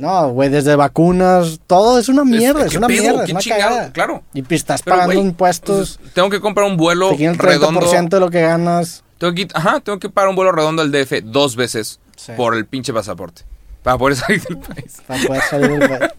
No, 0.00 0.30
güey, 0.30 0.48
desde 0.48 0.76
vacunas, 0.76 1.60
todo 1.66 1.98
es 1.98 2.08
una 2.08 2.24
mierda, 2.24 2.64
es, 2.64 2.74
una 2.74 2.88
mierda, 2.88 3.24
es 3.24 3.30
una 3.30 3.40
cagada. 3.40 3.92
Claro. 3.92 4.22
Y 4.32 4.40
pues, 4.40 4.60
estás 4.60 4.82
pagando 4.82 5.12
impuestos. 5.12 6.00
tengo 6.14 6.30
que 6.30 6.40
comprar 6.40 6.66
un 6.66 6.78
vuelo 6.78 7.14
te 7.14 7.26
el 7.26 7.36
30% 7.36 8.08
de 8.08 8.20
lo 8.20 8.30
que 8.30 8.40
ganas. 8.40 9.04
Tengo 9.18 9.34
que, 9.34 9.46
ajá, 9.52 9.80
tengo 9.80 9.98
que 9.98 10.08
pagar 10.08 10.30
un 10.30 10.36
vuelo 10.36 10.52
redondo 10.52 10.80
al 10.80 10.90
DF 10.90 11.22
dos 11.24 11.54
veces 11.54 12.00
por 12.36 12.54
el 12.54 12.64
pinche 12.64 12.94
pasaporte. 12.94 13.42
Para 13.82 13.98
poder 13.98 14.16
salir 14.16 14.42
del 14.42 14.58
país. 14.58 15.02
Para 15.06 15.22
poder 15.26 15.42
salir 15.42 15.78
del 15.78 15.88
país. 15.88 16.10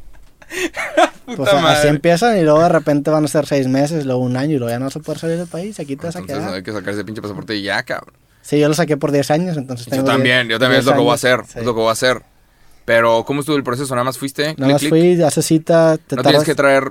pues 1.38 1.54
así 1.54 1.88
empiezan 1.88 2.38
y 2.38 2.42
luego 2.42 2.62
de 2.62 2.70
repente 2.70 3.10
van 3.10 3.26
a 3.26 3.28
ser 3.28 3.48
seis 3.48 3.68
meses, 3.68 4.06
luego 4.06 4.22
un 4.22 4.38
año 4.38 4.56
y 4.56 4.58
luego 4.58 4.70
ya 4.70 4.80
no 4.80 4.86
vas 4.86 4.96
a 4.96 5.00
poder 5.00 5.20
salir 5.20 5.38
del 5.38 5.48
país. 5.48 5.80
Aquí 5.80 5.96
te 5.96 6.06
vas 6.06 6.16
a 6.16 6.22
quedar. 6.22 6.54
hay 6.54 6.62
que 6.62 6.72
sacar 6.72 6.94
ese 6.94 7.04
pinche 7.04 7.22
pasaporte 7.22 7.56
y 7.56 7.64
ya, 7.64 7.82
cabrón. 7.82 8.14
Sí, 8.44 8.60
yo 8.60 8.68
lo 8.68 8.74
saqué 8.74 8.98
por 8.98 9.12
10 9.12 9.32
años, 9.32 9.58
entonces 9.58 9.88
tengo 9.88 10.04
Yo 10.04 10.12
también, 10.12 10.50
yo 10.50 10.60
también 10.60 10.80
es 10.80 10.86
lo 10.86 10.94
que 10.94 11.00
voy 11.00 11.12
a 11.12 11.16
hacer, 11.16 11.42
es 11.56 11.64
lo 11.64 11.74
que 11.74 11.80
voy 11.80 11.90
a 11.90 11.94
hacer. 11.94 12.22
Pero, 12.92 13.24
¿cómo 13.24 13.40
estuvo 13.40 13.56
el 13.56 13.64
proceso? 13.64 13.96
¿Nada 13.96 14.04
más 14.04 14.18
fuiste? 14.18 14.54
Nada 14.58 14.74
más 14.74 14.86
fui, 14.86 15.24
hace 15.24 15.42
cita. 15.42 15.98
Te 15.98 16.18
no 16.18 16.24
tienes 16.24 16.44
que 16.44 16.56
traer... 16.56 16.90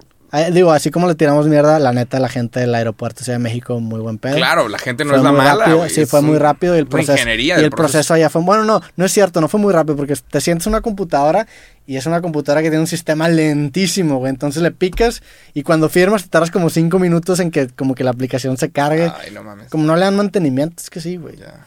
digo, 0.51 0.73
así 0.73 0.91
como 0.91 1.07
le 1.07 1.15
tiramos 1.15 1.47
mierda, 1.47 1.79
la 1.79 1.93
neta, 1.93 2.19
la 2.19 2.31
gente 2.31 2.59
del 2.59 2.75
aeropuerto 2.75 3.23
Ciudad 3.23 3.39
de 3.39 3.43
México, 3.43 3.79
muy 3.81 4.01
buen 4.01 4.17
pedo. 4.17 4.35
Claro, 4.35 4.71
la 4.71 4.79
gente 4.79 5.05
no 5.05 5.15
es 5.15 5.23
la 5.23 5.31
mala, 5.31 5.91
Sí, 5.91 6.07
fue 6.07 6.23
muy 6.23 6.39
rápido 6.39 6.75
y 6.75 6.79
el 6.79 6.87
proceso... 6.87 7.29
Y 7.29 7.51
el 7.51 7.71
proceso. 7.71 8.15
allá 8.15 8.31
fue... 8.31 8.41
Bueno, 8.41 8.65
no, 8.65 8.81
no 8.97 9.05
es 9.05 9.13
cierto, 9.13 9.43
no 9.43 9.49
fue 9.49 9.61
muy 9.61 9.75
rápido 9.75 9.95
porque 9.95 10.15
te 10.17 10.41
sientes 10.41 10.67
una 10.67 10.81
computadora 10.81 11.47
y 11.87 11.99
es 11.99 12.07
una 12.07 12.23
computadora 12.23 12.63
que 12.63 12.71
tiene 12.71 12.81
un 12.81 12.87
sistema 12.87 13.29
lentísimo, 13.29 14.21
güey. 14.21 14.31
Entonces 14.31 14.63
le 14.63 14.71
picas 14.71 15.23
y 15.53 15.65
cuando 15.65 15.91
firmas 15.91 16.23
te 16.23 16.31
tardas 16.31 16.51
como 16.51 16.71
cinco 16.71 16.99
minutos 16.99 17.41
en 17.41 17.51
que 17.51 17.69
como 17.69 17.95
que 17.95 18.05
la 18.05 18.11
aplicación 18.13 18.57
se 18.57 18.71
cargue. 18.71 19.13
Ay, 19.21 19.33
no 19.33 19.43
mames. 19.43 19.69
Como 19.69 19.85
no 19.85 19.97
le 19.97 20.07
dan 20.07 20.17
mantenimiento, 20.17 20.77
es 20.83 20.89
que 20.89 21.03
sí, 21.03 21.19
güey. 21.19 21.37
Ya. 21.37 21.67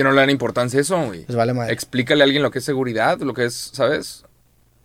Que 0.00 0.04
no 0.04 0.12
le 0.12 0.20
dan 0.22 0.30
importancia 0.30 0.78
a 0.78 0.80
eso, 0.80 0.98
güey. 1.04 1.26
Pues 1.26 1.36
vale 1.36 1.52
madre. 1.52 1.74
Explícale 1.74 2.22
a 2.22 2.24
alguien 2.24 2.42
lo 2.42 2.50
que 2.50 2.60
es 2.60 2.64
seguridad, 2.64 3.20
lo 3.20 3.34
que 3.34 3.44
es, 3.44 3.52
¿sabes? 3.74 4.24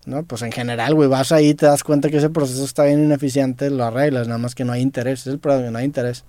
No, 0.05 0.23
pues 0.23 0.41
en 0.41 0.51
general, 0.51 0.93
güey, 0.93 1.07
vas 1.07 1.31
ahí, 1.31 1.53
te 1.53 1.67
das 1.67 1.85
cuenta 1.85 2.09
que 2.09 2.17
ese 2.17 2.29
proceso 2.29 2.65
está 2.65 2.83
bien 2.83 3.01
ineficiente, 3.01 3.69
lo 3.69 3.85
arreglas, 3.85 4.27
nada 4.27 4.39
más 4.39 4.55
que 4.55 4.65
no 4.65 4.73
hay 4.73 4.81
interés. 4.81 5.21
Es 5.21 5.27
el 5.27 5.39
problema, 5.39 5.71
no 5.71 5.77
hay 5.77 5.85
interés. 5.85 6.25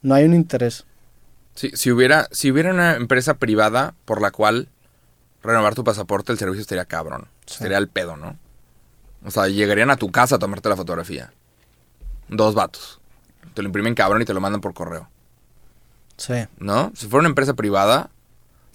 No 0.00 0.14
hay 0.14 0.24
un 0.24 0.32
interés. 0.32 0.86
Sí, 1.54 1.70
si 1.74 1.90
hubiera, 1.90 2.28
si 2.30 2.50
hubiera 2.50 2.72
una 2.72 2.94
empresa 2.94 3.34
privada 3.34 3.94
por 4.06 4.22
la 4.22 4.30
cual 4.30 4.70
renovar 5.42 5.74
tu 5.74 5.84
pasaporte, 5.84 6.32
el 6.32 6.38
servicio 6.38 6.62
estaría 6.62 6.86
cabrón. 6.86 7.28
Sería 7.44 7.76
el 7.76 7.88
pedo, 7.88 8.16
¿no? 8.16 8.38
O 9.22 9.30
sea, 9.30 9.48
llegarían 9.48 9.90
a 9.90 9.96
tu 9.96 10.10
casa 10.10 10.36
a 10.36 10.38
tomarte 10.38 10.70
la 10.70 10.76
fotografía. 10.76 11.30
Dos 12.30 12.54
vatos. 12.54 13.00
Te 13.52 13.60
lo 13.60 13.68
imprimen 13.68 13.94
cabrón 13.94 14.22
y 14.22 14.24
te 14.24 14.32
lo 14.32 14.40
mandan 14.40 14.62
por 14.62 14.72
correo. 14.72 15.10
Sí. 16.16 16.46
¿No? 16.58 16.92
Si 16.94 17.06
fuera 17.06 17.20
una 17.20 17.28
empresa 17.28 17.54
privada, 17.54 18.10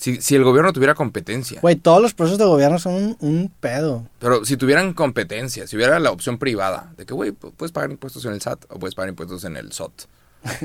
si, 0.02 0.20
si 0.20 0.36
el 0.36 0.44
gobierno 0.44 0.74
tuviera 0.74 0.96
competencia. 0.96 1.62
Güey, 1.62 1.76
todos 1.76 2.02
los 2.02 2.16
procesos 2.16 2.40
de 2.40 2.46
gobierno 2.46 2.80
son 2.80 3.16
un, 3.20 3.52
pedo. 3.60 4.08
Pero 4.18 4.44
si 4.46 4.58
tuvieran 4.58 4.94
competencia, 4.94 5.68
si 5.68 5.76
hubiera 5.76 6.00
la 6.00 6.10
opción 6.10 6.40
privada, 6.40 6.92
de 6.98 7.06
que, 7.06 7.14
güey, 7.14 7.32
puedes 7.32 7.72
pagar 7.72 7.92
impuestos 7.92 8.26
en 8.26 8.34
el 8.34 8.42
SAT 8.42 8.66
o 8.70 8.80
puedes 8.80 8.96
pagar 8.96 9.10
impuestos 9.10 9.44
en 9.44 9.58
el 9.58 9.72
SOT. 9.72 9.92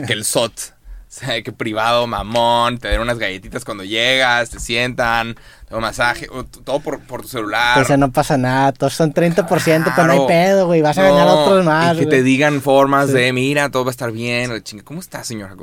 que 0.07 0.13
el 0.15 0.25
SOT, 0.25 0.53
o 0.53 0.73
sea, 1.09 1.43
que 1.43 1.53
privado, 1.53 2.07
mamón, 2.07 2.79
te 2.79 2.89
dan 2.89 3.01
unas 3.01 3.19
galletitas 3.19 3.67
cuando 3.67 3.85
llegas, 3.85 4.49
te 4.49 4.59
sientan, 4.59 5.37
te 5.69 5.77
masaje, 5.77 6.29
todo 6.65 6.81
por, 6.81 6.99
tu 7.21 7.29
celular. 7.29 7.79
O 7.79 7.85
sea, 7.85 7.99
no 7.99 8.11
pasa 8.11 8.39
nada, 8.39 8.73
todos 8.73 8.95
son 8.95 9.13
30%, 9.13 9.93
pero 9.95 10.07
no 10.07 10.13
hay 10.15 10.27
pedo, 10.27 10.67
güey, 10.67 10.81
vas 10.81 10.97
a 10.97 11.03
ganar 11.03 11.29
otros 11.29 11.63
más. 11.63 11.95
Y 11.97 12.01
que 12.01 12.07
te 12.07 12.23
digan 12.23 12.63
formas 12.63 13.13
de, 13.13 13.35
mira, 13.35 13.71
todo 13.71 13.85
va 13.85 13.91
a 13.91 13.93
estar 13.93 14.13
bien, 14.13 14.63
¿cómo 14.83 15.01
está, 15.01 15.25
señora? 15.25 15.55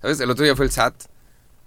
¿Sabes? 0.00 0.20
El 0.20 0.30
otro 0.30 0.44
día 0.44 0.56
fue 0.56 0.66
el 0.66 0.70
SAT. 0.70 0.94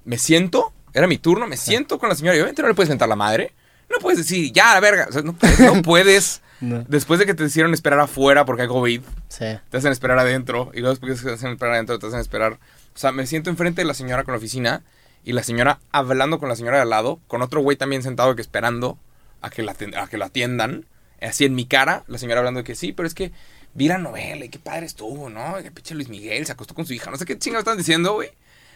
Me 0.06 0.18
siento, 0.18 0.74
era 0.94 1.08
mi 1.08 1.18
turno, 1.18 1.48
me 1.48 1.58
siento 1.58 2.00
con 2.00 2.10
la 2.10 2.16
señora 2.16 2.36
y 2.36 2.40
obviamente 2.40 2.62
no 2.62 2.68
le 2.68 2.74
puedes 2.74 2.90
mentar 2.90 3.10
la 3.10 3.16
madre. 3.16 3.54
No 3.90 3.98
puedes 4.00 4.20
decir, 4.20 4.52
ya, 4.52 4.74
la 4.74 4.80
verga. 4.80 5.08
O 5.10 5.12
sea, 5.12 5.22
no, 5.22 5.36
puedes. 5.84 6.42
Después 6.62 7.20
de 7.20 7.26
que 7.26 7.34
te 7.34 7.44
hicieron 7.44 7.74
esperar 7.74 8.00
afuera 8.00 8.46
porque 8.46 8.64
hay 8.64 8.68
COVID, 8.68 9.02
te 9.38 9.78
hacen 9.78 9.92
esperar 9.92 10.20
adentro. 10.20 10.70
Y 10.74 10.82
luego 10.82 10.92
después 10.92 11.20
que 11.20 11.28
te 11.28 11.34
hacen 11.34 11.52
esperar 11.52 11.74
adentro, 11.74 11.98
te 11.98 12.06
hacen 12.06 12.20
esperar. 12.20 12.60
O 12.94 13.00
sea, 13.00 13.12
me 13.12 13.26
siento 13.26 13.50
enfrente 13.50 13.82
de 13.82 13.86
la 13.86 13.96
señora 13.96 14.24
con 14.24 14.34
la 14.34 14.38
oficina 14.38 14.84
y 15.24 15.34
la 15.34 15.42
señora 15.42 15.80
hablando 15.92 16.38
con 16.38 16.50
la 16.50 16.56
señora 16.56 16.78
de 16.78 16.84
al 16.84 16.92
lado, 16.92 17.20
con 17.28 17.42
otro 17.42 17.62
güey 17.62 17.78
también 17.78 18.04
sentado 18.04 18.36
que 18.36 18.44
esperando 18.44 19.00
a 19.42 19.50
que 19.50 19.64
la, 19.64 19.72
a 19.98 20.08
que 20.08 20.18
la 20.20 20.26
atiendan. 20.26 20.86
Así 21.20 21.46
en 21.46 21.56
mi 21.56 21.66
cara, 21.66 22.04
la 22.08 22.20
señora 22.20 22.40
hablando 22.40 22.60
de 22.60 22.64
que 22.64 22.76
sí, 22.76 22.94
pero 22.94 23.08
es 23.08 23.16
que 23.16 23.32
vi 23.74 23.88
la 23.88 23.98
novela 23.98 24.46
y 24.46 24.50
qué 24.50 24.60
padre 24.60 24.86
estuvo, 24.86 25.30
¿no? 25.30 25.58
Que 25.62 25.72
pinche 25.72 25.96
Luis 25.96 26.10
Miguel 26.10 26.46
se 26.46 26.52
acostó 26.52 26.74
con 26.74 26.86
su 26.86 26.94
hija. 26.94 27.12
No 27.12 27.18
sé 27.18 27.26
qué 27.26 27.38
chingados 27.38 27.64
están 27.64 27.78
diciendo, 27.78 28.14
güey. 28.14 28.30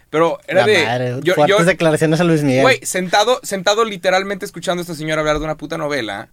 Pero 0.10 0.39
era 0.48 0.66
de. 0.66 0.86
Madre, 0.86 1.20
yo, 1.24 1.34
fuertes 1.34 1.66
declaraciones 1.66 2.20
a 2.20 2.24
Luis 2.24 2.43
Miguel. 2.43 2.62
Güey, 2.62 2.80
sentado, 2.84 3.39
sentado 3.43 3.84
literalmente 3.86 4.46
escuchando 4.46 4.82
a 4.82 4.84
esta 4.84 4.96
señora 4.96 5.22
hablar 5.22 5.39
de 5.39 5.46
una 5.46 5.58
puta 5.58 5.78
novela 5.78 6.30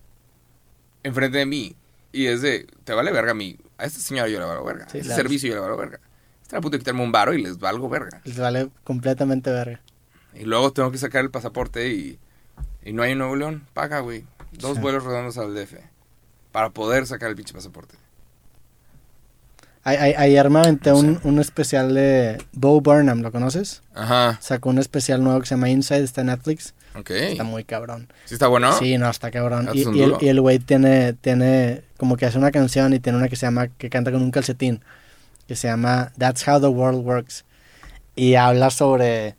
enfrente 1.03 1.39
de 1.39 1.47
mí. 1.47 1.75
Y 2.13 2.27
es 2.27 2.43
de. 2.43 2.67
Te 2.85 2.93
vale 2.93 3.11
verga 3.11 3.33
a 3.33 3.35
mí. 3.35 3.57
A 3.79 3.87
esta 3.87 4.01
señora 4.01 4.29
yo 4.29 4.39
le 4.39 4.47
valgo 4.47 4.65
verga. 4.65 4.85
a 4.85 4.97
este 4.97 5.15
servicio 5.15 5.49
yo 5.49 5.55
le 5.57 5.61
valgo 5.61 5.77
verga. 5.77 6.01
Está 6.43 6.59
a 6.59 6.61
punto 6.61 6.77
de 6.77 6.81
quitarme 6.81 7.03
un 7.03 7.13
varo 7.13 7.33
y 7.33 7.43
les 7.43 7.59
valgo 7.59 7.89
verga. 7.89 8.21
Les 8.25 8.39
vale 8.39 8.69
completamente 8.85 9.51
verga. 9.51 9.81
Y 10.35 10.45
luego 10.45 10.73
tengo 10.73 10.91
que 10.93 10.99
sacar 10.99 11.25
el 11.25 11.31
pasaporte 11.31 11.89
y. 11.89 12.19
Y 12.85 12.93
no 12.93 13.03
hay 13.03 13.13
un 13.13 13.19
Nuevo 13.19 13.37
León. 13.37 13.67
Paga, 13.73 14.01
güey. 14.01 14.25
Dos 14.53 14.81
vuelos 14.81 15.05
redondos 15.05 15.39
al 15.39 15.55
DF. 15.55 15.75
Para 16.51 16.71
poder 16.71 17.07
sacar 17.07 17.31
el 17.31 17.37
pinche 17.37 17.55
pasaporte. 17.55 17.97
Ayer 19.85 20.49
me 20.49 20.61
aventé 20.61 20.93
un, 20.93 21.18
un, 21.24 21.41
especial 21.41 21.93
de 21.93 22.39
Bo 22.53 22.80
Burnham, 22.80 23.20
¿lo 23.20 23.33
conoces? 23.33 23.83
Ajá. 23.95 24.39
Sacó 24.41 24.70
un 24.70 24.78
especial 24.78 25.24
nuevo 25.24 25.41
que 25.41 25.47
se 25.47 25.57
llama 25.57 25.70
Inside, 25.70 26.05
está 26.05 26.20
en 26.20 26.28
Netflix. 26.28 26.74
Ok. 26.95 27.11
Está 27.11 27.43
muy 27.43 27.64
cabrón. 27.64 28.09
¿Sí 28.26 28.35
está 28.35 28.47
bueno? 28.47 28.72
Sí, 28.78 28.97
no, 28.99 29.11
está 29.11 29.30
cabrón. 29.30 29.68
Y, 29.72 29.80
y, 29.80 30.28
el, 30.28 30.41
güey 30.41 30.59
tiene, 30.61 31.14
tiene, 31.14 31.83
como 31.97 32.16
que 32.16 32.26
hace 32.26 32.39
una 32.39 32.53
canción 32.53 32.93
y 32.93 33.01
tiene 33.01 33.18
una 33.18 33.28
que 33.28 33.37
se 33.37 33.47
llama, 33.47 33.68
que 33.68 33.91
canta 33.91 34.12
con 34.12 34.22
un 34.22 34.30
calcetín, 34.30 34.83
que 35.49 35.57
se 35.57 35.68
llama 35.68 36.12
That's 36.16 36.47
How 36.47 36.61
the 36.61 36.68
World 36.68 37.05
Works. 37.05 37.45
Y 38.14 38.35
habla 38.35 38.70
sobre 38.70 39.37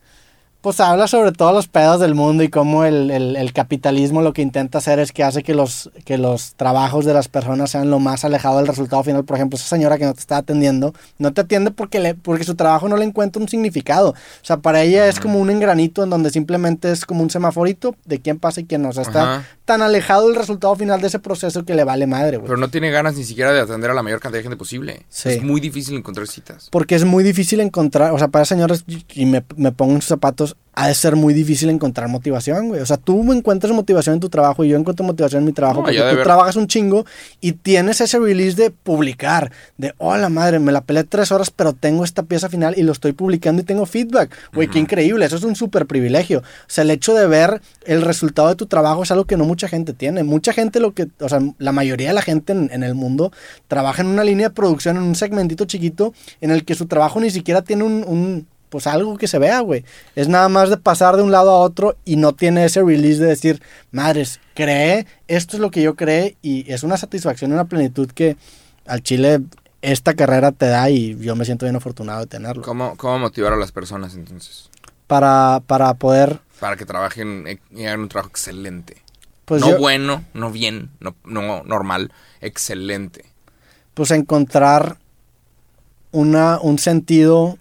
pues 0.64 0.80
habla 0.80 1.08
sobre 1.08 1.34
todos 1.34 1.54
los 1.54 1.68
pedos 1.68 2.00
del 2.00 2.16
mundo 2.16 2.42
y 2.42 2.48
cómo 2.48 2.86
el, 2.86 3.12
el, 3.12 3.52
capitalismo 3.52 4.22
lo 4.22 4.32
que 4.32 4.42
intenta 4.42 4.78
hacer 4.78 4.98
es 4.98 5.12
que 5.12 5.22
hace 5.22 5.44
que 5.44 5.54
los, 5.54 5.92
que 6.06 6.18
los 6.18 6.56
trabajos 6.56 7.04
de 7.04 7.14
las 7.14 7.28
personas 7.28 7.72
sean 7.72 7.90
lo 7.90 8.00
más 8.00 8.24
alejado 8.24 8.60
del 8.60 8.68
resultado 8.68 9.04
final. 9.04 9.26
Por 9.26 9.36
ejemplo, 9.36 9.58
esa 9.58 9.68
señora 9.68 9.98
que 9.98 10.06
no 10.06 10.14
te 10.14 10.22
está 10.22 10.38
atendiendo, 10.38 10.94
no 11.18 11.34
te 11.34 11.42
atiende 11.42 11.72
porque, 11.72 12.00
le, 12.00 12.16
porque 12.16 12.46
su 12.46 12.56
trabajo 12.56 12.88
no 12.88 12.96
le 12.96 13.04
encuentra 13.04 13.42
un 13.42 13.50
significado. 13.50 14.12
O 14.12 14.16
sea, 14.46 14.56
para 14.56 14.84
ella 14.84 15.10
es 15.10 15.20
como 15.20 15.38
un 15.38 15.50
engranito 15.50 16.02
en 16.02 16.10
donde 16.10 16.30
simplemente 16.30 16.94
es 16.94 17.06
como 17.06 17.24
un 17.24 17.30
semaforito 17.30 17.98
de 18.06 18.22
quién 18.22 18.40
pasa 18.40 18.62
y 18.62 18.64
quién 18.64 18.84
no. 18.84 18.90
O 18.90 18.94
sea, 18.94 19.04
está 19.04 19.46
tan 19.66 19.82
alejado 19.82 20.28
del 20.28 20.38
resultado 20.38 20.74
final 20.78 21.02
de 21.02 21.08
ese 21.08 21.20
proceso 21.20 21.66
que 21.66 21.76
le 21.76 21.84
vale 21.84 22.08
madre, 22.08 22.40
Pero 22.40 22.56
no 22.56 22.70
tiene 22.70 22.90
ganas 22.90 23.16
ni 23.16 23.26
siquiera 23.26 23.52
de 23.52 23.60
atender 23.60 23.92
a 23.92 23.94
la 23.94 24.04
mayor 24.04 24.22
cantidad 24.22 24.40
de 24.40 24.44
gente 24.44 24.58
posible. 24.58 25.06
Es 25.26 25.44
muy 25.44 25.60
difícil 25.60 25.98
encontrar 25.98 26.26
citas. 26.28 26.70
Porque 26.72 26.96
es 26.96 27.04
muy 27.04 27.24
difícil 27.24 27.60
encontrar, 27.60 28.14
o 28.14 28.18
sea, 28.18 28.30
para 28.30 28.46
señores, 28.46 28.86
y 29.14 29.26
me, 29.26 29.44
me 29.58 29.74
pongo 29.74 29.96
en 29.96 30.02
sus 30.02 30.08
zapatos, 30.08 30.53
ha 30.76 30.88
de 30.88 30.96
ser 30.96 31.16
muy 31.16 31.34
difícil 31.34 31.70
encontrar 31.70 32.10
motivación, 32.10 32.70
güey. 32.70 32.82
O 32.82 32.86
sea, 32.86 32.98
tú 32.98 33.32
encuentras 33.32 33.72
motivación 33.74 34.16
en 34.16 34.20
tu 34.20 34.30
trabajo 34.30 34.64
y 34.64 34.70
yo 34.70 34.78
encuentro 34.78 35.06
motivación 35.06 35.42
en 35.42 35.46
mi 35.46 35.54
trabajo 35.54 35.84
porque 35.84 36.00
tú 36.00 36.24
trabajas 36.24 36.56
un 36.56 36.68
chingo 36.68 37.06
y 37.42 37.52
tienes 37.52 38.02
ese 38.02 38.18
release 38.18 38.56
de 38.56 38.72
publicar, 38.72 39.52
de, 39.78 39.94
oh, 40.00 40.18
la 40.18 40.30
madre, 40.30 40.58
me 40.60 40.72
la 40.72 40.82
peleé 40.82 41.04
tres 41.04 41.32
horas, 41.32 41.52
pero 41.52 41.74
tengo 41.74 42.04
esta 42.04 42.24
pieza 42.24 42.50
final 42.50 42.74
y 42.76 42.82
lo 42.82 42.92
estoy 42.92 43.14
publicando 43.14 43.62
y 43.62 43.66
tengo 43.66 43.86
feedback. 43.86 44.32
Güey, 44.54 44.68
qué 44.68 44.80
increíble, 44.80 45.26
eso 45.26 45.36
es 45.36 45.44
un 45.44 45.56
súper 45.56 45.86
privilegio. 45.86 46.40
O 46.40 46.44
sea, 46.68 46.84
el 46.84 46.90
hecho 46.90 47.14
de 47.14 47.28
ver 47.28 47.62
el 47.86 48.02
resultado 48.02 48.48
de 48.48 48.56
tu 48.56 48.66
trabajo 48.66 49.04
es 49.04 49.12
algo 49.12 49.26
que 49.26 49.38
no 49.38 49.46
mucha 49.46 49.68
gente 49.68 49.94
tiene. 49.94 50.24
Mucha 50.24 50.54
gente 50.54 50.80
lo 50.80 50.94
que, 50.94 51.08
o 51.20 51.30
sea, 51.30 51.40
la 51.60 51.72
mayoría 51.72 52.08
de 52.08 52.14
la 52.16 52.24
gente 52.24 52.54
en, 52.54 52.84
el 52.84 52.96
mundo 52.96 53.32
trabaja 53.68 54.02
en 54.02 54.08
una 54.08 54.24
línea 54.24 54.50
de 54.50 54.56
producción, 54.56 54.98
en 54.98 55.04
un 55.04 55.16
segmentito 55.16 55.66
chiquito, 55.66 56.14
en 56.42 56.50
el 56.50 56.66
que 56.66 56.74
su 56.74 56.88
trabajo 56.88 57.20
ni 57.20 57.30
siquiera 57.30 57.62
tiene 57.62 57.84
un 57.84 58.48
pues 58.74 58.88
algo 58.88 59.20
que 59.20 59.28
se 59.28 59.38
vea, 59.38 59.60
güey. 59.60 59.86
Es 60.16 60.28
nada 60.30 60.50
más 60.50 60.72
de 60.72 60.78
pasar 60.78 61.16
de 61.16 61.22
un 61.22 61.32
lado 61.32 61.52
a 61.52 61.60
otro 61.60 61.96
y 62.06 62.16
no 62.16 62.34
tiene 62.34 62.66
ese 62.66 62.82
release 62.82 63.22
de 63.22 63.28
decir, 63.28 63.62
madres, 63.92 64.40
cree, 64.56 65.06
esto 65.28 65.58
es 65.58 65.62
lo 65.62 65.70
que 65.70 65.84
yo 65.84 65.96
cree 65.96 66.38
y 66.42 66.72
es 66.74 66.82
una 66.82 66.98
satisfacción, 66.98 67.54
una 67.54 67.66
plenitud 67.66 68.10
que 68.10 68.36
al 68.88 69.04
Chile 69.04 69.42
esta 69.84 70.16
carrera 70.16 70.52
te 70.52 70.66
da 70.66 70.90
y 70.90 71.16
yo 71.20 71.36
me 71.36 71.46
siento 71.46 71.68
bien 71.68 71.76
afortunado 71.76 72.22
de 72.22 72.26
tenerlo. 72.26 72.64
¿Cómo, 72.64 72.98
cómo 72.98 73.20
motivar 73.20 73.54
a 73.54 73.58
las 73.58 73.72
personas 73.72 74.16
entonces? 74.16 74.72
Para, 75.06 75.62
para 75.68 75.94
poder... 75.94 76.40
Para 76.60 76.76
que 76.76 76.88
trabajen 76.88 77.60
y 77.70 77.86
hagan 77.86 78.00
un 78.00 78.10
trabajo 78.10 78.32
excelente. 78.32 78.98
Pues 79.46 79.62
no 79.62 79.78
bueno, 79.78 80.26
no 80.34 80.50
bien, 80.50 80.90
no, 81.00 81.16
no 81.26 81.62
normal, 81.64 82.12
excelente. 82.42 83.24
Pues 83.94 84.10
encontrar 84.10 84.98
una, 86.12 86.60
un 86.60 86.80
sentido 86.80 87.60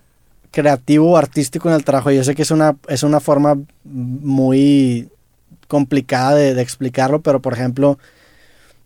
creativo 0.52 1.16
artístico 1.16 1.68
en 1.68 1.74
el 1.74 1.84
trabajo. 1.84 2.12
Yo 2.12 2.22
sé 2.22 2.36
que 2.36 2.42
es 2.42 2.52
una, 2.52 2.76
es 2.86 3.02
una 3.02 3.18
forma 3.18 3.58
muy 3.82 5.08
complicada 5.66 6.36
de, 6.36 6.60
explicarlo, 6.60 7.22
pero 7.22 7.40
por 7.40 7.54
ejemplo, 7.54 7.98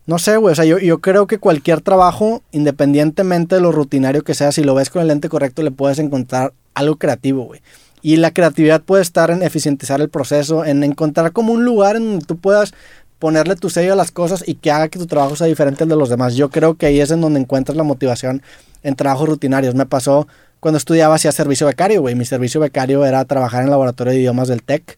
no 0.07 0.17
sé, 0.17 0.37
güey, 0.37 0.53
o 0.53 0.55
sea, 0.55 0.65
yo, 0.65 0.79
yo, 0.79 0.99
creo 0.99 1.27
que 1.27 1.37
cualquier 1.37 1.81
trabajo, 1.81 2.41
independientemente 2.51 3.55
de 3.55 3.61
lo 3.61 3.73
rutinario 3.73 4.23
que 4.23 4.33
sea, 4.33 4.51
si 4.51 4.63
lo 4.63 4.73
ves 4.73 4.89
con 4.89 5.01
el 5.01 5.09
lente 5.09 5.27
correcto, 5.29 5.61
le 5.61 5.71
puedes 5.71 5.99
encontrar 5.99 6.53
algo 6.73 6.95
creativo, 6.95 7.43
güey. 7.43 7.61
Y 8.01 8.15
la 8.15 8.31
creatividad 8.31 8.81
puede 8.81 9.01
estar 9.01 9.31
en 9.31 9.43
eficientizar 9.43 9.99
el 9.99 10.07
proceso, 10.07 10.63
en 10.63 10.83
encontrar 10.83 11.33
como 11.33 11.51
un 11.51 11.65
lugar 11.65 11.97
en 11.97 12.05
donde 12.05 12.25
tú 12.25 12.37
puedas 12.37 12.73
ponerle 13.19 13.55
tu 13.55 13.69
sello 13.69 13.93
a 13.93 13.95
las 13.95 14.11
cosas 14.11 14.43
y 14.45 14.55
que 14.55 14.71
haga 14.71 14.89
que 14.89 14.99
tu 14.99 15.07
trabajo 15.07 15.35
sea 15.35 15.47
diferente 15.47 15.83
al 15.83 15.89
de 15.89 15.95
los 15.95 16.09
demás. 16.09 16.35
Yo 16.35 16.49
creo 16.49 16.75
que 16.75 16.85
ahí 16.85 16.99
es 16.99 17.11
en 17.11 17.21
donde 17.21 17.39
encuentras 17.39 17.75
la 17.75 17.83
motivación 17.83 18.41
en 18.83 18.95
trabajos 18.95 19.29
rutinarios. 19.29 19.75
Me 19.75 19.85
pasó 19.85 20.27
cuando 20.59 20.77
estudiaba 20.77 21.15
hacía 21.15 21.31
servicio 21.31 21.67
becario, 21.67 22.01
güey. 22.01 22.15
Mi 22.15 22.25
servicio 22.25 22.59
becario 22.59 23.05
era 23.05 23.23
trabajar 23.25 23.61
en 23.61 23.65
el 23.65 23.71
laboratorio 23.71 24.13
de 24.13 24.19
idiomas 24.19 24.47
del 24.47 24.63
TEC. 24.63 24.97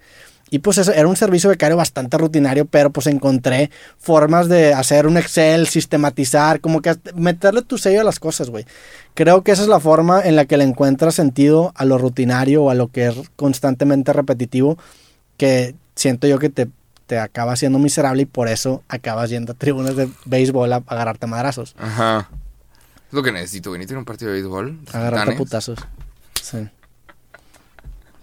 Y 0.51 0.59
pues 0.59 0.79
eso, 0.79 0.91
era 0.91 1.07
un 1.07 1.15
servicio 1.15 1.49
becario 1.49 1.77
bastante 1.77 2.17
rutinario, 2.17 2.65
pero 2.65 2.89
pues 2.89 3.05
encontré 3.05 3.69
formas 3.99 4.49
de 4.49 4.73
hacer 4.73 5.05
un 5.05 5.17
Excel, 5.17 5.67
sistematizar, 5.67 6.59
como 6.59 6.81
que 6.81 6.95
meterle 7.13 7.61
tu 7.61 7.77
sello 7.77 8.01
a 8.01 8.03
las 8.03 8.19
cosas, 8.19 8.49
güey. 8.49 8.65
Creo 9.13 9.43
que 9.43 9.51
esa 9.51 9.61
es 9.61 9.67
la 9.67 9.79
forma 9.79 10.21
en 10.23 10.35
la 10.35 10.45
que 10.45 10.57
le 10.57 10.63
encuentras 10.63 11.13
sentido 11.13 11.71
a 11.75 11.85
lo 11.85 11.99
rutinario 11.99 12.63
o 12.63 12.69
a 12.71 12.73
lo 12.73 12.87
que 12.87 13.07
es 13.07 13.15
constantemente 13.35 14.11
repetitivo, 14.11 14.79
que 15.37 15.75
siento 15.95 16.25
yo 16.25 16.39
que 16.39 16.49
te, 16.49 16.67
te 17.09 17.17
acaba 17.17 17.55
siendo 17.55 17.79
miserable 17.79 18.21
y 18.21 18.25
por 18.27 18.47
eso 18.49 18.83
acabas 18.87 19.31
yendo 19.31 19.53
a 19.53 19.55
tribunas 19.55 19.95
de 19.95 20.07
béisbol 20.25 20.71
a, 20.71 20.83
agarrarte 20.85 21.25
madrazos. 21.25 21.75
Ajá. 21.79 22.29
Es 23.07 23.13
lo 23.13 23.23
que 23.23 23.31
necesito, 23.31 23.71
venir 23.71 23.91
a 23.91 23.97
un 23.97 24.05
partido 24.05 24.29
de 24.29 24.35
béisbol. 24.37 24.77
Agarrarte 24.93 25.33
putazos. 25.33 25.79
Sí. 26.39 26.69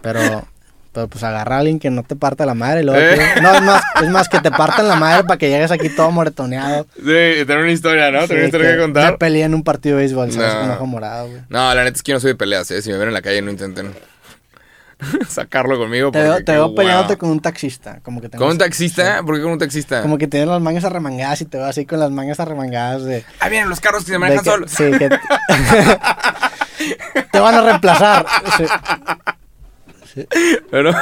Pero, 0.03 0.47
pero 0.93 1.09
pues 1.09 1.24
agarra 1.24 1.57
a 1.57 1.59
alguien 1.59 1.80
que 1.80 1.91
no 1.91 2.05
te 2.05 2.14
parta 2.14 2.47
la 2.47 2.55
madre. 2.55 2.84
Luego 2.84 3.01
¿Eh? 3.01 3.18
No, 3.43 3.57
es 3.57 3.62
más, 3.62 3.82
es 4.01 4.09
más 4.09 4.28
que 4.28 4.39
te 4.39 4.53
partan 4.53 4.87
la 4.87 4.95
madre 4.95 5.24
para 5.24 5.37
que 5.37 5.51
llegues 5.51 5.72
aquí 5.72 5.89
todo 5.89 6.12
moretoneado. 6.12 6.87
Sí, 6.95 7.03
tener 7.03 7.59
una 7.59 7.72
historia, 7.72 8.12
¿no? 8.12 8.20
tener 8.28 8.37
una 8.37 8.47
historia 8.47 8.70
que, 8.70 8.78
contar. 8.78 9.11
Me 9.11 9.18
peleé 9.18 9.43
en 9.43 9.55
un 9.55 9.64
partido 9.64 9.97
de 9.97 10.03
béisbol, 10.03 10.30
¿sabes? 10.30 10.55
No. 10.55 10.61
Con 10.61 10.70
ojo 10.70 10.87
morado, 10.87 11.28
güey. 11.28 11.41
No, 11.49 11.74
la 11.74 11.82
neta 11.82 11.97
es 11.97 12.05
que 12.05 12.12
yo 12.12 12.16
no 12.16 12.20
soy 12.20 12.30
de 12.30 12.37
peleas, 12.37 12.70
¿eh? 12.70 12.82
Si 12.82 12.91
me 12.93 12.99
ven 12.99 13.09
en 13.09 13.14
la 13.14 13.22
calle 13.22 13.43
no 13.43 13.51
intenten 13.51 13.91
sacarlo 15.28 15.78
conmigo. 15.78 16.11
Te 16.11 16.22
veo, 16.22 16.42
te 16.42 16.53
veo 16.53 16.74
peleándote 16.74 17.16
con 17.18 17.30
un 17.30 17.40
taxista. 17.40 18.01
Como 18.03 18.20
que 18.20 18.30
¿Con 18.30 18.49
un 18.49 18.59
taxista? 18.59 19.22
¿Por 19.24 19.36
qué 19.36 19.42
con 19.42 19.53
un 19.53 19.59
taxista? 19.59 20.03
Como 20.03 20.18
que 20.18 20.26
tienes 20.26 20.49
las 20.49 20.61
mangas 20.61 20.84
arremangadas 20.84 21.40
y 21.42 21.44
te 21.44 21.59
veo 21.59 21.66
así 21.66 21.86
con 21.86 22.01
las 22.01 22.11
mangas 22.11 22.40
arremangadas 22.40 23.05
de... 23.05 23.24
Ah, 23.40 23.49
bien, 23.49 23.68
los 23.68 23.80
carros 23.80 24.05
que 24.05 24.12
se 24.12 24.18
manejan 24.18 24.44
solos. 24.44 24.70
Sí, 24.70 24.84
que... 24.99 25.09
te 27.32 27.40
van 27.40 27.55
a 27.55 27.61
reemplazar. 27.62 28.26
Pero... 30.70 30.92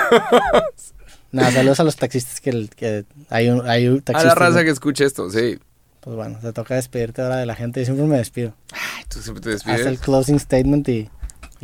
Nada, 1.30 1.50
saludos 1.50 1.80
a 1.80 1.84
los 1.84 1.96
taxistas 1.96 2.40
que, 2.40 2.68
que 2.76 3.04
hay 3.28 3.48
un, 3.48 3.68
hay 3.68 3.88
un 3.88 4.00
taxista. 4.02 4.32
A 4.32 4.34
la 4.34 4.46
raza 4.46 4.62
que 4.64 4.70
escuche 4.70 5.04
esto, 5.04 5.30
sí. 5.30 5.58
Pues 6.00 6.16
bueno, 6.16 6.38
te 6.40 6.52
toca 6.52 6.74
despedirte 6.74 7.22
ahora 7.22 7.36
de 7.36 7.46
la 7.46 7.54
gente. 7.54 7.80
Yo 7.80 7.86
siempre 7.86 8.06
me 8.06 8.18
despido. 8.18 8.54
Ay, 8.72 9.04
tú 9.08 9.20
siempre 9.20 9.42
te 9.42 9.50
despides. 9.50 9.80
Haz 9.80 9.86
el 9.86 9.98
closing 9.98 10.38
statement 10.38 10.88
y... 10.88 11.10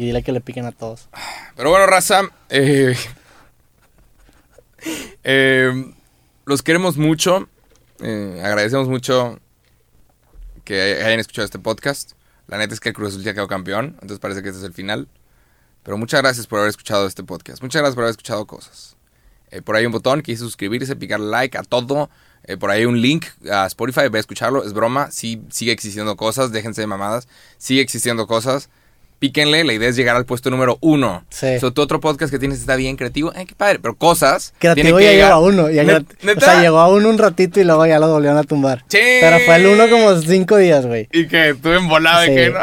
Y 0.00 0.06
dile 0.06 0.22
que 0.22 0.32
le 0.32 0.40
piquen 0.40 0.64
a 0.64 0.72
todos. 0.72 1.10
Pero 1.56 1.68
bueno, 1.68 1.84
raza. 1.84 2.22
Eh, 2.48 2.96
eh, 5.24 5.92
los 6.46 6.62
queremos 6.62 6.96
mucho. 6.96 7.50
Eh, 8.00 8.40
agradecemos 8.42 8.88
mucho 8.88 9.38
que 10.64 11.02
hayan 11.04 11.20
escuchado 11.20 11.44
este 11.44 11.58
podcast. 11.58 12.12
La 12.46 12.56
neta 12.56 12.72
es 12.72 12.80
que 12.80 12.88
el 12.88 12.94
Cruz 12.94 13.10
Azul 13.10 13.22
ya 13.22 13.34
quedó 13.34 13.46
campeón. 13.46 13.88
Entonces 14.00 14.20
parece 14.20 14.42
que 14.42 14.48
este 14.48 14.60
es 14.60 14.64
el 14.64 14.72
final. 14.72 15.06
Pero 15.82 15.98
muchas 15.98 16.22
gracias 16.22 16.46
por 16.46 16.60
haber 16.60 16.70
escuchado 16.70 17.06
este 17.06 17.22
podcast. 17.22 17.60
Muchas 17.62 17.82
gracias 17.82 17.94
por 17.94 18.04
haber 18.04 18.12
escuchado 18.12 18.46
cosas. 18.46 18.96
por 19.66 19.76
ahí 19.76 19.84
un 19.84 19.92
botón 19.92 20.22
que 20.22 20.32
dice 20.32 20.44
suscribirse, 20.44 20.96
picar 20.96 21.20
like 21.20 21.58
a 21.58 21.62
todo. 21.62 22.08
por 22.58 22.70
ahí 22.70 22.86
un 22.86 23.02
link 23.02 23.26
a 23.52 23.66
Spotify, 23.66 24.08
ve 24.10 24.16
a 24.16 24.20
escucharlo. 24.20 24.64
Es 24.64 24.72
broma, 24.72 25.10
sí 25.10 25.42
sigue 25.50 25.72
existiendo 25.72 26.16
cosas, 26.16 26.52
déjense 26.52 26.80
de 26.80 26.86
mamadas. 26.86 27.28
Sigue 27.58 27.82
existiendo 27.82 28.26
cosas 28.26 28.70
píquenle, 29.20 29.62
la 29.62 29.72
idea 29.72 29.88
es 29.88 29.94
llegar 29.94 30.16
al 30.16 30.24
puesto 30.24 30.50
número 30.50 30.78
uno. 30.80 31.24
Sí. 31.28 31.46
O 31.62 31.72
tu 31.72 31.82
otro 31.82 32.00
podcast 32.00 32.32
que 32.32 32.40
tienes 32.40 32.58
está 32.58 32.74
bien 32.74 32.96
creativo, 32.96 33.32
eh, 33.34 33.44
qué 33.46 33.54
padre, 33.54 33.78
pero 33.78 33.94
cosas. 33.94 34.52
Creativo 34.58 34.98
ya 34.98 35.12
llegó 35.12 35.26
a 35.26 35.38
uno. 35.38 35.66
o 35.66 36.40
sea, 36.40 36.60
llegó 36.60 36.80
a 36.80 36.88
uno 36.88 37.08
un 37.08 37.18
ratito 37.18 37.60
y 37.60 37.64
luego 37.64 37.86
ya 37.86 38.00
lo 38.00 38.08
volvieron 38.08 38.38
a 38.38 38.42
tumbar. 38.42 38.84
Sí. 38.88 38.98
Pero 39.20 39.38
fue 39.40 39.56
el 39.56 39.66
uno 39.66 39.88
como 39.88 40.16
cinco 40.22 40.56
días, 40.56 40.86
güey. 40.86 41.08
Y 41.12 41.28
que 41.28 41.50
estuve 41.50 41.76
embolado 41.76 42.22
de 42.22 42.34
que 42.34 42.50
no. 42.50 42.60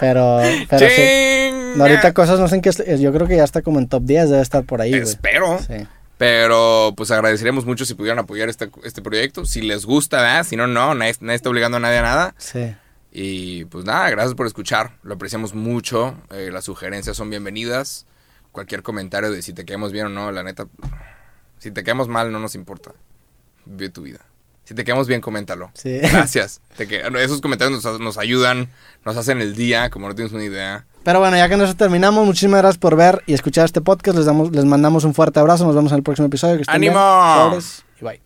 Pero, 0.00 0.40
pero 0.70 0.88
sí. 0.88 1.80
ahorita 1.80 2.12
cosas 2.14 2.40
no 2.40 2.48
sé 2.48 2.56
en 2.56 2.62
qué. 2.62 2.70
Yo 2.98 3.12
creo 3.12 3.28
que 3.28 3.36
ya 3.36 3.44
está 3.44 3.62
como 3.62 3.78
en 3.78 3.88
top 3.88 4.02
10, 4.04 4.30
debe 4.30 4.42
estar 4.42 4.64
por 4.64 4.80
ahí. 4.80 4.94
Espero. 4.94 5.60
Sí. 5.60 5.86
Pero 6.16 6.94
pues 6.96 7.12
agradeceríamos 7.12 7.64
mucho 7.64 7.84
si 7.84 7.94
pudieran 7.94 8.18
apoyar 8.18 8.48
este, 8.48 8.70
este 8.84 9.02
proyecto. 9.02 9.44
Si 9.44 9.60
les 9.60 9.84
gusta, 9.84 10.16
¿verdad? 10.16 10.44
Si 10.44 10.56
no, 10.56 10.66
no, 10.66 10.94
nadie, 10.94 11.14
nadie 11.20 11.36
está 11.36 11.50
obligando 11.50 11.76
a 11.76 11.80
nadie 11.80 11.98
a 11.98 12.02
nada. 12.02 12.34
Sí. 12.38 12.74
Y 13.10 13.64
pues 13.66 13.84
nada, 13.84 14.10
gracias 14.10 14.34
por 14.34 14.46
escuchar. 14.46 14.98
Lo 15.02 15.14
apreciamos 15.14 15.54
mucho. 15.54 16.14
Eh, 16.30 16.50
las 16.52 16.64
sugerencias 16.64 17.16
son 17.16 17.30
bienvenidas. 17.30 18.06
Cualquier 18.52 18.82
comentario 18.82 19.30
de 19.30 19.42
si 19.42 19.52
te 19.52 19.64
quedamos 19.64 19.92
bien 19.92 20.06
o 20.06 20.08
no, 20.08 20.30
la 20.30 20.42
neta. 20.42 20.66
Si 21.58 21.70
te 21.70 21.82
quedamos 21.84 22.08
mal, 22.08 22.32
no 22.32 22.38
nos 22.38 22.54
importa. 22.54 22.92
Vive 23.64 23.90
tu 23.90 24.02
vida. 24.02 24.20
Si 24.64 24.74
te 24.74 24.84
quedamos 24.84 25.08
bien, 25.08 25.22
coméntalo. 25.22 25.70
Sí. 25.72 25.98
Gracias. 26.02 26.60
esos 26.78 27.40
comentarios 27.40 27.82
nos, 28.00 28.18
ayudan, 28.18 28.68
nos 29.04 29.16
hacen 29.16 29.40
el 29.40 29.54
día, 29.54 29.88
como 29.88 30.08
no 30.08 30.14
tienes 30.14 30.32
una 30.34 30.44
idea. 30.44 30.84
Pero 31.04 31.20
bueno, 31.20 31.38
ya 31.38 31.48
que 31.48 31.56
nos 31.56 31.74
terminamos, 31.74 32.26
muchísimas 32.26 32.60
gracias 32.60 32.78
por 32.78 32.94
ver 32.94 33.22
y 33.26 33.32
escuchar 33.32 33.64
este 33.64 33.80
podcast. 33.80 34.18
Les, 34.18 34.26
damos, 34.26 34.50
les 34.52 34.66
mandamos 34.66 35.04
un 35.04 35.14
fuerte 35.14 35.40
abrazo. 35.40 35.64
Nos 35.64 35.74
vemos 35.74 35.90
en 35.92 35.96
el 35.96 36.02
próximo 36.02 36.26
episodio. 36.26 36.60
¡Ánimo! 36.66 37.58
y 37.98 38.04
bye. 38.04 38.20